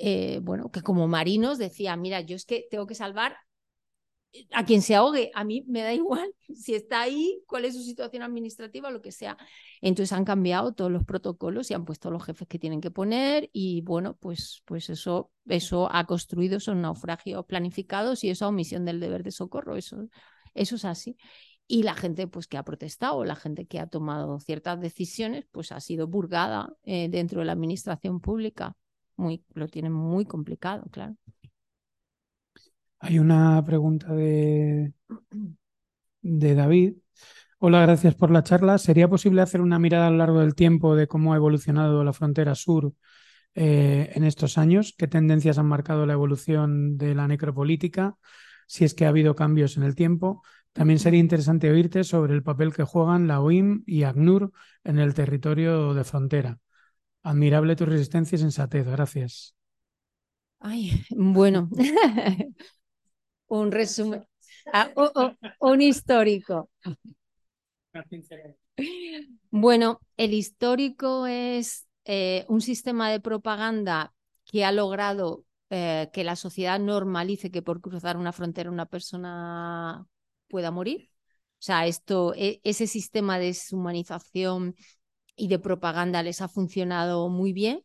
eh, 0.00 0.40
bueno, 0.42 0.70
que 0.70 0.82
como 0.82 1.06
marinos 1.08 1.58
decían, 1.58 2.00
mira, 2.00 2.20
yo 2.20 2.36
es 2.36 2.44
que 2.44 2.66
tengo 2.70 2.86
que 2.86 2.94
salvar 2.94 3.36
a 4.52 4.64
quien 4.64 4.82
se 4.82 4.94
ahogue, 4.94 5.30
a 5.34 5.44
mí 5.44 5.64
me 5.66 5.82
da 5.82 5.92
igual 5.94 6.32
si 6.54 6.74
está 6.74 7.02
ahí, 7.02 7.42
cuál 7.46 7.64
es 7.64 7.74
su 7.74 7.82
situación 7.82 8.22
administrativa, 8.22 8.90
lo 8.90 9.02
que 9.02 9.12
sea. 9.12 9.36
Entonces 9.80 10.12
han 10.12 10.24
cambiado 10.24 10.72
todos 10.72 10.90
los 10.90 11.04
protocolos 11.04 11.70
y 11.70 11.74
han 11.74 11.84
puesto 11.84 12.10
los 12.10 12.24
jefes 12.24 12.48
que 12.48 12.58
tienen 12.58 12.80
que 12.80 12.90
poner 12.90 13.50
y 13.52 13.82
bueno, 13.82 14.16
pues, 14.16 14.62
pues 14.66 14.90
eso, 14.90 15.30
eso 15.46 15.88
ha 15.92 16.06
construido 16.06 16.56
esos 16.56 16.76
naufragios 16.76 17.44
planificados 17.46 18.24
y 18.24 18.30
esa 18.30 18.48
omisión 18.48 18.84
del 18.84 19.00
deber 19.00 19.22
de 19.22 19.32
socorro, 19.32 19.76
eso, 19.76 20.08
eso 20.54 20.76
es 20.76 20.84
así. 20.84 21.16
Y 21.66 21.84
la 21.84 21.94
gente 21.94 22.26
pues 22.26 22.48
que 22.48 22.56
ha 22.56 22.64
protestado, 22.64 23.24
la 23.24 23.36
gente 23.36 23.66
que 23.66 23.78
ha 23.78 23.86
tomado 23.86 24.40
ciertas 24.40 24.80
decisiones, 24.80 25.46
pues 25.52 25.70
ha 25.70 25.80
sido 25.80 26.08
burgada 26.08 26.74
eh, 26.82 27.08
dentro 27.08 27.40
de 27.40 27.46
la 27.46 27.52
administración 27.52 28.20
pública. 28.20 28.76
Muy, 29.20 29.44
lo 29.52 29.68
tienen 29.68 29.92
muy 29.92 30.24
complicado, 30.24 30.84
claro. 30.90 31.14
Hay 33.00 33.18
una 33.18 33.62
pregunta 33.66 34.14
de, 34.14 34.94
de 36.22 36.54
David. 36.54 36.94
Hola, 37.58 37.82
gracias 37.82 38.14
por 38.14 38.30
la 38.30 38.42
charla. 38.42 38.78
¿Sería 38.78 39.08
posible 39.08 39.42
hacer 39.42 39.60
una 39.60 39.78
mirada 39.78 40.06
a 40.06 40.10
lo 40.10 40.16
largo 40.16 40.40
del 40.40 40.54
tiempo 40.54 40.96
de 40.96 41.06
cómo 41.06 41.34
ha 41.34 41.36
evolucionado 41.36 42.02
la 42.02 42.14
frontera 42.14 42.54
sur 42.54 42.94
eh, 43.54 44.10
en 44.14 44.24
estos 44.24 44.56
años? 44.56 44.94
¿Qué 44.96 45.06
tendencias 45.06 45.58
han 45.58 45.66
marcado 45.66 46.06
la 46.06 46.14
evolución 46.14 46.96
de 46.96 47.14
la 47.14 47.28
necropolítica? 47.28 48.16
Si 48.66 48.86
es 48.86 48.94
que 48.94 49.04
ha 49.04 49.10
habido 49.10 49.34
cambios 49.36 49.76
en 49.76 49.82
el 49.82 49.94
tiempo. 49.94 50.42
También 50.72 50.98
sería 50.98 51.20
interesante 51.20 51.70
oírte 51.70 52.04
sobre 52.04 52.32
el 52.32 52.42
papel 52.42 52.72
que 52.72 52.84
juegan 52.84 53.26
la 53.26 53.40
OIM 53.42 53.82
y 53.86 54.04
ACNUR 54.04 54.50
en 54.84 54.98
el 54.98 55.12
territorio 55.12 55.92
de 55.92 56.04
frontera. 56.04 56.58
Admirable 57.22 57.76
tu 57.76 57.84
resistencia 57.84 58.36
y 58.36 58.38
sensatez. 58.38 58.86
Gracias. 58.86 59.54
Ay, 60.58 61.04
bueno, 61.10 61.68
un 63.46 63.72
resumen, 63.72 64.24
ah, 64.72 64.90
un 65.60 65.82
histórico. 65.82 66.70
Bueno, 69.50 70.00
el 70.16 70.34
histórico 70.34 71.26
es 71.26 71.86
eh, 72.04 72.44
un 72.48 72.60
sistema 72.60 73.10
de 73.10 73.20
propaganda 73.20 74.12
que 74.44 74.64
ha 74.64 74.72
logrado 74.72 75.44
eh, 75.70 76.10
que 76.12 76.24
la 76.24 76.36
sociedad 76.36 76.78
normalice 76.78 77.50
que 77.50 77.62
por 77.62 77.80
cruzar 77.80 78.16
una 78.16 78.32
frontera 78.32 78.70
una 78.70 78.86
persona 78.86 80.06
pueda 80.48 80.70
morir. 80.70 81.10
O 81.60 81.62
sea, 81.62 81.86
esto, 81.86 82.34
e, 82.34 82.60
ese 82.64 82.86
sistema 82.86 83.38
de 83.38 83.46
deshumanización 83.46 84.74
y 85.40 85.48
de 85.48 85.58
propaganda 85.58 86.22
les 86.22 86.40
ha 86.42 86.48
funcionado 86.48 87.28
muy 87.28 87.52
bien. 87.52 87.84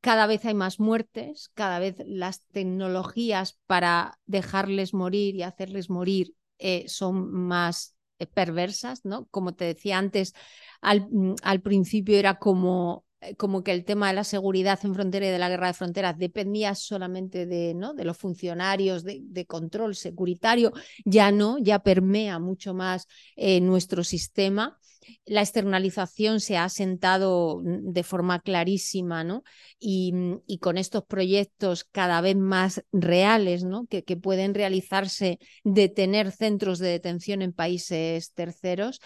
Cada 0.00 0.26
vez 0.26 0.44
hay 0.44 0.54
más 0.54 0.80
muertes, 0.80 1.50
cada 1.54 1.78
vez 1.80 1.96
las 2.06 2.44
tecnologías 2.52 3.58
para 3.66 4.18
dejarles 4.26 4.94
morir 4.94 5.36
y 5.36 5.42
hacerles 5.42 5.90
morir 5.90 6.34
eh, 6.58 6.84
son 6.88 7.32
más 7.32 7.96
eh, 8.20 8.26
perversas, 8.26 9.04
¿no? 9.04 9.26
Como 9.28 9.54
te 9.54 9.64
decía 9.66 9.98
antes, 9.98 10.34
al, 10.80 11.08
mm, 11.10 11.36
al 11.42 11.60
principio 11.62 12.18
era 12.18 12.38
como 12.38 13.04
como 13.36 13.62
que 13.62 13.72
el 13.72 13.84
tema 13.84 14.08
de 14.08 14.14
la 14.14 14.24
seguridad 14.24 14.78
en 14.84 14.94
frontera 14.94 15.26
y 15.26 15.30
de 15.30 15.38
la 15.38 15.48
guerra 15.48 15.68
de 15.68 15.74
fronteras 15.74 16.18
dependía 16.18 16.74
solamente 16.74 17.46
de, 17.46 17.74
los 18.04 18.16
funcionarios 18.16 19.04
de, 19.04 19.46
control 19.46 19.94
securitario, 19.94 20.72
ya 21.04 21.32
no, 21.32 21.58
ya 21.58 21.80
permea 21.80 22.38
mucho 22.38 22.74
más 22.74 23.06
eh, 23.36 23.60
nuestro 23.60 24.04
sistema. 24.04 24.78
La 25.24 25.40
externalización 25.40 26.38
se 26.40 26.58
ha 26.58 26.64
asentado 26.64 27.60
mm, 27.62 27.92
de 27.92 28.02
forma 28.02 28.40
clarísima, 28.40 29.24
¿no? 29.24 29.42
Y, 29.78 30.12
mm, 30.12 30.42
y 30.46 30.58
con 30.58 30.76
estos 30.76 31.04
proyectos 31.04 31.84
cada 31.84 32.20
vez 32.20 32.36
más 32.36 32.84
reales, 32.92 33.64
¿no? 33.64 33.86
Que, 33.86 34.04
que 34.04 34.16
pueden 34.16 34.54
realizarse 34.54 35.38
de 35.64 35.88
tener 35.88 36.30
centros 36.30 36.78
de 36.78 36.88
detención 36.88 37.42
en 37.42 37.52
países 37.52 38.32
terceros, 38.34 39.00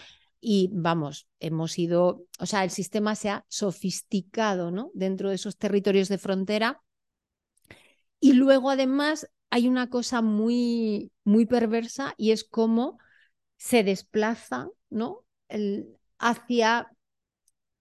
y 0.45 0.69
vamos, 0.73 1.29
hemos 1.39 1.79
ido, 1.79 2.25
o 2.37 2.45
sea, 2.45 2.65
el 2.65 2.69
sistema 2.69 3.15
se 3.15 3.29
ha 3.29 3.45
sofisticado, 3.47 4.71
¿no? 4.71 4.91
Dentro 4.93 5.29
de 5.29 5.35
esos 5.35 5.57
territorios 5.57 6.09
de 6.09 6.17
frontera. 6.17 6.81
Y 8.19 8.33
luego 8.33 8.69
además 8.69 9.29
hay 9.49 9.69
una 9.69 9.89
cosa 9.89 10.21
muy, 10.21 11.13
muy 11.23 11.45
perversa 11.45 12.13
y 12.17 12.31
es 12.31 12.43
cómo 12.43 12.97
se 13.55 13.85
desplaza, 13.85 14.67
¿no? 14.89 15.23
El, 15.47 15.97
hacia 16.19 16.89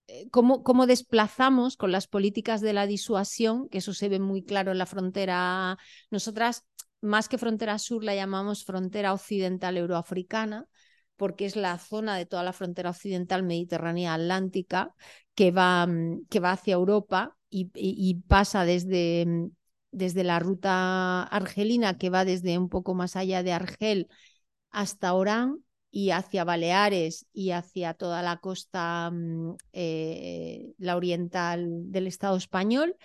eh, 0.06 0.28
Cómo, 0.30 0.62
cómo, 0.62 0.86
desplazamos 0.86 1.76
con 1.76 1.90
las 1.90 2.06
políticas 2.06 2.60
de 2.60 2.74
la 2.74 2.86
disuasión, 2.86 3.68
que 3.70 3.78
eso 3.78 3.92
se 3.92 4.08
ve 4.08 4.20
muy 4.20 4.44
claro 4.44 4.70
en 4.72 4.78
la 4.78 4.86
frontera. 4.86 5.78
Nosotras, 6.10 6.64
más 7.00 7.28
que 7.28 7.38
frontera 7.38 7.78
sur, 7.78 8.04
la 8.04 8.14
llamamos 8.14 8.64
frontera 8.64 9.12
occidental 9.14 9.76
euroafricana, 9.76 10.68
porque 11.16 11.46
es 11.46 11.56
la 11.56 11.78
zona 11.78 12.16
de 12.16 12.26
toda 12.26 12.42
la 12.42 12.52
frontera 12.52 12.90
occidental 12.90 13.42
mediterránea 13.42 14.14
atlántica 14.14 14.94
que 15.34 15.50
va, 15.50 15.86
mm, 15.86 16.26
que 16.28 16.40
va 16.40 16.52
hacia 16.52 16.74
Europa 16.74 17.36
y, 17.50 18.14
pasa 18.28 18.64
desde, 18.64 19.26
mm, 19.26 19.50
desde 19.90 20.24
la 20.24 20.38
ruta 20.38 21.22
argelina, 21.24 21.98
que 21.98 22.10
va 22.10 22.24
desde 22.24 22.58
un 22.58 22.68
poco 22.68 22.94
más 22.94 23.16
allá 23.16 23.42
de 23.42 23.52
Argel 23.52 24.08
hasta 24.70 25.14
Orán 25.14 25.58
y 25.90 26.10
hacia 26.10 26.44
Baleares 26.44 27.26
y 27.34 27.50
hacia 27.50 27.94
toda 27.94 28.22
la 28.22 28.38
costa, 28.38 29.10
mm, 29.12 29.56
eh, 29.72 30.72
la 30.78 30.96
oriental 30.96 31.66
del 31.92 32.06
Estado 32.06 32.36
español. 32.36 32.96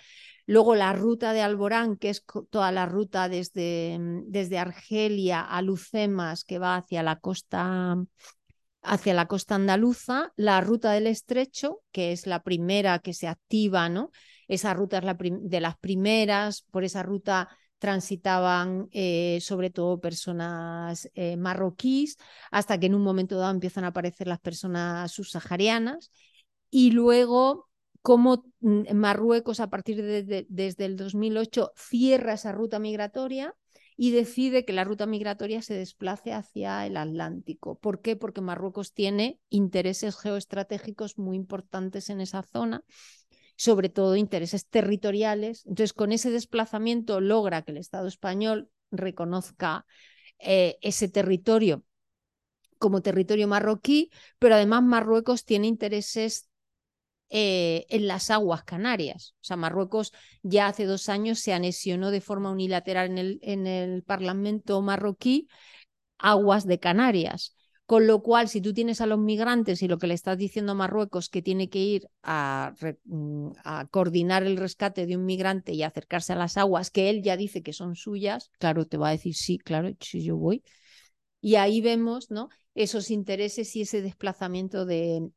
Luego 0.48 0.74
la 0.74 0.94
ruta 0.94 1.34
de 1.34 1.42
Alborán, 1.42 1.96
que 1.98 2.08
es 2.08 2.24
toda 2.48 2.72
la 2.72 2.86
ruta 2.86 3.28
desde, 3.28 3.98
mm, 3.98 4.22
desde 4.28 4.58
Argelia 4.58 5.42
a 5.42 5.60
Lucemas, 5.60 6.42
que 6.42 6.58
va 6.58 6.76
hacia 6.76 7.02
la 7.02 7.16
costa 7.20 7.96
hacia 8.80 9.12
la 9.12 9.26
costa 9.26 9.56
andaluza, 9.56 10.32
la 10.36 10.62
ruta 10.62 10.92
del 10.92 11.06
estrecho, 11.06 11.82
que 11.92 12.12
es 12.12 12.26
la 12.26 12.42
primera 12.42 13.00
que 13.00 13.12
se 13.12 13.28
activa, 13.28 13.90
¿no? 13.90 14.10
Esa 14.46 14.72
ruta 14.72 14.98
es 14.98 15.04
la 15.04 15.18
de 15.20 15.60
las 15.60 15.76
primeras, 15.76 16.62
por 16.70 16.82
esa 16.82 17.02
ruta 17.02 17.50
transitaban 17.78 18.88
eh, 18.92 19.40
sobre 19.42 19.68
todo 19.68 20.00
personas 20.00 21.10
eh, 21.14 21.36
marroquíes, 21.36 22.16
hasta 22.50 22.80
que 22.80 22.86
en 22.86 22.94
un 22.94 23.02
momento 23.02 23.36
dado 23.36 23.50
empiezan 23.50 23.84
a 23.84 23.88
aparecer 23.88 24.26
las 24.28 24.40
personas 24.40 25.12
subsaharianas. 25.12 26.10
Y 26.70 26.92
luego 26.92 27.67
cómo 28.08 28.46
mm, 28.60 28.94
Marruecos 28.94 29.60
a 29.60 29.68
partir 29.68 30.02
de, 30.02 30.46
desde 30.48 30.84
el 30.86 30.96
2008 30.96 31.72
cierra 31.76 32.32
esa 32.32 32.52
ruta 32.52 32.78
migratoria 32.78 33.54
y 33.98 34.12
decide 34.12 34.64
que 34.64 34.72
la 34.72 34.84
ruta 34.84 35.04
migratoria 35.04 35.60
se 35.60 35.74
desplace 35.74 36.32
hacia 36.32 36.86
el 36.86 36.96
Atlántico. 36.96 37.78
¿Por 37.78 38.00
qué? 38.00 38.16
Porque 38.16 38.40
Marruecos 38.40 38.94
tiene 38.94 39.38
intereses 39.50 40.16
geoestratégicos 40.16 41.18
muy 41.18 41.36
importantes 41.36 42.08
en 42.08 42.22
esa 42.22 42.42
zona, 42.42 42.82
sobre 43.56 43.90
todo 43.90 44.16
intereses 44.16 44.66
territoriales. 44.66 45.66
Entonces, 45.66 45.92
con 45.92 46.10
ese 46.10 46.30
desplazamiento 46.30 47.20
logra 47.20 47.60
que 47.60 47.72
el 47.72 47.76
Estado 47.76 48.08
español 48.08 48.70
reconozca 48.90 49.84
eh, 50.38 50.78
ese 50.80 51.10
territorio 51.10 51.84
como 52.78 53.02
territorio 53.02 53.48
marroquí, 53.48 54.10
pero 54.38 54.54
además 54.54 54.82
Marruecos 54.82 55.44
tiene 55.44 55.66
intereses 55.66 56.47
eh, 57.30 57.86
en 57.90 58.06
las 58.06 58.30
aguas 58.30 58.64
canarias. 58.64 59.34
O 59.40 59.44
sea, 59.44 59.56
Marruecos 59.56 60.12
ya 60.42 60.66
hace 60.66 60.84
dos 60.84 61.08
años 61.08 61.40
se 61.40 61.52
anexionó 61.52 62.10
de 62.10 62.20
forma 62.20 62.50
unilateral 62.50 63.10
en 63.10 63.18
el, 63.18 63.38
en 63.42 63.66
el 63.66 64.02
Parlamento 64.02 64.80
marroquí 64.82 65.48
aguas 66.18 66.66
de 66.66 66.78
Canarias. 66.78 67.54
Con 67.86 68.06
lo 68.06 68.22
cual, 68.22 68.48
si 68.48 68.60
tú 68.60 68.74
tienes 68.74 69.00
a 69.00 69.06
los 69.06 69.18
migrantes 69.18 69.82
y 69.82 69.88
lo 69.88 69.96
que 69.96 70.06
le 70.06 70.12
estás 70.12 70.36
diciendo 70.36 70.72
a 70.72 70.74
Marruecos 70.74 71.30
que 71.30 71.40
tiene 71.40 71.70
que 71.70 71.78
ir 71.78 72.10
a, 72.22 72.74
mm, 73.04 73.48
a, 73.64 73.86
coordinar 73.86 74.42
el 74.42 74.58
rescate 74.58 75.06
de 75.06 75.16
un 75.16 75.24
migrante 75.24 75.72
y 75.72 75.82
acercarse 75.82 76.34
a 76.34 76.36
las 76.36 76.58
aguas 76.58 76.90
que 76.90 77.08
él 77.08 77.22
ya 77.22 77.38
dice 77.38 77.62
que 77.62 77.72
son 77.72 77.96
suyas, 77.96 78.50
claro, 78.58 78.84
te 78.84 78.98
va 78.98 79.08
a 79.08 79.12
decir 79.12 79.34
sí, 79.34 79.58
claro, 79.58 79.90
si 80.00 80.22
yo 80.22 80.36
voy. 80.36 80.62
Y 81.40 81.54
ahí 81.54 81.80
vemos 81.80 82.30
¿no? 82.30 82.48
esos 82.74 83.10
intereses 83.10 83.74
y 83.76 83.82
ese 83.82 84.02
desplazamiento 84.02 84.86
de, 84.86 85.30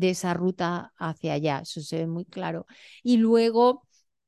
esa 0.00 0.34
ruta 0.34 0.92
hacia 0.96 1.34
allá. 1.34 1.60
Eso 1.60 1.80
se 1.80 1.98
ve 1.98 2.06
muy 2.06 2.24
claro. 2.24 2.66
Y 3.02 3.18
luego, 3.18 3.86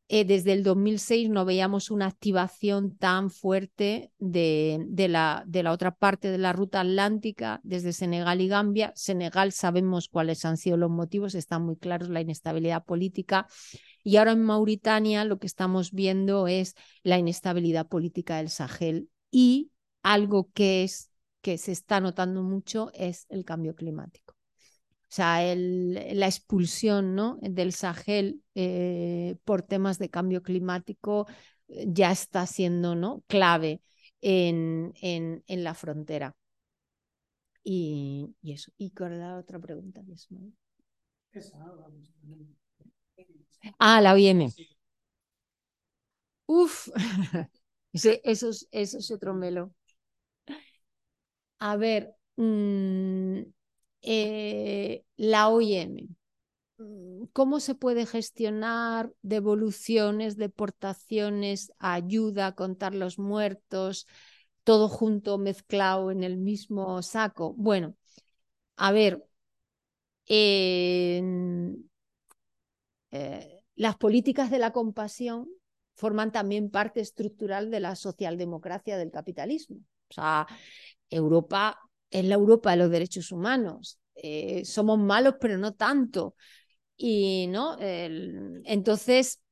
eh, 0.09 0.25
desde 0.25 0.53
el 0.53 0.63
2006 0.63 1.31
no 1.31 1.45
veíamos 1.45 1.91
una 1.91 2.07
activación 2.07 2.97
tan 2.97 3.31
fuerte 3.31 4.13
de, 4.19 4.85
de, 4.89 5.09
la, 5.09 5.45
de 5.47 5.63
la 5.63 5.73
otra 5.73 5.95
parte 5.95 6.31
de 6.31 6.39
la 6.39 6.53
ruta 6.53 6.81
atlántica, 6.81 7.61
desde 7.65 7.93
Senegal 7.93 8.41
y 8.41 8.49
Gambia. 8.49 8.93
Senegal 8.95 9.53
sabemos 9.53 10.09
cuáles 10.09 10.45
han 10.45 10.57
sido 10.57 10.77
los 10.77 10.91
motivos, 10.91 11.35
están 11.35 11.63
muy 11.63 11.77
claros, 11.77 12.09
la 12.09 12.21
inestabilidad 12.21 12.85
política. 12.85 13.49
Y 14.05 14.17
ahora 14.17 14.33
en 14.33 14.43
Mauritania 14.43 15.25
lo 15.25 15.39
que 15.39 15.47
estamos 15.47 15.91
viendo 15.91 16.47
es 16.47 16.75
la 17.03 17.19
inestabilidad 17.19 17.89
política 17.89 18.37
del 18.37 18.51
Sahel 18.51 19.09
y 19.31 19.73
algo 20.05 20.53
que 20.53 20.85
es 20.85 21.11
que 21.41 21.59
se 21.59 21.73
está 21.73 22.01
notando 22.01 22.43
mucho 22.43 22.91
es 22.95 23.27
el 23.29 23.45
cambio 23.45 23.75
climático. 23.75 24.35
O 24.35 25.17
sea, 25.17 25.55
la 25.55 26.27
expulsión 26.27 27.15
¿no? 27.15 27.39
del 27.41 27.73
Sahel 27.73 28.43
eh, 28.55 29.37
por 29.45 29.63
temas 29.63 29.99
de 29.99 30.11
cambio 30.11 30.43
climático 30.43 31.27
eh, 31.69 31.87
ya 31.89 32.11
está 32.11 32.47
siendo 32.47 32.95
¿no? 32.95 33.23
clave 33.27 33.81
en, 34.21 34.93
en, 35.01 35.65
la 35.65 35.75
frontera. 35.75 36.35
Y, 37.63 38.35
eso. 38.43 38.73
¿Y 38.77 38.91
cuál 38.91 39.19
la 39.19 39.37
otra 39.37 39.59
pregunta? 39.59 40.03
Ah, 43.79 44.01
la 44.01 44.15
OIM. 44.15 44.51
Uf, 46.47 46.89
eso, 47.93 48.51
eso 48.73 48.99
es 48.99 49.11
otro 49.11 49.35
melo. 49.35 49.73
A 51.71 51.77
ver, 51.77 52.15
mm, 52.37 53.39
eh, 54.03 55.05
la 55.17 55.49
OIM. 55.49 56.09
Mm, 56.79 57.25
¿Cómo 57.33 57.61
se 57.61 57.75
puede 57.75 58.07
gestionar 58.07 59.13
devoluciones, 59.23 60.37
deportaciones, 60.37 61.73
ayuda, 61.79 62.55
contar 62.55 62.95
los 62.95 63.19
muertos, 63.19 64.07
todo 64.65 64.89
junto, 64.89 65.39
mezclado 65.39 66.11
en 66.11 66.23
el 66.25 66.37
mismo 66.39 67.03
saco? 67.03 67.55
Bueno, 67.55 67.97
a 68.77 68.93
ver, 68.93 69.25
eh, 70.27 71.23
las 73.77 73.97
políticas 73.97 74.51
de 74.51 74.59
la 74.59 74.73
compasión 74.73 75.49
forman 75.95 76.33
también 76.33 76.71
parte 76.71 77.01
estructural 77.01 77.71
de 77.71 77.81
la 77.81 77.97
socialdemocracia 77.97 78.97
del 78.97 79.11
capitalismo. 79.11 79.77
O 80.11 80.15
sea, 80.15 80.47
Europa 81.17 81.79
es 82.11 82.25
la 82.25 82.35
Europa 82.35 82.71
de 82.71 82.77
los 82.79 82.91
derechos 82.91 83.33
humanos. 83.33 83.99
Eh, 84.15 84.65
somos 84.65 84.99
malos, 84.99 85.35
pero 85.41 85.59
no 85.59 85.75
tanto. 85.75 86.37
Y 86.97 87.49
no, 87.49 87.77
entonces 87.81 89.43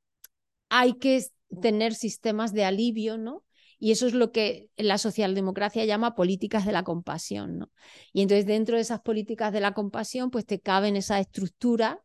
hay 0.68 0.94
que 0.94 1.24
tener 1.60 1.94
sistemas 1.94 2.52
de 2.52 2.64
alivio, 2.64 3.18
¿no? 3.18 3.44
Y 3.78 3.90
eso 3.90 4.06
es 4.06 4.14
lo 4.14 4.30
que 4.30 4.70
la 4.76 4.96
socialdemocracia 4.96 5.84
llama 5.84 6.14
políticas 6.14 6.64
de 6.64 6.72
la 6.72 6.84
compasión, 6.84 7.58
¿no? 7.58 7.70
Y 8.12 8.22
entonces 8.22 8.46
dentro 8.46 8.76
de 8.76 8.82
esas 8.82 9.00
políticas 9.00 9.52
de 9.52 9.60
la 9.60 9.74
compasión, 9.74 10.30
pues 10.30 10.46
te 10.46 10.60
caben 10.60 10.96
esa 10.96 11.18
estructura, 11.18 12.00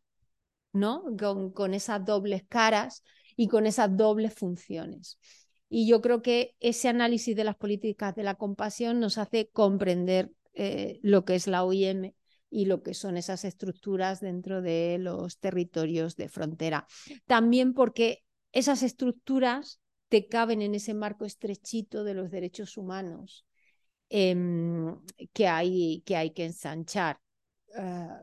¿no? 0.72 1.04
Con, 1.18 1.52
con 1.52 1.74
esas 1.74 2.04
dobles 2.04 2.44
caras 2.48 3.04
y 3.36 3.48
con 3.48 3.66
esas 3.66 3.96
dobles 3.96 4.34
funciones. 4.34 5.18
Y 5.68 5.86
yo 5.86 6.00
creo 6.00 6.22
que 6.22 6.54
ese 6.60 6.88
análisis 6.88 7.36
de 7.36 7.44
las 7.44 7.56
políticas 7.56 8.14
de 8.14 8.22
la 8.22 8.36
compasión 8.36 9.00
nos 9.00 9.18
hace 9.18 9.48
comprender 9.48 10.30
eh, 10.54 10.98
lo 11.02 11.24
que 11.24 11.34
es 11.34 11.46
la 11.46 11.64
OIM 11.64 12.14
y 12.50 12.64
lo 12.64 12.82
que 12.82 12.94
son 12.94 13.16
esas 13.16 13.44
estructuras 13.44 14.20
dentro 14.20 14.62
de 14.62 14.96
los 14.98 15.38
territorios 15.38 16.16
de 16.16 16.28
frontera. 16.28 16.86
También 17.26 17.74
porque 17.74 18.24
esas 18.52 18.82
estructuras 18.82 19.80
te 20.08 20.26
caben 20.26 20.62
en 20.62 20.74
ese 20.74 20.94
marco 20.94 21.24
estrechito 21.24 22.04
de 22.04 22.14
los 22.14 22.30
derechos 22.30 22.76
humanos 22.78 23.44
em, 24.08 24.98
que, 25.34 25.46
hay, 25.46 26.02
que 26.06 26.16
hay 26.16 26.30
que 26.30 26.46
ensanchar. 26.46 27.20
Ah, 27.76 28.22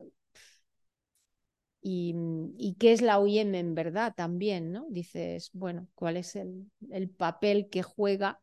y, 1.87 2.75
qué 2.79 2.93
es 2.93 3.01
la 3.01 3.19
OIM 3.19 3.55
en 3.55 3.75
verdad 3.75 4.13
también, 4.15 4.71
¿no? 4.71 4.85
Dices, 4.89 5.51
bueno, 5.53 5.87
¿cuál 5.95 6.17
es 6.17 6.35
el, 6.35 6.69
el 6.91 7.09
papel 7.09 7.69
que 7.69 7.83
juega? 7.83 8.39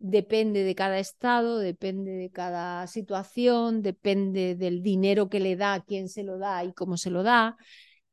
Depende 0.00 0.64
de 0.64 0.74
cada 0.74 0.98
estado, 0.98 1.58
depende 1.58 2.12
de 2.12 2.30
cada 2.30 2.86
situación, 2.88 3.82
depende 3.82 4.56
del 4.56 4.82
dinero 4.82 5.28
que 5.28 5.40
le 5.40 5.56
da, 5.56 5.84
quién 5.86 6.08
se 6.08 6.24
lo 6.24 6.38
da 6.38 6.64
y 6.64 6.72
cómo 6.74 6.96
se 6.96 7.10
lo 7.10 7.22
da. 7.22 7.56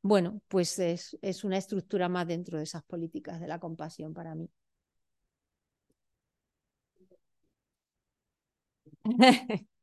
Bueno, 0.03 0.41
pues 0.49 0.79
es, 0.79 1.17
es 1.21 1.43
una 1.45 1.57
estructura 1.57 2.09
más 2.09 2.27
dentro 2.27 2.57
de 2.59 2.65
esas 2.65 2.83
políticas 2.83 3.39
de 3.41 3.47
la 3.47 3.59
compasión 3.59 4.13
para 4.13 4.35
mí. 4.35 4.49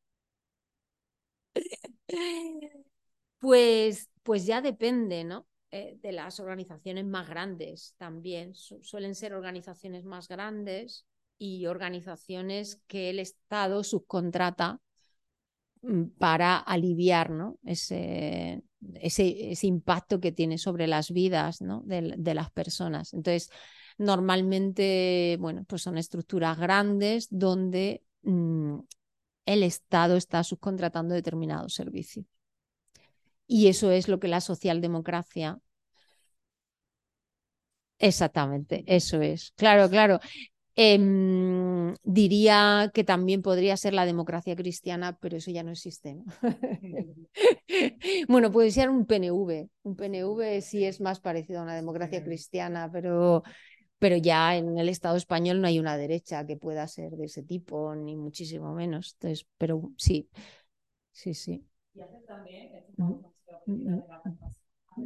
Pues, 3.41 4.09
pues 4.25 4.47
ya 4.47 4.61
depende, 4.61 5.23
¿no? 5.23 5.47
Eh, 5.71 5.99
de 6.03 6.13
las 6.13 6.39
organizaciones 6.41 7.05
más 7.05 7.29
grandes 7.29 7.95
también. 7.99 8.55
suelen 8.55 9.15
ser 9.15 9.35
organizaciones 9.35 10.05
más 10.05 10.29
grandes 10.29 11.05
y 11.37 11.67
organizaciones 11.67 12.81
que 12.87 13.11
el 13.11 13.19
Estado 13.19 13.83
subcontrata 13.83 14.81
mm, 15.83 16.05
para 16.19 16.59
aliviar 16.59 17.31
¿no? 17.31 17.59
ese, 17.65 18.63
impacto 19.63 20.21
que 20.21 20.33
tiene 20.33 20.59
sobre 20.59 20.87
las 20.87 21.11
vidas 21.11 21.61
¿no? 21.61 21.83
de, 21.85 22.15
de, 22.19 22.35
las 22.35 22.53
personas. 22.53 23.13
Entonces, 23.13 23.51
normalmente, 23.99 25.37
bueno, 25.41 25.65
pues 25.67 25.83
son 25.83 25.99
estructuras 25.99 26.57
grandes 26.57 27.27
donde 27.31 28.05
mm, 28.23 28.79
el 29.47 29.63
Estado 29.65 30.17
está 30.17 30.45
subcontratando 30.45 31.15
determinados 31.15 31.75
servicios. 31.75 32.27
Y 33.47 33.69
eso 33.69 33.91
es 33.91 34.09
lo 34.09 34.21
que 34.21 34.29
la 34.29 34.41
socialdemocracia... 34.41 35.59
Exactamente, 37.99 38.85
eso 38.87 39.21
es. 39.23 39.53
Claro, 39.57 39.89
claro. 39.89 40.21
Em, 40.77 41.95
diría 42.05 42.91
que 42.95 43.05
también 43.05 43.43
podría 43.43 43.77
ser 43.77 43.95
la 43.95 44.07
democracia 44.07 44.57
cristiana, 44.57 45.19
pero 45.21 45.37
eso 45.37 45.51
ya 45.51 45.63
no 45.63 45.73
existe. 45.73 46.19
bueno, 48.29 48.53
puede 48.53 48.71
ser 48.73 48.91
un 48.91 49.07
PNV. 49.07 49.69
Un 49.85 49.97
PNV 49.97 50.61
sí 50.63 50.85
es 50.85 51.01
más 51.01 51.21
parecido 51.21 51.61
a 51.61 51.63
una 51.65 51.77
democracia 51.77 52.25
cristiana, 52.25 52.91
pero 52.93 53.43
pero 53.99 54.17
ya 54.19 54.57
en 54.57 54.79
el 54.79 54.89
Estado 54.91 55.17
español 55.17 55.61
no 55.61 55.69
hay 55.69 55.81
una 55.81 55.97
derecha 55.97 56.47
que 56.47 56.57
pueda 56.57 56.87
ser 56.89 57.13
de 57.13 57.27
ese 57.27 57.43
tipo, 57.43 57.95
ni 57.95 58.17
muchísimo 58.17 58.75
menos. 58.75 59.15
Entonces, 59.15 59.47
pero 59.59 59.93
sí, 59.99 60.31
sí, 61.13 61.35
sí. 61.35 61.67
Y 61.95 62.01
hace 62.03 62.21
también, 62.27 62.73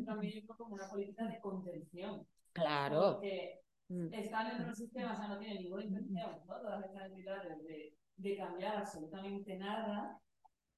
también 0.05 0.47
como 0.47 0.75
una 0.75 0.89
política 0.89 1.27
de 1.27 1.41
contención. 1.41 2.27
Claro. 2.53 3.15
Porque 3.15 3.61
mm. 3.89 4.13
están 4.13 4.61
en 4.61 4.69
un 4.69 4.75
sistema, 4.75 5.13
o 5.13 5.17
sea, 5.17 5.29
no 5.29 5.39
tienen 5.39 5.63
ninguna 5.63 5.85
intención, 5.85 6.31
¿no? 6.47 6.61
Todas 6.61 6.85
estas 6.85 7.11
entidades 7.11 7.59
de, 7.65 7.95
de 8.17 8.37
cambiar 8.37 8.77
absolutamente 8.77 9.57
nada 9.57 10.21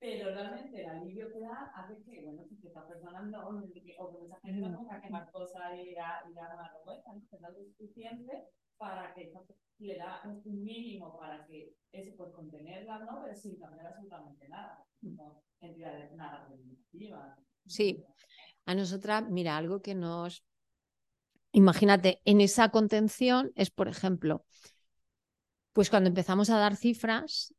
pero 0.01 0.35
realmente 0.35 0.81
el 0.81 0.89
alivio 0.89 1.31
que 1.31 1.41
da 1.41 1.71
hace 1.75 2.03
que, 2.03 2.23
bueno, 2.23 2.43
si 2.49 2.67
esta 2.67 2.89
persona 2.89 3.21
no, 3.21 3.49
o 3.49 3.61
que 3.61 4.19
mucha 4.19 4.41
gente 4.41 4.67
no 4.67 4.79
ponga 4.79 4.97
a 4.97 5.01
quemar 5.03 5.31
cosas 5.31 5.75
y 5.77 5.95
a, 5.95 6.25
y 6.27 6.39
a 6.39 6.43
dar 6.43 6.73
vuelta, 6.83 7.13
¿no? 7.13 7.23
Es 7.31 7.45
algo 7.45 7.63
suficiente 7.63 8.49
para 8.79 9.13
que 9.13 9.31
le 9.79 9.99
da 9.99 10.23
un 10.25 10.43
mínimo 10.65 11.19
para 11.19 11.45
que 11.47 11.75
eso 11.93 12.17
pueda 12.17 12.33
contenerla, 12.33 13.01
¿no? 13.01 13.23
Pero 13.23 13.37
sin 13.37 13.61
cambiar 13.61 13.89
absolutamente 13.89 14.49
nada, 14.49 14.83
no 15.03 15.43
entidades 15.61 16.13
nada 16.13 16.49
primitivas. 16.49 17.39
Sí, 17.67 18.05
a 18.67 18.75
nosotras, 18.75 19.25
mira, 19.29 19.57
algo 19.57 19.83
que 19.83 19.95
nos... 19.95 20.45
Imagínate, 21.53 22.21
en 22.25 22.41
esa 22.41 22.71
contención 22.71 23.53
es, 23.57 23.71
por 23.71 23.89
ejemplo, 23.89 24.45
pues 25.73 25.91
cuando 25.91 26.09
empezamos 26.09 26.51
a 26.51 26.59
dar 26.59 26.77
cifras, 26.77 27.55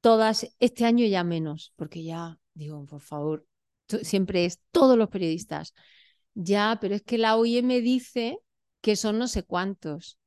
todas, 0.00 0.46
este 0.58 0.84
año 0.84 1.06
ya 1.06 1.24
menos, 1.24 1.72
porque 1.76 2.04
ya, 2.04 2.38
digo, 2.54 2.84
por 2.86 3.00
favor, 3.00 3.46
siempre 4.02 4.44
es 4.44 4.60
todos 4.70 4.98
los 4.98 5.08
periodistas. 5.08 5.74
Ya, 6.34 6.78
pero 6.80 6.94
es 6.94 7.02
que 7.02 7.18
la 7.18 7.36
OIM 7.36 7.68
dice 7.82 8.38
que 8.80 8.96
son 8.96 9.18
no 9.18 9.28
sé 9.28 9.44
cuántos. 9.44 10.18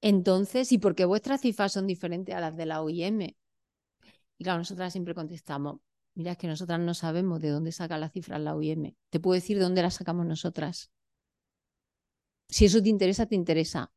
Entonces, 0.00 0.70
¿y 0.72 0.78
por 0.78 0.94
qué 0.94 1.04
vuestras 1.04 1.40
cifras 1.40 1.72
son 1.72 1.86
diferentes 1.86 2.34
a 2.34 2.40
las 2.40 2.56
de 2.56 2.66
la 2.66 2.82
OIM? 2.82 3.34
Y 4.38 4.44
claro, 4.44 4.58
nosotras 4.58 4.92
siempre 4.92 5.14
contestamos, 5.14 5.80
mira, 6.16 6.32
es 6.32 6.38
que 6.38 6.48
nosotras 6.48 6.80
no 6.80 6.94
sabemos 6.94 7.40
de 7.40 7.50
dónde 7.50 7.70
saca 7.70 7.98
la 7.98 8.08
cifra 8.08 8.38
la 8.38 8.56
OIM. 8.56 8.94
Te 9.10 9.20
puedo 9.20 9.34
decir 9.34 9.58
de 9.58 9.62
dónde 9.62 9.82
la 9.82 9.90
sacamos 9.90 10.26
nosotras. 10.26 10.90
Si 12.48 12.64
eso 12.64 12.82
te 12.82 12.88
interesa, 12.88 13.26
te 13.26 13.34
interesa. 13.34 13.92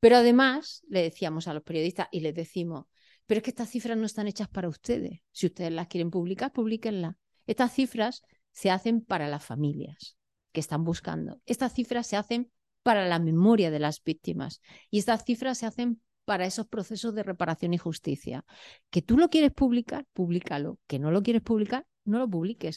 Pero 0.00 0.16
además, 0.16 0.82
le 0.88 1.02
decíamos 1.02 1.48
a 1.48 1.54
los 1.54 1.62
periodistas 1.62 2.08
y 2.12 2.20
les 2.20 2.34
decimos, 2.34 2.86
pero 3.26 3.38
es 3.38 3.44
que 3.44 3.50
estas 3.50 3.70
cifras 3.70 3.96
no 3.96 4.06
están 4.06 4.26
hechas 4.26 4.48
para 4.48 4.68
ustedes. 4.68 5.20
Si 5.32 5.46
ustedes 5.46 5.72
las 5.72 5.88
quieren 5.88 6.10
publicar, 6.10 6.52
publíquenlas. 6.52 7.14
Estas 7.46 7.72
cifras 7.72 8.22
se 8.52 8.70
hacen 8.70 9.00
para 9.00 9.28
las 9.28 9.44
familias 9.44 10.16
que 10.52 10.60
están 10.60 10.84
buscando. 10.84 11.40
Estas 11.46 11.72
cifras 11.72 12.06
se 12.06 12.16
hacen 12.16 12.50
para 12.82 13.06
la 13.06 13.18
memoria 13.18 13.70
de 13.70 13.78
las 13.78 14.02
víctimas. 14.02 14.60
Y 14.90 14.98
estas 14.98 15.24
cifras 15.24 15.58
se 15.58 15.66
hacen 15.66 16.00
para 16.28 16.44
esos 16.44 16.66
procesos 16.66 17.14
de 17.14 17.22
reparación 17.22 17.72
y 17.72 17.78
justicia. 17.78 18.44
Que 18.90 19.00
tú 19.00 19.16
lo 19.16 19.30
quieres 19.30 19.50
publicar, 19.50 20.04
públicalo. 20.12 20.78
Que 20.86 20.98
no 20.98 21.10
lo 21.10 21.22
quieres 21.22 21.40
publicar, 21.40 21.86
no 22.04 22.18
lo 22.18 22.28
publiques. 22.28 22.76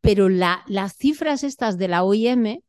Pero 0.00 0.28
la, 0.28 0.64
las 0.66 0.96
cifras 0.96 1.44
estas 1.44 1.78
de 1.78 1.86
la 1.86 2.02
OIM 2.02 2.62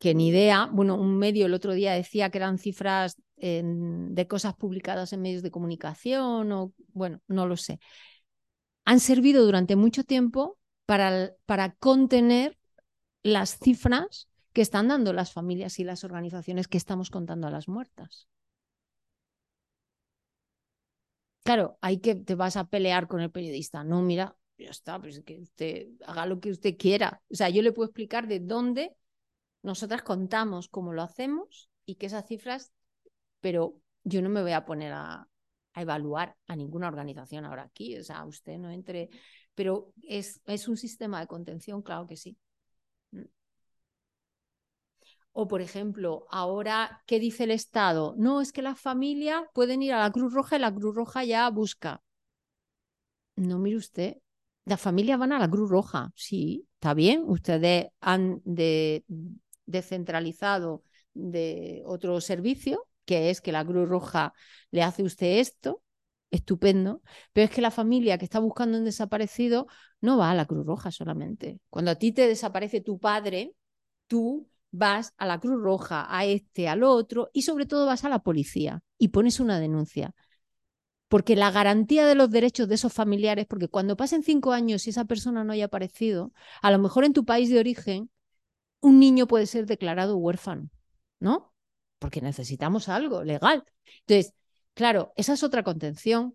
que 0.00 0.12
ni 0.12 0.30
idea, 0.30 0.68
bueno, 0.72 0.96
un 0.96 1.16
medio 1.18 1.46
el 1.46 1.54
otro 1.54 1.72
día 1.72 1.92
decía 1.92 2.30
que 2.30 2.38
eran 2.38 2.58
cifras 2.58 3.16
de 3.36 4.26
cosas 4.28 4.56
publicadas 4.56 5.12
en 5.12 5.22
medios 5.22 5.44
de 5.44 5.52
comunicación 5.52 6.50
o, 6.50 6.72
bueno, 6.92 7.20
no 7.28 7.46
lo 7.46 7.56
sé. 7.56 7.78
Han 8.84 8.98
servido 8.98 9.44
durante 9.44 9.76
mucho 9.76 10.02
tiempo 10.02 10.58
para, 10.84 11.30
para 11.46 11.76
contener 11.76 12.58
las 13.22 13.56
cifras 13.60 14.28
que 14.52 14.62
están 14.62 14.88
dando 14.88 15.12
las 15.12 15.32
familias 15.32 15.78
y 15.78 15.84
las 15.84 16.04
organizaciones 16.04 16.68
que 16.68 16.78
estamos 16.78 17.10
contando 17.10 17.46
a 17.46 17.50
las 17.50 17.68
muertas. 17.68 18.28
Claro, 21.44 21.78
hay 21.80 21.98
que 21.98 22.14
te 22.14 22.34
vas 22.34 22.56
a 22.56 22.68
pelear 22.68 23.08
con 23.08 23.20
el 23.20 23.30
periodista. 23.30 23.82
No, 23.82 24.00
mira, 24.02 24.36
ya 24.58 24.70
está, 24.70 25.00
pues 25.00 25.20
que 25.24 25.40
usted 25.40 25.88
haga 26.06 26.26
lo 26.26 26.40
que 26.40 26.50
usted 26.50 26.76
quiera. 26.76 27.20
O 27.30 27.34
sea, 27.34 27.48
yo 27.48 27.62
le 27.62 27.72
puedo 27.72 27.86
explicar 27.88 28.28
de 28.28 28.38
dónde 28.40 28.94
nosotras 29.62 30.02
contamos 30.02 30.68
cómo 30.68 30.92
lo 30.92 31.02
hacemos 31.02 31.68
y 31.84 31.96
que 31.96 32.06
esas 32.06 32.26
cifras, 32.26 32.72
pero 33.40 33.76
yo 34.04 34.22
no 34.22 34.28
me 34.28 34.42
voy 34.42 34.52
a 34.52 34.64
poner 34.64 34.92
a, 34.92 35.28
evaluar 35.74 36.36
a 36.46 36.54
ninguna 36.54 36.88
organización 36.88 37.46
ahora 37.46 37.62
aquí, 37.62 37.96
o 37.96 38.04
sea, 38.04 38.24
usted 38.26 38.58
no 38.58 38.70
entre, 38.70 39.08
pero 39.54 39.92
es, 40.02 40.42
es 40.44 40.68
un 40.68 40.76
sistema 40.76 41.18
de 41.20 41.26
contención, 41.26 41.80
claro 41.80 42.06
que 42.06 42.16
sí. 42.16 42.36
O, 45.32 45.48
por 45.48 45.62
ejemplo, 45.62 46.26
ahora, 46.30 47.02
¿qué 47.06 47.18
dice 47.18 47.44
el 47.44 47.50
Estado? 47.50 48.14
No, 48.18 48.40
es 48.40 48.52
que 48.52 48.62
las 48.62 48.78
familias 48.78 49.42
pueden 49.54 49.82
ir 49.82 49.94
a 49.94 50.00
la 50.00 50.12
Cruz 50.12 50.32
Roja 50.32 50.56
y 50.56 50.60
la 50.60 50.74
Cruz 50.74 50.94
Roja 50.94 51.24
ya 51.24 51.48
busca. 51.50 52.02
No, 53.36 53.58
mire 53.58 53.76
usted, 53.76 54.16
las 54.66 54.80
familias 54.80 55.18
van 55.18 55.32
a 55.32 55.38
la 55.38 55.48
Cruz 55.50 55.70
Roja, 55.70 56.12
sí, 56.14 56.68
está 56.74 56.92
bien, 56.94 57.24
ustedes 57.26 57.86
han 58.00 58.42
de, 58.44 59.04
descentralizado 59.64 60.84
de 61.14 61.82
otro 61.86 62.20
servicio, 62.20 62.86
que 63.06 63.30
es 63.30 63.40
que 63.40 63.52
la 63.52 63.64
Cruz 63.64 63.88
Roja 63.88 64.34
le 64.70 64.82
hace 64.82 65.02
usted 65.02 65.38
esto, 65.38 65.82
estupendo, 66.30 67.02
pero 67.32 67.46
es 67.46 67.50
que 67.50 67.60
la 67.62 67.70
familia 67.70 68.18
que 68.18 68.24
está 68.24 68.38
buscando 68.38 68.78
un 68.78 68.84
desaparecido 68.84 69.66
no 70.00 70.18
va 70.18 70.30
a 70.30 70.34
la 70.34 70.46
Cruz 70.46 70.66
Roja 70.66 70.90
solamente. 70.90 71.58
Cuando 71.70 71.90
a 71.90 71.96
ti 71.96 72.12
te 72.12 72.26
desaparece 72.26 72.80
tu 72.80 72.98
padre, 72.98 73.54
tú 74.06 74.48
vas 74.72 75.12
a 75.18 75.26
la 75.26 75.38
Cruz 75.38 75.62
Roja, 75.62 76.06
a 76.08 76.24
este, 76.24 76.68
al 76.68 76.82
otro, 76.82 77.30
y 77.32 77.42
sobre 77.42 77.66
todo 77.66 77.86
vas 77.86 78.04
a 78.04 78.08
la 78.08 78.20
policía 78.20 78.82
y 78.98 79.08
pones 79.08 79.38
una 79.38 79.60
denuncia. 79.60 80.14
Porque 81.08 81.36
la 81.36 81.50
garantía 81.50 82.06
de 82.06 82.14
los 82.14 82.30
derechos 82.30 82.68
de 82.68 82.74
esos 82.76 82.92
familiares, 82.92 83.46
porque 83.46 83.68
cuando 83.68 83.96
pasen 83.96 84.22
cinco 84.22 84.52
años 84.52 84.86
y 84.86 84.90
esa 84.90 85.04
persona 85.04 85.44
no 85.44 85.52
haya 85.52 85.66
aparecido, 85.66 86.32
a 86.62 86.70
lo 86.70 86.78
mejor 86.78 87.04
en 87.04 87.12
tu 87.12 87.24
país 87.24 87.50
de 87.50 87.60
origen, 87.60 88.10
un 88.80 88.98
niño 88.98 89.26
puede 89.26 89.46
ser 89.46 89.66
declarado 89.66 90.16
huérfano, 90.16 90.70
¿no? 91.20 91.52
Porque 91.98 92.22
necesitamos 92.22 92.88
algo 92.88 93.22
legal. 93.24 93.64
Entonces, 94.06 94.34
claro, 94.74 95.12
esa 95.16 95.34
es 95.34 95.42
otra 95.44 95.62
contención 95.62 96.34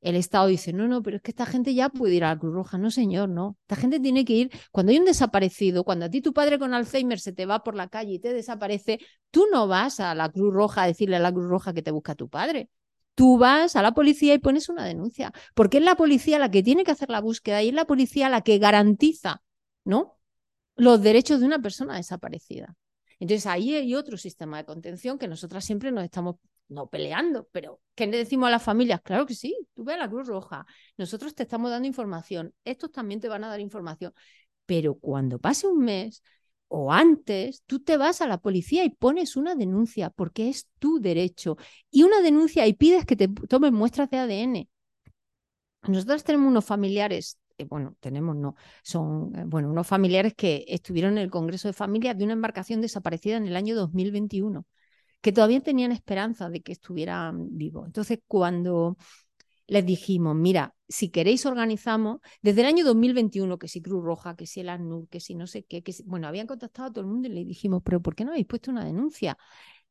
el 0.00 0.16
Estado 0.16 0.46
dice, 0.46 0.72
no, 0.72 0.88
no, 0.88 1.02
pero 1.02 1.16
es 1.16 1.22
que 1.22 1.30
esta 1.30 1.46
gente 1.46 1.74
ya 1.74 1.90
puede 1.90 2.14
ir 2.14 2.24
a 2.24 2.28
la 2.28 2.38
Cruz 2.38 2.54
Roja. 2.54 2.78
No, 2.78 2.90
señor, 2.90 3.28
no. 3.28 3.56
Esta 3.62 3.76
gente 3.76 4.00
tiene 4.00 4.24
que 4.24 4.32
ir, 4.32 4.50
cuando 4.70 4.92
hay 4.92 4.98
un 4.98 5.04
desaparecido, 5.04 5.84
cuando 5.84 6.06
a 6.06 6.10
ti 6.10 6.22
tu 6.22 6.32
padre 6.32 6.58
con 6.58 6.72
Alzheimer 6.72 7.20
se 7.20 7.32
te 7.32 7.46
va 7.46 7.62
por 7.62 7.74
la 7.74 7.88
calle 7.88 8.14
y 8.14 8.18
te 8.18 8.32
desaparece, 8.32 8.98
tú 9.30 9.46
no 9.52 9.68
vas 9.68 10.00
a 10.00 10.14
la 10.14 10.30
Cruz 10.30 10.52
Roja 10.54 10.84
a 10.84 10.86
decirle 10.86 11.16
a 11.16 11.20
la 11.20 11.32
Cruz 11.32 11.46
Roja 11.48 11.74
que 11.74 11.82
te 11.82 11.90
busca 11.90 12.14
tu 12.14 12.28
padre. 12.28 12.70
Tú 13.14 13.36
vas 13.36 13.76
a 13.76 13.82
la 13.82 13.92
policía 13.92 14.32
y 14.34 14.38
pones 14.38 14.68
una 14.70 14.84
denuncia, 14.84 15.32
porque 15.54 15.78
es 15.78 15.84
la 15.84 15.96
policía 15.96 16.38
la 16.38 16.50
que 16.50 16.62
tiene 16.62 16.84
que 16.84 16.92
hacer 16.92 17.10
la 17.10 17.20
búsqueda 17.20 17.62
y 17.62 17.68
es 17.68 17.74
la 17.74 17.84
policía 17.84 18.30
la 18.30 18.40
que 18.40 18.58
garantiza, 18.58 19.42
¿no? 19.84 20.18
Los 20.76 21.02
derechos 21.02 21.40
de 21.40 21.46
una 21.46 21.60
persona 21.60 21.96
desaparecida. 21.96 22.76
Entonces 23.18 23.46
ahí 23.46 23.74
hay 23.74 23.94
otro 23.94 24.16
sistema 24.16 24.56
de 24.56 24.64
contención 24.64 25.18
que 25.18 25.28
nosotras 25.28 25.64
siempre 25.64 25.92
nos 25.92 26.04
estamos 26.04 26.36
no 26.70 26.88
peleando, 26.88 27.48
pero 27.52 27.80
¿qué 27.94 28.06
le 28.06 28.16
decimos 28.18 28.48
a 28.48 28.50
las 28.50 28.62
familias? 28.62 29.00
Claro 29.02 29.26
que 29.26 29.34
sí, 29.34 29.56
tú 29.74 29.84
ve 29.84 29.94
a 29.94 29.98
la 29.98 30.08
Cruz 30.08 30.26
Roja, 30.28 30.66
nosotros 30.96 31.34
te 31.34 31.42
estamos 31.42 31.70
dando 31.70 31.86
información, 31.86 32.54
estos 32.64 32.90
también 32.92 33.20
te 33.20 33.28
van 33.28 33.44
a 33.44 33.48
dar 33.48 33.60
información, 33.60 34.14
pero 34.66 34.94
cuando 34.94 35.38
pase 35.38 35.66
un 35.66 35.84
mes 35.84 36.22
o 36.68 36.92
antes, 36.92 37.62
tú 37.66 37.80
te 37.80 37.96
vas 37.96 38.20
a 38.22 38.28
la 38.28 38.38
policía 38.38 38.84
y 38.84 38.90
pones 38.90 39.36
una 39.36 39.54
denuncia 39.54 40.10
porque 40.10 40.48
es 40.48 40.68
tu 40.78 41.00
derecho 41.00 41.56
y 41.90 42.04
una 42.04 42.22
denuncia 42.22 42.66
y 42.66 42.74
pides 42.74 43.04
que 43.04 43.16
te 43.16 43.28
tomen 43.28 43.74
muestras 43.74 44.08
de 44.10 44.18
ADN. 44.18 44.68
Nosotros 45.88 46.24
tenemos 46.24 46.48
unos 46.48 46.64
familiares 46.64 47.38
eh, 47.60 47.66
bueno, 47.68 47.94
tenemos 48.00 48.36
no, 48.36 48.54
son, 48.82 49.34
eh, 49.36 49.44
bueno, 49.46 49.70
unos 49.70 49.86
familiares 49.86 50.34
que 50.34 50.64
estuvieron 50.68 51.12
en 51.12 51.18
el 51.18 51.30
Congreso 51.30 51.68
de 51.68 51.74
Familias 51.74 52.16
de 52.16 52.24
una 52.24 52.32
embarcación 52.32 52.80
desaparecida 52.80 53.36
en 53.36 53.46
el 53.46 53.56
año 53.56 53.76
2021 53.76 54.66
que 55.20 55.32
todavía 55.32 55.60
tenían 55.60 55.92
esperanza 55.92 56.48
de 56.48 56.62
que 56.62 56.72
estuvieran 56.72 57.56
vivos. 57.56 57.86
Entonces, 57.86 58.20
cuando 58.26 58.96
les 59.66 59.86
dijimos, 59.86 60.34
mira, 60.34 60.74
si 60.88 61.10
queréis 61.10 61.46
organizamos, 61.46 62.20
desde 62.42 62.62
el 62.62 62.66
año 62.66 62.84
2021, 62.84 63.58
que 63.58 63.68
si 63.68 63.80
Cruz 63.80 64.02
Roja, 64.02 64.34
que 64.34 64.46
si 64.46 64.60
el 64.60 64.68
ANUR, 64.68 65.08
que 65.08 65.20
si 65.20 65.36
no 65.36 65.46
sé 65.46 65.64
qué, 65.64 65.82
que 65.82 65.94
bueno, 66.06 66.26
habían 66.26 66.48
contactado 66.48 66.88
a 66.88 66.92
todo 66.92 67.02
el 67.02 67.06
mundo 67.06 67.28
y 67.28 67.32
le 67.32 67.44
dijimos, 67.44 67.80
pero 67.84 68.02
¿por 68.02 68.16
qué 68.16 68.24
no 68.24 68.32
habéis 68.32 68.46
puesto 68.46 68.72
una 68.72 68.84
denuncia? 68.84 69.38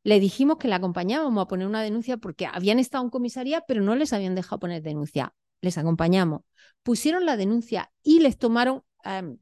Le 0.03 0.19
dijimos 0.19 0.57
que 0.57 0.67
le 0.67 0.75
acompañábamos 0.75 1.41
a 1.41 1.47
poner 1.47 1.67
una 1.67 1.81
denuncia 1.81 2.17
porque 2.17 2.45
habían 2.45 2.79
estado 2.79 3.03
en 3.05 3.09
comisaría, 3.09 3.63
pero 3.67 3.81
no 3.81 3.95
les 3.95 4.11
habían 4.11 4.35
dejado 4.35 4.59
poner 4.59 4.81
denuncia. 4.81 5.33
Les 5.61 5.77
acompañamos. 5.77 6.41
Pusieron 6.83 7.25
la 7.25 7.37
denuncia 7.37 7.91
y 8.03 8.19
les 8.19 8.37
tomaron... 8.37 8.83
Em, 9.05 9.37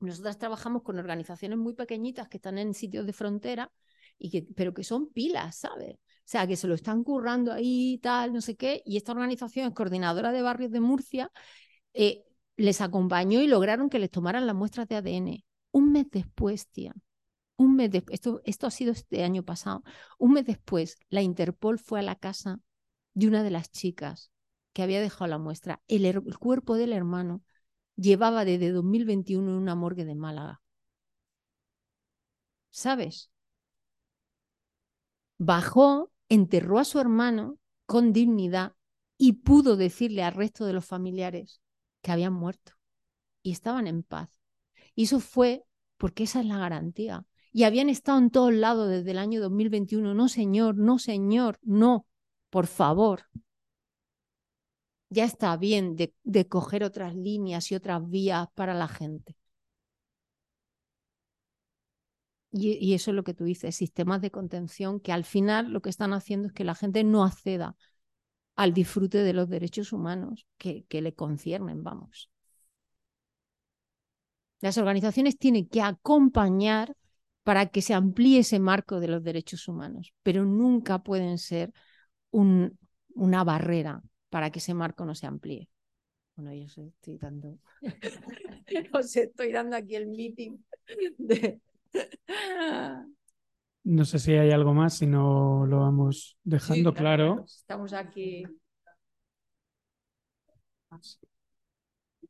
nosotras 0.00 0.38
trabajamos 0.38 0.82
con 0.82 0.98
organizaciones 0.98 1.58
muy 1.58 1.74
pequeñitas 1.74 2.28
que 2.28 2.36
están 2.36 2.56
en 2.56 2.72
sitios 2.72 3.04
de 3.04 3.12
frontera 3.12 3.70
y 4.18 4.30
que, 4.30 4.42
pero 4.54 4.74
que 4.74 4.84
son 4.84 5.10
pilas, 5.12 5.56
¿sabes? 5.56 5.94
O 5.96 6.30
sea, 6.30 6.46
que 6.46 6.56
se 6.56 6.68
lo 6.68 6.74
están 6.74 7.04
currando 7.04 7.52
ahí, 7.52 7.98
tal, 8.02 8.32
no 8.32 8.40
sé 8.40 8.56
qué, 8.56 8.82
y 8.84 8.96
esta 8.96 9.12
organización 9.12 9.68
es 9.68 9.74
coordinadora 9.74 10.32
de 10.32 10.42
barrios 10.42 10.70
de 10.70 10.80
Murcia, 10.80 11.32
eh, 11.94 12.24
les 12.56 12.80
acompañó 12.80 13.40
y 13.40 13.46
lograron 13.46 13.88
que 13.90 13.98
les 13.98 14.10
tomaran 14.10 14.46
las 14.46 14.56
muestras 14.56 14.88
de 14.88 14.96
ADN. 14.96 15.44
Un 15.72 15.92
mes 15.92 16.06
después, 16.10 16.68
tía, 16.68 16.94
un 17.56 17.76
mes 17.76 17.90
después, 17.90 18.14
esto, 18.14 18.40
esto 18.44 18.66
ha 18.66 18.70
sido 18.70 18.92
este 18.92 19.24
año 19.24 19.44
pasado, 19.44 19.82
un 20.18 20.32
mes 20.34 20.46
después, 20.46 20.98
la 21.10 21.22
Interpol 21.22 21.78
fue 21.78 22.00
a 22.00 22.02
la 22.02 22.16
casa 22.16 22.60
de 23.14 23.28
una 23.28 23.42
de 23.42 23.50
las 23.50 23.70
chicas 23.70 24.30
que 24.72 24.82
había 24.82 25.00
dejado 25.00 25.28
la 25.28 25.38
muestra. 25.38 25.82
El, 25.88 26.04
el 26.04 26.38
cuerpo 26.38 26.76
del 26.76 26.92
hermano 26.92 27.42
llevaba 27.96 28.44
desde 28.44 28.70
2021 28.70 29.50
en 29.50 29.56
una 29.56 29.74
morgue 29.74 30.04
de 30.04 30.14
Málaga. 30.14 30.62
¿Sabes? 32.70 33.30
Bajó, 35.38 36.10
enterró 36.28 36.78
a 36.78 36.84
su 36.84 36.98
hermano 37.00 37.58
con 37.86 38.12
dignidad 38.12 38.74
y 39.16 39.34
pudo 39.34 39.76
decirle 39.76 40.22
al 40.22 40.34
resto 40.34 40.66
de 40.66 40.72
los 40.72 40.84
familiares 40.84 41.60
que 42.02 42.12
habían 42.12 42.32
muerto 42.32 42.72
y 43.42 43.52
estaban 43.52 43.86
en 43.86 44.02
paz. 44.02 44.28
Y 44.94 45.04
eso 45.04 45.20
fue 45.20 45.64
porque 45.96 46.24
esa 46.24 46.40
es 46.40 46.46
la 46.46 46.58
garantía. 46.58 47.24
Y 47.52 47.64
habían 47.64 47.88
estado 47.88 48.18
en 48.18 48.30
todos 48.30 48.52
lados 48.52 48.88
desde 48.88 49.12
el 49.12 49.18
año 49.18 49.40
2021. 49.40 50.14
No, 50.14 50.28
señor, 50.28 50.76
no, 50.76 50.98
señor, 50.98 51.58
no, 51.62 52.06
por 52.50 52.66
favor. 52.66 53.22
Ya 55.10 55.24
está 55.24 55.56
bien 55.56 55.96
de, 55.96 56.14
de 56.24 56.46
coger 56.48 56.84
otras 56.84 57.14
líneas 57.14 57.70
y 57.72 57.74
otras 57.74 58.08
vías 58.08 58.48
para 58.54 58.74
la 58.74 58.88
gente. 58.88 59.36
Y, 62.50 62.94
eso 62.94 63.10
es 63.10 63.14
lo 63.14 63.24
que 63.24 63.34
tú 63.34 63.44
dices, 63.44 63.76
sistemas 63.76 64.22
de 64.22 64.30
contención 64.30 65.00
que 65.00 65.12
al 65.12 65.24
final 65.24 65.70
lo 65.70 65.82
que 65.82 65.90
están 65.90 66.12
haciendo 66.12 66.48
es 66.48 66.54
que 66.54 66.64
la 66.64 66.74
gente 66.74 67.04
no 67.04 67.24
acceda 67.24 67.76
al 68.56 68.72
disfrute 68.72 69.18
de 69.18 69.32
los 69.34 69.48
derechos 69.48 69.92
humanos 69.92 70.46
que, 70.56 70.84
que 70.88 71.02
le 71.02 71.14
conciernen, 71.14 71.84
vamos. 71.84 72.30
Las 74.60 74.78
organizaciones 74.78 75.38
tienen 75.38 75.68
que 75.68 75.82
acompañar 75.82 76.96
para 77.44 77.66
que 77.66 77.82
se 77.82 77.94
amplíe 77.94 78.40
ese 78.40 78.58
marco 78.58 78.98
de 78.98 79.08
los 79.08 79.22
derechos 79.22 79.68
humanos, 79.68 80.12
pero 80.22 80.44
nunca 80.44 81.02
pueden 81.02 81.38
ser 81.38 81.72
un, 82.30 82.78
una 83.14 83.44
barrera 83.44 84.02
para 84.30 84.50
que 84.50 84.58
ese 84.58 84.74
marco 84.74 85.04
no 85.04 85.14
se 85.14 85.26
amplíe. 85.26 85.70
Bueno, 86.36 86.52
yo 86.54 86.82
estoy 86.82 87.18
dando, 87.18 87.58
estoy 89.14 89.52
dando 89.52 89.76
aquí 89.76 89.96
el 89.96 90.06
meeting 90.08 90.58
de, 91.18 91.60
no 93.84 94.04
sé 94.04 94.18
si 94.18 94.32
hay 94.32 94.50
algo 94.50 94.74
más, 94.74 94.98
si 94.98 95.06
no 95.06 95.66
lo 95.66 95.80
vamos 95.80 96.38
dejando 96.44 96.92
claro. 96.94 97.44
Estamos 97.46 97.92
aquí. 97.92 98.44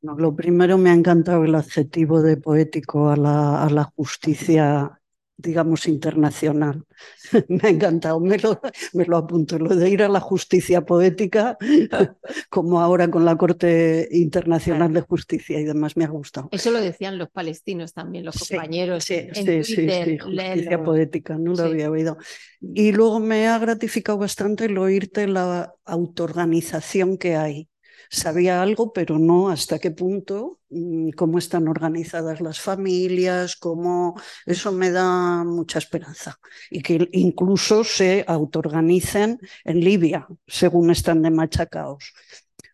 lo 0.01 0.35
primero 0.35 0.79
me 0.79 0.91
ha 0.91 0.95
encantado 0.95 1.45
el 1.45 1.55
adjetivo 1.55 2.23
de 2.23 2.37
poético 2.37 3.11
a 3.11 3.17
la, 3.17 3.65
a 3.65 3.71
la 3.71 3.85
justicia 3.85 4.98
digamos, 5.39 5.87
internacional. 5.87 6.85
me 7.49 7.61
ha 7.63 7.69
encantado, 7.69 8.19
me 8.19 8.39
lo, 8.39 8.61
me 8.93 9.05
lo 9.05 9.17
apunto, 9.17 9.57
lo 9.59 9.75
de 9.75 9.89
ir 9.89 10.03
a 10.03 10.09
la 10.09 10.19
justicia 10.19 10.85
poética, 10.85 11.57
como 12.51 12.81
ahora 12.81 13.09
con 13.09 13.25
la 13.25 13.37
Corte 13.37 14.09
Internacional 14.11 14.93
de 14.93 15.01
Justicia 15.03 15.61
y 15.61 15.65
demás, 15.65 15.97
me 15.97 16.05
ha 16.05 16.09
gustado. 16.09 16.49
Eso 16.51 16.73
lo 16.73 16.81
decían 16.81 17.19
los 17.19 17.31
palestinos 17.31 17.93
también, 17.93 18.25
los 18.25 18.37
compañeros. 18.37 19.05
Sí, 19.05 19.29
sí, 19.33 19.63
sí, 19.63 20.19
justicia 20.19 20.83
poética, 20.83 21.39
no 21.39 21.55
lo 21.55 21.63
había 21.63 21.89
oído. 21.89 22.19
Y 22.61 22.91
luego 22.91 23.21
me 23.21 23.47
ha 23.47 23.59
gratificado 23.59 24.19
bastante 24.19 24.65
el 24.65 24.77
oírte 24.77 25.29
la 25.29 25.73
autoorganización 25.85 27.17
que 27.17 27.37
hay 27.37 27.68
sabía 28.11 28.63
algo, 28.63 28.93
pero 28.93 29.19
no 29.19 29.49
hasta 29.51 29.79
qué 29.79 29.91
punto, 29.91 30.61
mm, 30.71 31.11
cómo 31.11 31.39
están 31.39 31.69
organizadas 31.69 32.41
las 32.41 32.61
familias, 32.61 33.57
cómo 33.57 34.15
eso 34.47 34.73
me 34.73 34.91
da 34.91 35.45
mucha 35.45 35.79
esperanza. 35.79 36.39
Y 36.71 36.83
que 36.83 37.09
incluso 37.13 37.85
se 37.85 38.25
autoorganicen 38.27 39.41
en 39.65 39.81
Libia, 39.81 40.27
según 40.47 40.91
están 40.91 41.23
de 41.23 41.31
machacaos. 41.31 42.13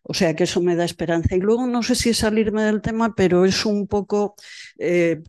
O 0.02 0.12
sea 0.14 0.34
que 0.36 0.44
eso 0.44 0.60
me 0.60 0.76
da 0.76 0.84
esperanza. 0.84 1.34
Y 1.34 1.40
luego 1.40 1.66
no 1.66 1.82
sé 1.82 1.94
si 1.94 2.10
es 2.10 2.18
salirme 2.18 2.62
del 2.64 2.82
tema, 2.82 3.14
pero 3.14 3.44
es 3.44 3.64
un 3.64 3.86
poco 3.86 4.34
eh, 4.78 5.22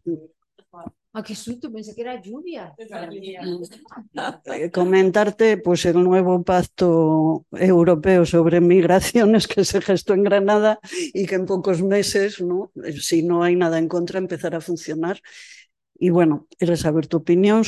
Ah, 1.17 1.23
qué 1.23 1.33
susto, 1.33 1.71
pensé 1.71 1.95
que 1.95 2.01
era 2.01 2.21
lluvia. 2.21 2.75
Eh, 4.45 4.69
comentarte 4.69 5.55
pues 5.55 5.85
el 5.85 6.03
nuevo 6.03 6.43
pacto 6.43 7.45
europeo 7.53 8.25
sobre 8.25 8.59
migraciones 8.59 9.47
que 9.47 9.63
se 9.63 9.79
gestó 9.79 10.13
en 10.13 10.23
Granada 10.23 10.77
y 11.13 11.25
que 11.25 11.35
en 11.35 11.45
pocos 11.45 11.81
meses, 11.81 12.41
¿no? 12.41 12.73
si 12.99 13.23
no 13.23 13.43
hay 13.43 13.55
nada 13.55 13.79
en 13.79 13.87
contra, 13.87 14.19
empezará 14.19 14.57
a 14.57 14.61
funcionar. 14.61 15.21
Y 15.97 16.09
bueno, 16.09 16.47
era 16.59 16.75
saber 16.75 17.07
tu 17.07 17.17
opinión. 17.17 17.63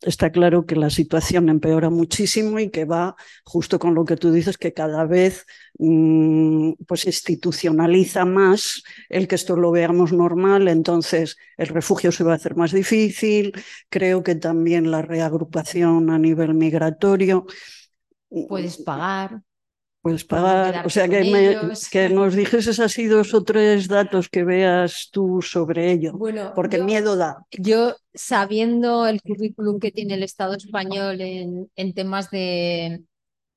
Está 0.00 0.32
claro 0.32 0.64
que 0.64 0.76
la 0.76 0.88
situación 0.88 1.50
empeora 1.50 1.90
muchísimo 1.90 2.58
y 2.58 2.70
que 2.70 2.86
va 2.86 3.16
justo 3.44 3.78
con 3.78 3.94
lo 3.94 4.06
que 4.06 4.16
tú 4.16 4.32
dices, 4.32 4.56
que 4.56 4.72
cada 4.72 5.04
vez 5.04 5.44
mmm, 5.78 6.72
pues 6.86 7.04
institucionaliza 7.04 8.24
más 8.24 8.82
el 9.10 9.28
que 9.28 9.34
esto 9.34 9.56
lo 9.56 9.70
veamos 9.72 10.12
normal. 10.12 10.68
Entonces 10.68 11.36
el 11.58 11.66
refugio 11.66 12.12
se 12.12 12.24
va 12.24 12.32
a 12.32 12.36
hacer 12.36 12.56
más 12.56 12.72
difícil. 12.72 13.52
Creo 13.90 14.22
que 14.22 14.36
también 14.36 14.90
la 14.90 15.02
reagrupación 15.02 16.08
a 16.10 16.18
nivel 16.18 16.54
migratorio. 16.54 17.44
Puedes 18.48 18.78
pagar 18.78 19.42
puedes 20.00 20.24
pagar. 20.24 20.86
O 20.86 20.90
sea, 20.90 21.08
que, 21.08 21.24
me, 21.24 21.56
que, 21.90 22.08
nos 22.08 22.34
dijeses 22.34 22.80
así 22.80 23.06
dos 23.06 23.34
o 23.34 23.44
tres 23.44 23.88
datos 23.88 24.28
que 24.28 24.44
veas 24.44 25.08
tú 25.12 25.42
sobre 25.42 25.92
ello, 25.92 26.12
bueno, 26.14 26.52
porque 26.54 26.78
yo, 26.78 26.84
miedo 26.84 27.16
da. 27.16 27.44
Yo, 27.52 27.96
sabiendo 28.14 29.06
el 29.06 29.20
currículum 29.22 29.78
que 29.78 29.92
tiene 29.92 30.14
el 30.14 30.22
Estado 30.22 30.54
español 30.54 31.20
en, 31.20 31.70
en 31.76 31.94
temas 31.94 32.30
de, 32.30 33.04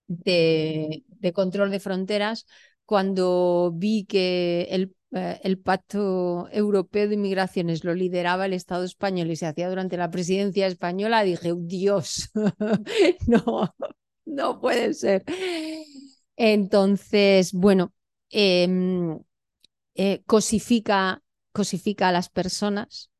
de, 0.08 1.04
de, 1.08 1.34
control 1.34 1.72
de 1.72 1.80
fronteras, 1.80 2.46
cuando 2.86 3.72
vi 3.74 4.06
que 4.06 4.68
el, 4.70 4.96
eh, 5.12 5.40
el 5.44 5.60
Pacto 5.60 6.50
Europeo 6.52 7.08
de 7.08 7.16
Inmigraciones 7.16 7.84
lo 7.84 7.94
lideraba 7.94 8.46
el 8.46 8.54
Estado 8.54 8.84
español 8.84 9.32
y 9.32 9.38
se 9.38 9.46
hacía 9.46 9.70
durante 9.70 9.96
la 9.96 10.12
presidencia 10.12 10.68
española, 10.68 11.24
dije, 11.24 11.54
Dios, 11.56 12.32
no, 13.28 13.74
no 14.26 14.60
puede 14.60 14.94
ser. 14.94 15.24
Entonces, 16.36 17.54
bueno, 17.54 17.94
eh, 18.30 18.68
eh, 19.96 20.24
cosifica, 20.26 21.22
cosifica 21.52 22.10
a 22.10 22.12
las 22.12 22.30
personas. 22.30 23.12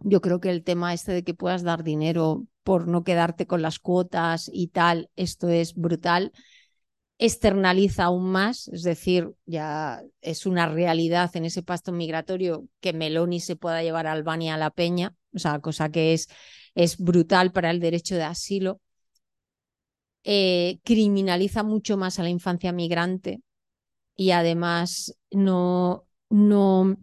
Yo 0.00 0.20
creo 0.20 0.40
que 0.40 0.50
el 0.50 0.64
tema 0.64 0.92
este 0.92 1.12
de 1.12 1.24
que 1.24 1.34
puedas 1.34 1.62
dar 1.62 1.84
dinero 1.84 2.46
por 2.64 2.88
no 2.88 3.04
quedarte 3.04 3.46
con 3.46 3.62
las 3.62 3.78
cuotas 3.78 4.50
y 4.52 4.68
tal, 4.68 5.10
esto 5.16 5.48
es 5.48 5.74
brutal. 5.74 6.32
Externaliza 7.18 8.04
aún 8.04 8.30
más, 8.30 8.68
es 8.68 8.82
decir, 8.82 9.32
ya 9.46 10.02
es 10.20 10.44
una 10.44 10.68
realidad 10.68 11.34
en 11.34 11.46
ese 11.46 11.62
pasto 11.62 11.92
migratorio 11.92 12.66
que 12.80 12.92
Meloni 12.92 13.40
se 13.40 13.56
pueda 13.56 13.82
llevar 13.82 14.06
a 14.06 14.12
Albania 14.12 14.54
a 14.54 14.58
la 14.58 14.70
peña, 14.70 15.14
o 15.32 15.38
sea, 15.38 15.60
cosa 15.60 15.90
que 15.90 16.12
es, 16.12 16.28
es 16.74 16.98
brutal 16.98 17.52
para 17.52 17.70
el 17.70 17.80
derecho 17.80 18.16
de 18.16 18.24
asilo 18.24 18.80
eh, 20.26 20.80
criminaliza 20.84 21.62
mucho 21.62 21.96
más 21.96 22.18
a 22.18 22.24
la 22.24 22.30
infancia 22.30 22.72
migrante 22.72 23.42
y 24.16 24.32
además 24.32 25.16
no, 25.30 26.06
no, 26.30 26.80
o 26.82 26.96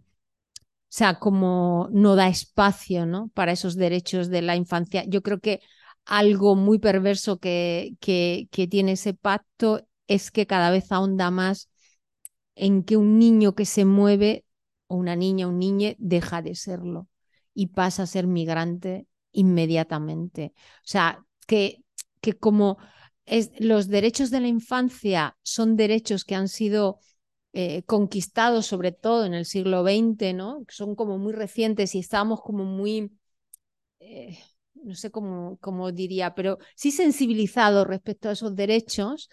sea, 0.88 1.18
como 1.18 1.88
no 1.92 2.16
da 2.16 2.28
espacio 2.28 3.06
¿no? 3.06 3.28
para 3.34 3.52
esos 3.52 3.76
derechos 3.76 4.28
de 4.30 4.42
la 4.42 4.56
infancia. 4.56 5.04
Yo 5.06 5.22
creo 5.22 5.40
que 5.40 5.60
algo 6.04 6.56
muy 6.56 6.78
perverso 6.78 7.38
que, 7.38 7.94
que, 8.00 8.48
que 8.52 8.68
tiene 8.68 8.92
ese 8.92 9.14
pacto 9.14 9.86
es 10.06 10.30
que 10.30 10.46
cada 10.46 10.70
vez 10.70 10.92
ahonda 10.92 11.30
más 11.30 11.70
en 12.54 12.84
que 12.84 12.96
un 12.96 13.18
niño 13.18 13.54
que 13.54 13.64
se 13.66 13.84
mueve, 13.84 14.44
o 14.86 14.96
una 14.96 15.16
niña, 15.16 15.48
un 15.48 15.58
niño, 15.58 15.92
deja 15.98 16.42
de 16.42 16.54
serlo 16.54 17.08
y 17.54 17.68
pasa 17.68 18.04
a 18.04 18.06
ser 18.06 18.26
migrante 18.26 19.06
inmediatamente. 19.32 20.52
O 20.56 20.86
sea, 20.86 21.24
que, 21.46 21.84
que 22.20 22.34
como 22.34 22.78
los 23.58 23.88
derechos 23.88 24.30
de 24.30 24.40
la 24.40 24.48
infancia 24.48 25.36
son 25.42 25.76
derechos 25.76 26.24
que 26.24 26.34
han 26.34 26.48
sido 26.48 26.98
eh, 27.52 27.84
conquistados 27.84 28.66
sobre 28.66 28.92
todo 28.92 29.24
en 29.24 29.34
el 29.34 29.44
siglo 29.44 29.84
XX, 29.84 30.34
¿no? 30.34 30.64
Son 30.68 30.96
como 30.96 31.18
muy 31.18 31.32
recientes 31.32 31.94
y 31.94 32.00
estamos 32.00 32.40
como 32.40 32.64
muy, 32.64 33.12
eh, 34.00 34.38
no 34.74 34.94
sé 34.94 35.10
cómo, 35.10 35.56
cómo, 35.60 35.92
diría, 35.92 36.34
pero 36.34 36.58
sí 36.74 36.90
sensibilizados 36.90 37.86
respecto 37.86 38.28
a 38.28 38.32
esos 38.32 38.56
derechos, 38.56 39.28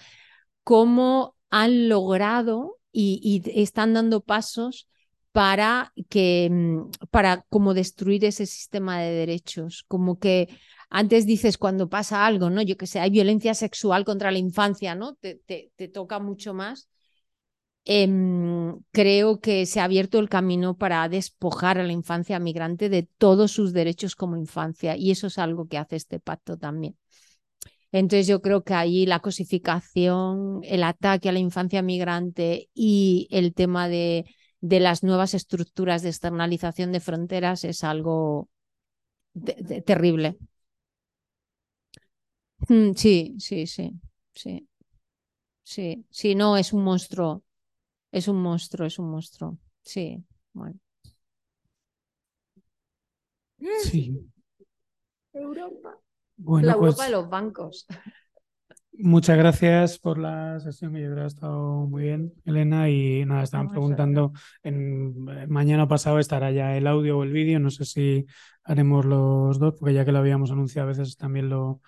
cómo 0.64 1.36
han 1.50 1.90
logrado 1.90 2.78
y, 2.92 3.20
y 3.24 3.62
están 3.62 3.94
dando 3.94 4.22
pasos 4.22 4.88
para 5.32 5.94
que 6.10 6.50
mm, 6.52 7.08
para 7.10 7.44
como 7.50 7.74
destruir 7.74 8.26
ese 8.26 8.46
sistema 8.46 9.00
de 9.00 9.12
derechos, 9.12 9.84
como 9.88 10.20
que 10.20 10.50
antes 10.92 11.26
dices 11.26 11.58
cuando 11.58 11.90
pasa 11.90 12.26
algo, 12.28 12.50
¿no? 12.52 12.62
Yo 12.62 12.78
que 12.78 12.88
sé, 12.88 13.00
hay 13.00 13.10
violencia 13.10 13.56
sexual 13.56 14.06
contra 14.06 14.32
la 14.32 14.38
infancia, 14.40 14.94
¿no? 14.96 15.16
Te, 15.16 15.42
te, 15.48 15.72
te 15.76 15.88
toca 15.88 16.20
mucho 16.20 16.54
más. 16.54 16.90
Eh, 17.86 18.08
creo 18.92 19.40
que 19.40 19.66
se 19.66 19.80
ha 19.80 19.86
abierto 19.86 20.20
el 20.20 20.30
camino 20.30 20.78
para 20.78 21.10
despojar 21.10 21.80
a 21.80 21.84
la 21.84 21.94
infancia 21.94 22.40
migrante 22.40 22.90
de 22.90 23.04
todos 23.18 23.52
sus 23.52 23.74
derechos 23.74 24.16
como 24.16 24.38
infancia 24.38 24.96
y 24.96 25.12
eso 25.12 25.28
es 25.28 25.38
algo 25.40 25.68
que 25.68 25.78
hace 25.80 25.96
este 25.96 26.20
pacto 26.20 26.58
también. 26.58 26.96
Entonces 27.92 28.28
yo 28.28 28.42
creo 28.42 28.64
que 28.64 28.74
ahí 28.74 29.06
la 29.06 29.20
cosificación, 29.20 30.62
el 30.64 30.84
ataque 30.84 31.30
a 31.30 31.34
la 31.34 31.40
infancia 31.40 31.82
migrante 31.82 32.70
y 32.74 33.28
el 33.32 33.54
tema 33.54 33.90
de, 33.90 34.26
de 34.62 34.80
las 34.80 35.04
nuevas 35.04 35.34
estructuras 35.34 36.02
de 36.02 36.10
externalización 36.10 36.92
de 36.94 37.02
fronteras 37.02 37.64
es 37.66 37.84
algo 37.84 38.50
terrible. 39.86 40.38
Mm, 42.70 42.94
sí, 42.94 43.36
sí, 43.40 43.68
sí, 43.68 44.00
sí. 44.34 44.68
Sí, 45.64 46.06
sí, 46.10 46.36
no, 46.36 46.58
es 46.58 46.74
un 46.74 46.84
monstruo. 46.84 47.44
Es 48.12 48.28
un 48.28 48.42
monstruo, 48.42 48.86
es 48.86 49.00
un 49.00 49.10
monstruo. 49.10 49.58
Sí, 49.84 50.24
bueno. 50.54 50.78
Sí. 53.84 54.20
Europa. 55.34 55.98
Bueno, 56.36 56.68
la 56.68 56.74
Europa 56.74 56.96
pues, 56.98 57.08
de 57.08 57.12
los 57.12 57.30
bancos. 57.30 57.88
Muchas 58.94 59.38
gracias 59.38 59.98
por 59.98 60.18
la 60.18 60.60
sesión, 60.60 60.94
que 60.94 61.02
yo 61.02 61.08
creo 61.08 61.16
que 61.16 61.24
ha 61.24 61.28
estado 61.28 61.88
muy 61.88 62.04
bien, 62.04 62.34
Elena. 62.46 62.90
Y 62.90 63.24
nada, 63.26 63.44
estaban 63.44 63.70
preguntando, 63.70 64.34
en, 64.64 65.24
mañana 65.50 65.88
pasado 65.88 66.20
estará 66.20 66.52
ya 66.52 66.76
el 66.76 66.86
audio 66.86 67.20
o 67.20 67.24
el 67.24 67.32
vídeo, 67.32 67.60
no 67.60 67.72
sé 67.72 67.86
si 67.86 68.26
haremos 68.64 69.06
los 69.06 69.58
dos, 69.58 69.76
porque 69.80 69.94
ya 69.94 70.04
que 70.04 70.12
lo 70.12 70.20
habíamos 70.20 70.52
anunciado, 70.52 70.90
a 70.90 70.92
veces 70.92 71.16
también 71.16 71.50
lo, 71.50 71.82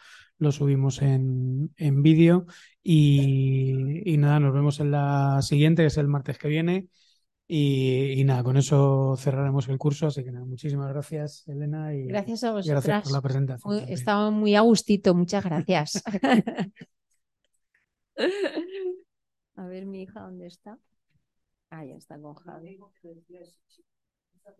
lo 0.43 0.51
subimos 0.51 1.01
en, 1.01 1.73
en 1.77 2.03
vídeo. 2.03 2.45
Y, 2.83 4.01
y, 4.11 4.17
nada, 4.17 4.39
nos 4.39 4.53
vemos 4.53 4.79
en 4.79 4.91
la 4.91 5.41
siguiente, 5.41 5.83
que 5.83 5.87
es 5.87 5.97
el 5.97 6.07
martes 6.07 6.37
que 6.37 6.47
viene. 6.47 6.87
Y, 7.47 8.19
y, 8.19 8.23
nada, 8.23 8.43
con 8.43 8.57
eso 8.57 9.15
cerraremos 9.17 9.67
el 9.69 9.77
curso. 9.77 10.07
Así 10.07 10.23
que 10.23 10.31
nada, 10.31 10.45
muchísimas 10.45 10.89
gracias, 10.89 11.47
Elena. 11.47 11.95
Y 11.95 12.05
gracias 12.05 12.43
a 12.43 12.51
vosotras. 12.51 12.83
Gracias 12.85 13.03
por 13.03 13.13
la 13.13 13.21
presentación. 13.21 13.73
Muy, 13.73 13.83
estaba 13.91 14.29
muy 14.29 14.55
a 14.55 14.61
gustito, 14.61 15.15
muchas 15.15 15.43
gracias. 15.43 16.03
a 19.55 19.67
ver, 19.67 19.85
mi 19.85 20.03
hija, 20.03 20.21
¿dónde 20.21 20.47
está? 20.47 20.77
Ah, 21.69 21.85
ya 21.85 21.95
está 21.95 22.19
con 22.19 22.35
Javi. 22.35 22.77